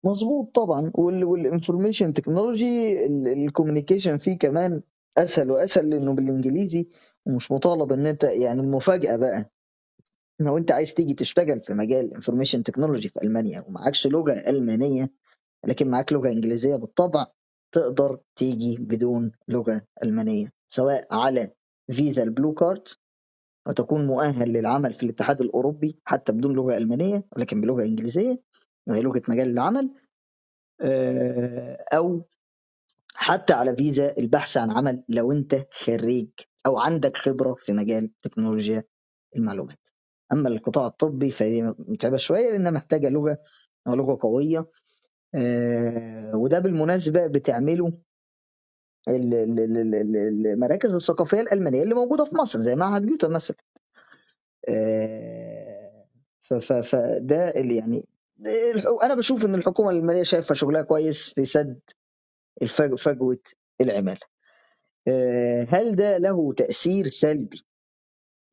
مظبوط 0.06 0.56
طبعا. 0.56 0.92
وال 0.96 1.14
information 1.14 2.14
technology 2.14 3.06
ال 3.34 3.40
communication 3.40 4.18
فيه 4.18 4.38
كمان 4.38 4.82
أسهل 5.18 5.52
وأسهل 5.52 5.90
لأنه 5.90 6.14
بالإنجليزي 6.14 6.88
ومش 7.26 7.52
مطالب 7.52 7.92
إن 7.92 8.06
أنت 8.06 8.24
يعني 8.24 8.62
المفاجأة 8.62 9.18
بقى. 9.18 9.52
لو 10.40 10.58
أنت 10.58 10.72
عايز 10.72 10.94
تيجي 10.94 11.14
تشتغل 11.14 11.60
في 11.60 11.74
مجال 11.74 12.14
information 12.14 12.64
technology 12.64 13.10
في 13.10 13.22
ألمانيا 13.24 13.62
ومعكش 13.68 14.08
لغة 14.08 14.34
ألمانية 14.34 15.12
لكن 15.66 15.90
معاك 15.92 16.14
لغة 16.14 16.30
إنجليزية 16.30 16.76
بالطبع 16.76 17.28
تقدر 17.72 18.20
تيجي 18.36 18.78
بدون 18.80 19.32
لغة 19.48 19.82
ألمانية 20.04 20.52
سواء 20.68 21.08
على 21.12 21.52
فيزا 21.92 22.24
البلو 22.24 22.54
كارد 22.54 22.88
وتكون 23.68 24.08
مؤهل 24.08 24.54
للعمل 24.54 24.94
في 24.94 25.04
الاتحاد 25.04 25.42
الأوروبي 25.42 26.00
حتى 26.06 26.32
بدون 26.32 26.56
لغة 26.56 26.78
ألمانية 26.78 27.26
ولكن 27.36 27.62
بلغة 27.62 27.84
إنجليزية 27.84 28.42
وهي 28.88 29.02
لغة 29.02 29.22
مجال 29.28 29.50
العمل 29.50 29.94
آه، 30.82 31.86
أو 31.94 32.26
حتى 33.14 33.54
على 33.54 33.76
فيزا 33.76 34.18
البحث 34.18 34.58
عن 34.58 34.72
عمل 34.72 35.04
لو 35.10 35.32
أنت 35.32 35.66
خريج 35.72 36.30
أو 36.66 36.78
عندك 36.80 37.18
خبرة 37.18 37.54
في 37.54 37.74
مجال 37.74 38.12
تكنولوجيا 38.24 38.84
المعلومات. 39.36 39.80
أما 40.34 40.50
القطاع 40.50 40.88
الطبي 40.88 41.32
فهي 41.32 41.76
متعبة 41.80 42.18
شوية 42.18 42.52
لأنها 42.52 42.72
محتاجة 42.72 43.10
لغة 43.10 43.38
لغة 43.88 44.18
قوية 44.22 44.66
آه، 45.36 46.36
وده 46.36 46.60
بالمناسبة 46.60 47.28
بتعمله 47.28 47.94
المراكز 49.08 50.94
الثقافية 50.96 51.42
الألمانية 51.42 51.84
اللي 51.84 51.96
موجودة 51.96 52.26
في 52.26 52.36
مصر 52.36 52.60
زي 52.62 52.76
معهد 52.76 53.06
جوتا 53.06 53.28
مثلا. 53.28 53.58
آه، 54.70 56.06
فده 56.82 57.50
اللي 57.50 57.76
يعني 57.76 58.08
أنا 59.04 59.16
بشوف 59.16 59.46
إن 59.46 59.56
الحكومة 59.56 59.90
الألمانية 59.90 60.24
شايفة 60.24 60.56
شغلها 60.56 60.82
كويس 60.82 61.34
في 61.34 61.46
سد 61.46 61.80
فجوة 62.98 63.40
العمالة. 63.82 64.20
آه، 65.08 65.68
هل 65.70 65.96
ده 65.96 66.18
له 66.18 66.54
تأثير 66.54 67.08
سلبي 67.08 67.64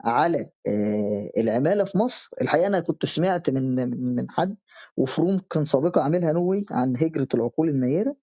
على 0.04 0.50
آه، 0.66 1.30
العمالة 1.36 1.84
في 1.84 1.98
مصر؟ 1.98 2.30
الحقيقة 2.42 2.66
أنا 2.66 2.80
كنت 2.80 3.06
سمعت 3.06 3.50
من 3.50 3.74
من 4.16 4.30
حد 4.30 4.56
وفروم 4.96 5.40
كان 5.50 5.64
سابقا 5.64 6.02
عاملها 6.02 6.32
نووي 6.32 6.66
عن 6.70 6.96
هجرة 6.96 7.28
العقول 7.34 7.68
النيرة. 7.68 8.16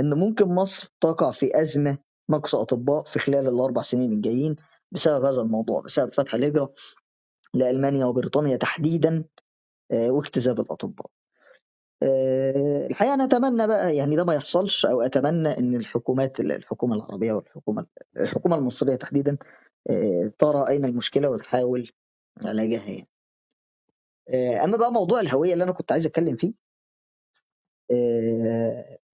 إن 0.00 0.14
ممكن 0.14 0.48
مصر 0.48 0.92
تقع 1.00 1.30
في 1.30 1.60
أزمة 1.60 1.98
نقص 2.30 2.54
أطباء 2.54 3.02
في 3.04 3.18
خلال 3.18 3.48
الأربع 3.48 3.82
سنين 3.82 4.12
الجايين 4.12 4.56
بسبب 4.92 5.24
هذا 5.24 5.42
الموضوع 5.42 5.80
بسبب 5.80 6.12
فتح 6.14 6.34
الهجرة 6.34 6.72
لألمانيا 7.54 8.06
وبريطانيا 8.06 8.56
تحديدا 8.56 9.24
آه، 9.92 10.10
واجتذاب 10.10 10.60
الأطباء 10.60 11.06
آه، 12.02 12.86
الحقيقة 12.86 13.14
أنا 13.14 13.24
أتمنى 13.24 13.66
بقى 13.66 13.96
يعني 13.96 14.16
ده 14.16 14.24
ما 14.24 14.34
يحصلش 14.34 14.86
أو 14.86 15.00
أتمنى 15.00 15.58
إن 15.58 15.74
الحكومات 15.74 16.40
الحكومة 16.40 16.96
العربية 16.96 17.32
والحكومة 17.32 17.86
الحكومة 18.16 18.56
المصرية 18.56 18.96
تحديدا 18.96 19.38
آه، 19.90 20.32
ترى 20.38 20.68
أين 20.68 20.84
المشكلة 20.84 21.30
وتحاول 21.30 21.90
علاجها 22.44 22.84
يعني. 22.90 23.08
أما 24.64 24.76
بقى 24.76 24.92
موضوع 24.92 25.20
الهوية 25.20 25.52
اللي 25.52 25.64
أنا 25.64 25.72
كنت 25.72 25.92
عايز 25.92 26.06
أتكلم 26.06 26.36
فيه 26.36 26.52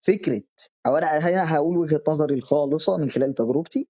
فكرة 0.02 0.42
أو 0.86 0.96
أنا 0.96 1.18
هنا 1.18 1.54
هقول 1.56 1.76
وجهة 1.76 2.02
نظري 2.08 2.34
الخالصة 2.34 2.96
من 2.96 3.10
خلال 3.10 3.34
تجربتي. 3.34 3.88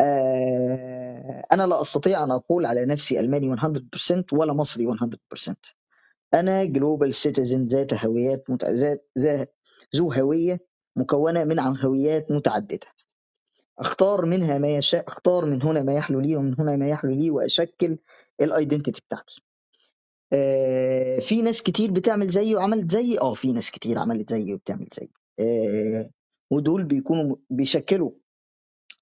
آه، 0.00 1.44
أنا 1.52 1.66
لا 1.66 1.80
أستطيع 1.80 2.24
أن 2.24 2.30
أقول 2.30 2.66
على 2.66 2.86
نفسي 2.86 3.20
ألماني 3.20 3.48
100% 3.56 4.24
ولا 4.32 4.52
مصري 4.52 4.86
100% 4.86 5.54
أنا 6.34 6.64
global 6.64 7.14
citizen 7.14 7.64
ذات 7.64 7.94
هويات 7.94 8.50
مت... 8.50 8.64
ذات 9.18 9.54
ذو 9.96 10.12
هوية 10.12 10.60
مكونة 10.96 11.44
من 11.44 11.60
عن 11.60 11.76
هويات 11.76 12.30
متعددة. 12.30 12.86
أختار 13.78 14.26
منها 14.26 14.58
ما 14.58 14.68
يشاء 14.76 15.08
أختار 15.08 15.44
من 15.44 15.62
هنا 15.62 15.82
ما 15.82 15.94
يحلو 15.94 16.20
لي 16.20 16.36
ومن 16.36 16.60
هنا 16.60 16.76
ما 16.76 16.88
يحلو 16.88 17.12
لي 17.12 17.30
وأشكل 17.30 17.98
ال 18.40 18.47
identity 18.47 19.00
بتاعتي. 19.08 19.42
آه 20.32 21.18
في 21.18 21.42
ناس 21.42 21.62
كتير 21.62 21.90
بتعمل 21.92 22.28
زيي 22.28 22.56
وعملت 22.56 22.90
زيي. 22.90 23.20
آه 23.20 23.34
في 23.34 23.52
ناس 23.52 23.70
كتير 23.70 23.98
عملت 23.98 24.30
زيي 24.30 24.54
وبتعمل 24.54 24.88
زيي. 25.00 25.10
آه 25.40 26.10
ودول 26.52 26.84
بيكونوا 26.84 27.36
بيشكلوا 27.50 28.10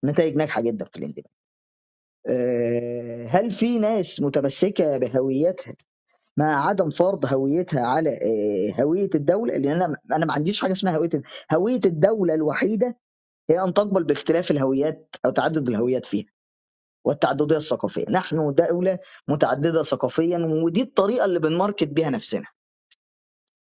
نتائج 0.05 0.37
ناجحة 0.37 0.61
جدا 0.63 0.85
في 0.85 0.97
الاندماج 0.99 1.27
آه 2.29 3.27
هل 3.27 3.51
في 3.51 3.79
ناس 3.79 4.21
متمسكة 4.23 4.99
بهويتها 4.99 5.75
مع 6.37 6.69
عدم 6.69 6.91
فرض 6.91 7.27
هويتها 7.35 7.81
على 7.87 8.21
هوية 8.81 9.11
الدولة؟ 9.15 9.57
لأن 9.59 9.83
أنا 9.83 9.97
أنا 10.13 10.27
ما 10.27 10.33
عنديش 10.33 10.61
حاجة 10.61 10.73
اسمها 10.73 10.97
هوية 10.97 11.11
هوية 11.55 11.81
الدولة 11.87 12.35
الوحيدة 12.35 12.99
هي 13.51 13.65
أن 13.65 13.75
تقبل 13.75 14.05
باختلاف 14.05 14.51
الهويات 14.51 15.17
أو 15.27 15.31
تعدد 15.31 15.69
الهويات 15.69 16.07
فيها. 16.07 16.27
والتعددية 17.09 17.56
الثقافية. 17.56 18.05
نحن 18.10 18.55
دولة 18.55 18.98
متعددة 19.28 19.82
ثقافيا 19.82 20.39
ودي 20.39 20.82
الطريقة 20.82 21.24
اللي 21.24 21.39
بن 21.39 21.51
market 21.51 21.89
بيها 21.89 22.10
نفسنا. 22.10 22.47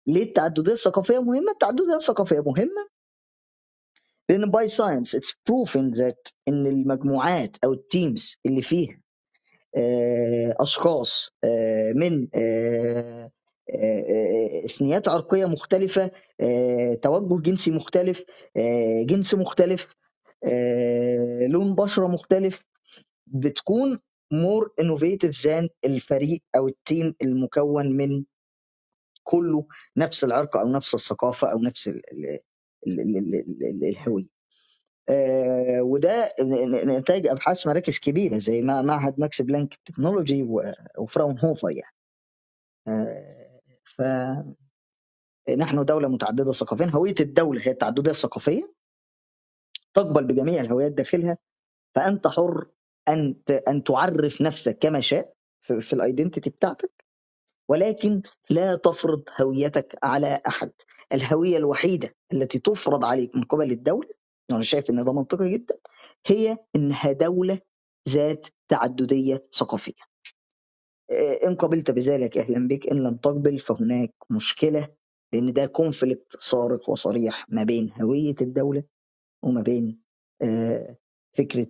ليه 0.08 0.24
التعددية 0.24 0.72
الثقافية 0.72 1.20
مهمة؟ 1.20 1.52
التعددية 1.52 1.96
الثقافية 1.96 2.40
مهمة 2.40 2.88
لأن 4.30 4.52
by 4.52 4.68
science 4.68 5.16
it's 5.16 5.34
proven 5.48 5.92
that 5.92 6.28
إن 6.48 6.68
المجموعات 6.68 7.58
أو 7.64 7.74
ال 7.74 7.85
teams 7.85 8.38
اللي 8.46 8.62
فيها 8.62 9.02
آه، 9.78 10.56
أشخاص 10.60 11.32
آه، 11.44 11.94
من 11.94 12.28
آه، 12.36 13.32
إثنيات 14.66 15.08
عرقية 15.08 15.46
مختلفة 15.46 16.12
توجه 17.02 17.42
جنسي 17.42 17.72
مختلف 17.72 18.24
جنس 19.06 19.36
مختلف 19.36 19.96
لون 21.50 21.76
بشرة 21.76 22.08
مختلف 22.08 22.64
بتكون 23.28 24.00
more 24.34 24.74
innovative 24.80 25.42
than 25.46 25.70
الفريق 25.86 26.44
أو 26.56 26.68
ال 26.68 26.77
team 26.77 27.16
المكون 27.22 27.98
من 27.98 28.24
كله 29.24 29.68
نفس 29.98 30.24
العرق 30.24 30.58
أو 30.58 30.68
نفس 30.68 30.96
الثقافة 30.96 31.52
أو 31.52 31.60
نفس 31.60 31.88
ال- 31.88 32.02
ال- 32.12 32.40
ال- 32.88 33.00
ال- 33.00 33.18
ال- 33.36 33.64
ال- 33.66 33.84
الهوية. 33.90 34.36
آه، 35.10 35.82
وده 35.82 36.30
نتاج 36.86 37.28
أبحاث 37.28 37.68
مراكز 37.68 38.00
كبيرة 38.00 38.38
زي 38.38 38.62
ما 38.62 38.82
معهد 38.82 39.20
ماكس 39.20 39.42
بلانك 39.42 39.76
technology 39.86 40.44
و- 40.44 40.74
وفراون 40.98 41.40
هوفر 41.40 41.70
يعني. 41.72 41.96
آه، 42.88 43.62
فنحن 45.46 45.86
دولة 45.86 46.08
متعددة 46.08 46.52
ثقافيا. 46.52 46.86
هوية 46.86 47.16
الدولة 47.20 47.62
هي 47.68 47.72
التعددية 47.72 48.12
الثقافية. 48.12 48.74
تقبل 49.94 50.24
بجميع 50.24 50.62
الهويات 50.62 50.92
داخلها. 50.92 51.38
فأنت 51.96 52.28
حر 52.28 52.68
أن 53.10 53.36
أن 53.68 53.84
تعرف 53.84 54.42
نفسك 54.42 54.78
كما 54.80 55.00
شاء 55.00 55.34
في, 55.62 55.94
الايدنتيتي 55.94 56.50
بتاعتك 56.50 56.92
ولكن 57.70 58.22
لا 58.50 58.76
تفرض 58.76 59.24
هويتك 59.42 60.00
على 60.04 60.42
أحد. 60.48 60.72
الهوية 61.14 61.58
الوحيدة 61.58 62.16
التي 62.34 62.60
تفرض 62.60 63.06
عليك 63.06 63.36
من 63.36 63.44
قبل 63.44 63.72
الدولة 63.72 64.10
وأنا 64.52 64.64
شايف 64.64 64.90
إن 64.90 65.06
ده 65.06 65.14
منطقي 65.14 65.50
جدا 65.52 65.78
هي 66.28 66.58
إنها 66.76 67.12
دولة 67.12 67.60
ذات 68.10 68.48
تعددية 68.70 69.48
ثقافية. 69.56 69.94
آه، 71.12 71.48
إن 71.48 71.56
قبلت 71.56 71.92
بذلك 71.92 72.38
أهلا 72.38 72.68
بك 72.68 72.88
إن 72.88 72.98
لم 73.04 73.18
تقبل 73.18 73.60
فهناك 73.60 74.14
مشكلة 74.30 74.90
لأن 75.34 75.54
ده 75.54 75.66
كونفليكت 75.66 76.38
صارخ 76.40 76.90
وصريح 76.90 77.46
ما 77.50 77.64
بين 77.64 77.92
هوية 78.02 78.36
الدولة 78.42 78.84
وما 79.44 79.62
بين 79.62 80.02
آه، 80.42 80.98
فكرة 81.38 81.68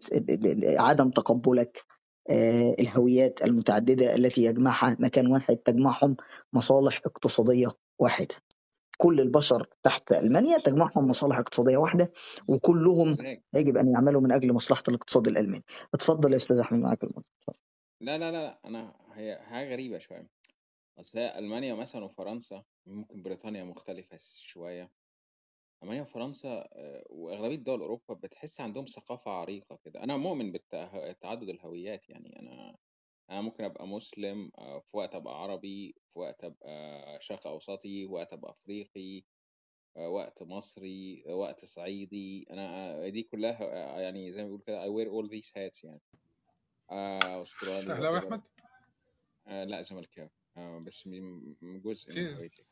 عدم 0.79 1.09
تقبلك 1.09 1.83
آه، 2.29 2.75
الهويات 2.79 3.41
المتعددة 3.41 4.15
التي 4.15 4.43
يجمعها 4.43 4.97
مكان 4.99 5.27
واحد 5.27 5.55
تجمعهم 5.55 6.15
مصالح 6.53 7.01
اقتصادية 7.05 7.67
واحدة. 7.99 8.35
كل 8.97 9.21
البشر 9.21 9.67
تحت 9.83 10.11
المانيا 10.11 10.57
تجمعهم 10.57 11.07
مصالح 11.07 11.37
اقتصادية 11.37 11.77
واحدة 11.77 12.11
وكلهم 12.49 13.17
يجب 13.53 13.77
أن 13.77 13.91
يعملوا 13.91 14.21
من 14.21 14.31
أجل 14.31 14.53
مصلحة 14.53 14.83
الاقتصاد 14.87 15.27
الألماني. 15.27 15.63
اتفضل 15.93 16.31
يا 16.31 16.37
أستاذ 16.37 16.59
أحمد 16.59 16.79
معاك 16.79 17.03
المايك 17.03 17.25
لا 18.01 18.17
لا 18.17 18.31
لا 18.31 18.59
أنا 18.65 18.93
هي 19.13 19.39
حاجة 19.41 19.71
غريبة 19.71 19.97
شوية. 19.97 20.27
أصل 20.99 21.19
ألمانيا 21.19 21.73
مثلا 21.73 22.05
وفرنسا 22.05 22.63
ممكن 22.85 23.21
بريطانيا 23.21 23.63
مختلفة 23.63 24.17
شوية. 24.21 24.91
المانيا 25.83 26.01
وفرنسا 26.01 26.69
آه، 26.73 27.03
وأغلبية 27.09 27.55
دول 27.55 27.79
أوروبا 27.81 28.13
بتحس 28.13 28.61
عندهم 28.61 28.85
ثقافة 28.85 29.31
عريقة 29.31 29.79
كده. 29.85 30.03
أنا 30.03 30.17
مؤمن 30.17 30.51
بتعدد 30.51 31.49
الهويات 31.49 32.09
يعني. 32.09 32.39
أنا 32.39 32.77
أنا 33.29 33.41
ممكن 33.41 33.63
أبقى 33.63 33.87
مسلم 33.87 34.51
آه، 34.57 34.79
في 34.79 34.97
وقت 34.97 35.15
أبقى 35.15 35.41
عربي 35.41 35.95
في 36.13 36.19
وقت 36.19 36.43
أبقى 36.43 37.17
شرق 37.21 37.47
أوسطي 37.47 38.05
وقت 38.05 38.33
أبقى 38.33 38.51
أفريقي 38.51 39.23
آه، 39.97 40.09
وقت 40.09 40.43
مصري 40.43 41.23
وقت 41.27 41.65
صعيدي. 41.65 42.45
آه، 42.49 43.09
دي 43.09 43.23
كلها 43.23 43.99
يعني 43.99 44.31
زي 44.33 44.41
ما 44.41 44.47
بيقول 44.47 44.61
كده 44.61 44.83
I 44.85 44.87
wear 44.87 45.09
all 45.11 45.29
these 45.31 45.49
hats 45.49 45.83
يعني. 45.83 46.01
اهلاوي 46.91 47.45
whatever 47.45 48.25
أحمد؟ 48.25 48.41
آه، 49.47 49.63
لا 49.63 49.81
زملكاوي. 49.81 50.29
آه، 50.57 50.79
بس 50.87 51.07
من 51.07 51.55
جزء 51.81 52.13
من 52.15 52.35
هويتي. 52.35 52.63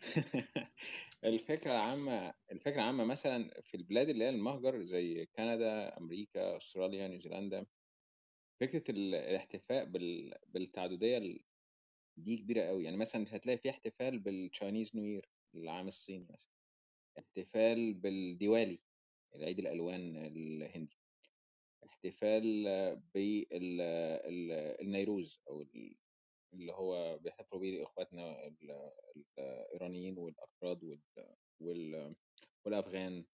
الفكرة 1.24 1.70
العامة 1.72 2.34
الفكرة 2.52 2.74
العامة 2.74 3.04
مثلا 3.04 3.60
في 3.60 3.76
البلاد 3.76 4.08
اللي 4.08 4.24
هي 4.24 4.28
المهجر 4.28 4.82
زي 4.82 5.26
كندا 5.26 5.98
أمريكا 5.98 6.56
أستراليا 6.56 7.08
نيوزيلندا 7.08 7.66
فكرة 8.60 8.90
ال- 8.90 9.14
الاحتفاء 9.14 9.84
بال... 9.84 10.34
بالتعددية 10.48 11.18
ال- 11.18 11.44
دي 12.16 12.36
كبيرة 12.36 12.62
قوي 12.62 12.84
يعني 12.84 12.96
مثلا 12.96 13.36
هتلاقي 13.36 13.58
في 13.58 13.70
احتفال 13.70 14.18
بال 14.18 14.35
Chinese 14.35 14.96
New 14.96 15.04
Year 15.04 15.28
العام 15.54 15.88
الصيني 15.88 16.26
مثلا 16.30 16.52
احتفال 17.18 17.94
بالديوالي 17.94 18.78
العيد 19.34 19.58
الألوان 19.58 20.16
الهندي 20.16 20.98
احتفال 21.86 22.64
بالنيروز 23.14 25.40
أو 25.48 25.66
اللي 26.54 26.72
هو 26.72 27.18
بيحتفلوا 27.18 27.60
بيه 27.60 27.82
إخواتنا 27.82 28.46
ال- 28.46 28.90
الإيرانيين 29.38 30.18
والأكراد 30.18 30.84
وال... 30.84 31.00
وال... 31.60 32.14
والأفغان 32.64 33.24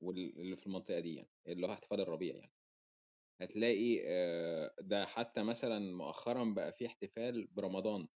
واللي 0.00 0.56
في 0.56 0.66
المنطقة 0.66 1.00
دي 1.00 1.14
يعني 1.14 1.30
اللي 1.46 1.66
هو 1.66 1.72
احتفال 1.72 2.00
الربيع 2.00 2.34
يعني. 2.36 2.52
هتلاقي 3.40 4.00
آه، 4.06 4.74
ده 4.80 5.06
حتى 5.06 5.42
مثلا 5.42 5.78
مؤخرا 5.96 6.44
بقى 6.44 6.72
في 6.72 6.86
احتفال 6.86 7.46
برمضان 7.46 8.08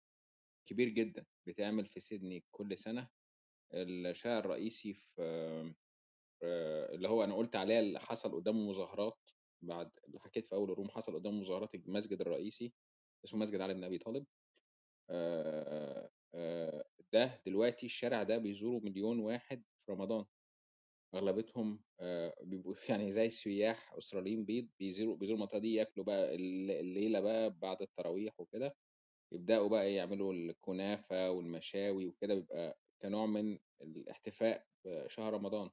كبير 0.67 0.89
جدا 0.89 1.27
بيتعمل 1.47 1.87
في 1.87 2.01
سيدني 2.01 2.45
كل 2.51 2.79
سنة. 2.79 3.09
الشارع 3.75 4.39
الرئيسي 4.39 4.95
في 4.95 5.23
آه، 6.43 6.95
اللي 6.95 7.09
هو 7.09 7.25
أنا 7.25 7.35
قلت 7.37 7.57
عليه 7.57 7.81
اللي 7.81 8.01
حصل 8.01 8.35
قدامه 8.35 8.69
مظاهرات 8.69 9.19
بعد 9.63 9.91
اللي 10.09 10.21
حكيت 10.21 10.47
في 10.47 10.55
أول 10.55 10.71
الروم 10.71 10.91
حصل 10.91 11.15
قدامه 11.15 11.41
مظاهرات 11.41 11.75
المسجد 11.75 12.21
الرئيسي. 12.21 12.73
اسمه 13.25 13.41
مسجد 13.41 13.61
علي 13.61 13.75
بن 13.75 13.85
أبي 13.85 13.99
طالب. 13.99 14.27
ده 17.13 17.43
دلوقتي 17.47 17.87
الشارع 17.87 18.23
ده 18.23 18.39
بيزوره 18.39 18.81
مليون 18.85 19.19
واحد 19.19 19.63
في 19.87 19.93
رمضان. 19.93 20.25
أغلبيتهم 21.15 21.81
آه، 22.01 22.35
بيبقوا 22.43 22.75
يعني 22.91 23.11
زي 23.13 23.31
سياح 23.31 23.95
أستراليين 23.95 24.45
بيض 24.45 24.69
بيزوروا 24.79 25.17
بيزوروا 25.17 25.39
المنطقة 25.39 25.59
دي 25.59 25.75
ياكلوا 25.75 26.07
بقى 26.07 26.35
الل- 26.35 26.71
الليلة 26.71 27.21
بقى 27.21 27.51
بعد 27.51 27.83
التراويح 27.83 28.41
وكده. 28.41 28.77
يبدأوا 29.33 29.69
بقى 29.69 29.95
يعملوا 29.95 30.33
الكنافة 30.33 31.31
والمشاوي 31.31 32.07
وكده 32.07 32.35
بيبقى 32.35 32.79
كنوع 33.03 33.27
من 33.27 33.59
الاحتفاء 33.83 34.67
بشهر 34.87 35.33
رمضان. 35.35 35.71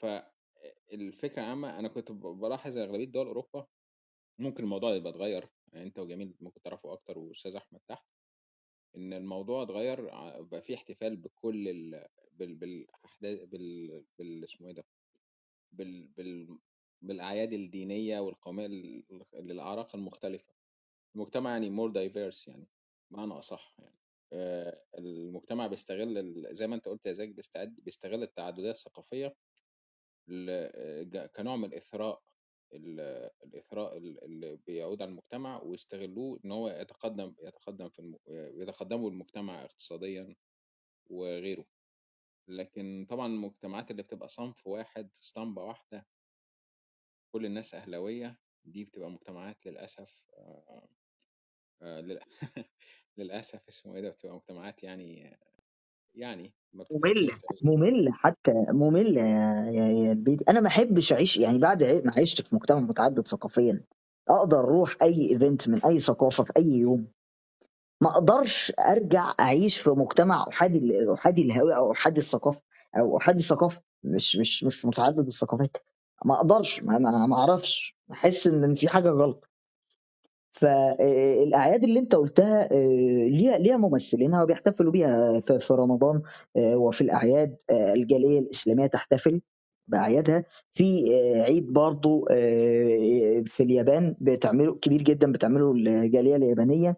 فالفكرة 0.00 1.42
عامة 1.42 1.78
أنا 1.78 1.88
كنت 1.88 2.12
بلاحظ 2.12 2.78
أغلبية 2.78 3.04
دول 3.12 3.26
أوروبا 3.26 3.66
ممكن 4.40 4.64
الموضوع 4.64 4.94
يبقى 4.94 5.10
اتغير 5.10 5.48
أنت 5.74 5.98
وجميل 5.98 6.34
ممكن 6.40 6.62
تعرفوا 6.62 6.92
أكتر 6.92 7.18
وأستاذ 7.18 7.54
أحمد 7.56 7.80
تحت 7.88 8.06
إن 8.96 9.12
الموضوع 9.12 9.62
اتغير 9.62 10.04
بقى 10.42 10.62
فيه 10.62 10.74
احتفال 10.74 11.16
بكل 11.16 11.68
ال... 11.68 12.06
بال 12.32 12.54
بالأحداث 12.54 13.40
بال... 13.44 14.04
بال 14.18 14.44
اسمه 14.44 14.68
إيه 14.68 14.74
ده 14.74 14.84
بال... 15.72 16.08
بال... 16.08 16.58
بالأعياد 17.02 17.52
الدينية 17.52 18.20
والقومية 18.20 18.66
لل- 18.66 19.24
للأعراق 19.34 19.96
المختلفة. 19.96 20.54
المجتمع 21.14 21.50
يعني 21.50 21.70
more 21.70 21.90
diverse 21.90 22.48
يعني 22.48 22.66
معنى 23.10 23.32
أصح 23.32 23.76
يعني. 23.78 23.98
آه، 24.32 24.84
المجتمع 24.98 25.66
بيستغل 25.66 26.46
زي 26.54 26.66
ما 26.66 26.74
أنت 26.74 26.88
قلت 26.88 27.06
يا 27.06 27.12
زاك 27.12 27.28
بيستعد 27.28 27.74
بيستغل 27.80 28.22
التعددية 28.22 28.70
الثقافية 28.70 29.36
ج- 31.02 31.26
كنوع 31.36 31.56
من 31.56 31.64
الإثراء 31.64 32.14
ال- 32.14 32.31
الإثراء 32.74 33.96
ال- 33.98 34.24
اللي 34.24 34.56
بيعود 34.66 35.02
على 35.02 35.08
المجتمع 35.10 35.62
ويستغلوه 35.62 36.40
إن 36.44 36.52
هو 36.52 36.68
يتقدم 36.68 37.34
يتقدم 37.42 37.88
في 37.88 37.98
الم... 37.98 38.16
يتقدموا 38.62 39.10
المجتمع 39.10 39.64
اقتصاديا 39.64 40.34
وغيره. 41.10 41.64
لكن 42.48 43.06
طبعا 43.10 43.26
المجتمعات 43.26 43.90
اللي 43.90 44.02
بتبقى 44.02 44.28
صنف 44.28 44.66
واحد 44.66 45.10
اسطمبة 45.22 45.62
واحدة 45.64 46.06
كل 47.32 47.46
الناس 47.46 47.74
أهلاوية 47.74 48.38
دي 48.64 48.84
بتبقى 48.84 49.10
مجتمعات 49.10 49.66
للأسف 49.66 50.30
آه، 50.34 50.88
آه، 51.82 52.00
لل- 52.00 52.20
للأسف 53.18 53.68
اسمه 53.68 53.94
إيه 53.96 54.02
ده 54.02 54.10
بتبقى 54.10 54.34
مجتمعات 54.36 54.82
يعني 54.82 55.38
يعني 56.14 56.54
مملة 56.90 57.32
مملة 57.64 58.12
حتى 58.12 58.52
مملة 58.68 59.20
يا 59.20 59.70
يا 59.70 59.88
يا 59.88 60.12
البيت 60.12 60.48
أنا 60.48 60.60
ما 60.60 60.68
أحبش 60.68 61.12
أعيش 61.12 61.36
يعني 61.36 61.58
بعد 61.58 61.82
ما 61.84 62.12
عشت 62.18 62.46
في 62.46 62.54
مجتمع 62.54 62.80
متعدد 62.80 63.26
ثقافيا 63.28 63.84
أقدر 64.28 64.60
أروح 64.60 64.96
أي 65.02 65.30
ايفنت 65.30 65.68
من 65.68 65.84
أي 65.84 66.00
ثقافة 66.00 66.44
في 66.44 66.52
أي 66.56 66.66
يوم. 66.66 67.06
ما 68.00 68.10
أقدرش 68.10 68.72
أرجع 68.78 69.32
أعيش 69.40 69.80
في 69.80 69.90
مجتمع 69.90 70.46
أحادي 70.48 71.12
أحادي 71.14 71.42
الهوية 71.42 71.76
أو 71.76 71.92
أحادي 71.92 72.20
الثقافة 72.20 72.62
أو 72.98 73.18
أحادي 73.18 73.38
الثقافة 73.38 73.82
مش 74.04 74.36
مش 74.36 74.64
مش 74.64 74.86
متعدد 74.86 75.26
الثقافات. 75.26 75.76
ما 76.24 76.34
أقدرش 76.34 76.82
ما 76.82 76.98
ما 76.98 77.26
ما 77.26 77.36
أعرفش. 77.36 77.96
أحس 78.12 78.46
إن 78.46 78.74
في 78.74 78.88
حاجة 78.88 79.08
غلط. 79.08 79.48
فالاعياد 80.52 81.84
اللي 81.84 81.98
أنت 82.00 82.14
قلتها 82.14 82.72
آه، 82.72 83.26
ليها 83.28 83.58
ليها 83.58 83.76
ممثلينها 83.76 84.42
وبيحتفلوا 84.42 84.92
بيها 84.92 85.40
في 85.40 85.74
رمضان 85.74 86.22
آه، 86.56 86.76
وفي 86.76 87.00
الأعياد 87.00 87.56
آه، 87.70 87.92
الجالية 87.94 88.38
الإسلامية 88.38 88.86
تحتفل 88.86 89.40
بأعيادها. 89.88 90.44
في 90.72 91.14
آه، 91.14 91.42
عيد 91.42 91.72
برضو 91.72 92.26
آه، 92.30 93.42
في 93.46 93.62
اليابان 93.62 94.16
بتعمله 94.20 94.74
كبير 94.74 95.02
جدا 95.02 95.32
بتعمله 95.32 95.72
الجالية 95.72 96.36
اليابانية. 96.36 96.96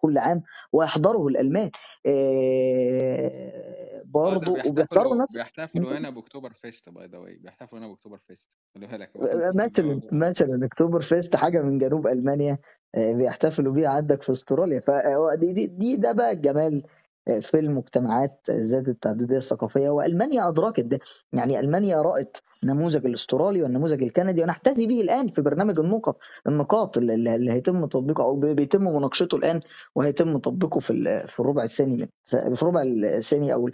كل 0.00 0.18
عام 0.18 0.42
ويحضره 0.72 1.26
الألمان. 1.26 1.70
آه، 2.06 3.80
ده 3.98 4.02
برضو 4.04 4.56
وبيحضروا 4.66 5.16
ناس 5.16 5.32
بيحتفلوا 5.36 5.98
هنا 5.98 6.10
بأكتوبر 6.10 6.52
فيست 6.52 6.88
by 6.88 7.06
the 7.06 7.18
way 7.18 7.38
بيحتفلوا 7.42 7.80
هنا 7.80 7.88
بأكتوبر 7.88 8.18
فيست. 8.18 8.56
خلي 8.74 8.86
بالك 8.86 9.10
بيحتفلوا 9.18 9.50
في 9.50 9.58
مثلا 9.58 10.00
مثلا 10.12 10.66
أكتوبر 10.66 11.00
فيست 11.00 11.36
حاجة 11.36 11.62
من 11.62 11.78
جنوب 11.78 12.06
ألمانيا 12.06 12.58
آه، 12.94 13.12
بيحتفلوا 13.12 13.72
بيها 13.72 13.88
عندك 13.88 14.22
في 14.22 14.32
أستراليا. 14.32 14.80
فدي 14.80 15.52
دي, 15.52 15.66
دي 15.66 15.96
ده 15.96 16.12
بقى 16.12 16.32
الجمال 16.32 16.82
آه، 16.84 16.99
في 17.32 17.58
المجتمعات 17.58 18.50
ذات 18.50 18.88
التعددية 18.88 19.36
الثقافية 19.36 19.88
وألمانيا 19.90 20.48
أدركت 20.48 20.80
ده. 20.80 20.98
يعني 21.32 21.60
ألمانيا 21.60 22.02
رأت 22.02 22.36
النموذج 22.62 23.06
الأسترالي 23.06 23.62
والنموذج 23.62 24.02
الكندي 24.02 24.42
ونحتذي 24.42 24.86
به 24.86 25.00
الآن 25.00 25.28
في 25.28 25.42
برنامج 25.42 25.80
النقط 25.80 26.18
النقاط 26.46 26.98
اللي, 26.98 27.52
هيتم 27.52 27.86
تطبيقه 27.86 28.24
أو 28.24 28.36
بي- 28.36 28.54
بيتم 28.54 28.82
مناقشته 28.82 29.36
الآن 29.36 29.60
وهيتم 29.94 30.38
تطبيقه 30.38 30.80
في 30.80 30.92
في 31.28 31.40
الربع 31.40 31.62
الثاني 31.62 32.10
في 32.24 32.62
الربع 32.62 32.82
الثاني 32.82 33.54
أو 33.54 33.70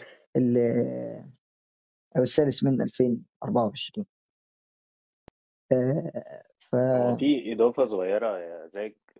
أو 2.17 2.23
الثالث 2.23 2.65
من 2.65 2.83
2024 2.83 4.07
آه، 5.73 6.13
ف 6.71 6.77
في 7.19 7.53
إضافة 7.53 7.85
صغيرة 7.85 8.39
يا 8.39 8.67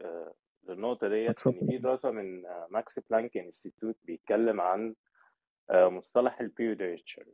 آه، 0.03 0.33
للنقطة 0.69 1.09
ديت 1.09 1.47
إن 1.47 1.67
في 1.67 1.79
دراسة 1.79 2.11
من 2.11 2.47
آه، 2.47 2.67
ماكس 2.71 2.99
بلانك 2.99 3.37
Institute 3.37 3.97
بيتكلم 4.05 4.61
عن 4.61 4.95
آه، 5.71 5.89
مصطلح 5.89 6.41
ال 6.41 6.47
Biodeutscher. 6.47 7.25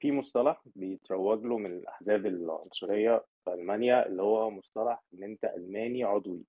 في 0.00 0.12
مصطلح 0.12 0.62
بيتروج 0.76 1.44
له 1.44 1.58
من 1.58 1.72
الأحزاب 1.72 2.26
العنصرية 2.26 3.24
في 3.44 3.54
ألمانيا 3.54 4.06
اللي 4.06 4.22
هو 4.22 4.50
مصطلح 4.50 5.02
إن 5.14 5.22
أنت 5.22 5.44
ألماني 5.44 6.04
عضوي 6.04 6.44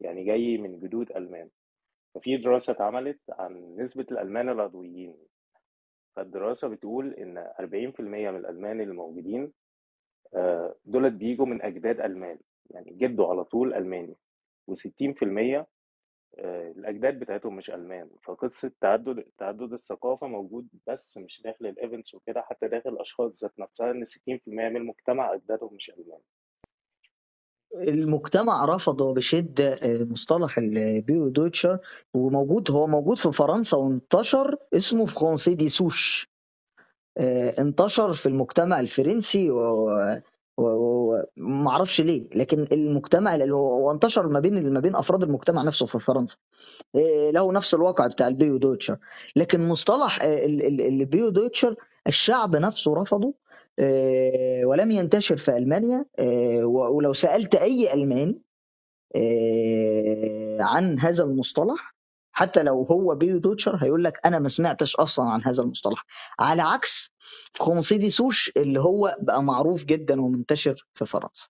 يعني 0.00 0.24
جاي 0.24 0.58
من 0.58 0.80
جدود 0.80 1.12
ألمان. 1.12 1.50
ففي 2.14 2.36
دراسة 2.36 2.70
اتعملت 2.70 3.20
عن 3.30 3.76
نسبة 3.78 4.06
الألمان 4.10 4.48
العضويين. 4.48 5.16
فالدراسة 6.16 6.68
بتقول 6.68 7.14
إن 7.14 7.38
40% 7.60 8.00
من 8.00 8.36
الألمان 8.36 8.80
الموجودين 8.80 9.52
آه، 10.34 10.74
دولت 10.84 11.12
بيجوا 11.12 11.46
من 11.46 11.62
أجداد 11.62 12.00
ألمان 12.00 12.38
يعني 12.70 12.92
جده 12.92 13.24
على 13.24 13.44
طول 13.44 13.74
ألماني. 13.74 14.16
و60% 14.70 15.64
آه، 16.38 16.70
الأجداد 16.76 17.18
بتاعتهم 17.18 17.56
مش 17.56 17.70
ألمان. 17.70 18.10
فقصة 18.26 18.72
تعدد 18.80 19.24
تعدد 19.38 19.72
الثقافة 19.72 20.26
موجود 20.26 20.68
بس 20.86 21.16
مش 21.18 21.42
داخل 21.44 21.66
الإيفنتس 21.66 22.14
وكده 22.14 22.40
حتى 22.40 22.68
داخل 22.68 22.90
الأشخاص 22.90 23.42
ذات 23.44 23.52
نفسها 23.58 23.90
إن 23.90 24.04
60% 24.04 24.48
من 24.48 24.76
المجتمع 24.76 25.34
أجدادهم 25.34 25.74
مش 25.74 25.90
ألمان. 25.90 26.20
المجتمع 27.88 28.64
رفض 28.64 29.02
بشدة 29.02 29.72
آه، 29.74 30.04
مصطلح 30.04 30.58
ال 30.58 31.28
Biodeutscher 31.28 31.78
وموجود 32.14 32.70
هو 32.70 32.86
موجود 32.86 33.16
في 33.18 33.32
فرنسا 33.32 33.76
وانتشر 33.76 34.56
اسمه 34.74 35.06
Français 35.06 35.54
de 35.54 35.68
souche 35.68 36.28
انتشر 37.58 38.12
في 38.12 38.26
المجتمع 38.26 38.80
الفرنسي 38.80 39.50
وما 40.56 41.70
أعرفش 41.70 42.00
ليه 42.00 42.28
لكن 42.34 42.66
المجتمع 42.72 43.34
اللي 43.34 43.54
هو 43.54 43.90
انتشر 43.92 44.28
ما 44.28 44.40
بين 44.40 44.72
ما 44.72 44.80
بين 44.80 44.96
افراد 44.96 45.22
المجتمع 45.22 45.62
نفسه 45.62 45.86
في 45.86 45.98
فرنسا. 45.98 46.36
آه، 46.96 47.30
له 47.30 47.52
نفس 47.52 47.74
الواقع 47.74 48.06
بتاع 48.06 48.28
ال 48.28 48.56
Biodeutscher 48.56 48.98
لكن 49.36 49.68
مصطلح 49.68 50.18
آه، 50.22 50.44
ال- 50.46 50.66
ال- 50.66 50.80
ال 50.80 51.28
Biodeutscher 51.28 51.76
الشعب 52.06 52.56
نفسه 52.56 52.94
رفضه 52.94 53.34
آه، 53.78 54.64
ولم 54.64 54.90
ينتشر 54.90 55.36
في 55.36 55.56
ألمانيا 55.56 56.04
آه، 56.18 56.64
ولو 56.66 57.12
سألت 57.12 57.54
أي 57.54 57.92
الماني 57.94 58.40
عن 60.60 60.98
هذا 60.98 61.24
المصطلح 61.24 61.94
حتى 62.32 62.62
لو 62.62 62.82
هو 62.82 63.14
بيو 63.14 63.38
دوتشر 63.38 63.76
هيقول 63.82 64.04
لك 64.04 64.20
أنا 64.26 64.38
ما 64.38 64.48
سمعتش 64.48 64.96
أصلا 64.96 65.24
عن 65.30 65.42
هذا 65.44 65.62
المصطلح. 65.62 66.04
على 66.40 66.62
عكس 66.62 67.12
خونسيدي 67.58 68.10
سوش 68.10 68.52
اللي 68.56 68.80
هو 68.80 69.16
بقى 69.20 69.42
معروف 69.42 69.84
جدا 69.84 70.20
ومنتشر 70.22 70.86
في 70.94 71.06
فرنسا. 71.06 71.48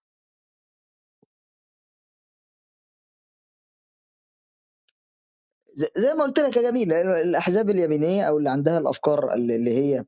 زي 5.77 6.15
ما 6.15 6.24
قلت 6.24 6.39
لك 6.39 6.56
يا 6.56 6.62
جميل 6.62 6.93
الأحزاب 6.93 7.70
اليمينية 7.70 8.23
أو 8.24 8.39
اللي 8.39 8.51
عندها 8.51 8.78
الأفكار 8.78 9.35
اللي 9.35 9.70
هي 9.78 10.05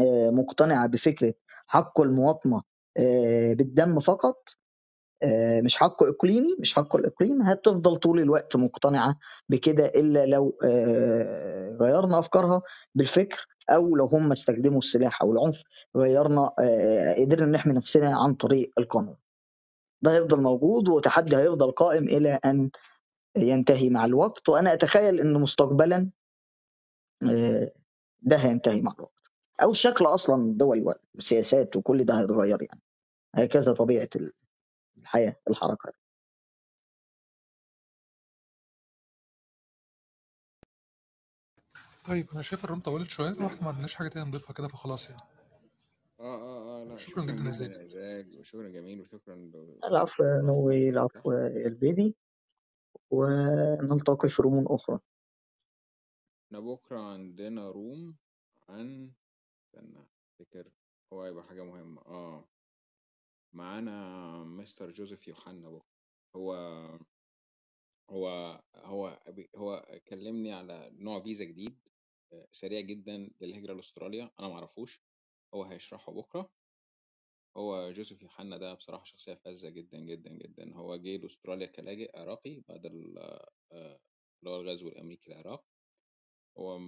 آه، 0.00 0.30
مقتنعة 0.30 0.86
بفكره 0.88 1.34
حق 1.66 2.00
المواطنة 2.00 2.62
آه، 2.98 3.52
بالدم 3.54 4.00
فقط 4.00 4.48
مش 5.64 5.76
حقه 5.76 6.10
إقليمي 6.10 6.56
مش 6.58 6.74
حقه 6.74 6.96
الإقليم 6.96 7.42
هتفضل 7.42 7.96
طول 7.96 8.20
الوقت 8.20 8.56
مقتنعة 8.56 9.18
بكده 9.48 9.86
إلا 9.86 10.26
لو 10.26 10.58
آه، 10.64 11.76
غيرنا 11.80 12.18
أفكارها 12.18 12.62
بالفكر 12.94 13.46
أو 13.70 13.96
لو 13.96 14.06
هم 14.06 14.32
استخدموا 14.32 14.78
السلاح 14.78 15.22
أو 15.22 15.32
العنف 15.32 15.62
غيرنا 15.96 16.50
آه، 16.60 17.14
قدرنا 17.20 17.46
نحمي 17.46 17.74
نفسنا 17.74 18.18
عن 18.18 18.34
طريق 18.34 18.72
القانون. 18.78 19.16
ده 20.02 20.16
هيفضل 20.16 20.42
موجود 20.42 20.88
وتحدي 20.88 21.36
هيفضل 21.36 21.70
قائم 21.70 22.04
إلى 22.08 22.38
أن 22.44 22.70
ينتهي 23.36 23.90
مع 23.90 24.04
الوقت 24.04 24.48
وأنا 24.48 24.72
أتخيل 24.72 25.20
إن 25.20 25.32
مستقبلا 25.34 26.10
آه، 27.30 27.72
ده 28.22 28.36
هينتهي 28.36 28.82
مع 28.82 28.92
الوقت. 28.98 29.30
أو 29.62 29.70
الشكل 29.70 30.04
أصلا 30.04 30.42
الدول 30.42 30.94
والسياسات 31.14 31.76
وكل 31.76 32.04
ده 32.04 32.20
هيتغير 32.20 32.62
يعني. 32.62 32.80
هكذا 33.34 33.72
طبيعة 33.72 34.08
الحياة 35.02 35.36
الحركة. 35.50 35.92
طيب 42.08 42.26
أنا 42.32 42.42
شايف 42.42 42.64
الروم 42.64 42.80
طولت 42.80 43.10
شوية 43.10 43.30
وإحنا 43.30 43.62
ما 43.62 43.68
عندناش 43.68 43.94
حاجة 43.94 44.08
تانية 44.08 44.28
نضيفها 44.28 44.54
كده 44.54 44.68
فخلاص 44.68 45.10
يعني. 45.10 45.22
آه 46.20 46.22
آه 46.42 46.80
آه 46.82 46.84
لأ 46.84 46.96
شكرا 46.96 47.22
شكرا 47.22 47.34
جدا 47.34 47.82
يا 48.00 48.38
وشكرا 48.38 48.68
جميل 48.68 49.00
وشكرا 49.00 49.50
العفو 49.84 50.24
يا 50.24 50.42
نوي 50.42 50.88
العفو 50.88 51.32
يا 51.32 51.46
البيدي. 51.46 52.16
ونلتقي 53.10 54.28
في 54.28 54.42
روم 54.42 54.66
أخرى. 54.66 54.98
إحنا 56.46 56.60
بكرة 56.60 57.00
عندنا 57.00 57.70
روم 57.70 58.16
عن 58.68 59.12
استنى 59.66 60.06
أفتكر 60.30 60.70
هو 61.12 61.22
هيبقى 61.22 61.44
حاجة 61.44 61.64
مهمة. 61.64 62.02
آه. 62.02 62.44
معانا 63.52 64.44
مستر 64.44 64.90
جوزيف 64.90 65.28
يوحنا 65.28 65.70
بكرة. 65.70 65.88
هو 66.36 66.52
هو 68.10 68.62
هو 68.74 69.22
هو 69.56 69.86
كلمني 70.08 70.52
على 70.52 70.90
نوع 70.92 71.22
فيزا 71.22 71.44
جديد 71.44 71.78
آه، 72.32 72.48
سريع 72.50 72.80
جدا 72.80 73.30
للهجرة 73.40 73.74
لأستراليا. 73.74 74.30
أنا 74.40 74.48
معرفوش 74.48 75.02
هو 75.54 75.64
هيشرحه 75.64 76.12
بكرة. 76.12 76.50
هو 77.56 77.92
جوزيف 77.92 78.22
يوحنا 78.22 78.58
ده 78.58 78.74
بصراحة 78.74 79.04
شخصية 79.04 79.34
فذة 79.34 79.68
جدا 79.68 79.98
جدا 79.98 80.30
جدا. 80.30 80.74
هو 80.76 80.96
جه 80.96 81.16
لأستراليا 81.16 81.66
كلاجئ 81.66 82.18
عراقي 82.18 82.60
بعد 82.68 82.86
ال- 82.86 83.18
آه، 83.72 84.00
اللي 84.40 84.50
هو 84.50 84.60
الغزو 84.60 84.88
الأمريكي 84.88 85.30
للعراق 85.30 85.71
هو 86.58 86.80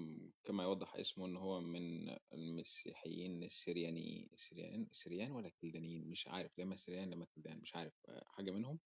كما 0.45 0.63
يوضح 0.65 0.97
اسمه 0.97 1.27
إن 1.27 1.37
هو 1.37 1.61
من 1.61 2.17
المسيحيين 2.33 3.45
السرياني 3.45 4.31
السريان 4.33 4.83
السريان 4.91 5.31
ولا 5.33 5.49
الكلدانيين 5.49 6.11
مش 6.11 6.29
عارف 6.29 6.59
لما 6.59 6.75
السريان 6.75 7.11
لما 7.11 7.25
الكلدان 7.25 7.59
مش 7.61 7.77
عارف 7.77 7.95
آه، 8.09 8.25
حاجة 8.27 8.51
منهم 8.51 8.81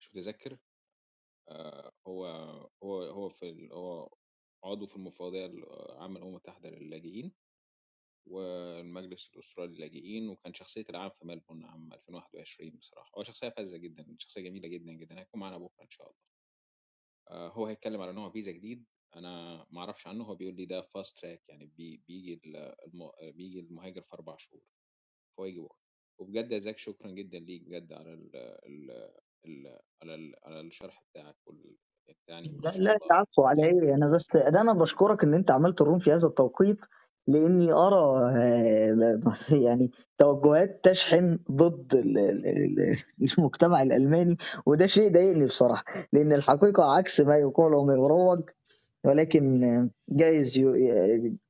مش 0.00 0.10
متذكر. 0.14 0.58
آه، 1.48 1.92
هو 2.06 2.26
هو 2.82 3.02
هو 3.02 3.28
في 3.28 3.68
هو 3.72 4.16
عضو 4.64 4.86
في 4.86 4.96
المفوضية 4.96 5.46
العامة 5.46 6.18
للأمم 6.18 6.28
المتحدة 6.28 6.70
للاجئين 6.70 7.32
والمجلس 8.26 9.30
الأسترالي 9.34 9.74
للاجئين 9.76 10.28
وكان 10.28 10.54
شخصية 10.54 10.84
العام 10.90 11.10
في 11.10 11.26
ملبورن 11.26 11.64
عام 11.64 11.92
2021 11.92 12.70
بصراحة. 12.78 13.12
هو 13.18 13.22
شخصية 13.24 13.48
فذة 13.48 13.76
جدا 13.76 14.16
شخصية 14.18 14.40
جميلة 14.42 14.68
جدا 14.68 14.92
جدا. 14.92 15.20
هيكون 15.20 15.40
معانا 15.40 15.58
بكرة 15.58 15.84
إن 15.84 15.90
شاء 15.90 16.06
الله. 16.06 16.18
آه، 17.30 17.48
هو 17.48 17.66
هيتكلم 17.66 18.00
على 18.00 18.12
نوع 18.12 18.30
فيزا 18.30 18.52
جديد 18.52 18.86
أنا 19.16 19.66
ما 19.70 19.80
أعرفش 19.80 20.06
عنه 20.06 20.24
هو 20.24 20.34
بيقول 20.34 20.56
لي 20.56 20.66
ده 20.66 20.82
fast 20.82 21.18
track 21.18 21.42
يعني 21.48 21.66
بي 21.66 22.02
بيجي 22.08 22.40
الم... 22.86 23.10
بيجي 23.22 23.60
المهاجر 23.60 24.02
في 24.02 24.14
أربع 24.14 24.36
شهور 24.36 24.62
فهو 25.36 25.46
يجي 25.46 25.60
بكرة. 25.60 25.78
وبجد 26.18 26.52
يا 26.52 26.58
زاك 26.58 26.78
شكرا 26.78 27.10
جدا 27.10 27.38
ليك 27.38 27.62
بجد 27.62 27.92
على 27.92 28.12
ال... 28.14 28.36
ال... 28.36 28.90
ال... 29.46 29.78
على 30.02 30.14
ال... 30.14 30.34
على 30.44 30.60
الشرح 30.60 31.04
بتاعك 31.10 31.36
وال... 31.46 31.76
يعني 32.28 32.48
لا 32.64 32.70
لا 32.70 32.96
العفو 33.06 33.42
على 33.42 33.64
إيه؟ 33.66 33.94
أنا 33.94 34.08
بس 34.10 34.26
ده 34.36 34.60
أنا 34.60 34.72
بشكرك 34.72 35.24
إن 35.24 35.34
أنت 35.34 35.50
عملت 35.50 35.80
ال 35.80 35.84
room 35.84 35.98
في 35.98 36.12
هذا 36.12 36.28
التوقيت 36.28 36.80
لإني 37.26 37.72
أرى 37.72 38.32
آه، 38.36 39.20
يعني 39.66 39.90
توجهات 40.18 40.84
تشحن 40.84 41.38
ضد 41.50 41.94
ال- 41.94 42.18
ال- 42.18 42.46
ال- 42.46 42.96
المجتمع 43.38 43.82
الألماني 43.82 44.36
وده 44.66 44.86
شيء 44.86 45.12
ضايقني 45.12 45.46
بصراحة 45.46 45.84
لإن 46.12 46.32
الحقيقة 46.32 46.96
عكس 46.96 47.20
ما 47.20 47.36
يقول 47.36 47.74
وما 47.74 47.94
يروج 47.94 48.50
ولكن 49.04 49.60
جايز 50.08 50.58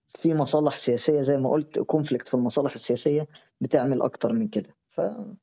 في 0.08 0.34
مصالح 0.34 0.76
سياسية 0.76 1.20
زي 1.20 1.36
ما 1.36 1.50
قلت 1.50 1.78
كونفليكت 1.78 2.28
في 2.28 2.34
المصالح 2.34 2.72
السياسية 2.74 3.28
بتعمل 3.60 4.02
أكتر 4.02 4.32
من 4.32 4.48
كده. 4.48 4.76
فاتمنى 4.88 5.38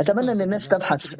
شكرا 0.00 0.22
يا 0.24 0.32
إن 0.32 0.40
الناس 0.40 0.68
تبحث. 0.68 1.14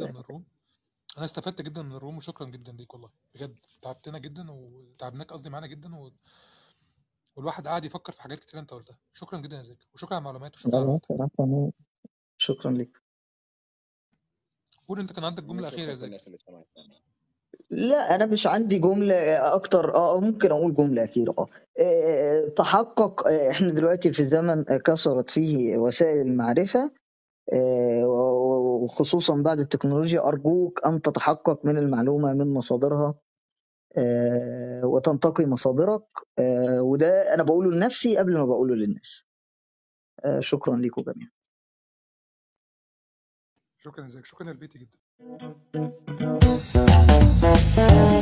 أنا 1.17 1.25
استفدت 1.25 1.63
جدا 1.63 1.83
من 1.83 1.93
الروم 1.93 2.17
وشكرا 2.17 2.47
جدا 2.47 2.73
ليك 2.73 2.95
والله. 2.95 3.09
بجد 3.35 3.57
تعبتنا 3.83 4.19
جدا 4.19 4.51
وتعبناك 4.51 5.33
قصدي 5.33 5.51
معانا 5.51 5.67
جدا 5.67 5.97
و... 5.97 6.11
والواحد 7.37 7.67
قاعد 7.67 7.85
يفكر 7.85 8.13
في 8.13 8.23
حاجات 8.23 8.39
كتير 8.41 8.61
أنت 8.61 8.71
قلتها. 8.71 8.99
شكرا 9.13 9.41
جدا 9.41 9.57
يا 9.57 9.63
زيد 9.63 9.83
وشكرا 9.95 10.15
على 10.15 10.19
المعلومات 10.23 10.55
وشكرا 10.55 10.99
على 11.41 11.73
شكرا 12.37 12.73
لك 12.73 13.03
قول 14.89 15.01
أنت 15.01 15.13
كان 15.13 15.25
عندك 15.25 15.45
جملة 15.45 15.69
أخيرة 15.69 15.81
يا 15.81 15.87
كابتن 15.87 16.01
زيد 16.01 16.07
الناس 16.07 16.27
اللي 16.27 16.39
سمعت 16.39 16.67
لا 17.75 18.15
أنا 18.15 18.27
مش 18.27 18.47
عندي 18.47 18.79
جملة 18.79 19.15
أكتر. 19.55 19.95
آه 19.95 20.21
ممكن 20.21 20.51
أقول 20.51 20.75
جملة 20.75 21.05
أخيرة. 21.05 21.35
آه 21.39 21.47
آه، 21.79 22.49
تحقق 22.49 23.29
آه، 23.29 23.51
إحنا 23.51 23.71
دلوقتي 23.71 24.13
في 24.13 24.25
زمن 24.25 24.63
كثرت 24.65 25.31
فيه 25.31 25.79
وسائل 25.79 26.21
المعرفة. 26.27 26.91
آه، 27.53 28.07
وخصوصا 28.83 29.43
بعد 29.43 29.61
التكنولوجيا 29.61 30.29
أرجوك 30.29 30.87
أن 30.87 31.03
تتحقق 31.03 31.65
من 31.65 31.79
المعلومة 31.79 32.33
من 32.33 32.55
مصادرها. 32.55 33.15
آه، 33.97 34.87
وتنتقي 34.87 35.47
مصادرك. 35.47 36.05
آه، 36.39 36.83
وده 36.83 37.35
أنا 37.35 37.43
بقوله 37.43 37.71
لنفسي 37.71 38.17
قبل 38.17 38.39
ما 38.39 38.45
بقوله 38.45 38.75
للناس. 38.75 39.27
آه، 40.25 40.41
شكرا 40.41 40.77
لكم 40.77 41.03
جميعا. 41.03 41.31
شكرا 43.79 44.09
زيد 44.09 44.25
شكرا 44.25 44.49
يا 44.49 44.53
البيتي 47.45 47.61
جدا 47.77 48.14